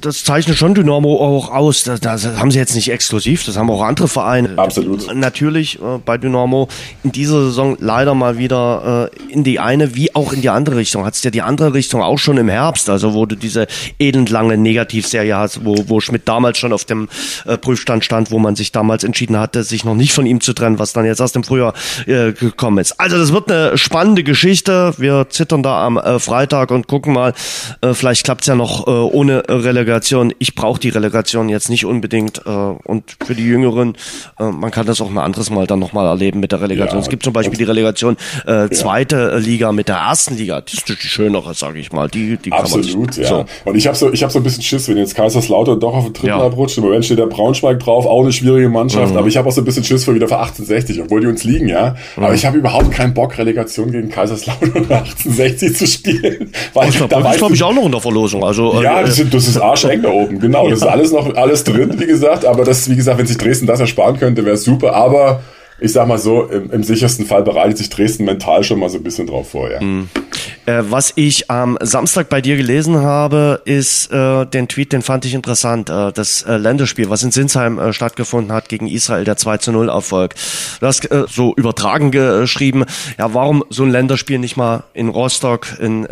das 0.00 0.24
zeichnet 0.24 0.56
schon 0.56 0.74
Dynamo 0.74 1.16
auch 1.16 1.50
aus. 1.50 1.84
Das, 1.84 2.00
das, 2.00 2.26
haben 2.26 2.50
sie 2.50 2.58
jetzt 2.58 2.74
nicht 2.74 2.90
exklusiv, 2.90 3.44
das 3.44 3.56
haben 3.56 3.70
auch 3.70 3.82
andere 3.82 4.08
Vereine. 4.08 4.50
Absolut. 4.56 5.14
Natürlich 5.14 5.80
äh, 5.80 5.98
bei 6.04 6.18
Dynamo 6.18 6.68
in 7.02 7.12
dieser 7.12 7.44
Saison 7.44 7.76
leider 7.80 8.14
mal 8.14 8.38
wieder 8.38 9.10
äh, 9.12 9.32
in 9.32 9.44
die 9.44 9.60
eine 9.60 9.94
wie 9.94 10.14
auch 10.14 10.32
in 10.32 10.40
die 10.40 10.50
andere 10.50 10.76
Richtung. 10.76 11.04
Hat 11.04 11.14
es 11.14 11.22
ja 11.22 11.30
die 11.30 11.42
andere 11.42 11.74
Richtung 11.74 12.02
auch 12.02 12.18
schon 12.18 12.36
im 12.36 12.48
Herbst, 12.48 12.90
also 12.90 13.14
wo 13.14 13.26
du 13.26 13.36
diese 13.36 13.66
elendlange 13.98 14.56
Negativserie 14.56 15.36
hast, 15.36 15.64
wo, 15.64 15.76
wo 15.86 16.00
Schmidt 16.00 16.22
damals 16.26 16.58
schon 16.58 16.72
auf 16.72 16.84
dem 16.84 17.08
äh, 17.46 17.56
Prüfstand 17.56 18.04
stand, 18.04 18.30
wo 18.30 18.38
man 18.38 18.56
sich 18.56 18.72
damals 18.72 19.04
entschieden 19.04 19.38
hatte, 19.38 19.62
sich 19.62 19.84
noch 19.84 19.94
nicht 19.94 20.12
von 20.12 20.26
ihm 20.26 20.40
zu 20.40 20.52
trennen, 20.52 20.78
was 20.78 20.92
dann 20.92 21.04
jetzt 21.04 21.20
erst 21.20 21.36
im 21.36 21.44
Frühjahr 21.44 21.74
äh, 22.06 22.32
gekommen 22.32 22.78
ist. 22.78 22.98
Also 22.98 23.18
das 23.18 23.32
wird 23.32 23.50
eine 23.50 23.78
spannende 23.78 24.22
Geschichte. 24.22 24.94
Wir 24.98 25.26
zittern 25.42 25.64
da 25.64 25.84
am 25.84 25.96
äh, 25.96 26.20
Freitag 26.20 26.70
und 26.70 26.86
gucken 26.86 27.14
mal, 27.14 27.32
äh, 27.80 27.94
vielleicht 27.94 28.24
klappt's 28.24 28.46
ja 28.46 28.54
noch 28.54 28.86
äh, 28.86 28.90
ohne 28.90 29.42
Relegation. 29.48 30.32
Ich 30.38 30.54
brauche 30.54 30.78
die 30.78 30.90
Relegation 30.90 31.48
jetzt 31.48 31.68
nicht 31.68 31.84
unbedingt 31.84 32.42
äh, 32.46 32.48
und 32.48 33.16
für 33.24 33.34
die 33.34 33.44
Jüngeren, 33.44 33.96
äh, 34.38 34.44
man 34.44 34.70
kann 34.70 34.86
das 34.86 35.00
auch 35.00 35.10
ein 35.10 35.18
anderes 35.18 35.50
Mal 35.50 35.66
dann 35.66 35.80
nochmal 35.80 36.06
erleben 36.06 36.38
mit 36.38 36.52
der 36.52 36.60
Relegation. 36.60 36.98
Ja, 36.98 37.02
es 37.02 37.08
gibt 37.08 37.24
zum 37.24 37.32
Beispiel 37.32 37.58
die 37.58 37.64
Relegation 37.64 38.16
äh, 38.46 38.68
zweite 38.68 39.36
Liga 39.38 39.72
mit 39.72 39.88
der 39.88 39.96
ersten 39.96 40.36
Liga. 40.36 40.60
Das 40.60 40.74
ist 40.74 40.88
die 40.88 40.94
schönere, 40.94 41.54
sage 41.54 41.80
ich 41.80 41.90
mal. 41.90 42.08
Die, 42.08 42.36
die 42.36 42.52
Absolut, 42.52 43.16
ja. 43.16 43.26
So. 43.26 43.44
Und 43.64 43.74
ich 43.74 43.88
habe 43.88 43.96
so, 43.96 44.12
ich 44.12 44.22
habe 44.22 44.32
so 44.32 44.38
ein 44.38 44.44
bisschen 44.44 44.62
Schiss, 44.62 44.88
wenn 44.88 44.96
jetzt 44.96 45.16
Kaiserslautern 45.16 45.80
doch 45.80 45.94
auf 45.94 46.04
den 46.04 46.12
dritten 46.12 46.28
ja. 46.28 46.40
abrutscht. 46.40 46.78
Im 46.78 46.84
Moment 46.84 47.04
steht 47.04 47.18
der 47.18 47.26
Braunschweig 47.26 47.80
drauf, 47.80 48.06
auch 48.06 48.22
eine 48.22 48.32
schwierige 48.32 48.68
Mannschaft. 48.68 49.12
Mhm. 49.12 49.18
Aber 49.18 49.26
ich 49.26 49.36
habe 49.36 49.48
auch 49.48 49.52
so 49.52 49.60
ein 49.60 49.64
bisschen 49.64 49.82
Schiss 49.82 50.04
vor 50.04 50.14
wieder 50.14 50.28
für 50.28 50.38
1860, 50.38 51.02
obwohl 51.02 51.20
die 51.20 51.26
uns 51.26 51.42
liegen, 51.42 51.68
ja. 51.68 51.96
Mhm. 52.16 52.24
Aber 52.24 52.34
ich 52.34 52.46
habe 52.46 52.56
überhaupt 52.58 52.92
keinen 52.92 53.12
Bock, 53.12 53.36
Relegation 53.38 53.90
gegen 53.90 54.08
Kaiserslautern 54.08 54.86
1860 54.88 55.31
zu 55.32 55.86
spielen. 55.86 56.52
Weil 56.74 56.90
oh, 56.90 57.06
da 57.06 57.22
war 57.22 57.34
glaube 57.36 57.54
ich 57.54 57.62
auch 57.62 57.72
noch 57.72 57.86
in 57.86 57.92
der 57.92 58.00
Verlosung. 58.00 58.44
Also 58.44 58.82
ja, 58.82 59.00
äh, 59.00 59.04
das, 59.04 59.18
ist, 59.18 59.32
das 59.34 59.48
ist 59.48 59.56
arscheng 59.58 60.02
da 60.02 60.10
oben. 60.10 60.38
Genau, 60.38 60.68
das 60.70 60.80
ist 60.80 60.86
alles 60.86 61.12
noch 61.12 61.34
alles 61.34 61.64
drin, 61.64 61.94
wie 61.98 62.06
gesagt. 62.06 62.44
Aber 62.44 62.64
das, 62.64 62.88
wie 62.88 62.96
gesagt, 62.96 63.18
wenn 63.18 63.26
sich 63.26 63.38
Dresden 63.38 63.66
das 63.66 63.80
ersparen 63.80 64.18
könnte, 64.18 64.44
wäre 64.44 64.56
super. 64.56 64.94
Aber 64.94 65.42
ich 65.82 65.92
sag 65.92 66.06
mal 66.06 66.18
so, 66.18 66.44
im, 66.44 66.70
im, 66.70 66.84
sichersten 66.84 67.26
Fall 67.26 67.42
bereitet 67.42 67.78
sich 67.78 67.90
Dresden 67.90 68.24
mental 68.24 68.62
schon 68.62 68.78
mal 68.78 68.88
so 68.88 68.98
ein 68.98 69.02
bisschen 69.02 69.26
drauf 69.26 69.50
vor, 69.50 69.70
ja. 69.70 69.82
Mhm. 69.82 70.08
Äh, 70.64 70.82
was 70.90 71.12
ich 71.16 71.50
am 71.50 71.76
Samstag 71.80 72.28
bei 72.28 72.40
dir 72.40 72.56
gelesen 72.56 72.98
habe, 72.98 73.62
ist 73.64 74.12
äh, 74.12 74.46
den 74.46 74.68
Tweet, 74.68 74.92
den 74.92 75.02
fand 75.02 75.24
ich 75.24 75.34
interessant. 75.34 75.90
Äh, 75.90 76.12
das 76.12 76.42
äh, 76.42 76.56
Länderspiel, 76.56 77.10
was 77.10 77.24
in 77.24 77.32
Sinsheim 77.32 77.80
äh, 77.80 77.92
stattgefunden 77.92 78.52
hat 78.52 78.68
gegen 78.68 78.86
Israel, 78.86 79.24
der 79.24 79.36
2 79.36 79.56
zu 79.58 79.72
0 79.72 79.88
Erfolg. 79.88 80.34
Du 80.78 80.86
hast 80.86 81.10
äh, 81.10 81.24
so 81.28 81.52
übertragen 81.56 82.12
geschrieben, 82.12 82.84
ja, 83.18 83.34
warum 83.34 83.64
so 83.70 83.82
ein 83.82 83.90
Länderspiel 83.90 84.38
nicht 84.38 84.56
mal 84.56 84.84
in 84.94 85.08
Rostock, 85.08 85.78
in 85.80 86.06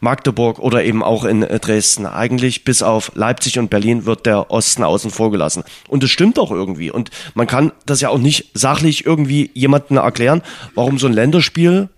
Magdeburg 0.00 0.58
oder 0.58 0.84
eben 0.84 1.02
auch 1.02 1.24
in 1.24 1.40
Dresden? 1.40 2.06
Eigentlich 2.06 2.64
bis 2.64 2.82
auf 2.82 3.12
Leipzig 3.14 3.58
und 3.58 3.70
Berlin 3.70 4.06
wird 4.06 4.26
der 4.26 4.50
Osten 4.50 4.84
außen 4.84 5.10
vor 5.10 5.30
gelassen. 5.30 5.64
Und 5.88 6.02
das 6.02 6.10
stimmt 6.10 6.38
auch 6.38 6.50
irgendwie. 6.50 6.90
Und 6.90 7.10
man 7.34 7.46
kann 7.46 7.72
das 7.86 8.00
ja 8.00 8.08
auch 8.08 8.18
nicht 8.18 8.50
sachlich 8.54 9.01
irgendwie 9.04 9.50
jemanden 9.54 9.96
erklären, 9.96 10.42
warum 10.74 10.98
so 10.98 11.06
ein 11.06 11.12
Länderspiel 11.12 11.88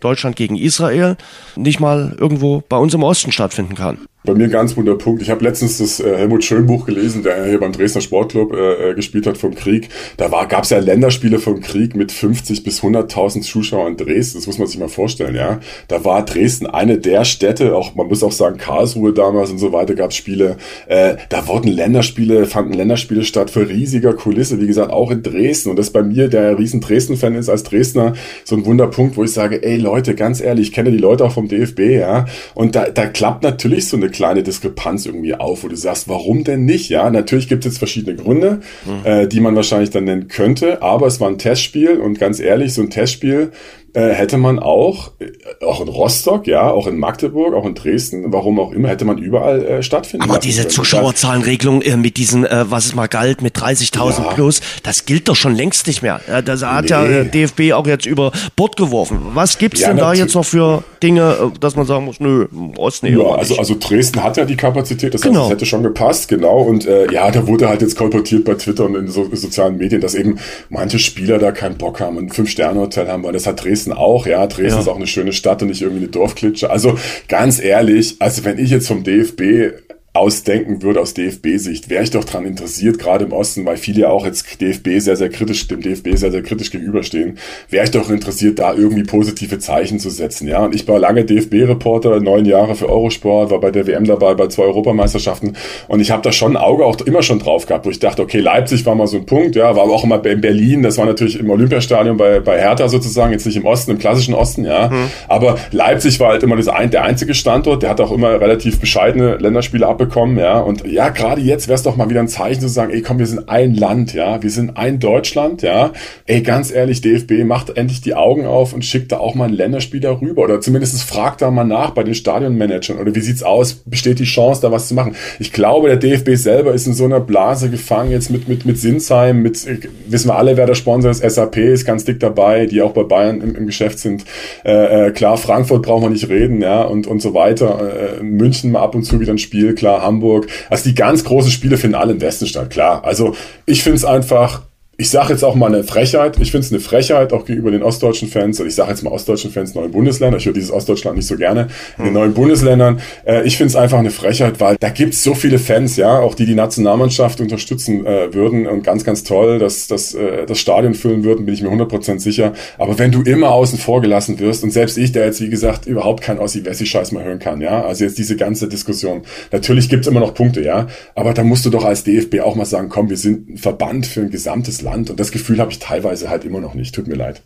Deutschland 0.00 0.36
gegen 0.36 0.56
Israel 0.56 1.16
nicht 1.56 1.80
mal 1.80 2.16
irgendwo 2.18 2.62
bei 2.68 2.76
uns 2.76 2.94
im 2.94 3.02
Osten 3.02 3.32
stattfinden 3.32 3.74
kann 3.74 3.98
bei 4.28 4.34
mir 4.34 4.44
ein 4.44 4.50
ganz 4.50 4.76
wunder 4.76 4.94
Punkt. 4.94 5.22
Ich 5.22 5.30
habe 5.30 5.42
letztens 5.42 5.78
das 5.78 6.00
äh, 6.00 6.16
Helmut 6.16 6.44
Schön 6.44 6.66
Buch 6.66 6.84
gelesen, 6.84 7.22
der 7.22 7.46
hier 7.46 7.58
beim 7.58 7.72
Dresdner 7.72 8.02
Sportclub 8.02 8.52
äh, 8.52 8.90
äh 8.90 8.94
gespielt 8.94 9.26
hat 9.26 9.38
vom 9.38 9.54
Krieg. 9.54 9.88
Da 10.18 10.28
gab 10.44 10.64
es 10.64 10.70
ja 10.70 10.78
Länderspiele 10.78 11.38
vom 11.38 11.60
Krieg 11.60 11.96
mit 11.96 12.12
50 12.12 12.62
bis 12.62 12.82
100.000 12.82 13.40
Zuschauern 13.40 13.92
in 13.92 13.96
Dresden. 13.96 14.38
Das 14.38 14.46
muss 14.46 14.58
man 14.58 14.68
sich 14.68 14.78
mal 14.78 14.88
vorstellen, 14.88 15.34
ja. 15.34 15.60
Da 15.88 16.04
war 16.04 16.26
Dresden 16.26 16.66
eine 16.66 16.98
der 16.98 17.24
Städte, 17.24 17.74
auch 17.74 17.94
man 17.94 18.08
muss 18.08 18.22
auch 18.22 18.32
sagen 18.32 18.58
Karlsruhe 18.58 19.14
damals 19.14 19.50
und 19.50 19.58
so 19.58 19.72
weiter 19.72 19.94
gab 19.94 20.10
es 20.10 20.16
Spiele. 20.16 20.58
Äh, 20.88 21.16
da 21.30 21.48
wurden 21.48 21.68
Länderspiele, 21.68 22.44
fanden 22.44 22.74
Länderspiele 22.74 23.24
statt 23.24 23.50
für 23.50 23.66
riesiger 23.66 24.12
Kulisse. 24.12 24.60
Wie 24.60 24.66
gesagt, 24.66 24.92
auch 24.92 25.10
in 25.10 25.22
Dresden. 25.22 25.70
Und 25.70 25.78
das 25.78 25.88
bei 25.88 26.02
mir, 26.02 26.28
der 26.28 26.58
riesen 26.58 26.82
Dresden-Fan 26.82 27.34
ist 27.34 27.48
als 27.48 27.62
Dresdner, 27.62 28.12
so 28.44 28.56
ein 28.56 28.66
Wunderpunkt, 28.66 29.16
wo 29.16 29.24
ich 29.24 29.32
sage, 29.32 29.62
ey 29.62 29.78
Leute, 29.78 30.14
ganz 30.14 30.42
ehrlich, 30.42 30.68
ich 30.68 30.74
kenne 30.74 30.90
die 30.90 30.98
Leute 30.98 31.24
auch 31.24 31.32
vom 31.32 31.48
DFB, 31.48 31.80
ja. 31.80 32.26
Und 32.54 32.74
da, 32.76 32.90
da 32.90 33.06
klappt 33.06 33.42
natürlich 33.42 33.88
so 33.88 33.96
eine 33.96 34.10
kleine 34.18 34.42
Diskrepanz 34.42 35.06
irgendwie 35.06 35.36
auf, 35.36 35.62
wo 35.62 35.68
du 35.68 35.76
sagst, 35.76 36.08
warum 36.08 36.42
denn 36.42 36.64
nicht? 36.64 36.88
Ja, 36.88 37.08
natürlich 37.08 37.46
gibt 37.46 37.64
es 37.64 37.70
jetzt 37.72 37.78
verschiedene 37.78 38.16
Gründe, 38.16 38.62
mhm. 38.84 39.06
äh, 39.06 39.28
die 39.28 39.38
man 39.38 39.54
wahrscheinlich 39.54 39.90
dann 39.90 40.04
nennen 40.04 40.26
könnte, 40.26 40.82
aber 40.82 41.06
es 41.06 41.20
war 41.20 41.28
ein 41.28 41.38
Testspiel 41.38 42.00
und 42.00 42.18
ganz 42.18 42.40
ehrlich, 42.40 42.74
so 42.74 42.82
ein 42.82 42.90
Testspiel 42.90 43.52
äh, 43.94 44.10
hätte 44.10 44.36
man 44.36 44.58
auch, 44.58 45.12
äh, 45.18 45.64
auch 45.64 45.80
in 45.80 45.88
Rostock, 45.88 46.46
ja, 46.46 46.70
auch 46.70 46.86
in 46.86 46.98
Magdeburg, 46.98 47.54
auch 47.54 47.64
in 47.64 47.74
Dresden, 47.74 48.32
warum 48.32 48.60
auch 48.60 48.72
immer, 48.72 48.88
hätte 48.88 49.04
man 49.04 49.18
überall 49.18 49.64
äh, 49.64 49.82
stattfinden 49.82 50.28
Aber 50.28 50.38
diese 50.38 50.68
Zuschauerzahlenregelung 50.68 51.82
äh, 51.82 51.96
mit 51.96 52.16
diesen, 52.16 52.44
äh, 52.44 52.64
was 52.68 52.86
es 52.86 52.94
mal 52.94 53.08
galt, 53.08 53.42
mit 53.42 53.56
30.000 53.56 54.22
ja. 54.22 54.32
plus, 54.34 54.60
das 54.82 55.06
gilt 55.06 55.28
doch 55.28 55.36
schon 55.36 55.54
längst 55.54 55.86
nicht 55.86 56.02
mehr. 56.02 56.20
Äh, 56.28 56.42
das 56.42 56.62
hat 56.62 56.84
nee. 56.84 56.90
ja 56.90 57.24
DFB 57.24 57.72
auch 57.72 57.86
jetzt 57.86 58.06
über 58.06 58.30
Bord 58.56 58.76
geworfen. 58.76 59.18
Was 59.34 59.58
gibt's 59.58 59.80
ja, 59.80 59.88
denn 59.88 59.96
da 59.96 60.12
jetzt 60.12 60.34
noch 60.34 60.44
für 60.44 60.84
Dinge, 61.02 61.52
dass 61.60 61.76
man 61.76 61.86
sagen 61.86 62.04
muss, 62.04 62.20
nö, 62.20 62.46
Osten 62.76 63.06
Ja, 63.06 63.34
also, 63.36 63.56
also 63.56 63.74
Dresden 63.78 64.22
hat 64.22 64.36
ja 64.36 64.44
die 64.44 64.56
Kapazität, 64.56 65.14
das, 65.14 65.22
genau. 65.22 65.40
heißt, 65.40 65.44
das 65.44 65.56
hätte 65.56 65.66
schon 65.66 65.82
gepasst, 65.82 66.28
genau. 66.28 66.60
Und 66.60 66.86
äh, 66.86 67.10
ja, 67.12 67.30
da 67.30 67.46
wurde 67.46 67.68
halt 67.68 67.82
jetzt 67.82 67.96
kolportiert 67.96 68.44
bei 68.44 68.54
Twitter 68.54 68.84
und 68.84 68.96
in 68.96 69.08
so, 69.08 69.28
sozialen 69.32 69.78
Medien, 69.78 70.00
dass 70.00 70.14
eben 70.14 70.38
manche 70.68 70.98
Spieler 70.98 71.38
da 71.38 71.52
keinen 71.52 71.78
Bock 71.78 72.00
haben 72.00 72.16
und 72.16 72.26
ein 72.26 72.30
Fünf-Sterne-Hotel 72.30 73.08
haben, 73.08 73.22
weil 73.22 73.32
das 73.32 73.46
hat 73.46 73.64
Dresden 73.64 73.77
Dresden 73.78 73.92
auch, 73.92 74.26
ja. 74.26 74.46
Dresden 74.46 74.76
ja. 74.76 74.80
ist 74.80 74.88
auch 74.88 74.96
eine 74.96 75.06
schöne 75.06 75.32
Stadt 75.32 75.62
und 75.62 75.68
nicht 75.68 75.82
irgendwie 75.82 76.02
eine 76.02 76.10
Dorfklitsche. 76.10 76.70
Also 76.70 76.98
ganz 77.28 77.60
ehrlich, 77.60 78.16
also 78.18 78.44
wenn 78.44 78.58
ich 78.58 78.70
jetzt 78.70 78.88
vom 78.88 79.04
DFB 79.04 79.74
ausdenken 80.18 80.82
würde 80.82 81.00
aus 81.00 81.14
DFB-Sicht, 81.14 81.88
wäre 81.88 82.02
ich 82.02 82.10
doch 82.10 82.24
daran 82.24 82.44
interessiert, 82.44 82.98
gerade 82.98 83.24
im 83.24 83.32
Osten, 83.32 83.64
weil 83.64 83.76
viele 83.76 84.00
ja 84.00 84.08
auch 84.10 84.26
jetzt 84.26 84.60
DFB 84.60 84.98
sehr, 84.98 85.16
sehr 85.16 85.28
kritisch, 85.28 85.66
dem 85.68 85.80
DFB 85.80 86.16
sehr, 86.16 86.30
sehr 86.30 86.42
kritisch 86.42 86.70
gegenüberstehen, 86.70 87.38
wäre 87.70 87.84
ich 87.84 87.90
doch 87.92 88.10
interessiert, 88.10 88.58
da 88.58 88.74
irgendwie 88.74 89.04
positive 89.04 89.58
Zeichen 89.58 90.00
zu 90.00 90.10
setzen. 90.10 90.48
Ja, 90.48 90.64
und 90.64 90.74
ich 90.74 90.86
war 90.88 90.98
lange 90.98 91.24
DFB-Reporter, 91.24 92.20
neun 92.20 92.44
Jahre 92.44 92.74
für 92.74 92.88
Eurosport, 92.88 93.50
war 93.50 93.60
bei 93.60 93.70
der 93.70 93.86
WM 93.86 94.04
dabei, 94.04 94.34
bei 94.34 94.48
zwei 94.48 94.64
Europameisterschaften 94.64 95.56
und 95.86 96.00
ich 96.00 96.10
habe 96.10 96.22
da 96.22 96.32
schon 96.32 96.56
ein 96.56 96.62
Auge 96.62 96.84
auch 96.84 97.00
immer 97.02 97.22
schon 97.22 97.38
drauf 97.38 97.66
gehabt, 97.66 97.86
wo 97.86 97.90
ich 97.90 98.00
dachte, 98.00 98.22
okay, 98.22 98.40
Leipzig 98.40 98.84
war 98.86 98.94
mal 98.94 99.06
so 99.06 99.18
ein 99.18 99.26
Punkt, 99.26 99.54
ja, 99.54 99.76
war 99.76 99.84
aber 99.84 99.92
auch 99.92 100.04
immer 100.04 100.24
in 100.24 100.40
Berlin, 100.40 100.82
das 100.82 100.98
war 100.98 101.06
natürlich 101.06 101.38
im 101.38 101.48
Olympiastadion 101.48 102.16
bei, 102.16 102.40
bei 102.40 102.58
Hertha 102.60 102.88
sozusagen, 102.88 103.32
jetzt 103.32 103.46
nicht 103.46 103.56
im 103.56 103.66
Osten, 103.66 103.92
im 103.92 103.98
klassischen 103.98 104.34
Osten, 104.34 104.64
ja, 104.64 104.88
mhm. 104.88 105.10
aber 105.28 105.58
Leipzig 105.70 106.18
war 106.18 106.30
halt 106.30 106.42
immer 106.42 106.56
das 106.56 106.68
ein, 106.68 106.90
der 106.90 107.04
einzige 107.04 107.34
Standort, 107.34 107.82
der 107.82 107.90
hat 107.90 108.00
auch 108.00 108.10
immer 108.10 108.40
relativ 108.40 108.80
bescheidene 108.80 109.36
Länderspiele 109.36 109.86
abbekommen 109.86 110.07
bekommen, 110.08 110.38
ja. 110.38 110.58
Und 110.58 110.86
ja, 110.86 111.10
gerade 111.10 111.40
jetzt 111.40 111.68
wäre 111.68 111.76
es 111.76 111.82
doch 111.82 111.96
mal 111.96 112.08
wieder 112.10 112.20
ein 112.20 112.28
Zeichen 112.28 112.60
zu 112.60 112.68
sagen, 112.68 112.92
ey, 112.92 113.02
komm, 113.02 113.18
wir 113.18 113.26
sind 113.26 113.48
ein 113.48 113.74
Land, 113.74 114.14
ja. 114.14 114.42
Wir 114.42 114.50
sind 114.50 114.76
ein 114.76 114.98
Deutschland, 114.98 115.62
ja. 115.62 115.92
Ey, 116.26 116.42
ganz 116.42 116.70
ehrlich, 116.70 117.00
DFB 117.00 117.44
macht 117.44 117.76
endlich 117.76 118.00
die 118.00 118.14
Augen 118.14 118.46
auf 118.46 118.72
und 118.72 118.84
schickt 118.84 119.12
da 119.12 119.18
auch 119.18 119.34
mal 119.34 119.44
einen 119.44 119.54
Länderspieler 119.54 120.20
rüber. 120.20 120.42
Oder 120.42 120.60
zumindest 120.60 121.02
fragt 121.02 121.42
da 121.42 121.50
mal 121.50 121.64
nach 121.64 121.90
bei 121.90 122.02
den 122.02 122.14
Stadionmanagern. 122.14 122.98
Oder 122.98 123.14
wie 123.14 123.20
sieht's 123.20 123.42
aus? 123.42 123.74
Besteht 123.84 124.18
die 124.18 124.24
Chance, 124.24 124.62
da 124.62 124.72
was 124.72 124.88
zu 124.88 124.94
machen? 124.94 125.14
Ich 125.38 125.52
glaube, 125.52 125.88
der 125.88 125.96
DFB 125.96 126.34
selber 126.34 126.72
ist 126.72 126.86
in 126.86 126.94
so 126.94 127.04
einer 127.04 127.20
Blase 127.20 127.70
gefangen, 127.70 128.10
jetzt 128.10 128.30
mit, 128.30 128.48
mit, 128.48 128.64
mit 128.64 128.78
Sinsheim, 128.78 129.42
mit, 129.42 129.66
wissen 130.06 130.28
wir 130.28 130.36
alle, 130.36 130.56
wer 130.56 130.66
der 130.66 130.74
Sponsor 130.74 131.10
ist, 131.10 131.22
SAP 131.22 131.56
ist 131.58 131.84
ganz 131.84 132.04
dick 132.04 132.20
dabei, 132.20 132.66
die 132.66 132.82
auch 132.82 132.92
bei 132.92 133.02
Bayern 133.02 133.40
im, 133.40 133.54
im 133.54 133.66
Geschäft 133.66 133.98
sind. 133.98 134.24
Äh, 134.64 135.08
äh, 135.08 135.10
klar, 135.10 135.36
Frankfurt 135.36 135.82
brauchen 135.82 136.04
wir 136.04 136.10
nicht 136.10 136.28
reden, 136.28 136.62
ja, 136.62 136.82
und, 136.82 137.06
und 137.06 137.20
so 137.20 137.34
weiter. 137.34 138.18
Äh, 138.18 138.22
München 138.22 138.72
mal 138.72 138.82
ab 138.82 138.94
und 138.94 139.02
zu 139.02 139.20
wieder 139.20 139.32
ein 139.32 139.38
Spiel, 139.38 139.74
klar, 139.74 139.97
Hamburg. 140.02 140.48
Also 140.70 140.84
die 140.84 140.94
ganz 140.94 141.24
großen 141.24 141.50
Spiele 141.50 141.76
finden 141.76 141.96
alle 141.96 142.12
im 142.12 142.20
Westen 142.20 142.46
statt, 142.46 142.70
klar. 142.70 143.04
Also 143.04 143.34
ich 143.66 143.82
finde 143.82 143.96
es 143.96 144.04
einfach 144.04 144.67
ich 145.00 145.10
sage 145.10 145.32
jetzt 145.32 145.44
auch 145.44 145.54
mal 145.54 145.72
eine 145.72 145.84
Frechheit. 145.84 146.40
Ich 146.40 146.50
finde 146.50 146.66
es 146.66 146.72
eine 146.72 146.80
Frechheit, 146.80 147.32
auch 147.32 147.44
gegenüber 147.44 147.70
den 147.70 147.84
ostdeutschen 147.84 148.28
Fans. 148.28 148.58
Ich 148.58 148.74
sage 148.74 148.90
jetzt 148.90 149.04
mal 149.04 149.10
ostdeutschen 149.10 149.52
Fans, 149.52 149.72
neuen 149.76 149.92
Bundesländer. 149.92 150.38
Ich 150.38 150.46
höre 150.46 150.52
dieses 150.52 150.72
Ostdeutschland 150.72 151.16
nicht 151.16 151.28
so 151.28 151.36
gerne. 151.36 151.68
In 151.98 152.06
den 152.06 152.14
neuen 152.14 152.34
Bundesländern. 152.34 152.98
Äh, 153.24 153.46
ich 153.46 153.56
finde 153.56 153.68
es 153.68 153.76
einfach 153.76 154.00
eine 154.00 154.10
Frechheit, 154.10 154.58
weil 154.58 154.76
da 154.80 154.88
gibt 154.88 155.14
es 155.14 155.22
so 155.22 155.36
viele 155.36 155.60
Fans, 155.60 155.96
ja, 155.96 156.18
auch 156.18 156.34
die 156.34 156.46
die 156.46 156.56
Nationalmannschaft 156.56 157.40
unterstützen 157.40 158.04
äh, 158.04 158.34
würden. 158.34 158.66
Und 158.66 158.82
ganz, 158.82 159.04
ganz 159.04 159.22
toll, 159.22 159.60
dass, 159.60 159.86
dass 159.86 160.14
äh, 160.14 160.46
das 160.46 160.58
Stadion 160.58 160.94
füllen 160.94 161.22
würden, 161.22 161.46
bin 161.46 161.54
ich 161.54 161.62
mir 161.62 161.70
100% 161.70 162.18
sicher. 162.18 162.52
Aber 162.76 162.98
wenn 162.98 163.12
du 163.12 163.22
immer 163.22 163.52
außen 163.52 163.78
vor 163.78 164.00
gelassen 164.00 164.40
wirst 164.40 164.64
und 164.64 164.72
selbst 164.72 164.98
ich, 164.98 165.12
der 165.12 165.26
jetzt, 165.26 165.40
wie 165.40 165.48
gesagt, 165.48 165.86
überhaupt 165.86 166.24
kein 166.24 166.40
Ossi-Wessi-Scheiß 166.40 167.12
mehr 167.12 167.22
hören 167.22 167.38
kann, 167.38 167.60
ja, 167.60 167.84
also 167.84 168.02
jetzt 168.02 168.18
diese 168.18 168.34
ganze 168.34 168.66
Diskussion. 168.66 169.22
Natürlich 169.52 169.88
gibt 169.88 170.06
es 170.06 170.10
immer 170.10 170.18
noch 170.18 170.34
Punkte, 170.34 170.60
ja, 170.60 170.88
aber 171.14 171.34
da 171.34 171.44
musst 171.44 171.64
du 171.64 171.70
doch 171.70 171.84
als 171.84 172.02
DFB 172.02 172.40
auch 172.40 172.56
mal 172.56 172.64
sagen, 172.64 172.88
komm, 172.88 173.10
wir 173.10 173.16
sind 173.16 173.48
ein 173.48 173.58
Verband 173.58 174.04
für 174.04 174.22
ein 174.22 174.30
gesamtes 174.30 174.82
Land 174.82 174.87
und 174.94 175.18
das 175.18 175.32
Gefühl 175.32 175.60
habe 175.60 175.70
ich 175.70 175.78
teilweise 175.78 176.28
halt 176.30 176.44
immer 176.44 176.60
noch 176.60 176.74
nicht. 176.74 176.94
Tut 176.94 177.06
mir 177.06 177.14
leid. 177.14 177.42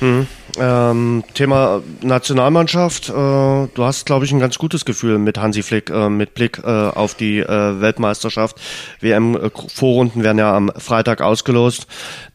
Hm. 0.00 0.26
Ähm, 0.58 1.24
Thema 1.34 1.82
Nationalmannschaft. 2.02 3.08
Äh, 3.08 3.12
du 3.12 3.68
hast, 3.78 4.06
glaube 4.06 4.24
ich, 4.24 4.32
ein 4.32 4.40
ganz 4.40 4.58
gutes 4.58 4.84
Gefühl 4.84 5.18
mit 5.18 5.38
Hansi 5.38 5.62
Flick, 5.62 5.90
äh, 5.90 6.08
mit 6.08 6.34
Blick 6.34 6.58
äh, 6.64 6.66
auf 6.66 7.14
die 7.14 7.38
äh, 7.38 7.80
Weltmeisterschaft. 7.80 8.56
WM-Vorrunden 9.00 10.22
werden 10.22 10.38
ja 10.38 10.54
am 10.54 10.70
Freitag 10.76 11.20
ausgelost. 11.20 11.86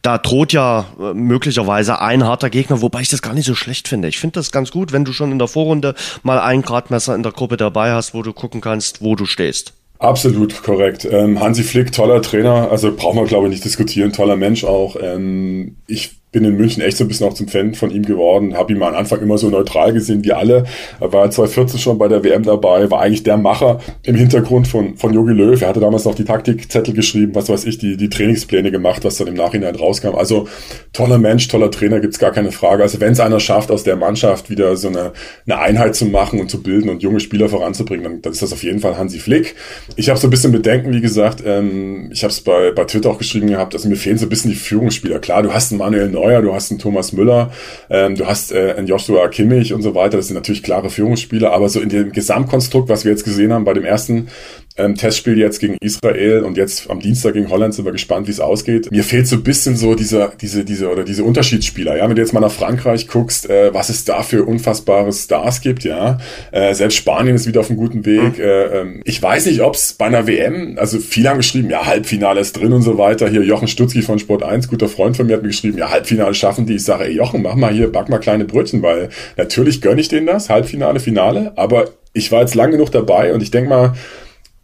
Da 0.02 0.18
droht 0.18 0.54
ja 0.54 0.86
äh, 1.00 1.14
möglicherweise 1.14 2.00
ein 2.00 2.24
harter 2.24 2.50
Gegner, 2.50 2.82
wobei 2.82 3.02
ich 3.02 3.10
das 3.10 3.22
gar 3.22 3.34
nicht 3.34 3.46
so 3.46 3.56
schlecht 3.56 3.88
finde. 3.88 4.08
Ich 4.08 4.20
finde 4.20 4.40
das 4.40 4.52
ganz 4.52 4.72
gut, 4.72 4.92
wenn 4.92 5.06
du 5.06 5.14
schon 5.14 5.32
in 5.32 5.40
der 5.40 5.48
Vorrunde 5.48 5.96
mal 6.24 6.40
ein 6.40 6.62
Gradmesser 6.62 7.16
in 7.16 7.24
der 7.24 7.32
Gruppe 7.32 7.58
dabei 7.58 7.92
hast, 7.92 8.14
wo 8.14 8.22
du 8.22 8.34
gucken 8.34 8.62
kannst, 8.62 9.02
wo 9.02 9.16
du 9.16 9.26
stehst. 9.26 9.74
Absolut 10.04 10.64
korrekt. 10.64 11.08
Ähm, 11.10 11.40
Hansi 11.40 11.64
Flick, 11.64 11.94
toller 11.94 12.22
Trainer, 12.22 12.70
also 12.70 12.94
brauchen 12.94 13.20
wir 13.20 13.26
glaube 13.26 13.48
ich 13.48 13.52
nicht 13.52 13.64
diskutieren, 13.64 14.12
toller 14.12 14.36
Mensch 14.36 14.66
auch. 14.66 14.98
Ähm, 15.02 15.78
ich 15.88 16.18
bin 16.34 16.44
in 16.44 16.58
München 16.58 16.84
echt 16.84 16.98
so 16.98 17.06
ein 17.06 17.08
bisschen 17.08 17.28
auch 17.28 17.34
zum 17.34 17.48
Fan 17.48 17.76
von 17.76 17.92
ihm 17.92 18.04
geworden. 18.04 18.58
Habe 18.58 18.74
ihn 18.74 18.80
mal 18.80 18.90
am 18.90 18.96
Anfang 18.96 19.22
immer 19.22 19.38
so 19.38 19.50
neutral 19.50 19.94
gesehen 19.94 20.26
wie 20.26 20.34
alle. 20.34 20.66
War 21.00 21.32
2014 21.32 21.80
schon 21.80 21.98
bei 21.98 22.10
der 22.10 22.24
WM 22.24 22.44
dabei, 22.44 22.92
war 22.92 23.00
eigentlich 23.00 23.24
der 23.24 23.38
Macher 23.38 23.80
im 24.04 24.16
Hintergrund 24.16 24.68
von 24.68 24.98
von 24.98 25.14
Jogi 25.14 25.32
Löw. 25.32 25.62
Er 25.62 25.70
hatte 25.70 25.80
damals 25.80 26.04
noch 26.04 26.16
die 26.16 26.26
Taktikzettel 26.26 26.94
geschrieben, 26.94 27.36
was 27.36 27.48
weiß 27.48 27.66
ich, 27.66 27.78
die 27.78 27.96
die 27.96 28.10
Trainingspläne 28.10 28.72
gemacht, 28.72 29.06
was 29.06 29.18
dann 29.18 29.28
im 29.28 29.36
Nachhinein 29.36 29.76
rauskam. 29.76 30.16
Also 30.16 30.48
toller 30.92 31.20
Mensch, 31.20 31.48
toller 31.48 31.72
Trainer, 31.72 32.00
gibt's 32.00 32.20
gar 32.20 32.32
keine 32.32 32.52
Frage. 32.52 32.84
Also 32.84 33.00
wenn 33.00 33.14
es 33.14 33.20
einer 33.20 33.40
schafft, 33.40 33.72
aus 33.72 33.84
der 33.84 33.96
Mannschaft 33.96 34.50
wieder 34.50 34.76
so 34.76 34.88
eine, 34.88 35.14
eine 35.46 35.60
Einheit 35.60 35.96
zu 35.96 36.06
machen 36.06 36.40
und 36.40 36.50
zu 36.50 36.64
bilden 36.64 36.90
und 36.90 37.04
junge 37.04 37.20
Spieler 37.20 37.48
voranzubringen, 37.48 38.04
dann, 38.04 38.22
dann 38.22 38.34
ist 38.34 38.42
das 38.42 38.52
auf 38.52 38.64
jeden 38.64 38.80
Fall 38.80 38.98
Hansi 38.98 39.20
Flick. 39.20 39.56
Ich 39.96 40.10
habe 40.10 40.20
so 40.20 40.28
ein 40.28 40.32
bisschen 40.32 40.52
Bedenken, 40.52 40.92
wie 40.94 41.02
gesagt, 41.02 41.44
ähm, 41.46 42.10
ich 42.12 42.24
habe 42.24 42.32
es 42.32 42.42
bei, 42.42 42.72
bei 42.72 42.86
Twitter 42.86 43.10
auch 43.10 43.18
geschrieben 43.18 43.48
gehabt, 43.48 43.74
also 43.74 43.88
mir 43.88 43.96
fehlen 43.96 44.18
so 44.18 44.26
ein 44.26 44.30
bisschen 44.30 44.52
die 44.52 44.58
Führungsspieler. 44.58 45.20
Klar, 45.20 45.44
du 45.44 45.54
hast 45.54 45.72
einen 45.72 45.80
Manuel 45.80 46.10
Neuer, 46.10 46.23
Neuer, 46.24 46.42
du 46.42 46.54
hast 46.54 46.72
einen 46.72 46.80
Thomas 46.80 47.14
Müller, 47.14 47.52
ähm, 47.90 48.16
du 48.16 48.26
hast 48.26 48.52
äh, 48.52 48.74
einen 48.78 48.88
Joshua 48.88 49.28
Kimmich 49.28 49.74
und 49.74 49.82
so 49.82 49.94
weiter. 49.94 50.18
Das 50.18 50.28
sind 50.28 50.36
natürlich 50.36 50.64
klare 50.64 50.90
Führungsspieler, 50.90 51.52
aber 51.52 51.70
so 51.70 51.80
in 51.80 51.90
dem 51.90 52.12
Gesamtkonstrukt, 52.12 52.90
was 52.90 53.04
wir 53.04 53.12
jetzt 53.12 53.26
gesehen 53.26 53.52
haben 53.52 53.66
bei 53.66 53.74
dem 53.74 53.86
ersten 53.86 54.30
ähm, 54.78 54.96
Testspiel 54.96 55.38
jetzt 55.38 55.60
gegen 55.60 55.78
Israel 55.80 56.44
und 56.44 56.58
jetzt 56.58 56.90
am 56.90 57.00
Dienstag 57.00 57.34
gegen 57.34 57.50
Holland 57.50 57.74
sind 57.74 57.86
wir 57.86 57.92
gespannt, 57.92 58.28
wie 58.28 58.32
es 58.32 58.40
ausgeht. 58.40 58.92
Mir 58.92 59.04
fehlt 59.04 59.28
so 59.28 59.36
ein 59.36 59.44
bisschen 59.44 59.76
so 59.76 59.96
diese, 59.96 60.32
diese, 60.42 60.66
diese 60.66 60.90
oder 60.90 61.04
diese 61.04 61.24
Unterschiedsspieler. 61.24 61.98
Ja, 61.98 62.08
wenn 62.10 62.16
du 62.16 62.22
jetzt 62.22 62.34
mal 62.34 62.40
nach 62.40 62.52
Frankreich 62.52 63.08
guckst, 63.08 63.50
äh, 63.50 63.74
was 63.74 63.90
es 63.90 64.06
da 64.06 64.24
für 64.24 64.44
unfassbare 64.46 65.12
Stars 65.14 65.62
gibt, 65.62 65.84
ja. 65.84 66.18
Äh, 66.52 66.74
selbst 66.74 66.98
Spanien 66.98 67.36
ist 67.36 67.48
wieder 67.48 67.60
auf 67.60 67.70
einem 67.70 67.78
guten 67.78 68.06
Weg. 68.06 68.38
Mhm. 68.38 68.44
Äh, 68.44 68.64
ähm, 68.64 69.02
ich 69.06 69.22
weiß 69.22 69.46
nicht, 69.46 69.62
ob 69.62 69.76
es 69.76 69.94
bei 69.94 70.06
einer 70.06 70.28
WM, 70.28 70.78
also 70.78 71.00
viele 71.00 71.30
haben 71.30 71.38
geschrieben, 71.38 71.70
ja, 71.70 71.86
Halbfinale 71.86 72.40
ist 72.40 72.54
drin 72.54 72.74
und 72.74 72.82
so 72.82 72.98
weiter. 72.98 73.30
Hier 73.30 73.44
Jochen 73.44 73.68
Stutzki 73.68 74.02
von 74.02 74.20
Sport 74.20 74.44
1, 74.44 74.68
guter 74.70 74.90
Freund 74.90 75.16
von 75.18 75.28
mir, 75.28 75.36
hat 75.36 75.44
mir 75.44 75.50
geschrieben, 75.50 75.78
ja, 75.78 75.92
Halbfinale 75.92 76.34
schaffen 76.34 76.66
die. 76.66 76.76
Ich 76.76 76.84
sage, 76.84 77.06
ey 77.06 77.12
Jochen, 77.12 77.44
mach 77.44 77.56
mal 77.56 77.72
hier, 77.72 77.92
back 77.92 78.10
mal 78.10 78.20
kleine 78.20 78.46
Brötchen, 78.46 78.82
weil 78.82 79.10
natürlich 79.38 79.82
gönne 79.82 80.02
ich 80.02 80.08
denen 80.08 80.26
das, 80.26 80.50
Halbfinale, 80.50 81.00
Finale, 81.00 81.54
aber 81.56 81.90
ich 82.14 82.32
war 82.32 82.42
jetzt 82.42 82.56
lang 82.56 82.72
genug 82.72 82.92
dabei 82.92 83.34
und 83.34 83.42
ich 83.42 83.52
denke 83.52 83.70
mal, 83.70 83.94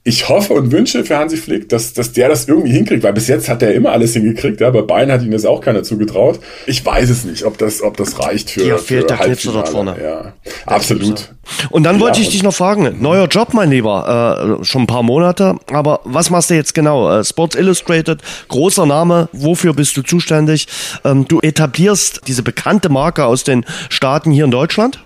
ich 0.04 0.30
hoffe 0.30 0.54
und 0.54 0.72
wünsche 0.72 1.04
für 1.04 1.18
Hansi 1.18 1.36
Flick, 1.36 1.68
dass, 1.70 1.93
dass 1.93 2.14
der 2.14 2.30
das 2.30 2.47
irgendwie 2.47 2.72
hinkriegt, 2.72 3.04
weil 3.04 3.12
bis 3.12 3.28
jetzt 3.28 3.50
hat 3.50 3.62
er 3.62 3.74
immer 3.74 3.91
alles 3.91 4.14
hingekriegt, 4.14 4.62
ja, 4.62 4.70
bei 4.70 4.82
Bayern 4.82 5.12
hat 5.12 5.22
ihm 5.22 5.32
das 5.32 5.45
auch 5.45 5.60
keiner 5.60 5.84
zugetraut. 5.84 6.39
Ich 6.68 6.86
weiß 6.86 7.10
es 7.10 7.26
nicht, 7.26 7.43
ob 7.43 7.58
das, 7.58 7.84
ob 7.84 7.97
das 7.97 8.18
reicht 8.20 8.50
für, 8.50 8.64
Hier 8.64 8.78
fehlt 8.78 9.02
für 9.02 9.08
der 9.08 9.18
Knipser 9.18 9.52
dort 9.52 9.70
vorne. 9.70 9.97
Ja, 10.02 10.34
absolut. 10.66 11.34
Und 11.70 11.84
dann 11.84 12.00
wollte 12.00 12.22
ich 12.22 12.30
dich 12.30 12.43
noch 12.43 12.54
fragen, 12.54 13.02
neuer 13.02 13.28
Job, 13.28 13.54
mein 13.54 13.72
Lieber, 13.72 14.60
äh, 14.62 14.66
schon 14.66 14.84
ein 14.84 14.88
paar 14.88 15.04
Monate, 15.04 15.58
aber 15.72 16.00
was 16.06 16.30
machst 16.30 16.50
du 16.50 16.56
jetzt 16.56 16.74
genau? 16.74 17.20
Äh, 17.20 17.26
Sports 17.26 17.58
Illustrated, 17.58 18.22
großer 18.47 18.86
Name, 18.86 19.28
wofür 19.34 19.74
bist 19.74 19.97
du 19.97 20.02
zuständig? 20.02 20.68
Ähm, 21.04 21.28
du 21.28 21.41
etablierst 21.41 22.22
diese 22.26 22.41
bekannte 22.41 22.88
Marke 22.88 23.26
aus 23.26 23.43
den 23.43 23.66
Staaten 23.89 24.32
hier 24.32 24.45
in 24.45 24.52
Deutschland? 24.52 25.00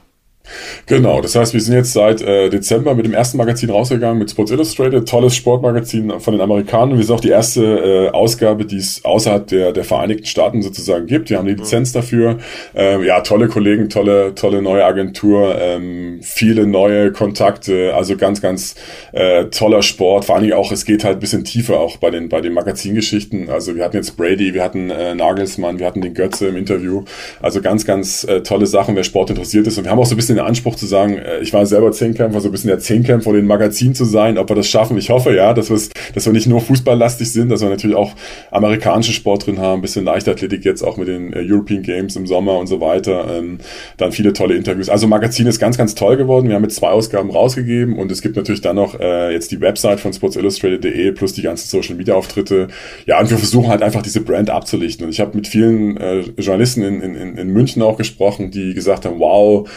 Genau, 0.86 1.22
das 1.22 1.36
heißt, 1.36 1.54
wir 1.54 1.62
sind 1.62 1.76
jetzt 1.76 1.94
seit 1.94 2.22
äh, 2.22 2.50
Dezember 2.50 2.94
mit 2.96 3.06
dem 3.06 3.14
ersten 3.14 3.38
Magazin 3.38 3.70
rausgegangen, 3.70 4.20
mit 4.20 4.30
Sports 4.30 4.52
Illustrated, 4.52 5.08
tolles 5.08 5.36
Sportmagazin 5.36 6.20
von 6.20 6.34
den 6.34 6.42
Amerikanern. 6.42 6.98
Wir 6.98 7.06
sind 7.06 7.16
auch 7.16 7.22
die 7.22 7.30
erste 7.30 7.64
äh, 7.64 8.10
Ausgabe, 8.10 8.66
die 8.66 8.78
es 8.78 9.04
außerhalb 9.06 9.48
der, 9.48 9.72
der 9.72 9.84
Vereinigten 9.84 10.26
Staaten 10.26 10.62
sozusagen 10.62 11.08
gibt. 11.08 11.30
Wir 11.30 11.38
haben 11.38 11.48
die 11.48 11.54
Lizenz 11.54 11.92
dafür. 11.94 12.38
Ähm, 12.76 13.04
ja, 13.04 13.22
tolle 13.22 13.48
Kollegen, 13.48 13.90
tolle, 13.90 14.36
tolle 14.36 14.62
neue 14.62 14.86
Agentur, 14.86 15.56
ähm, 15.60 16.20
viele 16.22 16.68
neue 16.68 17.12
Kontakte, 17.12 17.94
also 17.96 18.18
ganz, 18.18 18.42
ganz 18.42 18.76
äh, 19.14 19.46
toller 19.46 19.82
Sport. 19.82 20.26
Vor 20.26 20.36
allen 20.36 20.44
Dingen 20.44 20.58
auch, 20.58 20.72
es 20.72 20.86
geht 20.86 21.04
halt 21.04 21.18
ein 21.18 21.20
bisschen 21.20 21.44
tiefer 21.44 21.80
auch 21.80 21.98
bei 21.98 22.10
den, 22.10 22.30
bei 22.30 22.42
den 22.42 22.54
Magazingeschichten. 22.54 23.50
Also 23.50 23.76
wir 23.76 23.84
hatten 23.84 23.98
jetzt 23.98 24.18
Brady, 24.18 24.54
wir 24.54 24.64
hatten 24.64 24.90
äh, 24.90 25.16
Nagelsmann, 25.16 25.80
wir 25.80 25.88
hatten 25.88 26.02
den 26.02 26.14
Götze 26.14 26.48
im 26.48 26.58
Interview. 26.58 27.04
Also 27.42 27.62
ganz, 27.62 27.86
ganz 27.86 28.24
äh, 28.26 28.42
tolle 28.42 28.66
Sachen, 28.66 28.96
wer 28.96 29.04
Sport 29.04 29.30
interessiert 29.30 29.68
ist. 29.68 29.78
Und 29.78 29.86
wir 29.86 29.92
haben 29.92 30.00
auch 30.00 30.06
so 30.06 30.16
ein 30.16 30.18
bisschen 30.18 30.40
den 30.44 30.50
Anspruch 30.50 30.76
zu 30.76 30.86
sagen, 30.86 31.18
äh, 31.18 31.40
ich 31.40 31.54
war 31.54 31.66
selber 31.66 31.92
Zehnkämpfer, 31.92 32.40
so 32.40 32.50
ein 32.50 32.52
bisschen 32.52 32.70
der 32.70 32.80
Zehnkämpfer 32.80 33.24
vor 33.24 33.34
den 33.34 33.48
Magazin 33.48 33.96
zu 33.96 34.06
sein, 34.06 34.38
ob 34.38 34.50
wir 34.50 34.56
das 34.56 34.68
schaffen. 34.68 34.98
Ich 34.98 35.10
hoffe 35.10 35.36
ja, 35.36 35.54
dass, 35.54 35.68
dass 35.68 36.26
wir 36.26 36.34
nicht 36.34 36.48
nur 36.48 36.62
fußballlastig 36.62 37.32
sind, 37.32 37.50
dass 37.50 37.62
wir 37.62 37.70
natürlich 37.70 37.96
auch 37.96 38.14
amerikanischen 38.52 39.14
Sport 39.14 39.48
drin 39.48 39.60
haben, 39.60 39.80
ein 39.80 39.82
bisschen 39.82 40.06
Leichtathletik 40.06 40.64
jetzt 40.66 40.84
auch 40.84 40.98
mit 40.98 41.08
den 41.08 41.34
äh, 41.34 41.40
European 41.40 41.82
Games 41.82 42.16
im 42.16 42.28
Sommer 42.28 42.60
und 42.60 42.68
so 42.68 42.82
weiter. 42.82 43.26
Ähm, 43.38 43.60
dann 43.98 44.12
viele 44.12 44.34
tolle 44.34 44.56
Interviews. 44.56 44.90
Also 44.90 45.08
Magazin 45.08 45.48
ist 45.48 45.60
ganz, 45.60 45.78
ganz 45.78 45.96
toll 45.96 46.18
geworden. 46.18 46.48
Wir 46.48 46.56
haben 46.56 46.64
jetzt 46.64 46.76
zwei 46.76 46.90
Ausgaben 46.90 47.32
rausgegeben 47.32 47.98
und 47.98 48.12
es 48.12 48.22
gibt 48.22 48.36
natürlich 48.36 48.62
dann 48.62 48.76
noch 48.76 49.00
äh, 49.00 49.32
jetzt 49.32 49.52
die 49.52 49.62
Website 49.62 50.00
von 50.00 50.14
sportsillustrated.de 50.14 51.12
plus 51.14 51.34
die 51.34 51.42
ganzen 51.42 51.68
Social 51.68 51.96
Media 51.96 52.14
Auftritte. 52.14 52.68
Ja, 53.06 53.20
und 53.20 53.30
wir 53.30 53.38
versuchen 53.38 53.70
halt 53.70 53.82
einfach 53.82 54.02
diese 54.02 54.22
Brand 54.22 54.50
abzulichten. 54.50 55.06
Und 55.06 55.12
ich 55.12 55.20
habe 55.20 55.36
mit 55.36 55.48
vielen 55.48 55.98
Journalisten 56.38 56.84
in, 56.84 57.02
in, 57.02 57.38
in 57.38 57.48
München 57.50 57.82
auch 57.82 57.98
gesprochen, 57.98 58.52
die 58.52 58.74
gesagt 58.74 59.06
haben, 59.06 59.20
wow, 59.20 59.68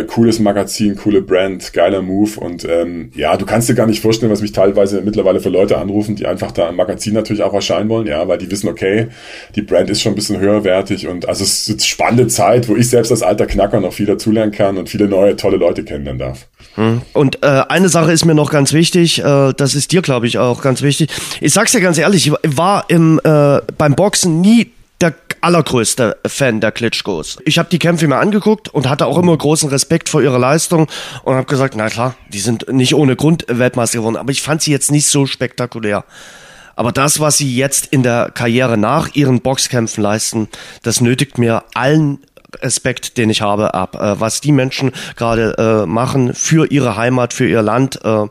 äh, 0.00 0.04
cooles 0.04 0.38
Magazin, 0.38 0.96
coole 0.96 1.22
Brand, 1.22 1.72
geiler 1.72 2.02
Move 2.02 2.38
und 2.40 2.64
ähm, 2.64 3.10
ja, 3.14 3.36
du 3.36 3.46
kannst 3.46 3.68
dir 3.68 3.74
gar 3.74 3.86
nicht 3.86 4.00
vorstellen, 4.00 4.32
was 4.32 4.42
mich 4.42 4.52
teilweise 4.52 5.02
mittlerweile 5.02 5.40
für 5.40 5.48
Leute 5.48 5.78
anrufen, 5.78 6.16
die 6.16 6.26
einfach 6.26 6.52
da 6.52 6.68
im 6.68 6.76
Magazin 6.76 7.14
natürlich 7.14 7.42
auch 7.42 7.54
erscheinen 7.54 7.88
wollen, 7.88 8.06
ja, 8.06 8.26
weil 8.28 8.38
die 8.38 8.50
wissen, 8.50 8.68
okay, 8.68 9.08
die 9.54 9.62
Brand 9.62 9.90
ist 9.90 10.02
schon 10.02 10.12
ein 10.12 10.16
bisschen 10.16 10.40
höherwertig 10.40 11.08
und 11.08 11.28
also 11.28 11.44
es 11.44 11.68
ist 11.68 11.70
eine 11.70 11.80
spannende 11.80 12.26
Zeit, 12.28 12.68
wo 12.68 12.76
ich 12.76 12.88
selbst 12.88 13.10
als 13.10 13.22
alter 13.22 13.46
Knacker 13.46 13.80
noch 13.80 13.92
viel 13.92 14.06
dazulernen 14.06 14.52
kann 14.52 14.78
und 14.78 14.88
viele 14.88 15.08
neue, 15.08 15.36
tolle 15.36 15.56
Leute 15.56 15.84
kennenlernen 15.84 16.18
darf. 16.18 16.46
Hm. 16.74 17.02
Und 17.12 17.42
äh, 17.42 17.62
eine 17.68 17.88
Sache 17.88 18.12
ist 18.12 18.24
mir 18.24 18.34
noch 18.34 18.50
ganz 18.50 18.72
wichtig, 18.72 19.22
äh, 19.22 19.52
das 19.56 19.74
ist 19.74 19.92
dir, 19.92 20.02
glaube 20.02 20.26
ich, 20.26 20.38
auch 20.38 20.62
ganz 20.62 20.82
wichtig. 20.82 21.10
Ich 21.40 21.52
sag's 21.52 21.72
dir 21.72 21.80
ganz 21.80 21.98
ehrlich, 21.98 22.26
ich 22.26 22.32
war 22.56 22.84
im, 22.88 23.20
äh, 23.24 23.60
beim 23.76 23.94
Boxen 23.94 24.40
nie 24.40 24.70
der 25.00 25.14
allergrößte 25.40 26.18
Fan 26.26 26.60
der 26.60 26.72
Klitschkos. 26.72 27.38
Ich 27.44 27.58
habe 27.58 27.70
die 27.70 27.78
Kämpfe 27.78 28.06
mir 28.06 28.18
angeguckt 28.18 28.68
und 28.68 28.88
hatte 28.88 29.06
auch 29.06 29.18
immer 29.18 29.36
großen 29.36 29.70
Respekt 29.70 30.08
vor 30.08 30.22
ihrer 30.22 30.38
Leistung 30.38 30.88
und 31.24 31.34
habe 31.34 31.46
gesagt, 31.46 31.74
na 31.76 31.88
klar, 31.88 32.14
die 32.28 32.40
sind 32.40 32.70
nicht 32.70 32.94
ohne 32.94 33.16
Grund 33.16 33.46
Weltmeister 33.48 33.98
geworden, 33.98 34.16
aber 34.16 34.32
ich 34.32 34.42
fand 34.42 34.62
sie 34.62 34.70
jetzt 34.70 34.90
nicht 34.90 35.06
so 35.06 35.26
spektakulär. 35.26 36.04
Aber 36.76 36.92
das, 36.92 37.20
was 37.20 37.36
sie 37.36 37.54
jetzt 37.54 37.86
in 37.86 38.02
der 38.02 38.30
Karriere 38.30 38.78
nach 38.78 39.14
ihren 39.14 39.40
Boxkämpfen 39.40 40.02
leisten, 40.02 40.48
das 40.82 41.00
nötigt 41.00 41.36
mir 41.36 41.64
allen 41.74 42.20
Respekt, 42.60 43.16
den 43.16 43.30
ich 43.30 43.42
habe, 43.42 43.74
ab. 43.74 43.94
Äh, 43.94 44.20
was 44.20 44.40
die 44.40 44.52
Menschen 44.52 44.92
gerade 45.16 45.54
äh, 45.58 45.86
machen 45.86 46.34
für 46.34 46.70
ihre 46.70 46.96
Heimat, 46.96 47.32
für 47.32 47.48
ihr 47.48 47.62
Land, 47.62 48.00
äh, 48.04 48.26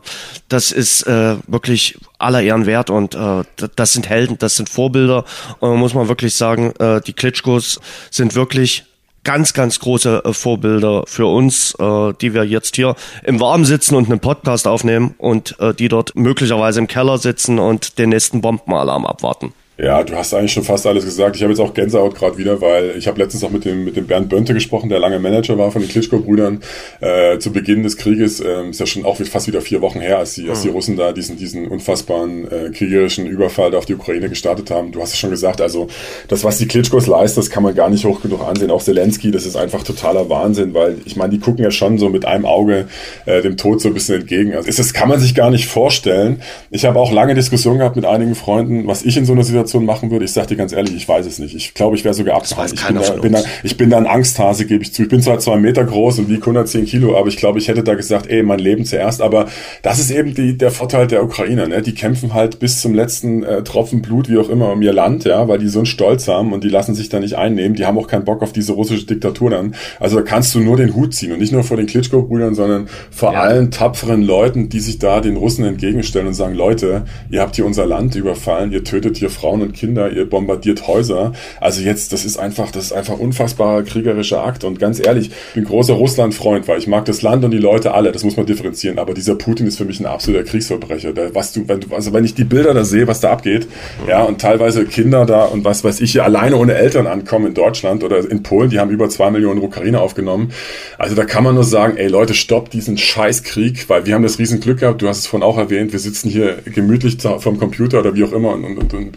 das 0.48 0.72
ist 0.72 1.06
äh, 1.06 1.36
wirklich 1.46 1.98
aller 2.18 2.42
Ehren 2.42 2.66
wert 2.66 2.90
und 2.90 3.14
äh, 3.14 3.44
das 3.76 3.92
sind 3.92 4.08
Helden, 4.08 4.38
das 4.38 4.56
sind 4.56 4.68
Vorbilder. 4.68 5.24
Und 5.58 5.78
muss 5.78 5.94
man 5.94 6.08
wirklich 6.08 6.34
sagen, 6.34 6.72
äh, 6.78 7.00
die 7.00 7.12
Klitschkos 7.12 7.80
sind 8.10 8.34
wirklich 8.34 8.84
ganz, 9.24 9.52
ganz 9.52 9.78
große 9.80 10.24
äh, 10.24 10.32
Vorbilder 10.32 11.04
für 11.06 11.26
uns, 11.26 11.74
äh, 11.78 12.12
die 12.20 12.34
wir 12.34 12.44
jetzt 12.44 12.76
hier 12.76 12.96
im 13.24 13.40
Warmen 13.40 13.64
sitzen 13.64 13.94
und 13.94 14.10
einen 14.10 14.20
Podcast 14.20 14.66
aufnehmen 14.66 15.14
und 15.18 15.58
äh, 15.60 15.74
die 15.74 15.88
dort 15.88 16.14
möglicherweise 16.16 16.80
im 16.80 16.86
Keller 16.86 17.18
sitzen 17.18 17.58
und 17.58 17.98
den 17.98 18.10
nächsten 18.10 18.40
Bombenalarm 18.40 19.06
abwarten. 19.06 19.52
Ja, 19.82 20.02
du 20.02 20.14
hast 20.14 20.34
eigentlich 20.34 20.52
schon 20.52 20.62
fast 20.62 20.86
alles 20.86 21.06
gesagt. 21.06 21.36
Ich 21.36 21.42
habe 21.42 21.52
jetzt 21.52 21.60
auch 21.60 21.72
Gänsehaut 21.72 22.14
gerade 22.14 22.36
wieder, 22.36 22.60
weil 22.60 22.96
ich 22.98 23.08
habe 23.08 23.18
letztens 23.18 23.42
auch 23.44 23.50
mit 23.50 23.64
dem, 23.64 23.86
mit 23.86 23.96
dem 23.96 24.06
Bernd 24.06 24.28
Bönte 24.28 24.52
gesprochen, 24.52 24.90
der 24.90 24.98
lange 24.98 25.18
Manager 25.18 25.56
war 25.56 25.70
von 25.70 25.80
den 25.80 25.90
Klitschko-Brüdern. 25.90 26.60
Äh, 27.00 27.38
zu 27.38 27.50
Beginn 27.50 27.82
des 27.82 27.96
Krieges, 27.96 28.40
äh, 28.40 28.68
ist 28.68 28.78
ja 28.78 28.84
schon 28.84 29.06
auch 29.06 29.16
fast 29.16 29.46
wieder 29.46 29.62
vier 29.62 29.80
Wochen 29.80 30.00
her, 30.00 30.18
als 30.18 30.34
die, 30.34 30.50
als 30.50 30.60
die 30.60 30.68
hm. 30.68 30.74
Russen 30.74 30.96
da 30.96 31.12
diesen, 31.12 31.38
diesen 31.38 31.66
unfassbaren 31.66 32.44
äh, 32.50 32.70
kriegerischen 32.70 33.26
Überfall 33.26 33.70
da 33.70 33.78
auf 33.78 33.86
die 33.86 33.94
Ukraine 33.94 34.28
gestartet 34.28 34.70
haben. 34.70 34.92
Du 34.92 35.00
hast 35.00 35.14
es 35.14 35.18
schon 35.18 35.30
gesagt, 35.30 35.62
also 35.62 35.88
das, 36.28 36.44
was 36.44 36.58
die 36.58 36.68
Klitschkos 36.68 37.06
leisten, 37.06 37.40
das 37.40 37.48
kann 37.48 37.62
man 37.62 37.74
gar 37.74 37.88
nicht 37.88 38.04
hoch 38.04 38.20
genug 38.20 38.46
ansehen. 38.46 38.70
Auch 38.70 38.82
Zelensky, 38.82 39.30
das 39.30 39.46
ist 39.46 39.56
einfach 39.56 39.82
totaler 39.82 40.28
Wahnsinn, 40.28 40.74
weil 40.74 40.98
ich 41.06 41.16
meine, 41.16 41.30
die 41.30 41.38
gucken 41.38 41.64
ja 41.64 41.70
schon 41.70 41.96
so 41.96 42.10
mit 42.10 42.26
einem 42.26 42.44
Auge 42.44 42.86
äh, 43.24 43.40
dem 43.40 43.56
Tod 43.56 43.80
so 43.80 43.88
ein 43.88 43.94
bisschen 43.94 44.20
entgegen. 44.20 44.54
Also 44.54 44.70
das 44.70 44.92
kann 44.92 45.08
man 45.08 45.20
sich 45.20 45.34
gar 45.34 45.48
nicht 45.48 45.68
vorstellen. 45.68 46.42
Ich 46.70 46.84
habe 46.84 46.98
auch 46.98 47.12
lange 47.12 47.34
Diskussionen 47.34 47.78
gehabt 47.78 47.96
mit 47.96 48.04
einigen 48.04 48.34
Freunden, 48.34 48.86
was 48.86 49.06
ich 49.06 49.16
in 49.16 49.24
so 49.24 49.32
einer 49.32 49.42
Situation 49.42 49.69
Situation 49.70 49.84
machen 49.84 50.10
würde? 50.10 50.24
Ich 50.24 50.32
sag 50.32 50.48
dir 50.48 50.56
ganz 50.56 50.72
ehrlich, 50.72 50.94
ich 50.94 51.08
weiß 51.08 51.26
es 51.26 51.38
nicht. 51.38 51.54
Ich 51.54 51.74
glaube, 51.74 51.96
ich 51.96 52.04
wäre 52.04 52.14
sogar 52.14 52.36
abgehauen. 52.36 52.66
Ich 52.72 52.86
bin 52.86 52.96
da, 52.96 53.10
bin, 53.12 53.32
da, 53.32 53.42
ich 53.62 53.76
bin 53.76 53.90
da 53.90 53.98
ein 53.98 54.06
Angsthase, 54.06 54.66
gebe 54.66 54.82
ich 54.82 54.92
zu. 54.92 55.02
Ich 55.02 55.08
bin 55.08 55.22
zwar 55.22 55.38
zwei 55.38 55.56
Meter 55.56 55.84
groß 55.84 56.18
und 56.18 56.28
wiege 56.28 56.40
110 56.40 56.86
Kilo, 56.86 57.16
aber 57.16 57.28
ich 57.28 57.36
glaube, 57.36 57.58
ich 57.58 57.68
hätte 57.68 57.82
da 57.82 57.94
gesagt, 57.94 58.28
ey, 58.28 58.42
mein 58.42 58.58
Leben 58.58 58.84
zuerst. 58.84 59.22
Aber 59.22 59.46
das 59.82 59.98
ist 59.98 60.10
eben 60.10 60.34
die, 60.34 60.58
der 60.58 60.70
Vorteil 60.70 61.06
der 61.06 61.22
Ukrainer. 61.22 61.68
Ne? 61.68 61.82
Die 61.82 61.94
kämpfen 61.94 62.34
halt 62.34 62.58
bis 62.58 62.80
zum 62.80 62.94
letzten 62.94 63.42
äh, 63.42 63.62
Tropfen 63.62 64.02
Blut, 64.02 64.28
wie 64.28 64.38
auch 64.38 64.48
immer, 64.48 64.72
um 64.72 64.82
ihr 64.82 64.92
Land, 64.92 65.24
ja, 65.24 65.48
weil 65.48 65.58
die 65.58 65.68
so 65.68 65.80
einen 65.80 65.86
Stolz 65.86 66.28
haben 66.28 66.52
und 66.52 66.64
die 66.64 66.68
lassen 66.68 66.94
sich 66.94 67.08
da 67.08 67.20
nicht 67.20 67.34
einnehmen. 67.34 67.76
Die 67.76 67.86
haben 67.86 67.98
auch 67.98 68.08
keinen 68.08 68.24
Bock 68.24 68.42
auf 68.42 68.52
diese 68.52 68.72
russische 68.72 69.06
Diktatur 69.06 69.50
dann. 69.50 69.74
Also 69.98 70.16
da 70.16 70.22
kannst 70.22 70.54
du 70.54 70.60
nur 70.60 70.76
den 70.76 70.94
Hut 70.94 71.14
ziehen 71.14 71.32
und 71.32 71.38
nicht 71.38 71.52
nur 71.52 71.64
vor 71.64 71.76
den 71.76 71.86
Klitschko-Brüdern, 71.86 72.54
sondern 72.54 72.88
vor 73.10 73.32
ja. 73.32 73.40
allen 73.40 73.70
tapferen 73.70 74.22
Leuten, 74.22 74.68
die 74.68 74.80
sich 74.80 74.98
da 74.98 75.20
den 75.20 75.36
Russen 75.36 75.64
entgegenstellen 75.64 76.26
und 76.26 76.34
sagen, 76.34 76.54
Leute, 76.54 77.04
ihr 77.30 77.40
habt 77.40 77.56
hier 77.56 77.66
unser 77.66 77.86
Land 77.86 78.14
überfallen, 78.14 78.72
ihr 78.72 78.84
tötet 78.84 79.16
hier 79.16 79.30
Frauen 79.30 79.49
und 79.58 79.72
Kinder, 79.72 80.10
ihr 80.10 80.28
bombardiert 80.28 80.86
Häuser. 80.86 81.32
Also 81.60 81.82
jetzt, 81.82 82.12
das 82.12 82.24
ist 82.24 82.38
einfach, 82.38 82.70
das 82.70 82.86
ist 82.86 82.92
einfach 82.92 83.18
unfassbarer 83.18 83.82
kriegerischer 83.82 84.44
Akt. 84.44 84.64
Und 84.64 84.78
ganz 84.78 85.04
ehrlich, 85.04 85.30
ich 85.48 85.54
bin 85.54 85.64
großer 85.64 85.94
Russland-Freund, 85.94 86.68
weil 86.68 86.78
ich 86.78 86.86
mag 86.86 87.04
das 87.04 87.22
Land 87.22 87.44
und 87.44 87.50
die 87.50 87.58
Leute 87.58 87.92
alle. 87.94 88.12
Das 88.12 88.24
muss 88.24 88.36
man 88.36 88.46
differenzieren. 88.46 88.98
Aber 88.98 89.14
dieser 89.14 89.34
Putin 89.34 89.66
ist 89.66 89.78
für 89.78 89.84
mich 89.84 90.00
ein 90.00 90.06
absoluter 90.06 90.44
Kriegsverbrecher. 90.44 91.12
Der, 91.12 91.34
was 91.34 91.52
du, 91.52 91.66
wenn 91.66 91.80
du, 91.80 91.94
also 91.94 92.12
wenn 92.12 92.24
ich 92.24 92.34
die 92.34 92.44
Bilder 92.44 92.74
da 92.74 92.84
sehe, 92.84 93.06
was 93.06 93.20
da 93.20 93.30
abgeht, 93.30 93.66
ja, 94.08 94.22
und 94.24 94.40
teilweise 94.40 94.84
Kinder 94.84 95.26
da 95.26 95.44
und 95.44 95.64
was 95.64 95.84
weiß 95.84 96.00
ich 96.00 96.12
hier 96.12 96.24
alleine 96.24 96.56
ohne 96.56 96.74
Eltern 96.74 97.06
ankommen 97.06 97.46
in 97.46 97.54
Deutschland 97.54 98.04
oder 98.04 98.30
in 98.30 98.42
Polen, 98.42 98.70
die 98.70 98.78
haben 98.78 98.90
über 98.90 99.08
zwei 99.08 99.30
Millionen 99.30 99.60
Ukrainer 99.62 100.00
aufgenommen. 100.00 100.52
Also 100.98 101.14
da 101.14 101.24
kann 101.24 101.44
man 101.44 101.54
nur 101.54 101.64
sagen, 101.64 101.96
ey 101.96 102.08
Leute, 102.08 102.34
stoppt 102.34 102.72
diesen 102.72 102.98
Scheißkrieg, 102.98 103.88
weil 103.88 104.06
wir 104.06 104.14
haben 104.14 104.22
das 104.22 104.38
Riesenglück 104.38 104.80
gehabt, 104.80 105.02
du 105.02 105.08
hast 105.08 105.18
es 105.18 105.26
vorhin 105.26 105.46
auch 105.46 105.58
erwähnt, 105.58 105.92
wir 105.92 105.98
sitzen 105.98 106.28
hier 106.28 106.58
gemütlich 106.64 107.18
vom 107.20 107.58
Computer 107.58 108.00
oder 108.00 108.14
wie 108.14 108.24
auch 108.24 108.32
immer 108.32 108.52
und, 108.52 108.64
und, 108.64 108.94
und 108.94 109.12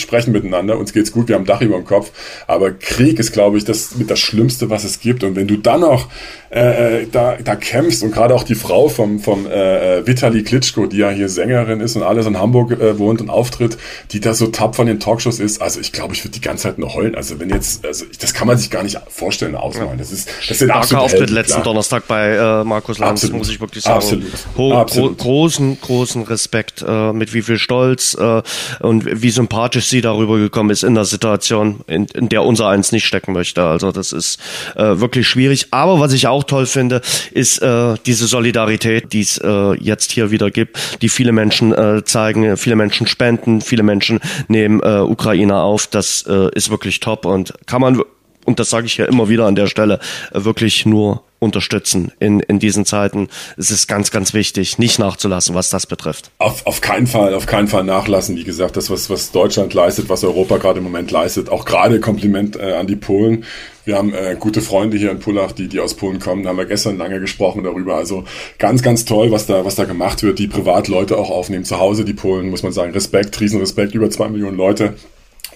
sprechen 0.00 0.32
miteinander, 0.32 0.78
uns 0.78 0.92
geht's 0.92 1.12
gut, 1.12 1.28
wir 1.28 1.36
haben 1.36 1.46
Dach 1.46 1.60
über 1.60 1.76
dem 1.76 1.84
Kopf. 1.84 2.10
Aber 2.46 2.72
Krieg 2.72 3.18
ist, 3.18 3.32
glaube 3.32 3.58
ich, 3.58 3.64
das 3.64 3.96
mit 3.96 4.10
das 4.10 4.18
Schlimmste, 4.18 4.70
was 4.70 4.84
es 4.84 5.00
gibt. 5.00 5.24
Und 5.24 5.36
wenn 5.36 5.46
du 5.46 5.56
dann 5.56 5.80
noch 5.80 6.08
äh, 6.50 7.02
äh, 7.02 7.06
da, 7.10 7.36
da 7.42 7.56
kämpfst 7.56 8.02
und 8.02 8.12
gerade 8.12 8.34
auch 8.34 8.42
die 8.42 8.54
Frau 8.54 8.88
vom, 8.88 9.20
vom 9.20 9.46
äh, 9.46 9.98
äh, 9.98 10.06
Vitali 10.06 10.42
Klitschko, 10.42 10.86
die 10.86 10.98
ja 10.98 11.10
hier 11.10 11.28
Sängerin 11.28 11.80
ist 11.80 11.96
und 11.96 12.02
alles 12.02 12.26
in 12.26 12.38
Hamburg 12.38 12.72
äh, 12.72 12.98
wohnt 12.98 13.20
und 13.20 13.30
auftritt, 13.30 13.78
die 14.12 14.20
da 14.20 14.34
so 14.34 14.48
tapfer 14.48 14.82
in 14.82 14.88
den 14.88 15.00
Talkshows 15.00 15.40
ist, 15.40 15.62
also 15.62 15.80
ich 15.80 15.92
glaube, 15.92 16.14
ich 16.14 16.24
würde 16.24 16.32
die 16.32 16.40
ganze 16.40 16.64
Zeit 16.64 16.78
nur 16.78 16.94
heulen. 16.94 17.14
Also 17.14 17.38
wenn 17.38 17.50
jetzt, 17.50 17.84
also 17.84 18.04
das 18.20 18.34
kann 18.34 18.46
man 18.46 18.56
sich 18.56 18.70
gar 18.70 18.82
nicht 18.82 18.98
vorstellen, 19.08 19.54
ausmalen. 19.54 19.98
Das 19.98 20.12
ist 20.12 20.28
das 20.48 20.58
sind 20.58 20.70
Starker 20.70 21.00
Auftritt 21.00 21.20
Helden, 21.20 21.34
letzten 21.34 21.52
klar. 21.54 21.64
Donnerstag 21.64 22.08
bei 22.08 22.34
äh, 22.34 22.64
Markus 22.64 22.98
Lanz, 22.98 23.22
absolut. 23.22 23.38
muss 23.38 23.50
ich 23.50 23.60
wirklich 23.60 23.84
sagen. 23.84 23.96
Absolut. 23.96 24.32
Ho 24.56 24.74
absolut. 24.74 25.18
Gro 25.18 25.28
großen, 25.38 25.78
großen 25.80 26.22
Respekt, 26.22 26.84
äh, 26.86 27.12
mit 27.12 27.34
wie 27.34 27.42
viel 27.42 27.58
Stolz 27.58 28.16
äh, 28.18 28.42
und 28.80 29.22
wie 29.22 29.30
sympathisch 29.30 29.87
sie 29.88 30.00
darüber 30.00 30.38
gekommen 30.38 30.70
ist 30.70 30.82
in 30.84 30.94
der 30.94 31.04
Situation, 31.04 31.80
in, 31.86 32.06
in 32.06 32.28
der 32.28 32.44
unser 32.44 32.68
eins 32.68 32.92
nicht 32.92 33.06
stecken 33.06 33.32
möchte. 33.32 33.62
Also 33.62 33.92
das 33.92 34.12
ist 34.12 34.38
äh, 34.76 35.00
wirklich 35.00 35.26
schwierig. 35.26 35.68
Aber 35.70 36.00
was 36.00 36.12
ich 36.12 36.26
auch 36.26 36.44
toll 36.44 36.66
finde, 36.66 37.00
ist 37.32 37.58
äh, 37.62 37.94
diese 38.06 38.26
Solidarität, 38.26 39.12
die 39.12 39.20
es 39.20 39.38
äh, 39.38 39.74
jetzt 39.74 40.12
hier 40.12 40.30
wieder 40.30 40.50
gibt, 40.50 41.02
die 41.02 41.08
viele 41.08 41.32
Menschen 41.32 41.72
äh, 41.72 42.04
zeigen, 42.04 42.56
viele 42.56 42.76
Menschen 42.76 43.06
spenden, 43.06 43.60
viele 43.60 43.82
Menschen 43.82 44.20
nehmen 44.48 44.80
äh, 44.82 45.00
Ukrainer 45.00 45.62
auf. 45.62 45.86
Das 45.86 46.24
äh, 46.28 46.48
ist 46.54 46.70
wirklich 46.70 47.00
top 47.00 47.24
und 47.24 47.54
kann 47.66 47.80
man 47.80 48.02
und 48.48 48.58
das 48.58 48.70
sage 48.70 48.86
ich 48.86 48.96
ja 48.96 49.04
immer 49.04 49.28
wieder 49.28 49.44
an 49.44 49.54
der 49.54 49.66
Stelle, 49.66 50.00
äh, 50.32 50.42
wirklich 50.44 50.86
nur 50.86 51.22
unterstützen 51.38 52.12
in, 52.18 52.40
in 52.40 52.58
diesen 52.58 52.86
Zeiten. 52.86 53.28
Es 53.58 53.70
ist 53.70 53.86
ganz, 53.86 54.10
ganz 54.10 54.32
wichtig, 54.32 54.78
nicht 54.78 54.98
nachzulassen, 54.98 55.54
was 55.54 55.68
das 55.68 55.86
betrifft. 55.86 56.30
Auf, 56.38 56.66
auf 56.66 56.80
keinen 56.80 57.06
Fall, 57.06 57.34
auf 57.34 57.46
keinen 57.46 57.68
Fall 57.68 57.84
nachlassen. 57.84 58.36
Wie 58.36 58.44
gesagt, 58.44 58.76
das, 58.76 58.88
was, 58.88 59.10
was 59.10 59.32
Deutschland 59.32 59.74
leistet, 59.74 60.08
was 60.08 60.24
Europa 60.24 60.56
gerade 60.56 60.78
im 60.78 60.84
Moment 60.84 61.10
leistet, 61.10 61.50
auch 61.50 61.66
gerade 61.66 62.00
Kompliment 62.00 62.56
äh, 62.56 62.72
an 62.72 62.86
die 62.86 62.96
Polen. 62.96 63.44
Wir 63.84 63.96
haben 63.96 64.14
äh, 64.14 64.34
gute 64.38 64.62
Freunde 64.62 64.96
hier 64.96 65.10
in 65.10 65.18
Pullach, 65.18 65.52
die, 65.52 65.68
die 65.68 65.78
aus 65.78 65.94
Polen 65.94 66.18
kommen. 66.18 66.42
Da 66.42 66.48
haben 66.48 66.56
wir 66.56 66.64
gestern 66.64 66.96
lange 66.96 67.20
gesprochen 67.20 67.62
darüber. 67.62 67.96
Also 67.96 68.24
ganz, 68.58 68.82
ganz 68.82 69.04
toll, 69.04 69.30
was 69.30 69.46
da, 69.46 69.66
was 69.66 69.74
da 69.74 69.84
gemacht 69.84 70.22
wird. 70.22 70.38
Die 70.38 70.48
Privatleute 70.48 71.18
auch 71.18 71.30
aufnehmen 71.30 71.64
zu 71.64 71.78
Hause, 71.78 72.06
die 72.06 72.14
Polen, 72.14 72.48
muss 72.48 72.62
man 72.62 72.72
sagen. 72.72 72.92
Respekt, 72.92 73.38
Riesenrespekt, 73.40 73.94
über 73.94 74.08
zwei 74.08 74.28
Millionen 74.28 74.56
Leute 74.56 74.94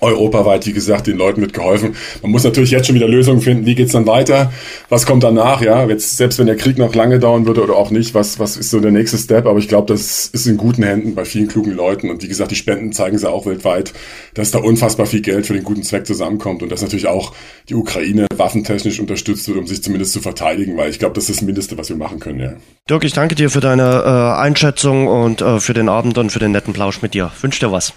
europaweit, 0.02 0.66
wie 0.66 0.72
gesagt, 0.72 1.06
den 1.06 1.16
Leuten 1.16 1.40
mit 1.40 1.52
geholfen. 1.52 1.94
Man 2.22 2.30
muss 2.30 2.44
natürlich 2.44 2.70
jetzt 2.70 2.86
schon 2.86 2.96
wieder 2.96 3.08
Lösungen 3.08 3.40
finden. 3.40 3.66
Wie 3.66 3.74
geht's 3.74 3.92
dann 3.92 4.06
weiter? 4.06 4.52
Was 4.88 5.06
kommt 5.06 5.22
danach? 5.22 5.62
Ja, 5.62 5.86
jetzt, 5.86 6.16
selbst 6.16 6.38
wenn 6.38 6.46
der 6.46 6.56
Krieg 6.56 6.78
noch 6.78 6.94
lange 6.94 7.18
dauern 7.18 7.46
würde 7.46 7.62
oder 7.62 7.76
auch 7.76 7.90
nicht, 7.90 8.14
was, 8.14 8.38
was 8.38 8.56
ist 8.56 8.70
so 8.70 8.80
der 8.80 8.90
nächste 8.90 9.18
Step? 9.18 9.46
Aber 9.46 9.58
ich 9.58 9.68
glaube, 9.68 9.92
das 9.92 10.26
ist 10.26 10.46
in 10.46 10.56
guten 10.56 10.82
Händen 10.82 11.14
bei 11.14 11.24
vielen 11.24 11.48
klugen 11.48 11.72
Leuten. 11.72 12.10
Und 12.10 12.22
wie 12.22 12.28
gesagt, 12.28 12.50
die 12.50 12.56
Spenden 12.56 12.92
zeigen 12.92 13.18
sie 13.18 13.30
auch 13.30 13.46
weltweit, 13.46 13.92
dass 14.34 14.50
da 14.50 14.58
unfassbar 14.58 15.06
viel 15.06 15.22
Geld 15.22 15.46
für 15.46 15.54
den 15.54 15.64
guten 15.64 15.82
Zweck 15.82 16.06
zusammenkommt 16.06 16.62
und 16.62 16.70
dass 16.70 16.82
natürlich 16.82 17.06
auch 17.06 17.32
die 17.68 17.74
Ukraine 17.74 18.26
waffentechnisch 18.36 19.00
unterstützt 19.00 19.46
wird, 19.48 19.58
um 19.58 19.66
sich 19.66 19.82
zumindest 19.82 20.12
zu 20.12 20.20
verteidigen, 20.20 20.76
weil 20.76 20.90
ich 20.90 20.98
glaube, 20.98 21.14
das 21.14 21.28
ist 21.28 21.40
das 21.40 21.42
Mindeste, 21.46 21.78
was 21.78 21.88
wir 21.88 21.96
machen 21.96 22.20
können, 22.20 22.40
ja. 22.40 22.52
Dirk, 22.88 23.04
ich 23.04 23.12
danke 23.12 23.34
dir 23.34 23.50
für 23.50 23.60
deine 23.60 24.02
äh, 24.04 24.40
Einschätzung 24.40 25.06
und 25.06 25.40
äh, 25.40 25.60
für 25.60 25.74
den 25.74 25.88
Abend 25.88 26.18
und 26.18 26.30
für 26.30 26.38
den 26.38 26.52
netten 26.52 26.72
Plausch 26.72 27.02
mit 27.02 27.14
dir. 27.14 27.30
Wünsch 27.40 27.58
dir 27.58 27.70
was. 27.70 27.92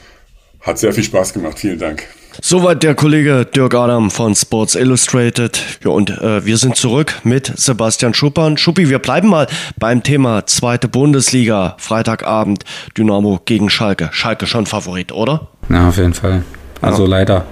Hat 0.66 0.80
sehr 0.80 0.92
viel 0.94 1.04
Spaß 1.04 1.34
gemacht. 1.34 1.60
Vielen 1.60 1.78
Dank. 1.78 2.04
Soweit 2.42 2.84
der 2.84 2.96
Kollege 2.96 3.46
Dirk 3.46 3.76
Adam 3.76 4.12
von 4.12 4.36
Sports 4.36 4.76
Illustrated. 4.76 5.62
Ja, 5.84 5.92
und 5.92 6.10
äh, 6.10 6.44
wir 6.44 6.58
sind 6.58 6.76
zurück 6.76 7.22
mit 7.24 7.54
Sebastian 7.56 8.14
Schuppern. 8.14 8.58
Schuppi, 8.58 8.90
wir 8.90 9.00
bleiben 9.00 9.30
mal 9.30 9.48
beim 9.78 10.04
Thema 10.04 10.46
zweite 10.48 10.88
Bundesliga. 10.88 11.76
Freitagabend 11.78 12.66
Dynamo 12.98 13.40
gegen 13.46 13.70
Schalke. 13.70 14.10
Schalke 14.12 14.48
schon 14.48 14.66
Favorit, 14.66 15.12
oder? 15.12 15.48
Ja, 15.70 15.88
auf 15.88 15.98
jeden 15.98 16.14
Fall. 16.14 16.44
Also 16.82 17.04
ja. 17.04 17.10
leider 17.10 17.46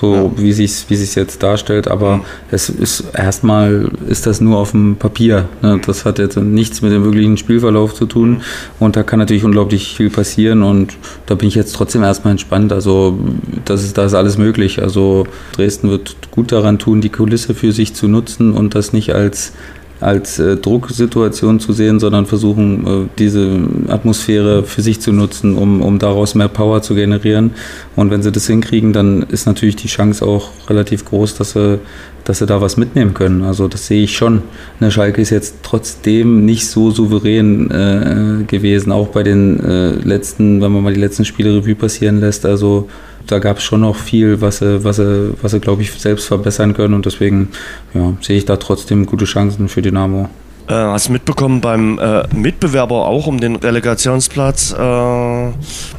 so 0.00 0.14
ja. 0.14 0.30
wie 0.36 0.52
sich 0.52 0.86
wie 0.88 0.96
sich 0.96 1.14
jetzt 1.14 1.42
darstellt. 1.42 1.88
Aber 1.88 2.18
mhm. 2.18 2.22
es 2.50 2.68
ist 2.68 3.04
erstmal 3.14 3.90
ist 4.08 4.26
das 4.26 4.40
nur 4.40 4.58
auf 4.58 4.70
dem 4.70 4.96
Papier. 4.96 5.48
Ne? 5.62 5.80
Das 5.84 6.04
hat 6.04 6.18
jetzt 6.18 6.36
nichts 6.36 6.82
mit 6.82 6.92
dem 6.92 7.04
wirklichen 7.04 7.36
Spielverlauf 7.36 7.94
zu 7.94 8.06
tun 8.06 8.42
und 8.78 8.96
da 8.96 9.02
kann 9.02 9.18
natürlich 9.18 9.44
unglaublich 9.44 9.94
viel 9.96 10.10
passieren 10.10 10.62
und 10.62 10.96
da 11.26 11.34
bin 11.34 11.48
ich 11.48 11.54
jetzt 11.54 11.74
trotzdem 11.74 12.02
erstmal 12.02 12.32
entspannt. 12.32 12.72
Also 12.72 13.18
das 13.64 13.84
ist 13.84 13.98
da 13.98 14.04
ist 14.04 14.14
alles 14.14 14.38
möglich. 14.38 14.82
Also 14.82 15.26
Dresden 15.54 15.90
wird 15.90 16.16
gut 16.30 16.52
daran 16.52 16.78
tun, 16.78 17.00
die 17.00 17.10
Kulisse 17.10 17.54
für 17.54 17.72
sich 17.72 17.94
zu 17.94 18.08
nutzen 18.08 18.52
und 18.52 18.74
das 18.74 18.92
nicht 18.92 19.14
als 19.14 19.52
als 20.00 20.38
äh, 20.38 20.56
Drucksituation 20.56 21.60
zu 21.60 21.72
sehen, 21.72 22.00
sondern 22.00 22.26
versuchen, 22.26 22.86
äh, 22.86 23.08
diese 23.18 23.60
Atmosphäre 23.88 24.64
für 24.64 24.82
sich 24.82 25.00
zu 25.00 25.12
nutzen, 25.12 25.56
um, 25.56 25.82
um 25.82 25.98
daraus 25.98 26.34
mehr 26.34 26.48
Power 26.48 26.82
zu 26.82 26.94
generieren. 26.94 27.52
Und 27.96 28.10
wenn 28.10 28.22
sie 28.22 28.32
das 28.32 28.46
hinkriegen, 28.46 28.92
dann 28.92 29.22
ist 29.22 29.46
natürlich 29.46 29.76
die 29.76 29.88
Chance 29.88 30.24
auch 30.24 30.50
relativ 30.68 31.04
groß, 31.04 31.34
dass 31.34 31.52
sie, 31.52 31.78
dass 32.24 32.38
sie 32.38 32.46
da 32.46 32.60
was 32.60 32.76
mitnehmen 32.76 33.12
können. 33.12 33.42
Also 33.42 33.68
das 33.68 33.86
sehe 33.86 34.04
ich 34.04 34.16
schon. 34.16 34.42
Ne, 34.80 34.90
Schalke 34.90 35.20
ist 35.20 35.30
jetzt 35.30 35.56
trotzdem 35.62 36.46
nicht 36.46 36.66
so 36.66 36.90
souverän 36.90 37.70
äh, 37.70 38.44
gewesen, 38.44 38.92
auch 38.92 39.08
bei 39.08 39.22
den 39.22 39.60
äh, 39.60 39.90
letzten, 39.90 40.62
wenn 40.62 40.72
man 40.72 40.82
mal 40.82 40.94
die 40.94 41.00
letzten 41.00 41.26
Spiele 41.26 41.56
Revue 41.56 41.74
passieren 41.74 42.20
lässt. 42.20 42.46
Also 42.46 42.88
da 43.30 43.38
gab 43.38 43.58
es 43.58 43.62
schon 43.62 43.80
noch 43.80 43.96
viel, 43.96 44.40
was 44.40 44.58
sie, 44.58 44.84
was 44.84 44.96
sie, 44.96 45.34
was 45.40 45.52
sie 45.52 45.60
glaube 45.60 45.82
ich, 45.82 45.92
selbst 45.92 46.26
verbessern 46.26 46.74
können. 46.74 46.94
Und 46.94 47.06
deswegen 47.06 47.48
ja, 47.94 48.12
sehe 48.20 48.38
ich 48.38 48.44
da 48.44 48.56
trotzdem 48.56 49.06
gute 49.06 49.24
Chancen 49.24 49.68
für 49.68 49.82
Dynamo. 49.82 50.28
Äh, 50.68 50.74
hast 50.74 51.08
mitbekommen 51.08 51.60
beim 51.60 51.98
äh, 51.98 52.22
Mitbewerber 52.32 53.06
auch 53.06 53.26
um 53.26 53.40
den 53.40 53.56
Relegationsplatz 53.56 54.72
äh, 54.72 54.76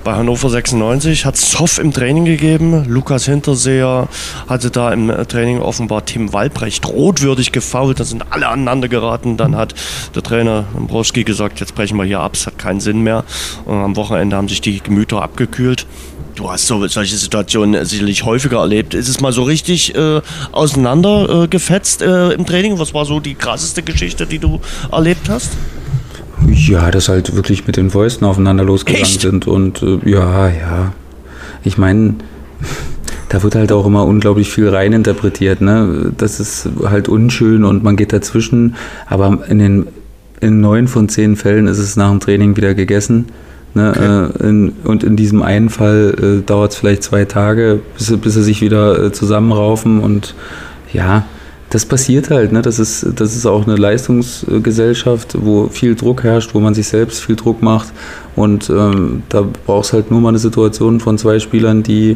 bei 0.03 0.13
Hannover 0.13 0.49
96 0.49 1.25
hat 1.25 1.35
es 1.35 1.51
Zoff 1.51 1.77
im 1.77 1.93
Training 1.93 2.25
gegeben. 2.25 2.85
Lukas 2.87 3.25
Hinterseher 3.25 4.07
hatte 4.47 4.71
da 4.71 4.91
im 4.91 5.09
äh, 5.09 5.25
Training 5.25 5.59
offenbar 5.59 6.05
Tim 6.05 6.33
Walbrecht 6.33 6.87
rotwürdig 6.87 7.51
gefault. 7.51 7.99
Da 7.99 8.03
sind 8.03 8.25
alle 8.31 8.47
aneinander 8.47 8.87
geraten. 8.87 9.37
Dann 9.37 9.55
hat 9.55 9.75
der 10.15 10.23
Trainer 10.23 10.65
Dombrowski 10.73 11.23
gesagt, 11.23 11.59
jetzt 11.59 11.75
brechen 11.75 11.97
wir 11.97 12.05
hier 12.05 12.19
ab, 12.19 12.33
es 12.33 12.47
hat 12.47 12.57
keinen 12.57 12.79
Sinn 12.79 13.01
mehr. 13.01 13.23
Und 13.65 13.75
am 13.75 13.95
Wochenende 13.95 14.35
haben 14.35 14.49
sich 14.49 14.61
die 14.61 14.79
Gemüter 14.79 15.21
abgekühlt. 15.21 15.85
Du 16.35 16.49
hast 16.49 16.67
so, 16.67 16.87
solche 16.87 17.17
Situationen 17.17 17.85
sicherlich 17.85 18.25
häufiger 18.25 18.59
erlebt. 18.59 18.93
Ist 18.93 19.09
es 19.09 19.19
mal 19.19 19.33
so 19.33 19.43
richtig 19.43 19.93
äh, 19.95 20.21
auseinandergefetzt 20.51 22.01
äh, 22.01 22.31
im 22.31 22.45
Training? 22.45 22.79
Was 22.79 22.93
war 22.93 23.05
so 23.05 23.19
die 23.19 23.35
krasseste 23.35 23.83
Geschichte, 23.83 24.25
die 24.25 24.39
du 24.39 24.59
erlebt 24.91 25.29
hast? 25.29 25.51
Ja, 26.47 26.91
dass 26.91 27.09
halt 27.09 27.35
wirklich 27.35 27.67
mit 27.67 27.77
den 27.77 27.89
Fäusten 27.89 28.25
aufeinander 28.25 28.63
losgegangen 28.63 29.05
Echt? 29.05 29.21
sind 29.21 29.47
und 29.47 29.81
äh, 29.83 29.99
ja, 30.09 30.47
ja. 30.47 30.93
Ich 31.63 31.77
meine, 31.77 32.15
da 33.29 33.43
wird 33.43 33.55
halt 33.55 33.71
auch 33.71 33.85
immer 33.85 34.05
unglaublich 34.05 34.51
viel 34.51 34.67
reininterpretiert, 34.69 35.61
ne? 35.61 36.11
Das 36.17 36.39
ist 36.39 36.69
halt 36.83 37.07
unschön 37.09 37.63
und 37.63 37.83
man 37.83 37.95
geht 37.95 38.13
dazwischen, 38.13 38.75
aber 39.07 39.39
in 39.49 39.59
den 39.59 39.87
in 40.39 40.59
neun 40.59 40.87
von 40.87 41.07
zehn 41.07 41.35
Fällen 41.35 41.67
ist 41.67 41.77
es 41.77 41.95
nach 41.95 42.09
dem 42.09 42.19
Training 42.19 42.57
wieder 42.57 42.73
gegessen. 42.73 43.25
Ne? 43.75 44.31
Äh, 44.41 44.47
in, 44.49 44.69
und 44.83 45.03
in 45.03 45.15
diesem 45.15 45.43
einen 45.43 45.69
Fall 45.69 46.39
äh, 46.41 46.45
dauert 46.45 46.71
es 46.71 46.77
vielleicht 46.77 47.03
zwei 47.03 47.25
Tage, 47.25 47.79
bis, 47.95 48.07
sie- 48.07 48.17
bis 48.17 48.33
sie 48.33 48.41
sich 48.43 48.59
wieder 48.61 49.01
äh, 49.03 49.11
zusammenraufen 49.11 49.99
und 50.01 50.33
ja, 50.91 51.25
das 51.71 51.85
passiert 51.85 52.29
halt, 52.29 52.51
ne? 52.51 52.61
Das 52.61 52.79
ist, 52.79 53.07
das 53.15 53.35
ist 53.35 53.45
auch 53.45 53.65
eine 53.65 53.77
Leistungsgesellschaft, 53.77 55.37
wo 55.39 55.67
viel 55.67 55.95
Druck 55.95 56.23
herrscht, 56.23 56.53
wo 56.53 56.59
man 56.59 56.73
sich 56.73 56.87
selbst 56.87 57.23
viel 57.23 57.35
Druck 57.35 57.61
macht. 57.61 57.91
Und 58.35 58.69
ähm, 58.69 59.23
da 59.29 59.43
brauchst 59.65 59.93
halt 59.93 60.11
nur 60.11 60.21
mal 60.21 60.29
eine 60.29 60.37
Situation 60.39 60.99
von 60.99 61.17
zwei 61.17 61.39
Spielern, 61.39 61.83
die 61.83 62.11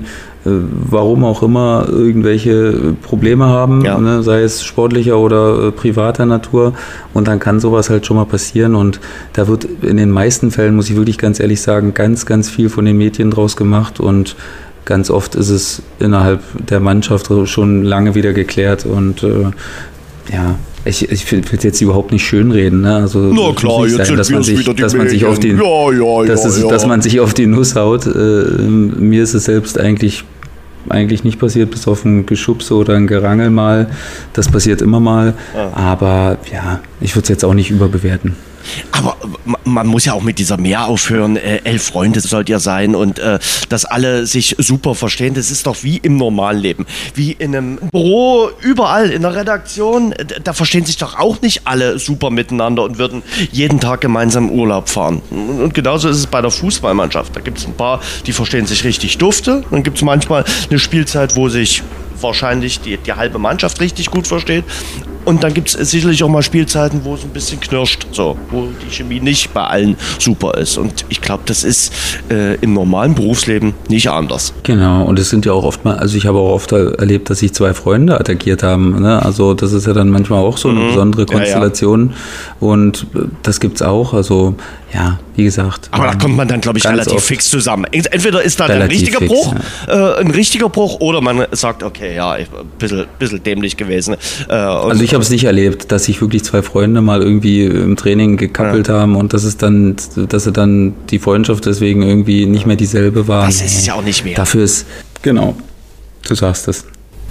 äh, 0.45 0.49
warum 0.89 1.23
auch 1.25 1.41
immer 1.43 1.87
irgendwelche 1.89 2.95
Probleme 3.01 3.45
haben, 3.45 3.83
Ja. 3.83 3.97
ne? 3.97 4.23
sei 4.23 4.41
es 4.41 4.63
sportlicher 4.63 5.17
oder 5.17 5.67
äh, 5.67 5.71
privater 5.71 6.25
Natur. 6.25 6.73
Und 7.13 7.27
dann 7.27 7.39
kann 7.39 7.59
sowas 7.59 7.89
halt 7.89 8.05
schon 8.05 8.17
mal 8.17 8.25
passieren. 8.25 8.75
Und 8.75 8.99
da 9.33 9.47
wird 9.47 9.65
in 9.81 9.97
den 9.97 10.11
meisten 10.11 10.51
Fällen, 10.51 10.75
muss 10.75 10.89
ich 10.89 10.95
wirklich 10.95 11.17
ganz 11.17 11.39
ehrlich 11.39 11.61
sagen, 11.61 11.93
ganz, 11.93 12.25
ganz 12.25 12.49
viel 12.49 12.69
von 12.69 12.85
den 12.85 12.97
Medien 12.97 13.31
draus 13.31 13.55
gemacht. 13.57 13.99
Und 13.99 14.35
ganz 14.85 15.09
oft 15.09 15.35
ist 15.35 15.49
es 15.49 15.81
innerhalb 15.99 16.41
der 16.67 16.79
Mannschaft 16.79 17.29
schon 17.45 17.83
lange 17.83 18.15
wieder 18.15 18.33
geklärt 18.33 18.85
und 18.85 19.23
äh, 19.23 19.51
ja, 20.31 20.55
ich, 20.85 21.09
ich 21.11 21.31
will 21.31 21.41
es 21.51 21.63
jetzt 21.63 21.81
überhaupt 21.81 22.11
nicht 22.11 22.23
schönreden, 22.23 22.81
ne? 22.81 22.95
Also 22.97 23.19
Na 23.19 23.53
klar, 23.53 23.87
jetzt 23.87 24.05
sind 24.05 24.17
dass 24.17 24.29
man 24.29 24.43
sich, 24.43 24.59
wieder 24.59 24.73
die 24.73 24.81
dass 24.81 24.93
man 24.93 25.09
sich 25.09 25.25
auf 25.25 25.39
die, 25.39 25.53
Medien. 25.53 25.65
Ja, 25.65 25.91
ja, 25.91 26.25
dass, 26.25 26.43
ja, 26.43 26.49
es, 26.49 26.67
dass 26.67 26.85
man 26.85 27.01
sich 27.01 27.19
auf 27.19 27.33
die 27.33 27.47
Nuss 27.47 27.75
haut. 27.75 28.05
Äh, 28.05 28.09
mir 28.09 29.23
ist 29.23 29.33
es 29.33 29.45
selbst 29.45 29.79
eigentlich 29.79 30.23
eigentlich 30.87 31.23
nicht 31.23 31.39
passiert, 31.39 31.71
bis 31.71 31.87
auf 31.87 32.05
ein 32.05 32.27
Geschubse 32.27 32.75
oder 32.75 32.93
ein 32.93 33.07
Gerangel 33.07 33.49
mal. 33.49 33.89
Das 34.33 34.49
passiert 34.49 34.83
immer 34.83 34.99
mal. 34.99 35.33
Aber 35.73 36.37
ja, 36.53 36.79
ich 37.01 37.15
würde 37.15 37.23
es 37.23 37.29
jetzt 37.29 37.43
auch 37.43 37.55
nicht 37.55 37.71
überbewerten. 37.71 38.35
Aber 38.91 39.17
ma- 39.45 39.59
man 39.63 39.87
muss 39.87 40.05
ja 40.05 40.13
auch 40.13 40.21
mit 40.23 40.39
dieser 40.39 40.57
Mehr 40.57 40.85
aufhören. 40.85 41.37
Äh, 41.37 41.61
elf 41.63 41.83
Freunde 41.83 42.19
sollt 42.21 42.49
ihr 42.49 42.59
sein 42.59 42.95
und 42.95 43.19
äh, 43.19 43.39
dass 43.69 43.85
alle 43.85 44.25
sich 44.25 44.55
super 44.59 44.95
verstehen. 44.95 45.33
Das 45.33 45.51
ist 45.51 45.67
doch 45.67 45.77
wie 45.83 45.97
im 45.97 46.17
normalen 46.17 46.59
Leben. 46.59 46.85
Wie 47.13 47.31
in 47.33 47.55
einem 47.55 47.77
Büro, 47.91 48.49
überall, 48.61 49.09
in 49.11 49.21
der 49.23 49.35
Redaktion. 49.35 50.13
Da 50.43 50.53
verstehen 50.53 50.85
sich 50.85 50.97
doch 50.97 51.17
auch 51.19 51.41
nicht 51.41 51.61
alle 51.65 51.99
super 51.99 52.29
miteinander 52.29 52.83
und 52.83 52.97
würden 52.97 53.23
jeden 53.51 53.79
Tag 53.79 54.01
gemeinsam 54.01 54.49
Urlaub 54.49 54.89
fahren. 54.89 55.21
Und 55.31 55.65
und 55.65 55.73
genauso 55.73 56.09
ist 56.09 56.17
es 56.17 56.27
bei 56.27 56.41
der 56.41 56.51
Fußballmannschaft. 56.51 57.35
Da 57.35 57.41
gibt 57.41 57.57
es 57.57 57.65
ein 57.65 57.73
paar, 57.73 57.99
die 58.25 58.33
verstehen 58.33 58.65
sich 58.67 58.83
richtig 58.83 59.17
dufte. 59.17 59.63
Dann 59.71 59.83
gibt 59.83 59.97
es 59.97 60.03
manchmal 60.03 60.45
eine 60.69 60.79
Spielzeit, 60.79 61.35
wo 61.35 61.49
sich 61.49 61.81
wahrscheinlich 62.21 62.79
die, 62.81 62.97
die 62.97 63.13
halbe 63.13 63.39
Mannschaft 63.39 63.79
richtig 63.81 64.11
gut 64.11 64.27
versteht. 64.27 64.63
Und 65.25 65.43
dann 65.43 65.55
gibt 65.55 65.73
es 65.73 65.89
sicherlich 65.89 66.23
auch 66.23 66.29
mal 66.29 66.43
Spielzeiten, 66.43 67.01
wo 67.03 67.15
es 67.15 67.23
ein 67.23 67.31
bisschen 67.31 67.59
knirscht, 67.59 68.05
so, 68.11 68.37
wo 68.51 68.67
die 68.87 68.93
Chemie 68.95 69.19
nicht 69.19 69.55
bei 69.55 69.63
allen 69.63 69.97
super 70.19 70.53
ist. 70.55 70.77
Und 70.77 71.03
ich 71.09 71.19
glaube, 71.19 71.41
das 71.47 71.63
ist 71.63 71.91
äh, 72.29 72.53
im 72.61 72.73
normalen 72.73 73.15
Berufsleben 73.15 73.73
nicht 73.89 74.07
anders. 74.07 74.53
Genau, 74.61 75.03
und 75.03 75.17
es 75.17 75.31
sind 75.31 75.43
ja 75.47 75.53
auch 75.53 75.63
oft 75.63 75.83
mal, 75.83 75.95
also 75.97 76.15
ich 76.15 76.27
habe 76.27 76.37
auch 76.37 76.51
oft 76.53 76.71
erlebt, 76.73 77.31
dass 77.31 77.39
sich 77.39 77.53
zwei 77.55 77.73
Freunde 77.73 78.19
attackiert 78.19 78.61
haben. 78.61 79.01
Ne? 79.01 79.19
Also 79.25 79.55
das 79.55 79.73
ist 79.73 79.87
ja 79.87 79.93
dann 79.93 80.09
manchmal 80.11 80.43
auch 80.43 80.57
so 80.59 80.69
eine 80.69 80.81
besondere 80.89 81.23
Mhm. 81.23 81.27
Ja, 81.29 81.33
ja. 81.33 81.39
Konstellation. 81.39 82.13
Und 82.59 83.07
äh, 83.15 83.21
das 83.41 83.59
gibt's 83.59 83.81
auch. 83.81 84.13
Also 84.13 84.53
ja, 84.93 85.17
wie 85.35 85.43
gesagt. 85.43 85.89
Aber 85.91 86.05
da 86.05 86.11
ähm, 86.13 86.19
kommt 86.19 86.37
man 86.37 86.47
dann, 86.47 86.61
glaube 86.61 86.77
ich, 86.77 86.85
relativ 86.87 87.19
fix 87.21 87.49
zusammen. 87.49 87.85
Ent- 87.91 88.13
Entweder 88.13 88.43
ist 88.43 88.59
da 88.59 88.67
ein 88.67 88.81
richtiger 88.83 89.17
fix, 89.17 89.33
Bruch, 89.33 89.55
äh, 89.87 90.19
ein 90.21 90.29
richtiger 90.29 90.69
Bruch, 90.69 90.99
oder 90.99 91.19
man 91.19 91.47
sagt, 91.51 91.81
okay, 91.83 92.04
ja, 92.13 92.37
ich, 92.37 92.47
ein 92.47 92.67
bisschen, 92.77 93.05
bisschen 93.19 93.43
dämlich 93.43 93.77
gewesen. 93.77 94.15
Äh, 94.49 94.53
Also 94.53 95.03
ich 95.03 95.13
habe 95.13 95.23
es 95.23 95.29
nicht 95.29 95.45
erlebt, 95.45 95.91
dass 95.91 96.05
sich 96.05 96.21
wirklich 96.21 96.43
zwei 96.43 96.61
Freunde 96.61 97.01
mal 97.01 97.21
irgendwie 97.21 97.65
im 97.65 97.95
Training 97.95 98.37
gekappelt 98.37 98.89
haben 98.89 99.15
und 99.15 99.33
dass 99.33 99.43
es 99.43 99.57
dann, 99.57 99.95
dass 100.29 100.43
sie 100.43 100.51
dann 100.51 100.93
die 101.09 101.19
Freundschaft 101.19 101.65
deswegen 101.65 102.01
irgendwie 102.01 102.45
nicht 102.45 102.65
mehr 102.65 102.75
dieselbe 102.75 103.27
war. 103.27 103.45
Das 103.45 103.61
ist 103.61 103.77
es 103.77 103.85
ja 103.85 103.95
auch 103.95 104.03
nicht 104.03 104.23
wert. 104.25 104.37
Dafür 104.37 104.63
ist 104.63 104.85
genau. 105.21 105.55
Du 106.27 106.35
sagst 106.35 106.67
es. 106.67 106.85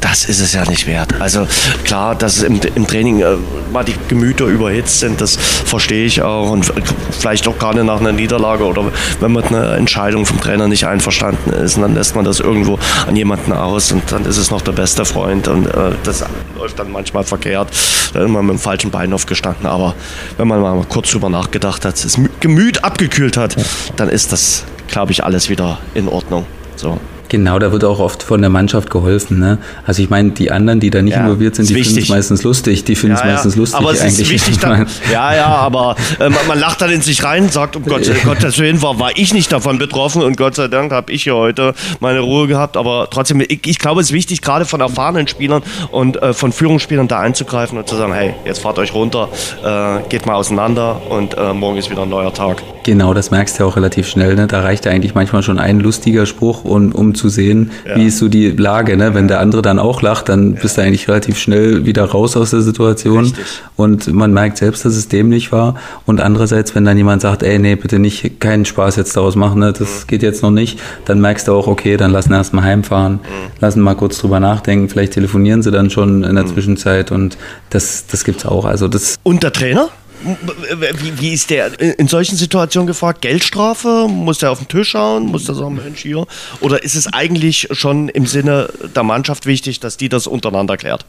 Das 0.04 0.26
ist 0.26 0.40
es 0.40 0.52
ja 0.52 0.68
nicht 0.68 0.86
wert. 0.86 1.18
Also 1.18 1.48
klar, 1.84 2.14
dass 2.14 2.36
es 2.36 2.42
im, 2.42 2.60
im 2.74 2.86
Training 2.86 3.20
äh, 3.22 3.36
mal 3.72 3.84
die 3.84 3.94
Gemüter 4.08 4.44
überhitzt 4.44 5.00
sind, 5.00 5.18
das 5.18 5.36
verstehe 5.36 6.04
ich 6.04 6.20
auch. 6.20 6.50
Und 6.50 6.70
vielleicht 7.10 7.48
auch 7.48 7.58
gerade 7.58 7.84
nach 7.84 8.00
einer 8.00 8.12
Niederlage 8.12 8.64
oder 8.64 8.84
wenn 9.20 9.32
man 9.32 9.42
mit 9.42 9.50
einer 9.50 9.72
Entscheidung 9.76 10.26
vom 10.26 10.38
Trainer 10.38 10.68
nicht 10.68 10.86
einverstanden 10.86 11.54
ist, 11.54 11.76
und 11.76 11.82
dann 11.82 11.94
lässt 11.94 12.14
man 12.14 12.26
das 12.26 12.40
irgendwo 12.40 12.78
an 13.06 13.16
jemanden 13.16 13.54
aus 13.54 13.92
und 13.92 14.02
dann 14.12 14.26
ist 14.26 14.36
es 14.36 14.50
noch 14.50 14.60
der 14.60 14.72
beste 14.72 15.06
Freund 15.06 15.48
und 15.48 15.68
äh, 15.68 15.92
das 16.02 16.22
läuft 16.58 16.78
dann 16.78 16.92
manchmal 16.92 17.24
verkehrt. 17.24 17.70
Da 18.12 18.24
ist 18.24 18.28
man 18.28 18.44
mit 18.44 18.56
dem 18.56 18.60
falschen 18.60 18.90
Bein 18.90 19.10
aufgestanden. 19.10 19.64
Aber 19.64 19.94
wenn 20.36 20.48
man 20.48 20.60
mal 20.60 20.84
kurz 20.86 21.12
drüber 21.12 21.30
nachgedacht 21.30 21.86
hat, 21.86 22.04
das 22.04 22.20
Gemüt 22.40 22.84
abgekühlt 22.84 23.38
hat, 23.38 23.56
dann 23.96 24.10
ist 24.10 24.32
das, 24.32 24.64
glaube 24.86 25.12
ich, 25.12 25.24
alles 25.24 25.48
wieder 25.48 25.78
in 25.94 26.08
Ordnung. 26.08 26.44
So. 26.76 27.00
Genau, 27.34 27.58
da 27.58 27.72
wird 27.72 27.82
auch 27.82 27.98
oft 27.98 28.22
von 28.22 28.40
der 28.42 28.48
Mannschaft 28.48 28.90
geholfen. 28.90 29.40
Ne? 29.40 29.58
Also 29.84 30.00
ich 30.00 30.08
meine, 30.08 30.30
die 30.30 30.52
anderen, 30.52 30.78
die 30.78 30.90
da 30.90 31.02
nicht 31.02 31.14
Ja, 31.14 31.22
involviert 31.22 31.56
sind, 31.56 31.68
die 31.68 31.74
finden 31.74 31.98
es 31.98 32.08
meistens 32.08 32.44
lustig. 32.44 32.84
Die 32.84 32.94
finden 32.94 33.16
es 33.16 33.24
meistens 33.24 33.56
lustig 33.56 33.76
aber 33.76 33.90
es 33.90 34.02
eigentlich. 34.02 34.20
ist 34.20 34.30
wichtig 34.30 34.58
dann, 34.60 34.86
ja, 35.12 35.34
ja, 35.34 35.46
aber 35.46 35.96
äh, 36.20 36.28
man, 36.28 36.46
man 36.46 36.60
lacht 36.60 36.80
dann 36.80 36.92
in 36.92 37.02
sich 37.02 37.24
rein, 37.24 37.48
sagt, 37.48 37.74
um 37.74 37.84
Gott, 37.84 38.08
Gottes 38.24 38.56
Willen 38.60 38.80
war, 38.82 39.00
war 39.00 39.10
ich 39.16 39.34
nicht 39.34 39.50
davon 39.50 39.78
betroffen 39.78 40.22
und 40.22 40.36
Gott 40.36 40.54
sei 40.54 40.68
Dank 40.68 40.92
habe 40.92 41.10
ich 41.10 41.24
hier 41.24 41.34
heute 41.34 41.74
meine 41.98 42.20
Ruhe 42.20 42.46
gehabt. 42.46 42.76
Aber 42.76 43.08
trotzdem, 43.10 43.40
ich, 43.40 43.66
ich 43.66 43.80
glaube, 43.80 44.00
es 44.00 44.10
ist 44.10 44.12
wichtig, 44.12 44.40
gerade 44.40 44.64
von 44.64 44.80
erfahrenen 44.80 45.26
Spielern 45.26 45.64
und 45.90 46.22
äh, 46.22 46.34
von 46.34 46.52
Führungsspielern 46.52 47.08
da 47.08 47.18
einzugreifen 47.18 47.76
und 47.78 47.88
zu 47.88 47.96
sagen, 47.96 48.12
hey, 48.12 48.34
jetzt 48.44 48.60
fahrt 48.60 48.78
euch 48.78 48.94
runter, 48.94 49.28
äh, 49.64 50.08
geht 50.08 50.24
mal 50.24 50.34
auseinander 50.34 51.02
und 51.08 51.36
äh, 51.36 51.52
morgen 51.52 51.78
ist 51.78 51.90
wieder 51.90 52.02
ein 52.02 52.10
neuer 52.10 52.32
Tag. 52.32 52.62
Genau, 52.84 53.14
das 53.14 53.30
merkst 53.30 53.58
du 53.58 53.64
ja 53.64 53.68
auch 53.68 53.76
relativ 53.76 54.06
schnell. 54.06 54.36
Ne? 54.36 54.46
Da 54.46 54.60
reicht 54.60 54.84
ja 54.84 54.92
eigentlich 54.92 55.14
manchmal 55.14 55.42
schon 55.42 55.58
ein 55.58 55.80
lustiger 55.80 56.26
Spruch, 56.26 56.64
und, 56.64 56.94
um 56.94 57.14
zu 57.14 57.23
sehen, 57.28 57.70
wie 57.94 58.06
ist 58.06 58.18
so 58.18 58.28
die 58.28 58.50
Lage. 58.50 58.96
Ne? 58.96 59.14
Wenn 59.14 59.28
der 59.28 59.40
andere 59.40 59.62
dann 59.62 59.78
auch 59.78 60.02
lacht, 60.02 60.28
dann 60.28 60.54
bist 60.54 60.76
du 60.76 60.82
eigentlich 60.82 61.08
relativ 61.08 61.38
schnell 61.38 61.84
wieder 61.86 62.04
raus 62.04 62.36
aus 62.36 62.50
der 62.50 62.60
Situation. 62.60 63.24
Richtig. 63.24 63.44
Und 63.76 64.12
man 64.12 64.32
merkt 64.32 64.58
selbst, 64.58 64.84
dass 64.84 64.96
es 64.96 65.08
dämlich 65.08 65.52
war. 65.52 65.76
Und 66.06 66.20
andererseits, 66.20 66.74
wenn 66.74 66.84
dann 66.84 66.96
jemand 66.96 67.22
sagt, 67.22 67.42
ey, 67.42 67.58
nee, 67.58 67.76
bitte 67.76 67.98
nicht, 67.98 68.40
keinen 68.40 68.64
Spaß 68.64 68.96
jetzt 68.96 69.16
daraus 69.16 69.36
machen, 69.36 69.60
ne? 69.60 69.72
das 69.72 70.06
geht 70.06 70.22
jetzt 70.22 70.42
noch 70.42 70.50
nicht, 70.50 70.80
dann 71.04 71.20
merkst 71.20 71.48
du 71.48 71.52
auch, 71.52 71.66
okay, 71.66 71.96
dann 71.96 72.10
lassen 72.10 72.32
erst 72.32 72.52
mal 72.54 72.62
heimfahren, 72.62 73.20
lassen 73.60 73.80
mal 73.80 73.94
kurz 73.94 74.18
drüber 74.18 74.40
nachdenken, 74.40 74.88
vielleicht 74.88 75.12
telefonieren 75.14 75.62
sie 75.62 75.70
dann 75.70 75.90
schon 75.90 76.24
in 76.24 76.34
der 76.34 76.46
Zwischenzeit 76.46 77.12
und 77.12 77.36
das, 77.70 78.06
das 78.06 78.24
gibt's 78.24 78.46
auch. 78.46 78.64
Also 78.64 78.88
das 78.88 79.16
Und 79.22 79.42
der 79.42 79.52
Trainer? 79.52 79.88
Wie, 80.24 81.20
wie 81.20 81.32
ist 81.32 81.50
der 81.50 81.80
in 81.98 82.08
solchen 82.08 82.36
Situationen 82.36 82.86
gefragt? 82.86 83.22
Geldstrafe? 83.22 84.06
Muss 84.08 84.38
der 84.38 84.50
auf 84.50 84.58
den 84.58 84.68
Tisch 84.68 84.90
schauen? 84.90 85.26
Muss 85.26 85.44
der 85.44 85.54
sagen, 85.54 85.76
Mensch, 85.76 86.00
hier? 86.00 86.26
Oder 86.60 86.82
ist 86.82 86.94
es 86.94 87.12
eigentlich 87.12 87.68
schon 87.72 88.08
im 88.08 88.26
Sinne 88.26 88.68
der 88.94 89.02
Mannschaft 89.02 89.46
wichtig, 89.46 89.80
dass 89.80 89.96
die 89.96 90.08
das 90.08 90.26
untereinander 90.26 90.76
klärt? 90.76 91.04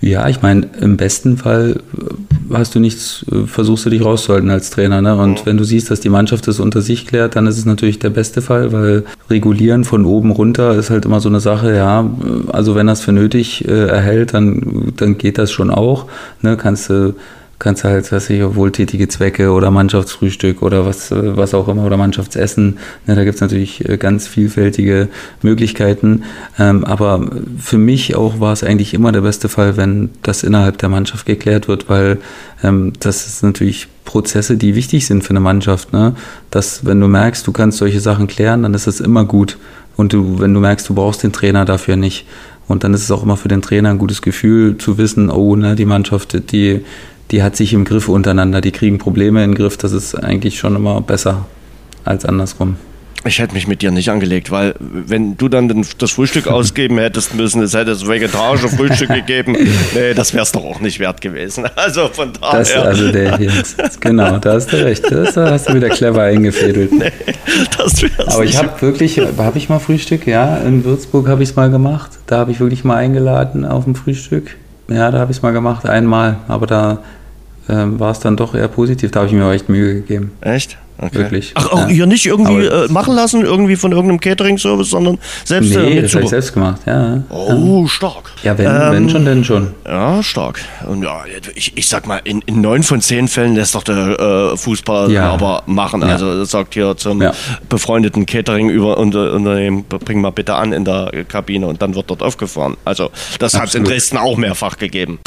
Ja, 0.00 0.28
ich 0.28 0.42
meine, 0.42 0.68
im 0.80 0.96
besten 0.96 1.36
Fall 1.36 1.80
äh, 1.98 2.54
hast 2.54 2.74
du 2.74 2.80
nichts, 2.80 3.24
äh, 3.30 3.46
versuchst 3.46 3.86
du 3.86 3.90
dich 3.90 4.04
rauszuhalten 4.04 4.50
als 4.50 4.70
Trainer. 4.70 5.00
Ne? 5.02 5.16
Und 5.16 5.46
wenn 5.46 5.56
du 5.56 5.64
siehst, 5.64 5.90
dass 5.90 6.00
die 6.00 6.08
Mannschaft 6.08 6.46
das 6.48 6.60
unter 6.60 6.80
sich 6.80 7.06
klärt, 7.06 7.36
dann 7.36 7.46
ist 7.46 7.58
es 7.58 7.64
natürlich 7.64 7.98
der 7.98 8.10
beste 8.10 8.42
Fall, 8.42 8.72
weil 8.72 9.04
regulieren 9.30 9.84
von 9.84 10.04
oben 10.04 10.30
runter 10.30 10.74
ist 10.74 10.90
halt 10.90 11.04
immer 11.04 11.20
so 11.20 11.28
eine 11.28 11.40
Sache, 11.40 11.74
ja, 11.74 12.02
äh, 12.02 12.50
also 12.52 12.74
wenn 12.74 12.86
das 12.86 13.00
für 13.00 13.12
nötig 13.12 13.66
äh, 13.66 13.86
erhält, 13.88 14.34
dann, 14.34 14.92
dann 14.96 15.18
geht 15.18 15.38
das 15.38 15.52
schon 15.52 15.70
auch. 15.70 16.06
Ne? 16.42 16.56
Kannst 16.56 16.90
du 16.90 17.14
kannst 17.64 17.82
du 17.82 17.88
halt, 17.88 18.12
was 18.12 18.28
ich, 18.28 18.42
wohltätige 18.54 19.08
Zwecke 19.08 19.50
oder 19.50 19.70
Mannschaftsfrühstück 19.70 20.60
oder 20.60 20.84
was, 20.84 21.10
was 21.10 21.54
auch 21.54 21.66
immer 21.66 21.86
oder 21.86 21.96
Mannschaftsessen. 21.96 22.78
Ne, 23.06 23.14
da 23.14 23.24
gibt 23.24 23.36
es 23.36 23.40
natürlich 23.40 23.88
äh, 23.88 23.96
ganz 23.96 24.28
vielfältige 24.28 25.08
Möglichkeiten. 25.40 26.24
Ähm, 26.58 26.84
aber 26.84 27.26
für 27.58 27.78
mich 27.78 28.16
auch 28.16 28.38
war 28.38 28.52
es 28.52 28.62
eigentlich 28.62 28.92
immer 28.92 29.12
der 29.12 29.22
beste 29.22 29.48
Fall, 29.48 29.78
wenn 29.78 30.10
das 30.22 30.42
innerhalb 30.42 30.76
der 30.76 30.90
Mannschaft 30.90 31.24
geklärt 31.24 31.66
wird, 31.66 31.88
weil 31.88 32.18
ähm, 32.62 32.92
das 33.00 33.26
ist 33.26 33.42
natürlich 33.42 33.88
Prozesse, 34.04 34.58
die 34.58 34.74
wichtig 34.74 35.06
sind 35.06 35.24
für 35.24 35.30
eine 35.30 35.40
Mannschaft. 35.40 35.94
Ne? 35.94 36.14
Dass, 36.50 36.84
wenn 36.84 37.00
du 37.00 37.08
merkst, 37.08 37.46
du 37.46 37.52
kannst 37.52 37.78
solche 37.78 38.00
Sachen 38.00 38.26
klären, 38.26 38.62
dann 38.62 38.74
ist 38.74 38.86
das 38.86 39.00
immer 39.00 39.24
gut. 39.24 39.56
Und 39.96 40.12
du, 40.12 40.38
wenn 40.38 40.52
du 40.52 40.60
merkst, 40.60 40.86
du 40.86 40.94
brauchst 40.94 41.22
den 41.22 41.32
Trainer 41.32 41.64
dafür 41.64 41.96
nicht. 41.96 42.26
Und 42.66 42.84
dann 42.84 42.94
ist 42.94 43.02
es 43.02 43.10
auch 43.10 43.22
immer 43.22 43.36
für 43.36 43.48
den 43.48 43.62
Trainer 43.62 43.90
ein 43.90 43.98
gutes 43.98 44.22
Gefühl 44.22 44.78
zu 44.78 44.96
wissen, 44.98 45.30
oh, 45.30 45.56
ne, 45.56 45.76
die 45.76 45.84
Mannschaft, 45.84 46.50
die, 46.52 46.84
die 47.30 47.42
hat 47.42 47.56
sich 47.56 47.72
im 47.72 47.84
Griff 47.84 48.08
untereinander, 48.08 48.60
die 48.60 48.72
kriegen 48.72 48.98
Probleme 48.98 49.42
in 49.44 49.52
den 49.52 49.56
Griff. 49.56 49.76
Das 49.76 49.92
ist 49.92 50.14
eigentlich 50.14 50.58
schon 50.58 50.76
immer 50.76 51.00
besser 51.00 51.46
als 52.04 52.24
andersrum. 52.24 52.76
Ich 53.26 53.38
hätte 53.38 53.54
mich 53.54 53.66
mit 53.66 53.80
dir 53.80 53.90
nicht 53.90 54.10
angelegt, 54.10 54.50
weil 54.50 54.74
wenn 54.78 55.38
du 55.38 55.48
dann 55.48 55.86
das 55.96 56.10
Frühstück 56.10 56.46
ausgeben 56.48 56.98
hättest 56.98 57.34
müssen, 57.34 57.62
es 57.62 57.72
hätte 57.72 57.86
das 57.86 58.06
vegetarische 58.06 58.68
Frühstück 58.68 59.08
gegeben, 59.14 59.56
nee, 59.94 60.12
das 60.12 60.34
wäre 60.34 60.42
es 60.42 60.52
doch 60.52 60.62
auch 60.62 60.80
nicht 60.80 61.00
wert 61.00 61.20
gewesen. 61.20 61.64
Also 61.76 62.08
von 62.08 62.32
daher. 62.40 62.58
Das, 62.60 62.72
also 62.72 63.12
der 63.12 63.36
hier, 63.36 63.52
genau, 64.00 64.38
da 64.38 64.54
hast 64.54 64.72
du 64.72 64.82
recht. 64.82 65.04
Das 65.10 65.36
hast 65.36 65.68
du 65.68 65.74
wieder 65.74 65.90
clever 65.90 66.22
eingefädelt. 66.22 66.92
Nee, 66.92 67.12
das 67.76 68.00
wär's 68.00 68.34
Aber 68.34 68.44
ich 68.44 68.56
habe 68.56 68.80
wirklich, 68.80 69.18
habe 69.18 69.58
ich 69.58 69.68
mal 69.68 69.80
Frühstück? 69.80 70.26
Ja, 70.26 70.56
in 70.58 70.84
Würzburg 70.84 71.28
habe 71.28 71.42
ich 71.42 71.50
es 71.50 71.56
mal 71.56 71.70
gemacht. 71.70 72.12
Da 72.26 72.38
habe 72.38 72.52
ich 72.52 72.60
wirklich 72.60 72.84
mal 72.84 72.96
eingeladen 72.96 73.64
auf 73.64 73.84
dem 73.84 73.94
Frühstück. 73.94 74.56
Ja, 74.88 75.10
da 75.10 75.18
habe 75.18 75.30
ich 75.30 75.38
es 75.38 75.42
mal 75.42 75.52
gemacht, 75.52 75.86
einmal. 75.88 76.36
Aber 76.48 76.66
da 76.66 76.98
ähm, 77.68 77.98
war 78.00 78.10
es 78.10 78.20
dann 78.20 78.36
doch 78.36 78.54
eher 78.54 78.68
positiv. 78.68 79.10
Da 79.10 79.20
habe 79.20 79.28
ich 79.28 79.34
mir 79.34 79.44
auch 79.44 79.52
echt 79.52 79.68
Mühe 79.68 79.94
gegeben. 79.94 80.32
Echt? 80.40 80.78
Okay. 80.96 81.18
Wirklich. 81.18 81.50
Ach, 81.54 81.72
auch 81.72 81.78
ja. 81.80 81.88
ihr 81.88 82.06
nicht 82.06 82.24
irgendwie 82.24 82.66
äh, 82.66 82.88
machen 82.88 83.16
lassen, 83.16 83.42
irgendwie 83.42 83.74
von 83.74 83.90
irgendeinem 83.90 84.20
Catering-Service, 84.20 84.90
sondern 84.90 85.18
selbst 85.44 85.74
nee, 85.74 86.00
das 86.00 86.14
habe 86.14 86.24
ich 86.24 86.30
selbst 86.30 86.54
gemacht, 86.54 86.82
ja. 86.86 87.20
Oh, 87.30 87.82
ja. 87.82 87.88
stark. 87.88 88.32
Ja, 88.44 88.56
wenn, 88.56 88.66
ähm, 88.66 88.92
wenn 88.92 89.10
schon, 89.10 89.24
denn 89.24 89.44
schon. 89.44 89.74
Ja, 89.84 90.22
stark. 90.22 90.60
Und 90.88 91.02
ja, 91.02 91.24
ich, 91.56 91.76
ich 91.76 91.88
sag 91.88 92.06
mal, 92.06 92.20
in, 92.22 92.42
in 92.46 92.60
neun 92.60 92.84
von 92.84 93.00
zehn 93.00 93.26
Fällen 93.26 93.56
lässt 93.56 93.74
doch 93.74 93.82
der 93.82 94.52
äh, 94.52 94.56
Fußball 94.56 95.10
ja. 95.10 95.30
aber 95.30 95.64
machen. 95.66 96.00
Ja. 96.02 96.08
Also 96.08 96.38
das 96.38 96.52
sagt 96.52 96.74
hier 96.74 96.96
zum 96.96 97.24
befreundeten 97.68 98.24
Catering-Unternehmen, 98.24 99.84
bring 99.84 100.20
mal 100.20 100.30
bitte 100.30 100.54
an 100.54 100.72
in 100.72 100.84
der 100.84 101.10
Kabine 101.28 101.66
und 101.66 101.82
dann 101.82 101.96
wird 101.96 102.08
dort 102.08 102.22
aufgefahren. 102.22 102.76
Also 102.84 103.10
das 103.40 103.58
hat 103.58 103.68
es 103.68 103.74
in 103.74 103.82
Dresden 103.82 104.16
auch 104.16 104.36
mehrfach 104.36 104.78
gegeben. 104.78 105.18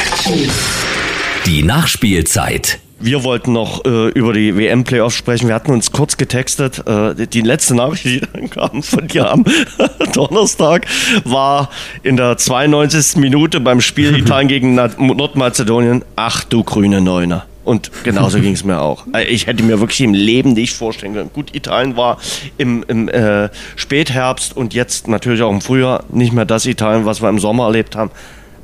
Die 1.47 1.63
Nachspielzeit. 1.63 2.79
Wir 2.99 3.23
wollten 3.23 3.53
noch 3.53 3.85
äh, 3.85 4.09
über 4.09 4.33
die 4.33 4.57
WM-Playoffs 4.57 5.15
sprechen. 5.15 5.47
Wir 5.47 5.55
hatten 5.55 5.71
uns 5.71 5.93
kurz 5.93 6.17
getextet. 6.17 6.85
Äh, 6.85 7.25
die 7.25 7.39
letzte 7.39 7.73
Nachricht, 7.73 8.03
die 8.03 8.19
dann 8.19 8.49
kam 8.49 8.83
von 8.83 9.07
dir 9.07 9.31
am 9.31 9.45
Donnerstag, 10.13 10.85
war 11.23 11.69
in 12.03 12.17
der 12.17 12.35
92. 12.35 13.15
Minute 13.21 13.61
beim 13.61 13.79
Spiel 13.79 14.17
Italien 14.19 14.49
gegen 14.49 14.75
Nordmazedonien. 14.75 16.03
Ach 16.17 16.43
du 16.43 16.65
grüne 16.65 16.99
Neune. 16.99 17.43
Und 17.63 17.91
genauso 18.03 18.41
ging 18.41 18.53
es 18.53 18.65
mir 18.65 18.81
auch. 18.81 19.05
Äh, 19.13 19.23
ich 19.23 19.47
hätte 19.47 19.63
mir 19.63 19.79
wirklich 19.79 20.01
im 20.01 20.13
Leben 20.13 20.51
nicht 20.51 20.73
vorstellen 20.73 21.13
können. 21.13 21.29
Gut, 21.31 21.55
Italien 21.55 21.95
war 21.95 22.17
im, 22.57 22.83
im 22.89 23.07
äh, 23.07 23.47
Spätherbst 23.77 24.55
und 24.55 24.73
jetzt 24.73 25.07
natürlich 25.07 25.43
auch 25.43 25.51
im 25.51 25.61
Frühjahr 25.61 26.03
nicht 26.09 26.33
mehr 26.33 26.43
das 26.43 26.65
Italien, 26.65 27.05
was 27.05 27.21
wir 27.21 27.29
im 27.29 27.39
Sommer 27.39 27.67
erlebt 27.67 27.95
haben. 27.95 28.11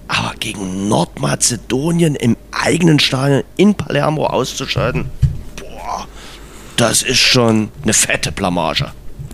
Aber 0.08 0.34
gegen 0.40 0.88
Nordmazedonien 0.88 2.16
im 2.16 2.38
eigenen 2.52 3.00
Stadion 3.00 3.44
in 3.58 3.76
Palermo 3.76 4.26
auszuscheiden, 4.28 5.10
boah, 5.56 6.08
das 6.76 7.02
ist 7.02 7.20
schon 7.20 7.72
eine 7.84 7.94
fette 7.94 8.32
Blamage. 8.32 8.92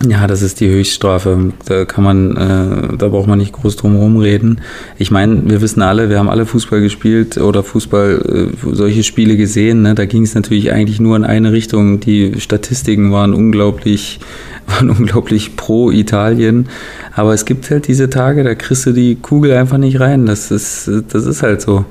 Ja, 0.08 0.26
das 0.26 0.40
ist 0.40 0.60
die 0.60 0.68
Höchststrafe. 0.68 1.52
Da 1.66 1.84
kann 1.84 2.04
man, 2.04 2.36
äh, 2.36 2.96
da 2.96 3.08
braucht 3.08 3.26
man 3.26 3.38
nicht 3.38 3.52
groß 3.52 3.76
drum 3.76 3.92
herum 3.92 4.16
reden. 4.16 4.62
Ich 4.96 5.10
meine, 5.10 5.42
wir 5.50 5.60
wissen 5.60 5.82
alle, 5.82 6.08
wir 6.08 6.18
haben 6.18 6.30
alle 6.30 6.46
Fußball 6.46 6.80
gespielt 6.80 7.36
oder 7.36 7.62
Fußball, 7.62 8.50
äh, 8.64 8.74
solche 8.74 9.02
Spiele 9.02 9.36
gesehen. 9.36 9.82
Ne? 9.82 9.94
Da 9.94 10.06
ging 10.06 10.22
es 10.22 10.34
natürlich 10.34 10.72
eigentlich 10.72 11.00
nur 11.00 11.16
in 11.16 11.24
eine 11.24 11.52
Richtung. 11.52 12.00
Die 12.00 12.40
Statistiken 12.40 13.12
waren 13.12 13.34
unglaublich, 13.34 14.20
waren 14.66 14.88
unglaublich 14.88 15.56
pro 15.56 15.90
Italien. 15.90 16.70
Aber 17.14 17.34
es 17.34 17.44
gibt 17.44 17.70
halt 17.70 17.86
diese 17.86 18.08
Tage, 18.08 18.42
da 18.42 18.54
kriegst 18.54 18.86
du 18.86 18.92
die 18.92 19.16
Kugel 19.16 19.52
einfach 19.52 19.78
nicht 19.78 20.00
rein. 20.00 20.24
Das 20.24 20.50
ist, 20.50 20.90
das 21.12 21.26
ist 21.26 21.42
halt 21.42 21.60
so. 21.60 21.84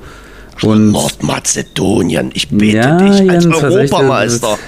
Und 0.62 0.90
Nordmazedonien, 0.90 2.32
ich 2.34 2.48
bete 2.48 2.76
ja, 2.76 2.98
dich 2.98 3.30
als 3.30 3.44
Jens, 3.44 3.62
Europameister. 3.62 4.58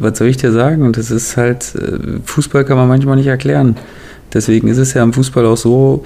Was 0.00 0.18
soll 0.18 0.28
ich 0.28 0.38
dir 0.38 0.52
sagen? 0.52 0.82
Und 0.82 0.96
das 0.96 1.10
ist 1.10 1.36
halt, 1.36 1.74
äh, 1.76 2.18
Fußball 2.24 2.64
kann 2.64 2.76
man 2.76 2.88
manchmal 2.88 3.16
nicht 3.16 3.26
erklären. 3.26 3.76
Deswegen 4.32 4.68
ist 4.68 4.78
es 4.78 4.94
ja 4.94 5.02
im 5.02 5.12
Fußball 5.12 5.46
auch 5.46 5.56
so, 5.56 6.04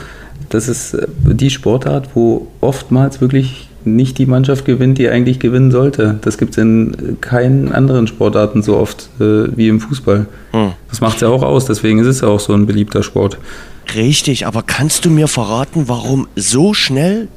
dass 0.49 0.69
es 0.69 0.95
äh, 0.95 1.07
die 1.25 1.51
Sportart, 1.51 2.11
wo 2.15 2.49
oftmals 2.61 3.21
wirklich 3.21 3.69
nicht 3.87 4.19
die 4.19 4.27
Mannschaft 4.27 4.65
gewinnt, 4.65 4.99
die 4.99 5.09
eigentlich 5.09 5.39
gewinnen 5.39 5.71
sollte. 5.71 6.19
Das 6.23 6.39
gibt 6.39 6.53
es 6.53 6.59
in 6.59 7.19
keinen 7.21 7.73
anderen 7.73 8.07
Sportarten 8.07 8.63
so 8.63 8.77
oft 8.77 9.11
äh, 9.21 9.57
wie 9.57 9.69
im 9.69 9.81
Fußball. 9.81 10.27
Hm. 10.53 10.73
Das 10.89 11.01
macht 11.01 11.17
es 11.17 11.21
ja 11.21 11.29
auch 11.29 11.43
aus, 11.43 11.67
deswegen 11.67 11.99
ist 11.99 12.07
es 12.07 12.21
ja 12.21 12.29
auch 12.29 12.41
so 12.41 12.55
ein 12.55 12.67
beliebter 12.67 13.03
Sport. 13.03 13.39
Richtig, 13.95 14.47
aber 14.47 14.63
kannst 14.63 15.05
du 15.05 15.11
mir 15.11 15.29
verraten, 15.29 15.85
warum 15.87 16.27
so 16.35 16.73
schnell 16.73 17.29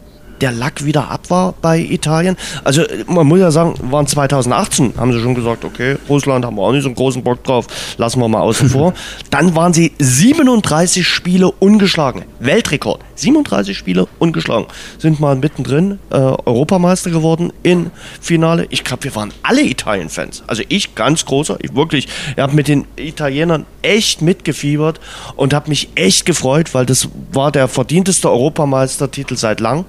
der 0.42 0.52
Lack 0.52 0.86
wieder 0.86 1.10
ab 1.10 1.30
war 1.30 1.54
bei 1.62 1.80
Italien. 1.80 2.38
Also 2.64 2.84
man 3.08 3.28
muss 3.28 3.40
ja 3.40 3.52
sagen, 3.52 3.76
waren 3.92 4.08
2018, 4.08 4.94
haben 4.98 5.12
sie 5.12 5.20
schon 5.22 5.36
gesagt, 5.36 5.66
okay, 5.66 5.98
Russland 6.10 6.46
haben 6.46 6.56
wir 6.56 6.64
auch 6.64 6.72
nicht 6.72 6.84
so 6.84 6.90
einen 6.90 6.96
großen 6.96 7.24
Bock 7.24 7.44
drauf, 7.44 7.68
lassen 7.98 8.20
wir 8.20 8.28
mal 8.28 8.42
außen 8.42 8.70
vor. 8.70 8.94
Dann 9.30 9.56
waren 9.56 9.74
sie 9.74 9.94
37 10.00 11.08
Spiele 11.08 11.52
ungeschlagen. 11.52 12.24
Weltrekord. 12.40 13.02
37 13.16 13.78
Spiele 13.78 14.08
ungeschlagen. 14.20 14.68
Sind 14.98 15.20
mal 15.20 15.36
mittendrin 15.36 16.00
äh, 16.10 16.16
Europameister 16.16 17.10
geworden 17.10 17.52
im 17.64 17.92
Finale. 18.22 18.68
Ich 18.70 18.84
glaube, 18.84 19.06
wir 19.06 19.16
waren 19.16 19.34
alle 19.44 19.64
Italien-Fans. 19.64 20.44
Also 20.48 20.64
ich 20.70 20.96
ganz 20.96 21.26
großer, 21.26 21.58
ich 21.62 21.76
wirklich, 21.76 22.08
ich 22.36 22.42
habe 22.42 22.56
mit 22.56 22.68
den 22.68 22.86
Italienern 22.96 23.66
echt 23.82 24.22
mitgefiebert 24.22 25.00
und 25.36 25.54
habe 25.54 25.70
mich 25.70 25.90
echt 25.96 26.26
gefreut, 26.26 26.74
weil 26.74 26.86
das 26.86 27.10
war 27.32 27.52
der 27.52 27.68
verdienteste 27.68 28.30
Europameistertitel 28.30 29.36
seit 29.36 29.60
langem. 29.60 29.86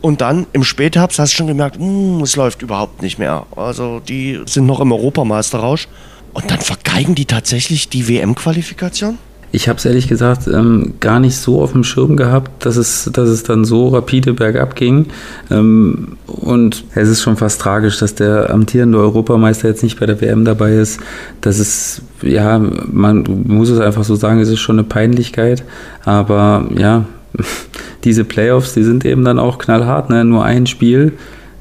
Und 0.00 0.20
dann 0.20 0.46
im 0.52 0.64
Spätherbst 0.64 1.18
hast 1.18 1.32
du 1.32 1.36
schon 1.36 1.46
gemerkt, 1.46 1.76
hm, 1.76 2.20
es 2.22 2.36
läuft 2.36 2.62
überhaupt 2.62 3.02
nicht 3.02 3.18
mehr. 3.18 3.46
Also 3.56 4.00
die 4.00 4.40
sind 4.46 4.66
noch 4.66 4.80
im 4.80 4.92
Europameisterrausch. 4.92 5.88
Und 6.32 6.50
dann 6.50 6.60
vergeigen 6.60 7.14
die 7.14 7.24
tatsächlich 7.26 7.88
die 7.88 8.08
WM-Qualifikation? 8.08 9.18
Ich 9.52 9.68
habe 9.68 9.78
es 9.78 9.84
ehrlich 9.84 10.06
gesagt 10.06 10.46
ähm, 10.46 10.94
gar 11.00 11.18
nicht 11.18 11.36
so 11.36 11.60
auf 11.60 11.72
dem 11.72 11.82
Schirm 11.82 12.16
gehabt, 12.16 12.64
dass 12.64 12.76
es, 12.76 13.10
dass 13.12 13.28
es 13.28 13.42
dann 13.42 13.64
so 13.64 13.88
rapide 13.88 14.32
bergab 14.32 14.76
ging. 14.76 15.06
Ähm, 15.50 16.16
und 16.26 16.84
es 16.94 17.08
ist 17.08 17.22
schon 17.22 17.36
fast 17.36 17.60
tragisch, 17.60 17.98
dass 17.98 18.14
der 18.14 18.50
amtierende 18.50 18.98
Europameister 18.98 19.68
jetzt 19.68 19.82
nicht 19.82 19.98
bei 19.98 20.06
der 20.06 20.20
WM 20.20 20.44
dabei 20.44 20.74
ist. 20.74 21.00
Das 21.40 21.58
ist, 21.58 22.02
ja, 22.22 22.60
man 22.60 23.24
muss 23.44 23.70
es 23.70 23.80
einfach 23.80 24.04
so 24.04 24.14
sagen, 24.14 24.38
es 24.38 24.48
ist 24.48 24.60
schon 24.60 24.78
eine 24.78 24.86
Peinlichkeit. 24.86 25.64
Aber 26.04 26.68
ja, 26.78 27.06
diese 28.04 28.24
Playoffs, 28.24 28.74
die 28.74 28.82
sind 28.82 29.04
eben 29.04 29.24
dann 29.24 29.38
auch 29.38 29.58
knallhart, 29.58 30.10
ne? 30.10 30.24
Nur 30.24 30.44
ein 30.44 30.66
Spiel 30.66 31.12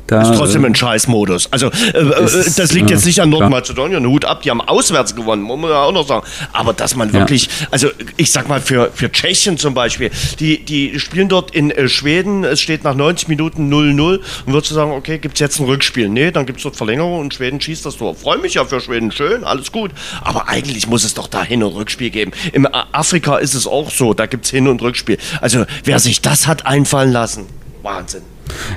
da, 0.09 0.21
ist 0.21 0.37
trotzdem 0.37 0.65
ein 0.65 0.75
Scheißmodus. 0.75 1.51
Also 1.51 1.67
äh, 1.67 1.97
äh 1.97 2.25
ist, 2.25 2.59
das 2.59 2.71
liegt 2.71 2.89
ja, 2.89 2.95
jetzt 2.95 3.05
nicht 3.05 3.21
an 3.21 3.29
Nordmazedonien. 3.29 4.05
Hut 4.05 4.25
ab, 4.25 4.41
die 4.41 4.49
haben 4.49 4.61
auswärts 4.61 5.15
gewonnen, 5.15 5.43
muss 5.43 5.59
man 5.59 5.69
ja 5.69 5.83
auch 5.83 5.91
noch 5.91 6.07
sagen. 6.07 6.25
Aber 6.53 6.73
dass 6.73 6.95
man 6.95 7.13
wirklich, 7.13 7.45
ja. 7.45 7.67
also 7.71 7.89
ich 8.17 8.31
sag 8.31 8.47
mal 8.47 8.61
für, 8.61 8.91
für 8.93 9.11
Tschechien 9.11 9.57
zum 9.57 9.73
Beispiel, 9.73 10.11
die, 10.39 10.63
die 10.63 10.99
spielen 10.99 11.29
dort 11.29 11.51
in 11.51 11.71
äh, 11.71 11.87
Schweden, 11.87 12.43
es 12.43 12.61
steht 12.61 12.83
nach 12.83 12.95
90 12.95 13.27
Minuten 13.27 13.71
0-0 13.71 14.19
und 14.45 14.53
würdest 14.53 14.71
du 14.71 14.75
sagen, 14.75 14.91
okay, 14.91 15.19
gibt 15.19 15.35
es 15.35 15.39
jetzt 15.39 15.59
ein 15.59 15.65
Rückspiel? 15.65 16.09
Nee, 16.09 16.31
dann 16.31 16.45
gibt 16.45 16.57
es 16.59 16.63
dort 16.63 16.75
Verlängerung 16.75 17.19
und 17.19 17.33
Schweden 17.33 17.61
schießt 17.61 17.85
das 17.85 17.97
Tor. 17.97 18.15
Freue 18.15 18.39
mich 18.39 18.55
ja 18.55 18.65
für 18.65 18.81
Schweden, 18.81 19.11
schön, 19.11 19.43
alles 19.43 19.71
gut. 19.71 19.91
Aber 20.21 20.47
eigentlich 20.47 20.87
muss 20.87 21.03
es 21.03 21.13
doch 21.13 21.27
da 21.27 21.43
Hin- 21.43 21.63
und 21.63 21.75
Rückspiel 21.75 22.09
geben. 22.09 22.31
Im 22.53 22.67
Afrika 22.91 23.37
ist 23.37 23.53
es 23.53 23.67
auch 23.67 23.91
so, 23.91 24.13
da 24.13 24.25
gibt 24.25 24.45
es 24.45 24.51
Hin- 24.51 24.67
und 24.67 24.81
Rückspiel. 24.81 25.17
Also 25.41 25.65
wer 25.83 25.99
sich 25.99 26.21
das 26.21 26.47
hat 26.47 26.65
einfallen 26.65 27.11
lassen, 27.11 27.45
Wahnsinn. 27.83 28.21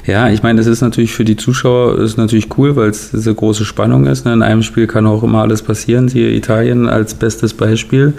Ja, 0.06 0.28
ich 0.28 0.42
meine, 0.42 0.58
das 0.58 0.66
ist 0.66 0.80
natürlich 0.80 1.14
für 1.14 1.24
die 1.24 1.36
Zuschauer 1.36 1.98
ist 1.98 2.16
natürlich 2.16 2.48
cool, 2.58 2.76
weil 2.76 2.90
es 2.90 3.10
diese 3.10 3.34
große 3.34 3.64
Spannung 3.64 4.06
ist. 4.06 4.24
Ne? 4.24 4.32
In 4.32 4.42
einem 4.42 4.62
Spiel 4.62 4.86
kann 4.86 5.06
auch 5.06 5.22
immer 5.22 5.42
alles 5.42 5.62
passieren, 5.62 6.08
siehe 6.08 6.30
Italien 6.30 6.88
als 6.88 7.14
bestes 7.14 7.54
Beispiel. 7.54 8.14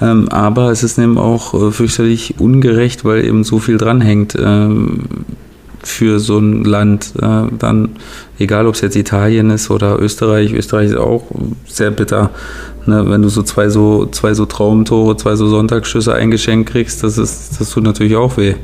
Ähm, 0.00 0.28
aber 0.28 0.70
es 0.70 0.82
ist 0.82 0.98
eben 0.98 1.18
auch 1.18 1.54
äh, 1.54 1.70
fürchterlich 1.72 2.36
ungerecht, 2.38 3.04
weil 3.04 3.24
eben 3.24 3.44
so 3.44 3.58
viel 3.58 3.78
dranhängt 3.78 4.36
ähm, 4.40 5.04
für 5.82 6.20
so 6.20 6.38
ein 6.38 6.64
Land. 6.64 7.12
Äh, 7.20 7.42
dann, 7.58 7.90
egal 8.38 8.66
ob 8.66 8.74
es 8.74 8.80
jetzt 8.80 8.96
Italien 8.96 9.50
ist 9.50 9.70
oder 9.70 10.00
Österreich, 10.00 10.52
Österreich 10.52 10.90
ist 10.90 10.96
auch 10.96 11.24
sehr 11.66 11.90
bitter. 11.90 12.30
Ne? 12.86 13.04
Wenn 13.08 13.22
du 13.22 13.28
so 13.28 13.42
zwei 13.42 13.68
so 13.68 14.06
zwei 14.06 14.34
so 14.34 14.46
Traumtore, 14.46 15.16
zwei 15.16 15.36
so 15.36 15.48
Sonntagsschüsse 15.48 16.14
eingeschenkt 16.14 16.70
kriegst, 16.70 17.02
das 17.04 17.18
ist, 17.18 17.60
das 17.60 17.70
tut 17.70 17.84
natürlich 17.84 18.16
auch 18.16 18.36
weh. 18.36 18.54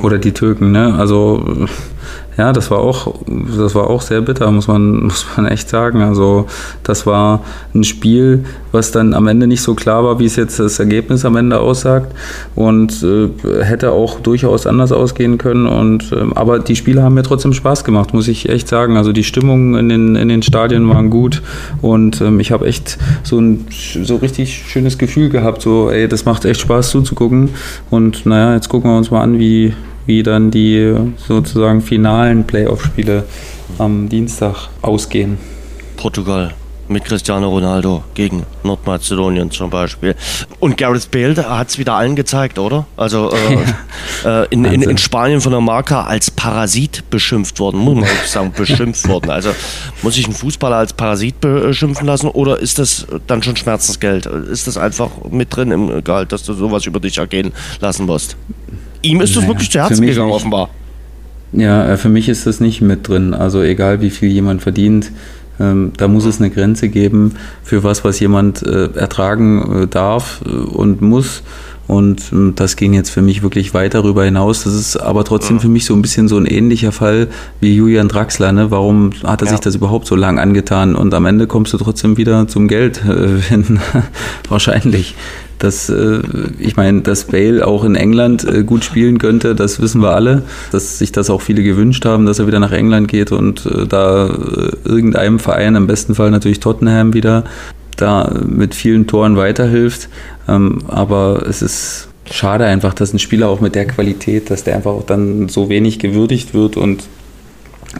Oder 0.00 0.18
die 0.18 0.32
Türken, 0.32 0.72
ne? 0.72 0.94
Also 0.94 1.44
ja, 2.38 2.54
das 2.54 2.70
war 2.70 2.78
auch, 2.78 3.14
das 3.58 3.74
war 3.74 3.90
auch 3.90 4.00
sehr 4.00 4.22
bitter, 4.22 4.50
muss 4.50 4.66
man, 4.66 5.02
muss 5.04 5.26
man 5.36 5.46
echt 5.46 5.68
sagen. 5.68 6.00
Also 6.00 6.46
das 6.82 7.06
war 7.06 7.44
ein 7.74 7.84
Spiel, 7.84 8.44
was 8.72 8.90
dann 8.90 9.12
am 9.12 9.26
Ende 9.26 9.46
nicht 9.46 9.60
so 9.60 9.74
klar 9.74 10.02
war, 10.02 10.18
wie 10.18 10.24
es 10.24 10.36
jetzt 10.36 10.58
das 10.58 10.78
Ergebnis 10.78 11.26
am 11.26 11.36
Ende 11.36 11.60
aussagt 11.60 12.14
und 12.54 13.02
äh, 13.02 13.28
hätte 13.62 13.90
auch 13.90 14.20
durchaus 14.20 14.66
anders 14.66 14.92
ausgehen 14.92 15.36
können. 15.36 15.66
Und 15.66 16.10
äh, 16.12 16.24
aber 16.34 16.58
die 16.58 16.76
Spiele 16.76 17.02
haben 17.02 17.14
mir 17.14 17.22
trotzdem 17.22 17.52
Spaß 17.52 17.84
gemacht, 17.84 18.14
muss 18.14 18.28
ich 18.28 18.48
echt 18.48 18.66
sagen. 18.66 18.96
Also 18.96 19.12
die 19.12 19.24
Stimmung 19.24 19.76
in 19.76 19.90
den, 19.90 20.16
in 20.16 20.28
den 20.28 20.42
Stadien 20.42 20.88
waren 20.88 21.10
gut 21.10 21.42
und 21.82 22.20
ähm, 22.22 22.40
ich 22.40 22.50
habe 22.50 22.66
echt 22.66 22.96
so 23.24 23.38
ein 23.38 23.66
so 23.70 24.16
richtig 24.16 24.64
schönes 24.66 24.96
Gefühl 24.96 25.28
gehabt. 25.28 25.60
So, 25.60 25.90
ey, 25.90 26.08
das 26.08 26.24
macht 26.24 26.46
echt 26.46 26.62
Spaß 26.62 26.90
zuzugucken. 26.90 27.50
Und 27.90 28.24
naja, 28.24 28.54
jetzt 28.54 28.70
gucken 28.70 28.90
wir 28.90 28.96
uns 28.96 29.10
mal 29.10 29.20
an, 29.20 29.38
wie 29.38 29.74
wie 30.06 30.22
dann 30.22 30.50
die 30.50 30.94
sozusagen 31.16 31.80
finalen 31.80 32.44
Playoff-Spiele 32.44 33.24
am 33.78 34.08
Dienstag 34.08 34.68
ausgehen. 34.82 35.38
Portugal 35.96 36.54
mit 36.92 37.04
Cristiano 37.04 37.48
Ronaldo 37.48 38.04
gegen 38.14 38.44
Nordmazedonien 38.62 39.50
zum 39.50 39.70
Beispiel. 39.70 40.14
Und 40.60 40.76
Gareth 40.76 41.10
Bale 41.10 41.36
hat 41.48 41.70
es 41.70 41.78
wieder 41.78 41.94
allen 41.94 42.16
gezeigt, 42.16 42.58
oder? 42.58 42.86
Also 42.96 43.32
äh, 43.32 44.28
äh, 44.28 44.46
in, 44.50 44.64
in, 44.64 44.82
in, 44.82 44.98
Spanien 44.98 45.40
von 45.40 45.52
der 45.52 45.60
Marca 45.60 46.04
als 46.04 46.30
Parasit 46.30 47.08
beschimpft 47.10 47.58
worden, 47.60 47.80
muss 47.80 47.96
man 47.96 48.08
sagen, 48.26 48.52
beschimpft 48.56 49.08
worden. 49.08 49.30
Also 49.30 49.50
muss 50.02 50.16
ich 50.16 50.26
einen 50.26 50.34
Fußballer 50.34 50.76
als 50.76 50.92
Parasit 50.92 51.40
beschimpfen 51.40 52.06
lassen 52.06 52.28
oder 52.28 52.58
ist 52.58 52.78
das 52.78 53.06
dann 53.26 53.42
schon 53.42 53.56
Schmerzensgeld? 53.56 54.26
Ist 54.26 54.66
das 54.66 54.76
einfach 54.76 55.10
mit 55.30 55.54
drin 55.54 55.70
im 55.70 56.04
Gehalt, 56.04 56.32
dass 56.32 56.42
du 56.42 56.52
sowas 56.52 56.86
über 56.86 57.00
dich 57.00 57.18
ergehen 57.18 57.52
lassen 57.80 58.06
musst? 58.06 58.36
Ihm 59.02 59.20
ist 59.20 59.36
das 59.36 59.46
wirklich 59.46 59.70
zu 59.70 59.80
Herzen 59.80 60.04
gegangen, 60.04 60.26
nicht. 60.26 60.34
offenbar. 60.34 60.70
Ja, 61.52 61.92
äh, 61.92 61.96
für 61.96 62.08
mich 62.08 62.28
ist 62.28 62.46
das 62.46 62.60
nicht 62.60 62.80
mit 62.80 63.08
drin. 63.08 63.34
Also 63.34 63.62
egal 63.62 64.00
wie 64.00 64.10
viel 64.10 64.30
jemand 64.30 64.62
verdient, 64.62 65.12
ähm, 65.60 65.92
da 65.96 66.08
muss 66.08 66.24
es 66.24 66.40
eine 66.40 66.50
Grenze 66.50 66.88
geben 66.88 67.34
für 67.62 67.84
was, 67.84 68.04
was 68.04 68.18
jemand 68.20 68.62
äh, 68.62 68.88
ertragen 68.94 69.82
äh, 69.82 69.86
darf 69.86 70.42
äh, 70.46 70.50
und 70.50 71.02
muss. 71.02 71.42
Und 71.92 72.32
ähm, 72.32 72.54
das 72.56 72.76
ging 72.76 72.94
jetzt 72.94 73.10
für 73.10 73.20
mich 73.20 73.42
wirklich 73.42 73.74
weit 73.74 73.92
darüber 73.92 74.24
hinaus. 74.24 74.64
Das 74.64 74.72
ist 74.72 74.96
aber 74.96 75.24
trotzdem 75.24 75.60
für 75.60 75.68
mich 75.68 75.84
so 75.84 75.92
ein 75.92 76.00
bisschen 76.00 76.26
so 76.26 76.38
ein 76.38 76.46
ähnlicher 76.46 76.90
Fall 76.90 77.28
wie 77.60 77.74
Julian 77.74 78.08
Draxler. 78.08 78.50
Ne? 78.50 78.70
Warum 78.70 79.10
hat 79.24 79.42
er 79.42 79.46
ja. 79.46 79.50
sich 79.50 79.60
das 79.60 79.74
überhaupt 79.74 80.06
so 80.06 80.16
lang 80.16 80.38
angetan? 80.38 80.96
Und 80.96 81.12
am 81.12 81.26
Ende 81.26 81.46
kommst 81.46 81.74
du 81.74 81.76
trotzdem 81.76 82.16
wieder 82.16 82.48
zum 82.48 82.66
Geld 82.66 83.02
äh, 83.04 83.42
Wahrscheinlich 84.48 85.14
dass 85.58 85.88
äh, 85.88 86.22
ich 86.58 86.76
meine, 86.76 87.02
dass 87.02 87.26
Bale 87.26 87.64
auch 87.64 87.84
in 87.84 87.94
England 87.94 88.42
äh, 88.42 88.64
gut 88.64 88.82
spielen 88.82 89.18
könnte, 89.18 89.54
das 89.54 89.80
wissen 89.80 90.02
wir 90.02 90.10
alle, 90.10 90.42
dass 90.72 90.98
sich 90.98 91.12
das 91.12 91.30
auch 91.30 91.40
viele 91.40 91.62
gewünscht 91.62 92.04
haben, 92.04 92.26
dass 92.26 92.40
er 92.40 92.48
wieder 92.48 92.58
nach 92.58 92.72
England 92.72 93.06
geht 93.06 93.30
und 93.30 93.70
da 93.88 94.28
irgendeinem 94.84 95.38
Verein, 95.38 95.76
im 95.76 95.86
besten 95.86 96.16
Fall 96.16 96.32
natürlich 96.32 96.58
Tottenham 96.58 97.14
wieder, 97.14 97.44
da 98.02 98.40
mit 98.44 98.74
vielen 98.74 99.06
Toren 99.06 99.36
weiterhilft. 99.36 100.08
Ähm, 100.48 100.80
aber 100.88 101.44
es 101.48 101.62
ist 101.62 102.08
schade 102.30 102.66
einfach, 102.66 102.94
dass 102.94 103.12
ein 103.12 103.18
Spieler 103.18 103.48
auch 103.48 103.60
mit 103.60 103.74
der 103.74 103.86
Qualität, 103.86 104.50
dass 104.50 104.64
der 104.64 104.76
einfach 104.76 104.92
auch 104.92 105.06
dann 105.06 105.48
so 105.48 105.68
wenig 105.68 105.98
gewürdigt 105.98 106.54
wird 106.54 106.76
und 106.76 107.04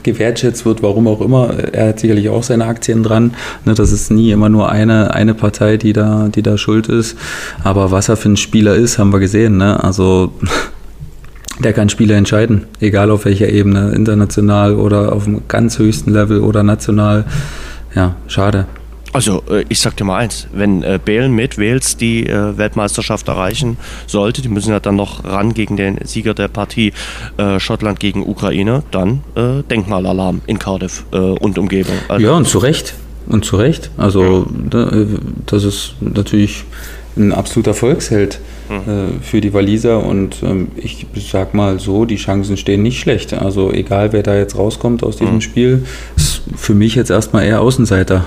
gewertschätzt 0.01 0.65
wird, 0.65 0.81
warum 0.81 1.07
auch 1.07 1.21
immer. 1.21 1.51
Er 1.71 1.89
hat 1.89 1.99
sicherlich 1.99 2.29
auch 2.29 2.41
seine 2.41 2.65
Aktien 2.65 3.03
dran. 3.03 3.35
Ne, 3.63 3.75
das 3.75 3.91
ist 3.91 4.09
nie 4.11 4.31
immer 4.31 4.49
nur 4.49 4.69
eine, 4.69 5.13
eine 5.13 5.35
Partei, 5.35 5.77
die 5.77 5.93
da, 5.93 6.29
die 6.33 6.41
da 6.41 6.57
schuld 6.57 6.87
ist. 6.87 7.15
Aber 7.63 7.91
was 7.91 8.09
er 8.09 8.17
für 8.17 8.29
ein 8.29 8.37
Spieler 8.37 8.75
ist, 8.75 8.97
haben 8.97 9.13
wir 9.13 9.19
gesehen. 9.19 9.57
Ne? 9.57 9.83
Also 9.83 10.33
der 11.63 11.73
kann 11.73 11.89
Spieler 11.89 12.15
entscheiden, 12.15 12.65
egal 12.79 13.11
auf 13.11 13.25
welcher 13.25 13.49
Ebene, 13.49 13.91
international 13.91 14.75
oder 14.75 15.13
auf 15.13 15.25
dem 15.25 15.41
ganz 15.47 15.77
höchsten 15.77 16.11
Level 16.11 16.41
oder 16.41 16.63
national. 16.63 17.25
Ja, 17.93 18.15
schade. 18.27 18.65
Also 19.13 19.43
äh, 19.49 19.63
ich 19.69 19.79
sag 19.79 19.95
dir 19.95 20.03
mal 20.03 20.17
eins, 20.17 20.47
wenn 20.51 20.81
äh, 20.81 20.99
Bale 21.03 21.29
mit 21.29 21.59
Wales 21.59 21.95
die 21.95 22.27
äh, 22.27 22.57
Weltmeisterschaft 22.57 23.27
erreichen 23.27 23.77
sollte, 24.07 24.41
die 24.41 24.49
müssen 24.49 24.71
ja 24.71 24.79
dann 24.79 24.95
noch 24.95 25.23
ran 25.23 25.53
gegen 25.53 25.77
den 25.77 25.99
Sieger 26.03 26.33
der 26.33 26.47
Partie 26.47 26.91
Schottland 27.57 27.99
gegen 27.99 28.25
Ukraine, 28.25 28.83
dann 28.91 29.21
Denkmalalarm 29.69 30.41
in 30.47 30.57
Cardiff 30.57 31.05
und 31.11 31.57
Umgebung. 31.57 31.95
Also, 32.07 32.25
ja, 32.25 32.33
und 32.33 32.47
zu 32.47 32.57
Recht. 32.57 32.95
Und 33.27 33.45
zu 33.45 33.57
Recht. 33.57 33.91
Also 33.97 34.47
das 35.45 35.63
ist 35.63 35.95
natürlich 36.01 36.63
ein 37.15 37.31
absoluter 37.31 37.73
Volksheld 37.73 38.39
mhm. 38.69 39.21
für 39.21 39.41
die 39.41 39.53
Waliser 39.53 40.03
und 40.03 40.37
ähm, 40.43 40.69
ich 40.75 41.05
sag 41.31 41.53
mal 41.53 41.79
so, 41.79 42.05
die 42.05 42.15
Chancen 42.15 42.57
stehen 42.57 42.81
nicht 42.81 42.99
schlecht. 42.99 43.33
Also 43.33 43.71
egal 43.71 44.13
wer 44.13 44.23
da 44.23 44.35
jetzt 44.35 44.57
rauskommt 44.57 45.03
aus 45.03 45.17
diesem 45.17 45.35
mhm. 45.35 45.41
Spiel, 45.41 45.85
ist 46.15 46.41
für 46.55 46.73
mich 46.73 46.95
jetzt 46.95 47.11
erstmal 47.11 47.45
eher 47.45 47.61
Außenseiter 47.61 48.25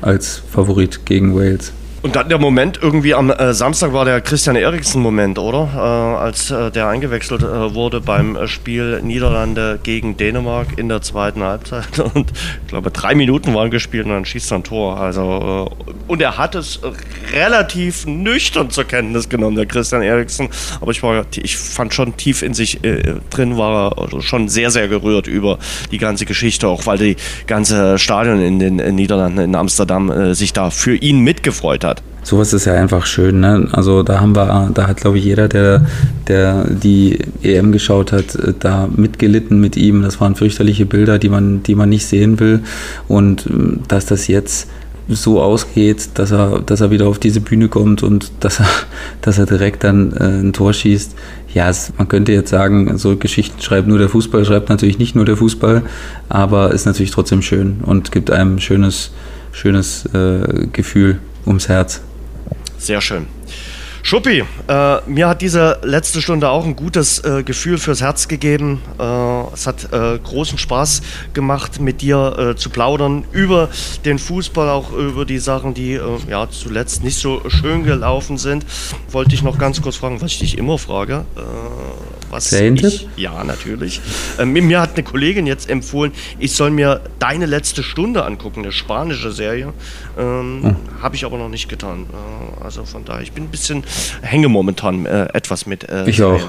als 0.00 0.42
Favorit 0.50 1.04
gegen 1.04 1.34
Wales. 1.34 1.72
Und 2.00 2.14
dann 2.14 2.28
der 2.28 2.38
Moment, 2.38 2.78
irgendwie 2.80 3.12
am 3.12 3.28
äh, 3.30 3.52
Samstag 3.52 3.92
war 3.92 4.04
der 4.04 4.20
Christian 4.20 4.54
Eriksen-Moment, 4.54 5.36
oder? 5.36 5.68
Äh, 5.74 5.78
als 6.22 6.48
äh, 6.48 6.70
der 6.70 6.86
eingewechselt 6.86 7.42
äh, 7.42 7.74
wurde 7.74 8.00
beim 8.00 8.36
äh, 8.36 8.46
Spiel 8.46 9.02
Niederlande 9.02 9.80
gegen 9.82 10.16
Dänemark 10.16 10.78
in 10.78 10.88
der 10.88 11.02
zweiten 11.02 11.42
Halbzeit. 11.42 11.98
Und 12.14 12.30
ich 12.62 12.68
glaube, 12.68 12.92
drei 12.92 13.16
Minuten 13.16 13.52
waren 13.52 13.72
gespielt 13.72 14.06
und 14.06 14.12
dann 14.12 14.24
schießt 14.24 14.52
er 14.52 14.58
ein 14.58 14.64
Tor. 14.64 15.00
Also, 15.00 15.68
äh, 15.88 15.90
und 16.06 16.22
er 16.22 16.38
hat 16.38 16.54
es 16.54 16.80
relativ 17.32 18.06
nüchtern 18.06 18.70
zur 18.70 18.84
Kenntnis 18.84 19.28
genommen, 19.28 19.56
der 19.56 19.66
Christian 19.66 20.02
Eriksen. 20.02 20.48
Aber 20.80 20.92
ich, 20.92 21.02
war, 21.02 21.26
ich 21.34 21.56
fand 21.56 21.92
schon 21.92 22.16
tief 22.16 22.42
in 22.42 22.54
sich 22.54 22.80
drin, 23.30 23.58
war 23.58 23.90
er 23.90 23.98
also 23.98 24.20
schon 24.20 24.48
sehr, 24.48 24.70
sehr 24.70 24.88
gerührt 24.88 25.26
über 25.26 25.58
die 25.90 25.98
ganze 25.98 26.24
Geschichte, 26.24 26.68
auch 26.68 26.86
weil 26.86 26.96
die 26.96 27.16
ganze 27.46 27.98
Stadion 27.98 28.40
in 28.40 28.58
den 28.58 28.76
Niederlanden, 28.94 29.40
in 29.40 29.54
Amsterdam, 29.54 30.34
sich 30.34 30.52
da 30.52 30.70
für 30.70 30.94
ihn 30.94 31.20
mitgefreut 31.20 31.84
hat 31.84 31.87
hat. 31.88 32.02
Sowas 32.22 32.52
ist 32.52 32.66
ja 32.66 32.74
einfach 32.74 33.06
schön. 33.06 33.40
Ne? 33.40 33.68
Also 33.72 34.02
da 34.02 34.20
haben 34.20 34.36
wir, 34.36 34.70
da 34.74 34.86
hat 34.86 34.98
glaube 34.98 35.18
ich 35.18 35.24
jeder, 35.24 35.48
der, 35.48 35.86
der 36.26 36.64
die 36.68 37.18
EM 37.42 37.72
geschaut 37.72 38.12
hat, 38.12 38.34
äh, 38.34 38.52
da 38.58 38.88
mitgelitten 38.94 39.60
mit 39.60 39.76
ihm. 39.76 40.02
Das 40.02 40.20
waren 40.20 40.34
fürchterliche 40.34 40.86
Bilder, 40.86 41.18
die 41.18 41.30
man, 41.30 41.62
die 41.62 41.74
man 41.74 41.88
nicht 41.88 42.06
sehen 42.06 42.38
will. 42.38 42.60
Und 43.08 43.46
ähm, 43.46 43.80
dass 43.88 44.06
das 44.06 44.26
jetzt 44.28 44.68
so 45.08 45.40
ausgeht, 45.40 46.10
dass 46.14 46.30
er, 46.30 46.60
dass 46.60 46.82
er 46.82 46.90
wieder 46.90 47.06
auf 47.06 47.18
diese 47.18 47.40
Bühne 47.40 47.68
kommt 47.68 48.02
und 48.02 48.30
dass 48.40 48.60
er, 48.60 48.68
dass 49.22 49.38
er 49.38 49.46
direkt 49.46 49.84
dann 49.84 50.12
äh, 50.12 50.40
ein 50.40 50.52
Tor 50.52 50.72
schießt. 50.72 51.14
Ja, 51.54 51.70
es, 51.70 51.92
man 51.96 52.08
könnte 52.08 52.32
jetzt 52.32 52.50
sagen, 52.50 52.98
so 52.98 53.16
Geschichten 53.16 53.62
schreibt 53.62 53.88
nur 53.88 53.98
der 53.98 54.10
Fußball, 54.10 54.44
schreibt 54.44 54.68
natürlich 54.68 54.98
nicht 54.98 55.14
nur 55.14 55.24
der 55.24 55.38
Fußball, 55.38 55.82
aber 56.28 56.72
ist 56.72 56.84
natürlich 56.84 57.10
trotzdem 57.10 57.40
schön 57.40 57.78
und 57.82 58.12
gibt 58.12 58.30
einem 58.30 58.56
ein 58.56 58.60
schönes, 58.60 59.12
schönes 59.52 60.04
äh, 60.12 60.66
Gefühl 60.72 61.20
ums 61.48 61.68
Herz. 61.68 62.00
Sehr 62.78 63.00
schön. 63.00 63.26
Schuppi, 64.02 64.44
äh, 64.68 65.00
mir 65.06 65.28
hat 65.28 65.42
diese 65.42 65.80
letzte 65.82 66.22
Stunde 66.22 66.48
auch 66.48 66.64
ein 66.64 66.76
gutes 66.76 67.18
äh, 67.24 67.42
Gefühl 67.42 67.78
fürs 67.78 68.00
Herz 68.00 68.28
gegeben. 68.28 68.80
Äh, 68.98 69.02
es 69.52 69.66
hat 69.66 69.92
äh, 69.92 70.18
großen 70.18 70.56
Spaß 70.56 71.02
gemacht, 71.34 71.80
mit 71.80 72.00
dir 72.00 72.36
äh, 72.38 72.56
zu 72.56 72.70
plaudern 72.70 73.24
über 73.32 73.68
den 74.04 74.18
Fußball, 74.18 74.70
auch 74.70 74.92
über 74.92 75.24
die 75.24 75.38
Sachen, 75.38 75.74
die 75.74 75.94
äh, 75.94 76.00
ja 76.30 76.48
zuletzt 76.48 77.02
nicht 77.02 77.18
so 77.18 77.42
schön 77.50 77.84
gelaufen 77.84 78.38
sind. 78.38 78.64
Wollte 79.10 79.34
ich 79.34 79.42
noch 79.42 79.58
ganz 79.58 79.82
kurz 79.82 79.96
fragen, 79.96 80.22
was 80.22 80.32
ich 80.32 80.38
dich 80.38 80.58
immer 80.58 80.78
frage. 80.78 81.24
Was 82.30 82.52
ich, 82.52 83.08
ja, 83.16 83.42
natürlich. 83.44 84.00
Ähm, 84.38 84.52
mir 84.52 84.80
hat 84.80 84.94
eine 84.94 85.02
Kollegin 85.02 85.46
jetzt 85.46 85.68
empfohlen, 85.70 86.12
ich 86.38 86.52
soll 86.52 86.70
mir 86.70 87.00
deine 87.18 87.46
letzte 87.46 87.82
Stunde 87.82 88.24
angucken, 88.24 88.60
eine 88.60 88.72
spanische 88.72 89.32
Serie. 89.32 89.72
Ähm, 90.18 90.60
hm. 90.62 90.76
Habe 91.02 91.16
ich 91.16 91.24
aber 91.24 91.38
noch 91.38 91.48
nicht 91.48 91.68
getan. 91.68 92.06
Äh, 92.12 92.64
also 92.64 92.84
von 92.84 93.04
daher, 93.04 93.22
ich 93.22 93.32
bin 93.32 93.44
ein 93.44 93.50
bisschen 93.50 93.84
hänge 94.22 94.48
momentan 94.48 95.06
äh, 95.06 95.28
etwas 95.32 95.66
mit. 95.66 95.88
Äh, 95.88 96.08
ich 96.08 96.22
auch. 96.22 96.40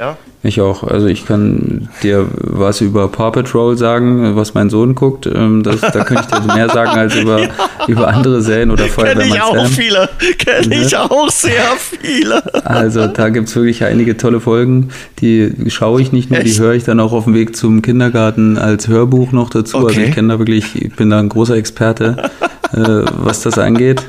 Ja? 0.00 0.16
Ich 0.42 0.62
auch. 0.62 0.82
Also 0.82 1.08
ich 1.08 1.26
kann 1.26 1.90
dir 2.02 2.26
was 2.32 2.80
über 2.80 3.08
Paw 3.08 3.30
Patrol 3.30 3.76
sagen, 3.76 4.34
was 4.34 4.54
mein 4.54 4.70
Sohn 4.70 4.94
guckt. 4.94 5.26
Ähm, 5.26 5.62
das, 5.62 5.82
da 5.82 6.02
könnte 6.04 6.22
ich 6.22 6.38
dir 6.38 6.54
mehr 6.54 6.70
sagen 6.70 6.98
als 6.98 7.14
über, 7.14 7.42
ja. 7.42 7.48
über 7.86 8.08
andere 8.08 8.40
Serien 8.40 8.70
oder 8.70 8.86
Feuerwehrmann 8.86 9.28
Kenn 9.28 9.34
ich 9.34 9.42
auch 9.42 9.56
Sam. 9.56 9.66
viele. 9.66 10.08
Kenne 10.38 10.74
ich 10.74 10.96
auch 10.96 11.28
sehr 11.28 11.64
viele. 11.76 12.64
Also 12.64 13.08
da 13.08 13.28
gibt 13.28 13.50
es 13.50 13.54
wirklich 13.54 13.84
einige 13.84 14.16
tolle 14.16 14.40
Folgen. 14.40 14.88
Die 15.20 15.52
schaue 15.68 16.00
ich 16.00 16.12
nicht 16.12 16.30
nur, 16.30 16.40
Echt? 16.40 16.56
die 16.56 16.58
höre 16.58 16.72
ich 16.72 16.84
dann 16.84 16.98
auch 16.98 17.12
auf 17.12 17.24
dem 17.24 17.34
Weg 17.34 17.54
zum 17.54 17.82
Kindergarten 17.82 18.56
als 18.56 18.88
Hörbuch 18.88 19.32
noch 19.32 19.50
dazu. 19.50 19.76
Okay. 19.76 19.86
Also 19.88 20.00
ich 20.00 20.14
kenne 20.14 20.28
da 20.32 20.38
wirklich, 20.38 20.82
ich 20.82 20.96
bin 20.96 21.10
da 21.10 21.18
ein 21.18 21.28
großer 21.28 21.56
Experte, 21.56 22.30
äh, 22.72 23.02
was 23.12 23.42
das 23.42 23.58
angeht. 23.58 24.00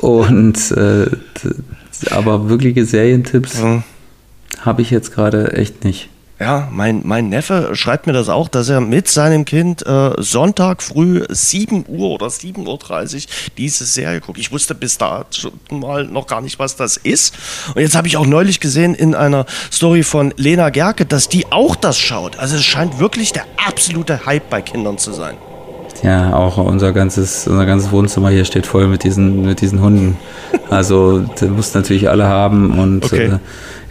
Und 0.00 0.70
äh, 0.70 1.10
aber 2.12 2.48
wirkliche 2.48 2.86
Serientipps. 2.86 3.60
Mhm 3.60 3.82
habe 4.60 4.82
ich 4.82 4.90
jetzt 4.90 5.14
gerade 5.14 5.52
echt 5.52 5.84
nicht. 5.84 6.08
Ja, 6.40 6.68
mein, 6.70 7.02
mein 7.04 7.28
Neffe 7.30 7.70
schreibt 7.72 8.06
mir 8.06 8.12
das 8.12 8.28
auch, 8.28 8.46
dass 8.48 8.68
er 8.68 8.80
mit 8.80 9.08
seinem 9.08 9.44
Kind 9.44 9.84
äh, 9.84 10.12
Sonntag 10.18 10.84
früh 10.84 11.24
7 11.28 11.84
Uhr 11.88 12.10
oder 12.10 12.28
7.30 12.28 12.64
Uhr 13.16 13.22
diese 13.56 13.84
Serie 13.84 14.20
guckt. 14.20 14.38
Ich 14.38 14.52
wusste 14.52 14.76
bis 14.76 14.98
da 14.98 15.24
mal 15.72 16.04
noch 16.04 16.28
gar 16.28 16.40
nicht, 16.40 16.60
was 16.60 16.76
das 16.76 16.96
ist. 16.96 17.34
Und 17.74 17.80
jetzt 17.82 17.96
habe 17.96 18.06
ich 18.06 18.16
auch 18.16 18.26
neulich 18.26 18.60
gesehen 18.60 18.94
in 18.94 19.16
einer 19.16 19.46
Story 19.72 20.04
von 20.04 20.32
Lena 20.36 20.70
Gerke, 20.70 21.06
dass 21.06 21.28
die 21.28 21.50
auch 21.50 21.74
das 21.74 21.98
schaut. 21.98 22.38
Also 22.38 22.54
es 22.54 22.64
scheint 22.64 23.00
wirklich 23.00 23.32
der 23.32 23.42
absolute 23.66 24.24
Hype 24.24 24.48
bei 24.48 24.62
Kindern 24.62 24.96
zu 24.96 25.12
sein. 25.12 25.34
Ja, 26.04 26.34
auch 26.34 26.58
unser 26.58 26.92
ganzes, 26.92 27.48
unser 27.48 27.66
ganzes 27.66 27.90
Wohnzimmer 27.90 28.30
hier 28.30 28.44
steht 28.44 28.66
voll 28.66 28.86
mit 28.86 29.02
diesen, 29.02 29.44
mit 29.44 29.60
diesen 29.60 29.82
Hunden. 29.82 30.16
Also, 30.70 31.18
das 31.18 31.48
muss 31.48 31.74
natürlich 31.74 32.08
alle 32.08 32.26
haben 32.26 32.78
und 32.78 33.04
Okay. 33.04 33.24
äh, 33.26 33.38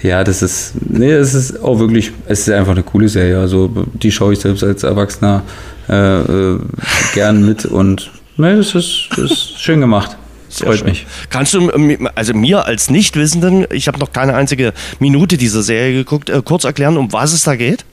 ja, 0.08 0.24
das 0.24 0.42
ist, 0.42 0.74
nee, 0.90 1.12
es 1.12 1.34
ist 1.34 1.62
auch 1.62 1.80
wirklich, 1.80 2.12
es 2.28 2.48
ist 2.48 2.54
einfach 2.54 2.72
eine 2.74 2.84
coole 2.84 3.10
Serie. 3.10 3.40
Also, 3.40 3.70
die 3.94 4.12
schaue 4.12 4.34
ich 4.34 4.40
selbst 4.40 4.64
als 4.64 4.84
Erwachsener 4.84 5.44
äh, 5.90 6.20
äh, 6.20 6.60
gern 7.14 7.46
mit 7.46 7.66
und 7.66 8.12
nee, 8.38 8.56
das 8.56 8.76
ist, 8.76 9.10
das 9.12 9.32
ist 9.32 9.60
schön 9.60 9.82
gemacht. 9.82 10.18
Sehr 10.50 10.68
Freut 10.68 10.80
schön. 10.80 10.90
mich. 10.90 11.06
Kannst 11.30 11.54
du, 11.54 11.70
also 12.16 12.34
mir 12.34 12.66
als 12.66 12.90
Nichtwissenden, 12.90 13.66
ich 13.72 13.88
habe 13.88 14.00
noch 14.00 14.12
keine 14.14 14.34
einzige 14.36 14.74
Minute 15.00 15.38
dieser 15.38 15.62
Serie 15.62 15.94
geguckt, 15.94 16.30
äh, 16.30 16.42
kurz 16.44 16.64
erklären, 16.64 16.98
um 16.98 17.12
was 17.12 17.34
es 17.34 17.44
da 17.44 17.56
geht? 17.56 17.86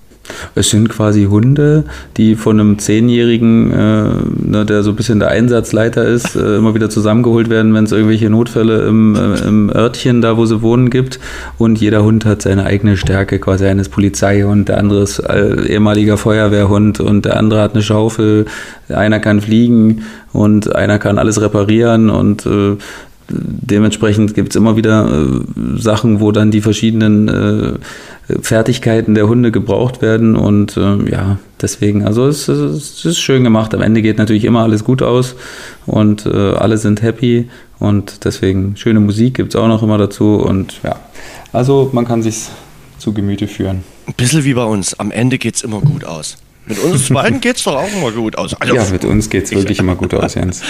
Es 0.55 0.71
sind 0.71 0.89
quasi 0.89 1.25
Hunde, 1.25 1.85
die 2.17 2.35
von 2.35 2.59
einem 2.59 2.79
Zehnjährigen, 2.79 3.71
äh, 3.71 4.05
ne, 4.49 4.65
der 4.67 4.83
so 4.83 4.91
ein 4.91 4.97
bisschen 4.97 5.19
der 5.19 5.29
Einsatzleiter 5.29 6.05
ist, 6.05 6.37
äh, 6.37 6.57
immer 6.57 6.75
wieder 6.75 6.91
zusammengeholt 6.91 7.51
werden, 7.51 7.75
wenn 7.75 7.85
es 7.85 7.93
irgendwelche 7.93 8.31
Notfälle 8.31 8.87
im, 8.87 9.15
äh, 9.15 9.47
im 9.47 9.71
Örtchen, 9.71 10.21
da 10.21 10.37
wo 10.37 10.47
sie 10.47 10.63
wohnen, 10.63 10.91
gibt. 10.91 11.19
Und 11.59 11.81
jeder 11.81 12.05
Hund 12.05 12.25
hat 12.25 12.43
seine 12.43 12.65
eigene 12.65 12.97
Stärke, 12.97 13.39
quasi 13.39 13.67
eines 13.67 13.89
Polizeihund, 13.89 14.69
der 14.69 14.79
andere 14.79 15.03
ist 15.03 15.19
äh, 15.19 15.67
ehemaliger 15.67 16.17
Feuerwehrhund 16.17 17.01
und 17.01 17.25
der 17.25 17.37
andere 17.37 17.61
hat 17.61 17.75
eine 17.75 17.83
Schaufel, 17.83 18.47
einer 18.89 19.21
kann 19.21 19.41
fliegen 19.41 20.03
und 20.33 20.75
einer 20.75 20.99
kann 20.99 21.19
alles 21.19 21.41
reparieren 21.41 22.11
und 22.11 22.45
äh, 22.47 22.77
Dementsprechend 23.29 24.35
gibt 24.35 24.51
es 24.51 24.57
immer 24.57 24.77
wieder 24.77 25.09
äh, 25.09 25.81
Sachen, 25.81 26.21
wo 26.21 26.31
dann 26.31 26.51
die 26.51 26.61
verschiedenen 26.61 27.29
äh, 27.29 28.39
Fertigkeiten 28.41 29.15
der 29.15 29.29
Hunde 29.29 29.51
gebraucht 29.51 30.03
werden. 30.03 30.37
Und 30.37 30.77
äh, 30.77 31.11
ja, 31.11 31.39
deswegen, 31.61 32.05
also 32.05 32.27
es, 32.27 32.49
es, 32.49 33.05
ist 33.05 33.19
schön 33.19 33.43
gemacht. 33.43 33.75
Am 33.75 33.81
Ende 33.81 34.03
geht 34.03 34.19
natürlich 34.19 34.45
immer 34.45 34.63
alles 34.63 34.85
gut 34.85 35.03
aus 35.03 35.37
und 35.87 36.27
äh, 36.27 36.31
alle 36.31 36.77
sind 36.77 37.03
happy. 37.03 37.49
Und 37.79 38.25
deswegen 38.25 38.77
schöne 38.77 39.01
Musik 39.01 39.35
gibt 39.35 39.55
es 39.55 39.61
auch 39.61 39.69
noch 39.69 39.83
immer 39.83 39.99
dazu. 39.99 40.37
Und 40.37 40.81
ja, 40.83 40.97
also 41.53 41.91
man 41.93 42.07
kann 42.07 42.23
sich 42.23 42.49
zu 42.99 43.13
Gemüte 43.13 43.47
führen. 43.47 43.85
Ein 44.07 44.15
bisschen 44.17 44.45
wie 44.45 44.55
bei 44.55 44.65
uns. 44.65 44.99
Am 44.99 45.11
Ende 45.11 45.39
geht 45.39 45.57
es 45.57 45.63
immer 45.63 45.81
gut 45.81 46.05
aus. 46.05 46.37
Mit 46.67 46.79
uns 46.79 47.09
beiden 47.11 47.41
geht 47.41 47.57
es 47.57 47.65
doch 47.65 47.77
auch 47.77 47.93
immer 47.93 48.11
gut 48.13 48.37
aus. 48.39 48.55
Also, 48.61 48.75
Ja, 48.75 48.85
mit 48.91 49.05
uns 49.05 49.29
geht 49.29 49.45
es 49.45 49.51
wirklich 49.53 49.79
immer 49.79 49.95
gut 49.97 50.15
aus, 50.15 50.35
Jens. 50.35 50.63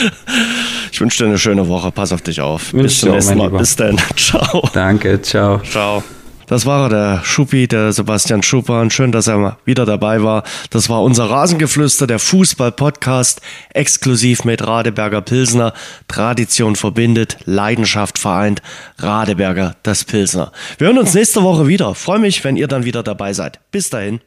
ich 0.91 1.01
wünsche 1.01 1.19
dir 1.25 1.29
eine 1.31 1.39
schöne 1.39 1.69
Woche. 1.69 1.93
Pass 1.93 2.13
auf 2.13 2.23
dich 2.23 2.41
auf. 2.41 2.73
Wünsch 2.73 2.85
Bis 2.85 3.01
zum 3.01 3.11
nächsten 3.13 3.39
Mal. 3.39 3.45
Lieber. 3.47 3.59
Bis 3.59 3.77
dann. 3.77 3.99
Ciao. 4.17 4.69
Danke, 4.73 5.21
ciao. 5.23 5.61
Ciao. 5.61 6.03
Das 6.47 6.67
war 6.67 6.91
der 6.91 7.23
Schuppi, 7.25 7.67
der 7.69 7.93
Sebastian 7.93 8.43
Schuppan. 8.43 8.91
Schön, 8.91 9.13
dass 9.13 9.29
er 9.29 9.39
mal 9.39 9.57
wieder 9.65 9.87
dabei 9.87 10.23
war. 10.23 10.43
Das 10.69 10.91
war 10.91 11.03
unser 11.03 11.31
Rasengeflüster, 11.31 12.07
der 12.07 12.19
Fußball-Podcast, 12.19 13.41
exklusiv 13.73 14.45
mit 14.45 14.67
Radeberger 14.67 15.23
Pilsner. 15.23 15.73
Tradition 16.07 16.77
verbindet, 16.77 17.39
Leidenschaft 17.47 18.19
vereint. 18.19 18.61
Radeberger, 18.99 19.77
das 19.85 20.05
Pilsner. 20.05 20.53
Wir 20.77 20.89
hören 20.89 20.99
uns 20.99 21.15
nächste 21.15 21.43
Woche 21.43 21.67
wieder. 21.67 21.95
Freue 21.95 22.19
mich, 22.19 22.45
wenn 22.45 22.57
ihr 22.57 22.69
dann 22.69 22.85
wieder 22.85 23.03
dabei 23.03 23.33
seid. 23.33 23.61
Bis 23.71 23.89
dahin. 23.89 24.21